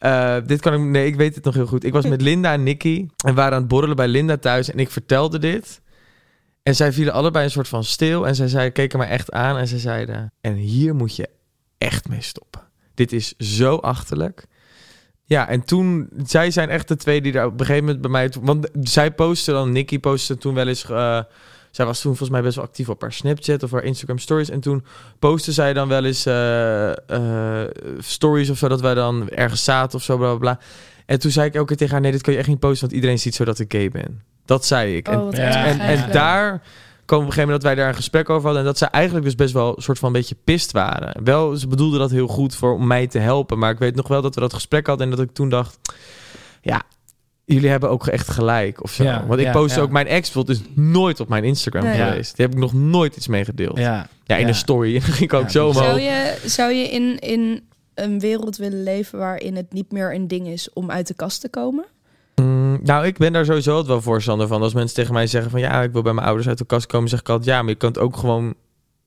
Uh, 0.00 0.36
dit 0.46 0.60
kan 0.60 0.74
ik, 0.74 0.80
nee, 0.80 1.06
ik 1.06 1.16
weet 1.16 1.34
het 1.34 1.44
nog 1.44 1.54
heel 1.54 1.66
goed. 1.66 1.84
Ik 1.84 1.92
was 1.92 2.06
met 2.06 2.20
Linda 2.20 2.52
en 2.52 2.62
Nicky 2.62 3.06
en 3.24 3.34
waren 3.34 3.52
aan 3.52 3.58
het 3.58 3.68
borrelen 3.68 3.96
bij 3.96 4.08
Linda 4.08 4.36
thuis 4.36 4.70
en 4.70 4.78
ik 4.78 4.90
vertelde 4.90 5.38
dit. 5.38 5.80
En 6.62 6.76
zij 6.76 6.92
vielen 6.92 7.12
allebei 7.12 7.44
een 7.44 7.50
soort 7.50 7.68
van 7.68 7.84
stil 7.84 8.26
en 8.26 8.34
zij 8.34 8.48
zei, 8.48 8.70
keken 8.70 8.98
mij 8.98 9.08
echt 9.08 9.32
aan 9.32 9.56
en 9.56 9.68
zij 9.68 9.78
zeiden, 9.78 10.32
en 10.40 10.54
hier 10.54 10.94
moet 10.94 11.16
je 11.16 11.28
echt 11.78 12.08
mee 12.08 12.22
stoppen. 12.22 12.62
Dit 12.94 13.12
is 13.12 13.36
zo 13.36 13.76
achterlijk. 13.76 14.46
Ja, 15.24 15.48
en 15.48 15.64
toen, 15.64 16.08
zij 16.24 16.50
zijn 16.50 16.68
echt 16.68 16.88
de 16.88 16.96
twee 16.96 17.20
die 17.20 17.32
daar 17.32 17.46
op 17.46 17.60
een 17.60 17.66
gegeven 17.66 17.84
moment 17.84 18.02
bij 18.02 18.10
mij... 18.10 18.32
Want 18.40 18.68
zij 18.80 19.12
postte 19.12 19.52
dan, 19.52 19.72
Nicky 19.72 19.98
postte 19.98 20.38
toen 20.38 20.54
wel 20.54 20.68
eens... 20.68 20.90
Uh, 20.90 21.20
zij 21.74 21.84
was 21.86 22.00
toen 22.00 22.16
volgens 22.16 22.30
mij 22.30 22.42
best 22.42 22.56
wel 22.56 22.64
actief 22.64 22.88
op 22.88 23.00
haar 23.00 23.12
Snapchat 23.12 23.62
of 23.62 23.70
haar 23.70 23.84
Instagram 23.84 24.18
stories. 24.18 24.50
En 24.50 24.60
toen 24.60 24.84
postte 25.18 25.52
zij 25.52 25.72
dan 25.72 25.88
wel 25.88 26.04
eens 26.04 26.26
uh, 26.26 26.90
uh, 27.10 27.62
stories 27.98 28.50
of 28.50 28.58
zo, 28.58 28.68
dat 28.68 28.80
wij 28.80 28.94
dan 28.94 29.28
ergens 29.28 29.64
zaten 29.64 29.98
of 29.98 30.04
zo, 30.04 30.16
bla 30.16 30.28
bla 30.28 30.38
bla. 30.38 30.58
En 31.06 31.18
toen 31.18 31.30
zei 31.30 31.46
ik 31.46 31.54
elke 31.54 31.66
keer 31.66 31.76
tegen 31.76 31.92
haar, 31.92 32.02
nee, 32.02 32.12
dit 32.12 32.22
kan 32.22 32.32
je 32.32 32.38
echt 32.38 32.48
niet 32.48 32.58
posten, 32.58 32.80
want 32.80 32.92
iedereen 32.92 33.18
ziet 33.18 33.34
zo 33.34 33.44
dat 33.44 33.58
ik 33.58 33.72
gay 33.72 33.88
ben. 33.88 34.22
Dat 34.44 34.64
zei 34.66 34.96
ik. 34.96 35.08
Oh, 35.08 35.14
en, 35.14 35.40
Ja. 35.40 35.66
erg 35.66 35.78
en, 35.78 36.12
daar 36.12 36.62
kwam 37.04 37.18
op 37.20 37.26
een 37.26 37.32
gegeven 37.32 37.40
moment 37.40 37.62
dat 37.62 37.62
wij 37.62 37.74
daar 37.74 37.88
een 37.88 37.94
gesprek 37.94 38.30
over 38.30 38.44
hadden. 38.44 38.60
En 38.60 38.68
dat 38.68 38.78
ze 38.78 38.86
eigenlijk 38.86 39.24
dus 39.24 39.34
best 39.34 39.52
wel 39.52 39.76
een 39.76 39.82
soort 39.82 39.98
van 39.98 40.08
een 40.08 40.14
beetje 40.14 40.36
pist 40.44 40.72
waren. 40.72 41.24
Wel, 41.24 41.56
ze 41.56 41.68
bedoelden 41.68 41.98
dat 41.98 42.10
heel 42.10 42.26
goed 42.26 42.54
voor 42.54 42.74
om 42.74 42.86
mij 42.86 43.06
te 43.06 43.18
helpen. 43.18 43.58
Maar 43.58 43.70
ik 43.70 43.78
weet 43.78 43.94
nog 43.94 44.08
wel 44.08 44.22
dat 44.22 44.34
we 44.34 44.40
dat 44.40 44.54
gesprek 44.54 44.86
hadden. 44.86 45.10
En 45.10 45.16
dat 45.16 45.26
ik 45.26 45.34
toen 45.34 45.48
dacht, 45.48 45.78
ja, 46.60 46.82
jullie 47.44 47.68
hebben 47.68 47.90
ook 47.90 48.06
echt 48.06 48.28
gelijk. 48.30 48.82
Of 48.82 48.92
zo. 48.92 49.02
Ja, 49.04 49.26
Want 49.26 49.40
ik 49.40 49.46
ja, 49.46 49.64
ja. 49.66 49.80
ook 49.80 49.90
mijn 49.90 50.06
ex 50.06 50.36
is 50.46 50.60
nooit 50.74 51.20
op 51.20 51.28
mijn 51.28 51.44
Instagram 51.44 51.84
Nee. 51.84 51.94
geweest. 52.02 52.36
Die 52.36 52.44
heb 52.44 52.54
ik 52.54 52.60
nog 52.60 52.72
nooit 52.72 53.16
iets 53.16 53.28
mee 53.28 53.44
gedeeld. 53.44 53.78
Ja, 53.78 54.06
Ja. 54.24 54.34
in 54.36 54.42
Ja. 54.42 54.48
een 54.48 54.54
story. 54.54 54.94
En 54.94 55.00
dan 55.00 55.10
ging 55.10 55.30
ik 55.30 55.38
ook 55.38 55.42
Ja, 55.42 55.48
zo. 55.48 55.72
Zou 55.72 56.00
je, 56.00 56.36
zou 56.44 56.72
je 56.72 56.88
in, 56.88 57.18
in 57.18 57.68
een 57.94 58.20
wereld 58.20 58.56
willen 58.56 58.82
leven 58.82 59.18
waarin 59.18 59.56
het 59.56 59.72
niet 59.72 59.92
meer 59.92 60.14
een 60.14 60.28
ding 60.28 60.46
is 60.46 60.72
om 60.72 60.90
uit 60.90 61.06
de 61.06 61.14
kast 61.14 61.40
te 61.40 61.48
komen? 61.48 61.84
Mm, 62.34 62.80
nou, 62.82 63.06
ik 63.06 63.18
ben 63.18 63.32
daar 63.32 63.44
sowieso 63.44 63.70
altijd 63.70 63.88
wel 63.88 64.00
voorstander 64.02 64.46
van. 64.46 64.62
Als 64.62 64.74
mensen 64.74 64.94
tegen 64.96 65.12
mij 65.14 65.26
zeggen 65.26 65.50
van 65.50 65.60
ja, 65.60 65.82
ik 65.82 65.92
wil 65.92 66.02
bij 66.02 66.12
mijn 66.12 66.26
ouders 66.26 66.48
uit 66.48 66.58
de 66.58 66.64
kast 66.66 66.86
komen, 66.86 67.08
zeg 67.08 67.20
ik 67.20 67.28
altijd 67.28 67.48
ja, 67.48 67.60
maar 67.62 67.70
je 67.70 67.76
kan 67.76 67.88
het 67.88 67.98
ook 67.98 68.16
gewoon. 68.16 68.54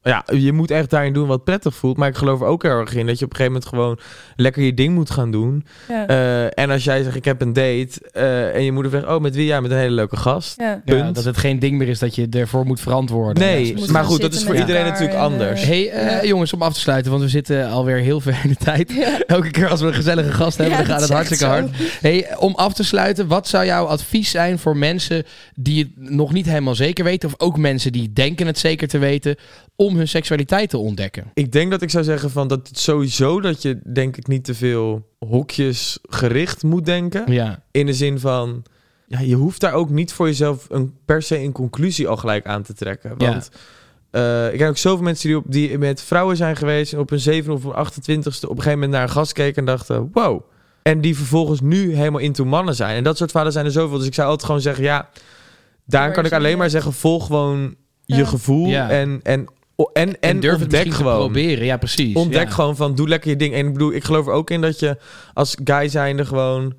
Ja, 0.02 0.26
je 0.34 0.54
moet 0.54 0.72
echt 0.72 0.90
daarin 0.90 1.14
doen 1.14 1.28
wat 1.28 1.44
prettig 1.44 1.76
voelt. 1.76 1.98
Maar 1.98 2.08
ik 2.10 2.16
geloof 2.16 2.42
er 2.42 2.48
ook 2.48 2.64
heel 2.64 2.72
erg 2.72 2.94
in 2.94 3.08
dat 3.08 3.20
je 3.20 3.26
op 3.26 3.32
een 3.32 3.38
gegeven 3.38 3.62
moment 3.62 3.66
gewoon 3.66 4.00
lekker 4.36 4.64
je 4.64 4.74
ding 4.74 4.94
moet 4.94 5.10
gaan 5.10 5.32
doen. 5.32 5.66
Ja. 5.88 6.08
Eh, 6.08 6.64
en 6.64 6.70
als 6.70 6.84
jij 6.84 7.04
zegt 7.04 7.16
ik 7.16 7.26
heb 7.26 7.42
een 7.42 7.54
date 7.54 7.90
eh, 8.12 8.56
en 8.56 8.64
je 8.64 8.72
moeder 8.72 8.92
zegt 8.92 9.06
oh 9.06 9.22
met 9.22 9.36
wie? 9.36 9.46
Ja, 9.46 9.60
met 9.60 9.72
een 9.72 9.78
hele 9.78 9.96
leuke 9.96 10.18
gast. 10.18 10.60
ja. 10.60 10.82
Ja, 10.86 10.96
Punt. 10.96 11.16
dat 11.16 11.24
het 11.24 11.38
geen 11.38 11.60
ding 11.60 11.78
meer 11.78 11.88
is 11.88 12.00
dat 12.00 12.16
je 12.16 12.28
ervoor 12.30 12.66
moet 12.66 12.80
verantwoorden. 12.80 13.44
Nee, 13.44 13.76
maar 13.92 14.04
goed, 14.04 14.22
dat 14.22 14.34
is 14.34 14.44
voor 14.44 14.56
iedereen 14.56 14.86
natuurlijk 14.86 15.14
en, 15.14 15.18
eh, 15.20 15.26
anders. 15.26 15.64
Hey, 15.64 15.90
eh, 15.90 16.24
jongens, 16.24 16.54
om 16.54 16.62
af 16.62 16.74
te 16.74 16.80
sluiten, 16.80 17.12
want 17.12 17.24
we 17.24 17.30
zitten 17.30 17.70
alweer 17.70 17.98
heel 17.98 18.20
ver 18.20 18.40
in 18.44 18.50
de 18.50 18.56
tijd. 18.56 18.94
Elke 19.28 19.52
keer 19.52 19.68
als 19.68 19.82
we 19.82 19.88
een 19.88 19.94
gezellige 19.94 20.32
gast 20.32 20.58
hebben, 20.58 20.78
Ja, 20.78 20.84
dan 20.84 20.92
gaat 20.92 21.02
het 21.02 21.12
hartstikke 21.12 21.46
hard. 21.46 21.70
Hey, 22.02 22.36
om 22.38 22.56
af 22.56 22.74
te 22.74 22.84
sluiten, 22.84 23.28
wat 23.28 23.48
zou 23.48 23.66
jouw 23.66 23.86
advies 23.86 24.30
zijn 24.30 24.60
voor 24.60 24.78
mensen 24.78 25.24
die 25.56 25.84
het 25.84 26.10
nog 26.12 26.34
niet 26.34 26.46
helemaal 26.46 26.76
zeker 26.76 27.04
weten, 27.04 27.30
of 27.30 27.36
ook 27.38 27.58
mensen 27.58 27.92
die 27.92 28.14
denken 28.14 28.48
het 28.48 28.60
zeker 28.60 28.88
te 28.88 28.98
weten, 28.98 29.36
om 29.80 29.96
hun 29.96 30.08
seksualiteit 30.08 30.70
te 30.70 30.78
ontdekken? 30.78 31.32
Ik 31.34 31.52
denk 31.52 31.72
dat 31.72 31.82
ik 31.82 31.90
zou 31.90 32.04
zeggen 32.04 32.30
van 32.32 32.48
dat 32.48 32.68
het 32.68 32.80
sowieso 32.80 33.42
dat 33.42 33.62
je 33.62 33.80
denk 33.94 34.18
ik 34.18 34.28
niet 34.28 34.44
te 34.44 34.54
veel 34.56 35.08
hokjes 35.20 36.00
gericht 36.10 36.64
moet 36.64 36.86
denken. 36.86 37.32
Ja, 37.32 37.64
In 37.72 37.86
de 37.86 37.94
zin 37.94 38.20
van, 38.20 38.64
ja, 39.08 39.20
je 39.20 39.36
hoeft 39.36 39.62
daar 39.62 39.74
ook 39.74 39.90
niet 39.90 40.14
voor 40.14 40.28
jezelf 40.28 40.66
een, 40.70 40.94
per 41.06 41.22
se 41.22 41.38
een 41.40 41.52
conclusie 41.52 42.08
al 42.08 42.18
gelijk 42.18 42.46
aan 42.46 42.64
te 42.64 42.74
trekken. 42.74 43.14
Ja. 43.18 43.30
Want 43.30 43.50
eh, 44.12 44.52
ik 44.54 44.58
ken 44.58 44.68
ook 44.70 44.78
zoveel 44.78 45.04
mensen 45.04 45.28
die, 45.28 45.38
op, 45.38 45.44
die 45.48 45.78
met 45.78 46.02
vrouwen 46.02 46.38
zijn 46.38 46.56
geweest 46.56 46.94
en 46.94 47.00
op 47.00 47.10
hun 47.10 47.20
zeven 47.20 47.54
of 47.54 47.64
hun 47.64 47.74
28ste 47.74 48.26
op 48.26 48.50
een 48.50 48.56
gegeven 48.56 48.72
moment 48.72 48.92
naar 48.92 49.02
een 49.04 49.10
gast 49.10 49.34
keken 49.34 49.58
en 49.60 49.66
dachten, 49.66 50.10
wow. 50.14 50.42
En 50.82 51.02
die 51.02 51.16
vervolgens 51.16 51.62
nu 51.62 51.96
helemaal 51.96 52.22
into 52.22 52.46
mannen 52.46 52.76
zijn. 52.76 52.96
En 52.96 53.04
dat 53.04 53.18
soort 53.18 53.30
verhalen 53.30 53.54
zijn 53.54 53.66
er 53.66 53.72
zoveel. 53.72 53.98
Dus 53.98 54.08
ik 54.08 54.14
zou 54.14 54.28
altijd 54.28 54.46
gewoon 54.46 54.62
zeggen, 54.62 54.84
ja, 54.84 55.10
daar 55.86 56.12
kan 56.12 56.26
ik 56.26 56.32
alleen 56.34 56.58
maar 56.58 56.70
zeggen, 56.70 56.94
volg 56.94 57.26
gewoon 57.26 57.76
je 58.06 58.16
Ja. 58.16 58.26
gevoel 58.26 58.68
Ja. 58.68 58.90
en, 58.90 59.46
en, 59.78 59.86
en, 59.94 60.08
en, 60.08 60.18
en 60.20 60.40
durf 60.40 60.54
het 60.54 60.62
ontdek 60.62 60.84
te 60.84 60.92
gewoon. 60.92 61.18
proberen. 61.18 61.66
Ja, 61.66 61.78
precies. 61.78 62.16
Ontdek 62.16 62.48
ja. 62.48 62.54
gewoon 62.54 62.76
van, 62.76 62.96
doe 62.96 63.08
lekker 63.08 63.30
je 63.30 63.36
ding. 63.36 63.54
En 63.54 63.68
ik 63.68 63.74
bedoel, 63.74 63.94
ik 63.94 64.04
geloof 64.04 64.28
er 64.28 64.34
ook 64.34 64.50
in 64.50 64.62
dat 64.62 64.80
je 64.80 64.98
als 65.34 65.56
guy 65.64 65.88
zijnde 65.90 66.26
gewoon 66.26 66.74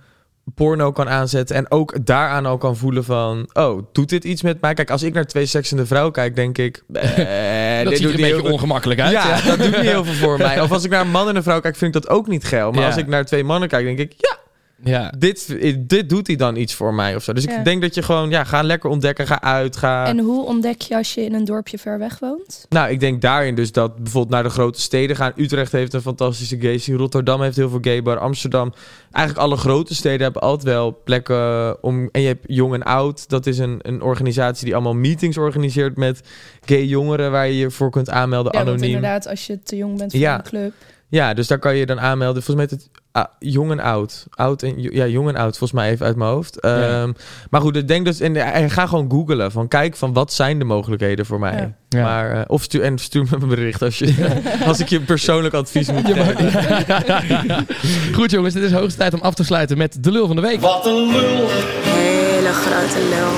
porno 0.54 0.92
kan 0.92 1.08
aanzetten. 1.08 1.56
En 1.56 1.70
ook 1.70 2.06
daaraan 2.06 2.46
al 2.46 2.58
kan 2.58 2.76
voelen 2.76 3.04
van, 3.04 3.48
oh, 3.52 3.82
doet 3.92 4.08
dit 4.08 4.24
iets 4.24 4.42
met 4.42 4.60
mij? 4.60 4.74
Kijk, 4.74 4.90
als 4.90 5.02
ik 5.02 5.14
naar 5.14 5.26
twee 5.26 5.46
seksende 5.46 5.86
vrouwen 5.86 6.12
kijk, 6.12 6.36
denk 6.36 6.58
ik... 6.58 6.76
eh, 6.92 7.02
Dat 7.02 7.88
dit 7.88 7.96
ziet 7.96 8.06
er 8.06 8.12
doet 8.12 8.20
een 8.20 8.28
beetje 8.30 8.34
veel- 8.42 8.52
ongemakkelijk 8.52 9.00
uit. 9.00 9.12
ja, 9.12 9.40
dat 9.40 9.58
doet 9.58 9.76
niet 9.76 9.80
heel 9.90 10.04
veel 10.04 10.14
voor 10.14 10.38
mij. 10.38 10.60
Of 10.60 10.72
als 10.72 10.84
ik 10.84 10.90
naar 10.90 11.00
een 11.00 11.10
man 11.10 11.28
en 11.28 11.36
een 11.36 11.42
vrouw 11.42 11.60
kijk, 11.60 11.76
vind 11.76 11.94
ik 11.94 12.02
dat 12.02 12.10
ook 12.12 12.26
niet 12.26 12.44
geil. 12.44 12.70
Maar 12.70 12.80
Ja. 12.80 12.86
als 12.86 12.96
ik 12.96 13.06
naar 13.06 13.24
twee 13.24 13.44
mannen 13.44 13.68
kijk, 13.68 13.84
denk 13.84 13.98
ik, 13.98 14.12
ja, 14.16 14.36
Ja. 14.84 15.12
dit, 15.18 15.56
dit 15.78 16.08
doet 16.08 16.26
hij 16.26 16.36
dan 16.36 16.56
iets 16.56 16.74
voor 16.74 16.94
mij 16.94 17.14
of 17.16 17.22
zo. 17.22 17.32
Dus 17.32 17.44
Ja. 17.44 17.58
ik 17.58 17.64
denk 17.64 17.82
dat 17.82 17.94
je 17.94 18.02
gewoon, 18.02 18.30
ja, 18.30 18.44
ga 18.44 18.62
lekker 18.62 18.90
ontdekken, 18.90 19.26
ga 19.26 19.40
uit, 19.42 19.76
ga... 19.76 20.06
En 20.06 20.18
hoe 20.18 20.44
ontdek 20.46 20.80
je 20.80 20.96
als 20.96 21.14
je 21.14 21.24
in 21.24 21.34
een 21.34 21.44
dorpje 21.44 21.78
ver 21.78 21.98
weg 21.98 22.18
woont? 22.18 22.66
Nou, 22.68 22.90
ik 22.90 23.00
denk 23.00 23.20
daarin 23.22 23.54
dus 23.54 23.72
dat 23.72 23.96
bijvoorbeeld 23.96 24.32
naar 24.34 24.42
de 24.42 24.48
grote 24.48 24.80
steden 24.80 25.16
gaan. 25.16 25.32
Utrecht 25.36 25.72
heeft 25.72 25.92
een 25.94 26.00
fantastische 26.00 26.60
gay 26.60 26.78
scene. 26.78 26.96
Rotterdam 26.98 27.42
heeft 27.42 27.56
heel 27.56 27.68
veel 27.68 27.78
gay 27.82 28.02
bar. 28.02 28.18
Amsterdam. 28.18 28.72
Eigenlijk 29.12 29.46
alle 29.46 29.56
grote 29.56 29.94
steden 29.94 30.22
hebben 30.22 30.42
altijd 30.42 30.62
wel 30.74 31.00
plekken 31.04 31.82
om... 31.82 32.08
En 32.12 32.20
je 32.20 32.26
hebt 32.26 32.44
Jong 32.46 32.74
en 32.74 32.82
Oud. 32.82 33.28
Dat 33.28 33.46
is 33.46 33.58
een, 33.58 33.78
een 33.82 34.02
organisatie 34.02 34.64
die 34.64 34.74
allemaal 34.74 34.94
meetings 34.94 35.36
organiseert 35.38 35.96
met 35.96 36.20
gay 36.64 36.84
jongeren... 36.84 37.30
waar 37.30 37.46
je 37.46 37.56
je 37.56 37.70
voor 37.70 37.90
kunt 37.90 38.10
aanmelden 38.10 38.52
Ja, 38.54 38.60
anoniem. 38.60 38.82
inderdaad, 38.84 39.26
als 39.28 39.46
je 39.46 39.62
te 39.62 39.76
jong 39.76 39.98
bent 39.98 40.10
voor 40.10 40.20
Ja. 40.20 40.34
een 40.38 40.42
club. 40.42 40.72
Ja, 41.10 41.34
dus 41.34 41.46
daar 41.46 41.58
kan 41.58 41.76
je 41.76 41.86
dan 41.86 42.00
aanmelden. 42.00 42.42
Volgens 42.42 42.68
mij 42.68 42.78
het 42.78 42.90
ah, 43.12 43.24
Jong 43.38 43.70
en 43.70 43.80
Oud. 43.80 44.26
Oud 44.30 44.62
en, 44.62 44.82
ja, 44.82 45.06
Jong 45.06 45.28
en 45.28 45.36
Oud, 45.36 45.58
volgens 45.58 45.80
mij 45.80 45.90
even 45.90 46.06
uit 46.06 46.16
mijn 46.16 46.30
hoofd. 46.30 46.58
Ja. 46.60 47.00
Ehm, 47.00 47.12
maar 47.50 47.60
goed, 47.60 47.76
ik 47.76 47.88
denk 47.88 48.04
dus... 48.04 48.20
En, 48.20 48.36
en 48.36 48.70
ga 48.70 48.86
gewoon 48.86 49.10
googlen. 49.10 49.52
Van 49.52 49.68
kijk, 49.68 49.96
van 49.96 50.12
wat 50.12 50.32
zijn 50.32 50.58
de 50.58 50.64
mogelijkheden 50.64 51.26
voor 51.26 51.38
mij? 51.38 51.56
Ja. 51.56 51.98
Ja. 51.98 52.02
Maar, 52.02 52.30
eh, 52.30 52.40
of 52.46 52.62
stuur, 52.62 52.82
en 52.82 52.98
stuur 52.98 53.26
me 53.30 53.36
een 53.40 53.48
bericht 53.48 53.82
als, 53.82 53.98
je, 53.98 54.14
als 54.66 54.80
ik 54.80 54.88
je 54.88 55.00
persoonlijk 55.00 55.54
advies 55.54 55.92
moet 55.92 56.06
geven. 56.06 57.66
Goed 58.18 58.30
jongens, 58.30 58.54
het 58.54 58.62
is 58.62 58.72
hoogste 58.72 58.98
tijd 58.98 59.14
om 59.14 59.20
af 59.20 59.34
te 59.34 59.44
sluiten 59.44 59.78
met 59.78 60.04
de 60.04 60.12
lul 60.12 60.26
van 60.26 60.36
de 60.36 60.42
week. 60.42 60.60
Wat 60.60 60.86
een 60.86 61.06
lul, 61.12 61.48
Hele 61.82 62.52
grote 62.52 63.08
lul. 63.08 63.32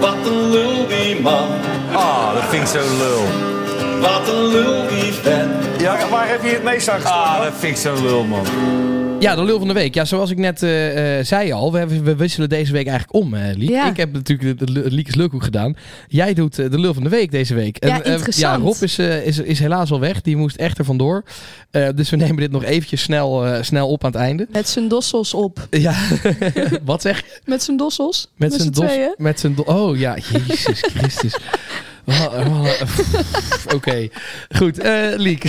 wat 0.00 0.26
een 0.26 0.50
lul 0.50 0.86
die 0.88 1.20
man. 1.20 1.48
Ah, 1.92 2.34
dat 2.34 2.44
vind 2.44 2.62
ik 2.62 2.68
zo 2.68 2.96
lul. 2.98 3.58
Wat 4.00 4.28
een 4.28 4.46
lul 4.46 4.88
die 4.88 5.12
vent. 5.12 5.80
Ja, 5.80 6.08
waar 6.08 6.28
heb 6.28 6.42
je 6.42 6.48
het 6.48 6.62
meest 6.62 6.88
aan 6.88 7.04
Ah, 7.04 7.42
dat 7.42 7.52
vind 7.58 7.72
ik 7.76 7.82
zo 7.82 8.02
lul, 8.02 8.24
man. 8.24 8.46
Ja, 9.20 9.34
de 9.34 9.44
lul 9.44 9.58
van 9.58 9.68
de 9.68 9.74
week. 9.74 9.94
Ja, 9.94 10.04
zoals 10.04 10.30
ik 10.30 10.38
net 10.38 10.62
eh, 10.62 11.18
eh, 11.18 11.24
zei 11.26 11.52
al, 11.52 11.72
we, 11.72 11.78
hebben- 11.78 12.04
we 12.04 12.16
wisselen 12.16 12.48
deze 12.48 12.72
week 12.72 12.86
eigenlijk 12.86 13.24
om, 13.24 13.34
eh 13.34 13.56
Liek. 13.56 13.68
Ja. 13.68 13.90
Ik 13.90 13.96
heb 13.96 14.12
natuurlijk 14.12 14.58
de, 14.58 14.64
de, 14.72 14.82
de 14.82 14.90
Liekes 14.90 15.14
Lulkoek 15.14 15.42
gedaan. 15.42 15.76
Jij 16.08 16.34
doet 16.34 16.58
eh, 16.58 16.70
de 16.70 16.78
lul 16.78 16.94
van 16.94 17.02
de 17.02 17.08
week 17.08 17.30
deze 17.30 17.54
week. 17.54 17.84
Ja, 17.84 18.02
eh, 18.02 18.12
interessant. 18.12 18.56
ja, 18.62 18.64
Rob 18.64 18.82
is, 18.82 18.98
eh, 18.98 19.26
is, 19.26 19.38
is 19.38 19.58
helaas 19.58 19.90
al 19.92 20.00
weg. 20.00 20.20
Die 20.20 20.36
moest 20.36 20.56
echt 20.56 20.78
er 20.78 20.84
vandoor. 20.84 21.22
Eh, 21.70 21.88
dus 21.94 22.10
we 22.10 22.16
nemen 22.16 22.36
dit 22.36 22.50
nog 22.50 22.64
eventjes 22.64 23.02
snel, 23.02 23.46
eh, 23.46 23.62
snel 23.62 23.88
op 23.88 24.04
aan 24.04 24.10
het 24.10 24.20
einde. 24.20 24.46
Met 24.52 24.68
zijn 24.68 24.88
dossels 24.88 25.34
op. 25.34 25.66
Ja, 25.70 25.94
wat 26.84 27.02
zeg 27.02 27.18
je? 27.18 27.40
Met 27.44 27.62
zijn 27.62 27.76
dossels? 27.76 28.28
Met 28.36 28.54
zijn 28.54 28.70
dos. 28.70 28.84
tweeën? 28.84 29.14
Met 29.16 29.40
zijn 29.40 29.54
do- 29.54 29.62
Oh 29.66 29.98
ja, 29.98 30.16
Jezus 30.46 30.80
Christus. 30.80 31.36
Oké, 33.76 34.08
goed. 34.56 34.78
eh 34.78 35.08
Liek, 35.16 35.42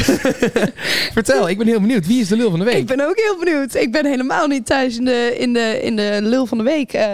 vertel. 1.14 1.50
Ik 1.50 1.58
ben 1.58 1.68
heel 1.68 1.80
benieuwd. 1.82 2.08
Wie 2.08 2.22
is 2.22 2.28
de 2.28 2.36
lul 2.36 2.50
van 2.50 2.60
de 2.60 2.66
week? 2.66 2.78
Ik 2.78 2.86
ben 2.86 3.08
ook 3.08 3.18
heel 3.20 3.38
benieuwd. 3.40 3.76
Ik 3.76 3.92
ben 3.92 4.06
helemaal 4.06 4.48
niet 4.48 4.66
thuis 4.66 4.98
in 4.98 5.06
de, 5.06 5.36
in 5.38 5.54
de, 5.54 5.80
in 5.82 5.96
de 5.96 6.20
lul 6.22 6.46
van 6.46 6.58
de 6.58 6.64
week 6.64 6.94
eh, 6.94 7.06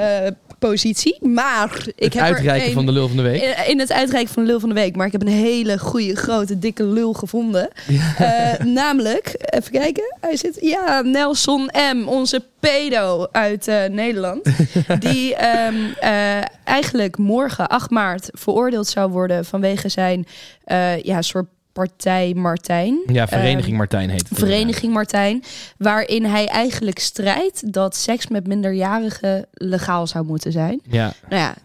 positie. 0.60 1.18
Maar 1.28 1.84
ik 1.96 2.04
het 2.04 2.14
heb 2.14 2.24
er 2.24 2.34
uitreiken 2.36 2.68
een- 2.68 2.74
van 2.74 2.86
de 2.86 2.92
lul 2.92 3.08
van 3.08 3.18
de 3.18 3.24
week. 3.24 3.42
in- 3.42 3.70
In 3.72 3.80
het 3.80 3.92
uitreiken 3.92 4.34
van 4.34 4.44
de 4.44 4.50
lul 4.50 4.60
van 4.60 4.70
de 4.70 4.76
week. 4.76 4.96
Maar 4.96 5.06
ik 5.06 5.12
heb 5.12 5.22
een 5.22 5.28
hele 5.28 5.78
goede, 5.80 6.16
grote, 6.16 6.60
dikke 6.60 6.84
lul 6.84 7.14
gevonden. 7.14 7.70
Eh, 8.18 8.54
namelijk, 8.66 9.34
even 9.40 9.72
kijken. 9.72 10.16
Hij 10.22 10.36
zit, 10.38 10.58
ja, 10.62 11.02
Nelson 11.02 11.70
M., 11.96 12.08
onze 12.08 12.44
pedo 12.60 13.28
uit 13.32 13.68
eh, 13.68 13.86
Nederland. 13.90 14.44
die 15.00 15.36
ehm, 15.36 15.76
eh, 16.00 16.42
eigenlijk 16.64 17.18
morgen, 17.18 17.68
8 17.68 17.90
maart, 17.90 18.30
veroordeeld 18.32 18.88
zou 18.88 19.12
worden 19.12 19.46
vanwege 19.46 19.90
zijn 19.90 20.26
ja, 21.04 21.22
soort 21.22 21.48
partij 21.78 22.34
Martijn. 22.34 23.00
Ja, 23.08 23.28
Vereniging 23.28 23.66
Ehm, 23.68 23.76
Martijn 23.76 24.10
heet 24.10 24.30
het. 24.30 24.38
Vereniging 24.38 24.94
Martijn, 24.94 25.44
waarin 25.78 26.26
hij 26.26 26.48
eigenlijk 26.48 27.00
strijdt 27.00 27.74
dat 27.74 27.96
seks 27.96 28.28
met 28.28 28.48
minderjarigen 28.48 29.46
legaal 29.52 30.08
zou 30.08 30.26
moeten 30.26 30.52
zijn. 30.52 30.82
Ja, 30.90 31.14
Nou 31.30 31.42
ja, 31.42 31.56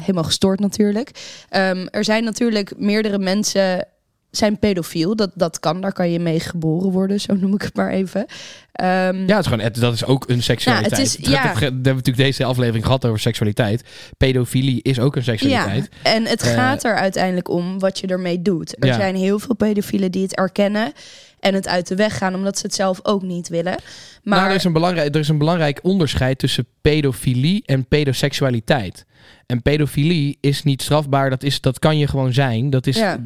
helemaal 0.00 0.24
gestoord 0.24 0.60
natuurlijk. 0.60 1.10
Ehm, 1.48 1.86
er 1.90 2.04
zijn 2.04 2.24
natuurlijk 2.24 2.72
meerdere 2.76 3.18
mensen 3.18 3.86
zijn 4.30 4.58
pedofiel. 4.58 5.16
Dat, 5.16 5.30
dat 5.34 5.60
kan, 5.60 5.80
daar 5.80 5.92
kan 5.92 6.10
je 6.10 6.18
mee 6.20 6.40
geboren 6.40 6.90
worden, 6.90 7.20
zo 7.20 7.34
noem 7.34 7.54
ik 7.54 7.62
het 7.62 7.74
maar 7.76 7.90
even. 7.90 8.26
Ehm, 8.72 9.16
ja 9.26 9.36
het 9.36 9.38
is 9.38 9.46
gewoon, 9.46 9.60
het- 9.64 9.74
dat 9.80 9.94
is 9.94 10.04
ook 10.04 10.28
een 10.28 10.42
seksualiteit. 10.42 10.90
Ja, 10.96 11.02
het 11.02 11.06
is- 11.20 11.28
ja. 11.30 11.54
We 11.54 11.64
hebben 11.64 11.82
natuurlijk 11.82 12.16
deze 12.16 12.44
aflevering 12.44 12.84
gehad 12.84 13.04
over 13.04 13.18
seksualiteit. 13.20 13.84
Pedofilie 14.16 14.82
is 14.82 14.98
ook 14.98 15.16
een 15.16 15.24
seksualiteit. 15.24 15.88
Ja, 16.02 16.12
en 16.14 16.26
het 16.26 16.42
Eh, 16.42 16.52
gaat 16.54 16.84
er 16.84 16.94
uiteindelijk 16.96 17.48
om 17.48 17.78
wat 17.78 17.98
je 17.98 18.06
ermee 18.06 18.42
doet. 18.42 18.76
Er 18.78 18.86
Ja. 18.88 18.94
zijn 18.94 19.16
heel 19.16 19.38
veel 19.38 19.54
pedofielen 19.54 20.10
die 20.12 20.22
het 20.22 20.34
erkennen 20.36 20.92
en 21.40 21.54
het 21.54 21.68
uit 21.68 21.86
de 21.88 21.94
weg 21.94 22.16
gaan 22.18 22.34
omdat 22.34 22.58
ze 22.58 22.66
het 22.66 22.74
zelf 22.74 23.00
ook 23.02 23.22
niet 23.22 23.48
willen. 23.48 23.74
Maar 24.22 24.38
Maar 24.38 24.48
er 24.50 24.54
is, 24.56 24.64
een 24.64 24.72
belangrijk, 24.72 25.14
er 25.14 25.20
is 25.20 25.28
een 25.28 25.38
belangrijk 25.38 25.78
onderscheid 25.82 26.38
tussen 26.38 26.66
pedofilie 26.80 27.62
en 27.66 27.86
pedoseksualiteit. 27.88 29.04
En 29.46 29.62
pedofilie 29.62 30.38
is 30.40 30.62
niet 30.62 30.82
strafbaar, 30.82 31.30
dat, 31.30 31.42
is, 31.42 31.60
dat 31.60 31.78
kan 31.78 31.98
je 31.98 32.06
gewoon 32.06 32.32
zijn. 32.32 32.70
Dat 32.70 32.86
is, 32.86 32.96
Ja. 32.96 33.18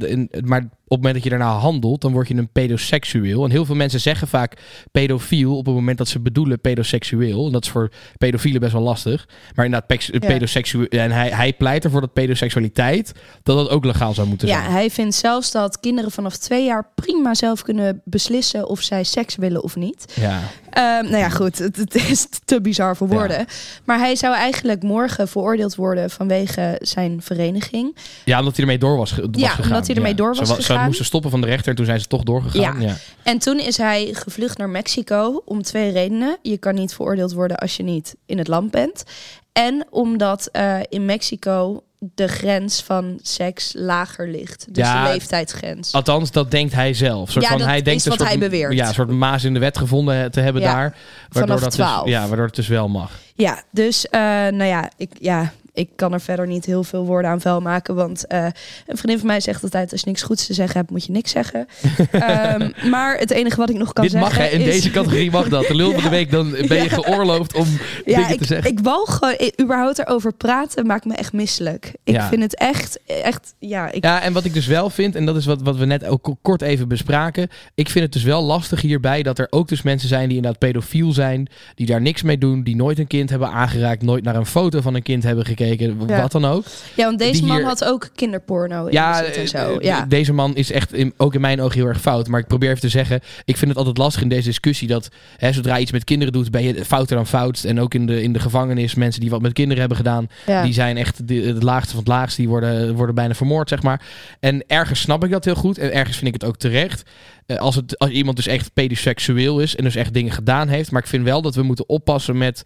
maar 0.44 0.60
op 0.60 0.90
het 0.90 0.98
moment 0.98 1.14
dat 1.14 1.22
je 1.22 1.30
daarna 1.30 1.58
handelt, 1.58 2.00
dan 2.00 2.12
word 2.12 2.28
je 2.28 2.34
een 2.34 2.48
pedoseksueel. 2.52 3.44
En 3.44 3.50
heel 3.50 3.64
veel 3.64 3.74
mensen 3.74 4.00
zeggen 4.00 4.28
vaak 4.28 4.56
pedofiel 4.92 5.56
op 5.56 5.66
het 5.66 5.74
moment 5.74 5.98
dat 5.98 6.08
ze 6.08 6.20
bedoelen 6.20 6.60
pedoseksueel. 6.60 7.46
En 7.46 7.52
dat 7.52 7.64
is 7.64 7.70
voor 7.70 7.90
pedofielen 8.18 8.60
best 8.60 8.72
wel 8.72 8.82
lastig. 8.82 9.28
Maar 9.54 9.64
inderdaad, 9.64 10.20
pedoseksueel. 10.20 10.86
En 10.86 11.10
hij, 11.10 11.28
hij 11.28 11.52
pleit 11.52 11.84
ervoor 11.84 12.00
dat 12.00 12.12
pedoseksualiteit, 12.12 13.12
dat 13.42 13.56
dat 13.56 13.68
ook 13.68 13.84
legaal 13.84 14.14
zou 14.14 14.28
moeten 14.28 14.48
ja, 14.48 14.60
zijn. 14.60 14.72
hij 14.72 14.90
vindt 14.90 15.14
zelfs 15.14 15.50
dat 15.50 15.80
kinderen 15.80 16.10
vanaf 16.10 16.36
twee 16.36 16.64
jaar 16.64 16.88
prima 16.94 17.34
zelf 17.34 17.62
kunnen 17.62 18.00
beslissen 18.04 18.68
of 18.68 18.80
zij 18.80 19.04
seks 19.04 19.36
willen 19.36 19.62
of 19.62 19.76
niet. 19.76 20.12
Ja. 20.20 20.40
Ehm, 20.74 21.04
nou 21.04 21.16
ja, 21.16 21.28
goed, 21.28 21.58
het, 21.58 21.76
het 21.76 21.94
is 21.94 22.26
te 22.44 22.60
bizar 22.60 22.96
voor 22.96 23.08
woorden. 23.08 23.46
Maar 23.84 23.98
hij 23.98 24.16
zou 24.16 24.34
eigenlijk 24.34 24.82
morgen 24.82 25.28
veroordeeld 25.28 25.74
worden 25.74 26.10
vanwege 26.10 26.76
zijn 26.80 27.22
vereniging. 27.22 27.96
ja, 28.24 28.38
omdat 28.38 28.52
hij 28.56 28.64
ermee 28.64 28.78
door 28.78 28.96
was, 28.96 29.10
Ja, 29.32 29.48
gegaan. 29.48 29.64
omdat 29.70 29.86
hij 29.86 29.96
ermee 29.96 30.14
door 30.14 30.34
Ze 30.34 30.40
was 30.40 30.48
wa- 30.48 30.54
Ze 30.54 30.62
gegaan. 30.62 30.84
moesten 30.86 31.04
stoppen 31.04 31.30
van 31.30 31.40
de 31.40 31.46
rechter 31.46 31.68
en 31.70 31.76
toen 31.76 31.84
zijn 31.84 32.00
ze 32.00 32.06
toch 32.06 32.22
doorgegaan. 32.22 32.80
Ja. 32.80 32.86
Ja. 32.86 32.96
En 33.22 33.38
toen 33.38 33.58
is 33.60 33.76
hij 33.76 34.08
gevlucht 34.12 34.58
naar 34.58 34.68
Mexico 34.68 35.42
om 35.44 35.62
twee 35.62 35.90
redenen. 35.92 36.36
Je 36.42 36.58
kan 36.58 36.74
niet 36.74 36.94
veroordeeld 36.94 37.32
worden 37.32 37.56
als 37.56 37.76
je 37.76 37.82
niet 37.82 38.14
in 38.26 38.38
het 38.38 38.48
land 38.48 38.70
bent. 38.70 39.04
En 39.52 39.86
omdat 39.90 40.48
eh, 40.52 40.76
in 40.88 41.04
Mexico 41.04 41.82
de 42.14 42.28
grens 42.28 42.82
van 42.82 43.18
seks 43.22 43.72
lager 43.76 44.28
ligt. 44.28 44.66
Dus 44.74 44.84
Ja, 44.86 45.04
de 45.06 45.12
leeftijdsgrens. 45.12 45.92
Althans, 45.92 46.30
dat 46.30 46.50
denkt 46.50 46.72
hij 46.72 46.94
zelf. 46.94 47.30
Soort 47.30 47.44
Ja, 47.44 47.50
van, 47.50 47.58
dat 47.58 47.66
hij 47.68 47.82
denkt 47.82 47.98
is 48.00 48.04
een 48.04 48.10
wat 48.10 48.20
soort, 48.20 48.30
hij 48.30 48.38
beweert. 48.48 48.72
Ja, 48.72 48.88
een 48.88 48.94
soort 48.94 49.10
maas 49.10 49.44
in 49.44 49.54
de 49.54 49.60
wet 49.60 49.78
gevonden 49.78 50.30
te 50.30 50.40
hebben 50.40 50.62
Ja, 50.62 50.74
daar. 50.74 50.96
vanaf 51.28 51.60
dat 51.60 51.70
12. 51.70 52.02
Dus, 52.04 52.12
ja, 52.12 52.26
waardoor 52.26 52.46
het 52.46 52.54
dus 52.54 52.68
wel 52.68 52.88
mag. 52.88 53.10
Ja, 53.34 53.62
dus 53.70 54.06
eh, 54.08 54.20
nou 54.20 54.64
ja 54.64 54.90
ik, 54.96 55.10
ja, 55.18 55.52
ik 55.72 55.88
kan 55.96 56.12
er 56.12 56.20
verder 56.20 56.46
niet 56.46 56.64
heel 56.64 56.84
veel 56.84 57.04
woorden 57.04 57.30
aan 57.30 57.40
vuil 57.40 57.60
maken. 57.60 57.94
Want 57.94 58.26
eh, 58.26 58.44
een 58.86 58.96
vriendin 58.96 59.18
van 59.18 59.26
mij 59.26 59.40
zegt 59.40 59.62
altijd... 59.62 59.92
als 59.92 60.00
je 60.00 60.06
niks 60.06 60.22
goeds 60.22 60.46
te 60.46 60.54
zeggen 60.54 60.76
hebt, 60.78 60.90
moet 60.90 61.04
je 61.04 61.12
niks 61.12 61.30
zeggen. 61.30 61.66
Ehm, 62.10 62.70
maar 62.90 63.18
het 63.18 63.30
enige 63.30 63.56
wat 63.56 63.70
ik 63.70 63.76
nog 63.76 63.92
kan 63.92 64.02
Dit 64.04 64.12
zeggen 64.12 64.30
mag, 64.30 64.38
hè? 64.44 64.52
In 64.52 64.60
is... 64.60 64.64
deze 64.66 64.90
categorie 64.90 65.30
mag 65.30 65.48
dat. 65.48 65.66
De 65.66 65.74
lul 65.74 65.92
van 65.92 66.02
de 66.02 66.08
week, 66.18 66.30
dan 66.30 66.50
ben 66.50 66.82
je 66.82 66.88
geoorloofd 66.88 67.54
om 67.54 67.66
Ja, 68.04 68.16
dingen 68.16 68.32
ik, 68.32 68.38
te 68.38 68.44
zeggen. 68.44 68.70
ik 68.70 68.80
wou 68.80 69.10
gewoon... 69.10 69.34
ik- 69.38 69.60
überhaupt 69.60 69.98
erover 69.98 70.32
praten 70.34 70.86
maakt 70.86 71.04
me 71.04 71.14
echt 71.14 71.32
misselijk. 71.32 71.92
Ik 72.04 72.20
vind 72.20 72.42
het 72.42 72.56
echt... 72.58 72.98
echt 73.06 73.54
ja, 73.58 73.90
ik, 73.90 74.04
Ja, 74.04 74.22
en 74.22 74.32
wat 74.32 74.44
ik 74.44 74.54
dus 74.54 74.66
wel 74.66 74.90
vind, 74.90 75.14
en 75.14 75.24
dat 75.26 75.36
is 75.36 75.46
wat, 75.46 75.62
wat 75.62 75.76
we 75.76 75.84
net 75.84 76.04
ook 76.04 76.22
ko- 76.22 76.38
kort 76.42 76.62
even 76.62 76.88
bespraken. 76.88 77.48
Ik 77.74 77.88
vind 77.88 78.04
het 78.04 78.12
dus 78.12 78.22
wel 78.22 78.42
lastig 78.42 78.80
hierbij 78.80 79.22
dat 79.22 79.38
er 79.38 79.46
ook 79.50 79.68
dus 79.68 79.82
mensen 79.82 80.08
zijn 80.08 80.26
die 80.28 80.36
inderdaad 80.36 80.60
pedofiel 80.60 81.12
zijn. 81.12 81.48
Die 81.74 81.86
daar 81.86 82.00
niks 82.00 82.22
mee 82.22 82.38
doen, 82.38 82.62
die 82.62 82.76
nooit 82.76 82.98
een 82.98 83.06
kind 83.06 83.23
hebben 83.30 83.48
aangeraakt. 83.50 84.02
Nooit 84.02 84.24
naar 84.24 84.36
een 84.36 84.46
foto 84.46 84.80
van 84.80 84.94
een 84.94 85.02
kind 85.02 85.22
hebben 85.22 85.44
gekeken. 85.44 85.96
Ja. 86.06 86.20
Wat 86.20 86.32
dan 86.32 86.44
ook. 86.44 86.64
ja, 86.96 87.04
want 87.04 87.18
deze 87.18 87.32
die 87.32 87.46
man 87.46 87.56
hier- 87.56 87.66
had 87.66 87.84
ook 87.84 88.08
kinderporno 88.14 88.86
in 88.86 88.92
Ja, 88.92 89.22
en 89.24 89.48
zo. 89.48 89.56
eh, 89.56 89.80
Ja. 89.80 90.06
deze 90.08 90.32
man 90.32 90.54
is 90.56 90.70
echt 90.72 90.92
in, 90.92 91.12
ook 91.16 91.34
in 91.34 91.40
mijn 91.40 91.60
ogen 91.60 91.78
heel 91.78 91.86
erg 91.88 92.00
fout. 92.00 92.28
Maar 92.28 92.40
ik 92.40 92.46
probeer 92.46 92.68
even 92.68 92.80
te 92.80 92.88
zeggen, 92.88 93.20
ik 93.44 93.56
vind 93.56 93.68
het 93.70 93.78
altijd 93.78 93.98
lastig 93.98 94.22
in 94.22 94.28
deze 94.28 94.48
discussie 94.48 94.88
dat 94.88 95.08
hè, 95.36 95.52
zodra 95.52 95.74
je 95.76 95.82
iets 95.82 95.92
met 95.92 96.04
kinderen 96.04 96.32
doet, 96.32 96.50
ben 96.50 96.62
je 96.62 96.84
fouter 96.84 97.16
dan 97.16 97.26
fout. 97.26 97.64
En 97.64 97.80
ook 97.80 97.94
in 97.94 98.06
de, 98.06 98.22
in 98.22 98.32
de 98.32 98.38
gevangenis, 98.40 98.94
mensen 98.94 99.20
die 99.20 99.30
wat 99.30 99.40
met 99.42 99.52
kinderen 99.52 99.78
hebben 99.80 99.96
gedaan, 99.98 100.28
Ja. 100.46 100.62
die 100.62 100.72
zijn 100.72 100.96
echt 100.96 101.28
de, 101.28 101.34
het 101.34 101.62
laagste 101.62 101.90
van 101.90 101.98
het 101.98 102.08
laagste. 102.08 102.40
Die 102.40 102.48
worden, 102.50 102.94
worden 102.94 103.14
bijna 103.14 103.34
vermoord, 103.34 103.68
zeg 103.68 103.82
maar. 103.82 104.02
En 104.40 104.64
ergens 104.66 105.00
snap 105.00 105.24
ik 105.24 105.30
dat 105.30 105.44
heel 105.44 105.54
goed. 105.54 105.78
En 105.78 105.92
ergens 105.92 106.16
vind 106.16 106.34
ik 106.34 106.40
het 106.40 106.44
ook 106.50 106.56
terecht. 106.56 107.02
Eh, 107.46 107.56
als, 107.56 107.74
het, 107.74 107.98
als 107.98 108.10
iemand 108.10 108.36
dus 108.36 108.46
echt 108.46 108.72
pedoseksueel 108.72 109.60
is 109.60 109.76
en 109.76 109.84
dus 109.84 109.94
echt 109.96 110.14
dingen 110.14 110.32
gedaan 110.32 110.68
heeft. 110.68 110.90
Maar 110.90 111.02
ik 111.02 111.08
vind 111.08 111.24
wel 111.24 111.42
dat 111.42 111.54
we 111.54 111.62
moeten 111.62 111.88
oppassen 111.88 112.38
met 112.38 112.62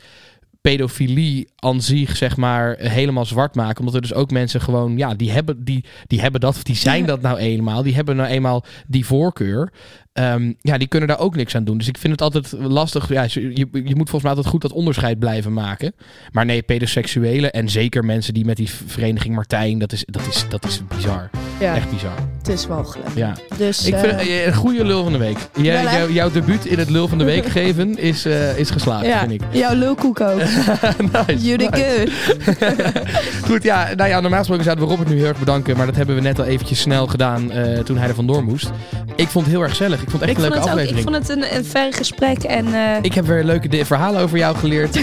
pedofilie 0.69 1.49
aan 1.57 1.83
zich, 1.83 2.17
zeg 2.17 2.37
maar, 2.37 2.77
helemaal 2.79 3.25
zwart 3.25 3.55
maken. 3.55 3.79
Omdat 3.79 3.95
er 3.95 4.01
dus 4.01 4.15
ook 4.15 4.31
mensen 4.31 4.61
gewoon, 4.61 4.97
ja, 4.97 5.15
die 5.15 5.31
hebben, 5.31 5.65
die, 5.65 5.85
die 6.07 6.21
hebben 6.21 6.41
dat, 6.41 6.57
of 6.57 6.63
die 6.63 6.77
zijn 6.77 7.07
dat 7.07 7.21
nou 7.21 7.39
eenmaal. 7.39 7.83
Die 7.83 7.95
hebben 7.95 8.17
nou 8.17 8.29
eenmaal 8.29 8.65
die 8.87 9.07
voorkeur. 9.07 9.73
Ehm, 10.13 10.53
ja, 10.61 10.79
die 10.79 10.89
kunnen 10.89 11.09
daar 11.09 11.19
ook 11.19 11.37
niks 11.37 11.55
aan 11.55 11.65
doen. 11.65 11.79
Dus 11.79 11.89
ik 11.89 11.99
vind 11.99 12.13
het 12.13 12.23
altijd 12.23 12.53
lastig. 12.53 13.09
Ja, 13.09 13.27
je, 13.29 13.69
je 13.73 13.97
moet 13.97 14.11
volgens 14.11 14.23
mij 14.23 14.31
altijd 14.31 14.47
goed 14.47 14.63
dat 14.63 14.73
onderscheid 14.73 15.19
blijven 15.19 15.53
maken. 15.53 15.93
Maar 16.33 16.45
nee, 16.45 16.63
pedoseksuelen 16.63 17.53
en 17.53 17.69
zeker 17.69 18.05
mensen 18.05 18.35
die 18.35 18.45
met 18.45 18.57
die 18.57 18.71
vereniging 18.71 19.35
Martijn, 19.35 19.79
dat 19.79 19.93
is, 19.93 20.05
dat 20.07 20.27
is, 20.27 20.45
dat 20.49 20.65
is 20.65 20.81
bizar. 20.89 21.31
Ja. 21.61 21.75
Echt 21.75 21.91
bizar. 21.91 22.11
het 22.39 22.49
is 22.49 22.67
walgelijk. 22.67 23.09
Ja. 23.15 23.33
Dus 23.57 23.87
Ik 23.87 23.95
vind 23.99 24.13
eh, 24.13 24.39
eh, 24.41 24.47
een 24.47 24.55
goede 24.55 24.85
lul 24.85 25.03
van 25.03 25.13
de 25.13 25.19
week. 25.19 25.37
Jij- 25.57 25.83
Wel, 25.83 25.91
hè? 25.93 25.99
jou- 25.99 26.13
jouw 26.13 26.31
debuut 26.31 26.65
in 26.67 26.79
het 26.79 26.91
lul 26.91 27.09
van 27.09 27.19
de 27.19 27.25
week 27.25 27.47
geven 27.59 27.99
is, 27.99 28.25
eh, 28.25 28.59
is 28.59 28.71
geslaagd, 28.71 29.07
ja, 29.07 29.19
vind 29.19 29.33
ik. 29.33 29.41
jouw 29.51 29.75
lulkoek 29.75 30.21
ook. 30.21 30.39
nice. 31.27 31.57
Did 31.57 31.71
nice. 31.71 32.07
good. 32.59 32.87
Goed, 33.51 33.63
ja, 33.63 33.89
nou 33.97 34.09
ja, 34.09 34.21
normaal 34.21 34.39
gesproken 34.39 34.65
zouden 34.65 34.85
we 34.85 34.91
Robert 34.91 35.09
nu 35.11 35.17
heel 35.17 35.27
erg 35.27 35.39
bedanken. 35.39 35.77
Maar 35.77 35.87
dat 35.87 35.97
hebben 35.97 36.15
we 36.15 36.21
net 36.21 36.39
al 36.39 36.45
eventjes 36.45 36.81
snel 36.81 37.07
gedaan 37.07 37.51
toen 37.85 37.97
hij 37.99 38.09
er 38.09 38.15
vandoor 38.15 38.45
moest. 38.45 38.71
Ik 39.17 39.29
vond 39.29 39.45
het 39.45 39.55
heel 39.55 39.63
erg 39.63 39.71
gezellig. 39.71 40.03
Ik 40.03 40.11
vond 40.11 40.21
het 40.23 40.31
echt 40.31 40.39
Ik 40.39 40.45
een 40.45 40.51
leuke 40.51 40.57
ook, 40.59 40.65
ik 40.65 40.71
aflevering. 40.71 41.03
vond 41.11 41.17
het 41.17 41.29
een, 41.29 41.57
een 41.57 41.65
fijn 41.65 41.93
gesprek 41.93 42.43
en 42.43 42.67
Ik 43.03 43.15
heb 43.15 43.27
weer 43.27 43.45
leuke 43.45 43.85
verhalen 43.85 44.21
over 44.21 44.39
jou 44.39 44.57
geleerd. 44.57 44.95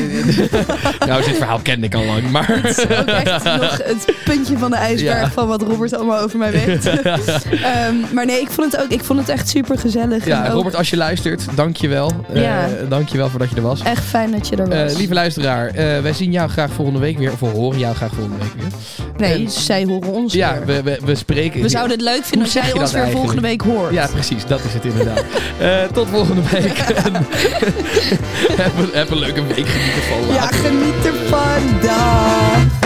nou, 1.07 1.23
dit 1.23 1.35
verhaal 1.37 1.59
kende 1.59 1.85
ik 1.85 1.95
al 1.95 2.03
lang, 2.05 2.31
maar... 2.31 2.59
het 2.61 2.77
is 2.77 2.83
ook 2.97 3.05
echt 3.07 3.43
nog 3.43 3.77
het 3.83 4.05
puntje 4.25 4.57
van 4.57 4.71
de 4.71 4.77
ijsberg 4.77 5.19
Ja. 5.21 5.31
van 5.31 5.47
wat 5.47 5.61
Robert 5.61 5.95
allemaal 5.95 6.19
over 6.19 6.37
mij 6.37 6.44
weet. 6.65 6.85
Ehm, 6.85 7.95
maar 8.13 8.25
nee, 8.25 8.41
ik 8.41 8.49
vond 8.49 8.71
het 8.71 8.81
ook. 8.81 8.89
Ik 8.89 9.03
vond 9.03 9.19
het 9.19 9.29
echt 9.29 9.49
super 9.49 9.77
gezellig. 9.77 10.25
Ja, 10.25 10.49
Robert, 10.49 10.75
als 10.75 10.89
je 10.89 10.97
luistert, 10.97 11.45
dankjewel. 11.55 12.11
Uh, 12.33 12.41
Ja. 12.43 12.67
Dankjewel 12.89 13.29
voor 13.29 13.39
dat 13.39 13.49
je 13.49 13.55
er 13.55 13.61
was. 13.61 13.81
echt 13.81 14.03
fijn 14.03 14.31
dat 14.31 14.47
je 14.47 14.55
er 14.55 14.67
was. 14.69 14.91
Eh, 14.91 14.97
lieve 14.97 15.13
luisteraar, 15.13 15.67
eh, 15.67 15.99
wij 16.01 16.13
zien 16.13 16.31
jou 16.31 16.49
graag 16.49 16.71
volgende 16.71 16.99
week 16.99 17.17
weer. 17.17 17.31
Of 17.31 17.39
we 17.39 17.45
horen 17.47 17.79
jou 17.79 17.95
graag 17.95 18.11
volgende 18.13 18.37
week 18.39 18.53
weer. 18.57 19.27
nee, 19.29 19.49
zij 19.49 19.83
horen 19.83 20.13
ons 20.13 20.33
Ja, 20.33 20.53
weer. 20.65 20.83
we, 20.83 20.91
we, 20.91 20.99
we 21.05 21.15
spreken... 21.15 21.61
We 21.61 21.69
zouden 21.69 21.97
het 21.97 22.05
leuk 22.05 22.23
vinden 22.23 22.41
als 22.47 22.53
jij 22.53 22.67
je 22.67 22.79
ons 22.79 22.91
weer 22.91 23.09
volgende 23.09 23.41
week 23.41 23.61
hoort. 23.61 23.93
Ja, 23.93 24.07
precies. 24.07 24.45
Dat 24.45 24.59
is 24.63 24.73
het 24.73 24.85
inderdaad. 24.85 25.23
Eh, 25.59 25.83
tot 25.93 26.07
volgende 26.09 26.41
week. 26.51 26.77
Heb, 26.77 28.71
een, 28.77 28.89
heb 28.93 29.09
een 29.11 29.19
leuke 29.19 29.43
week. 29.45 29.67
Geniet 29.67 29.93
ervan. 29.95 30.33
ja 30.33 30.47
geniet 30.47 31.05
ervan. 31.05 31.79
Dag. 31.81 32.84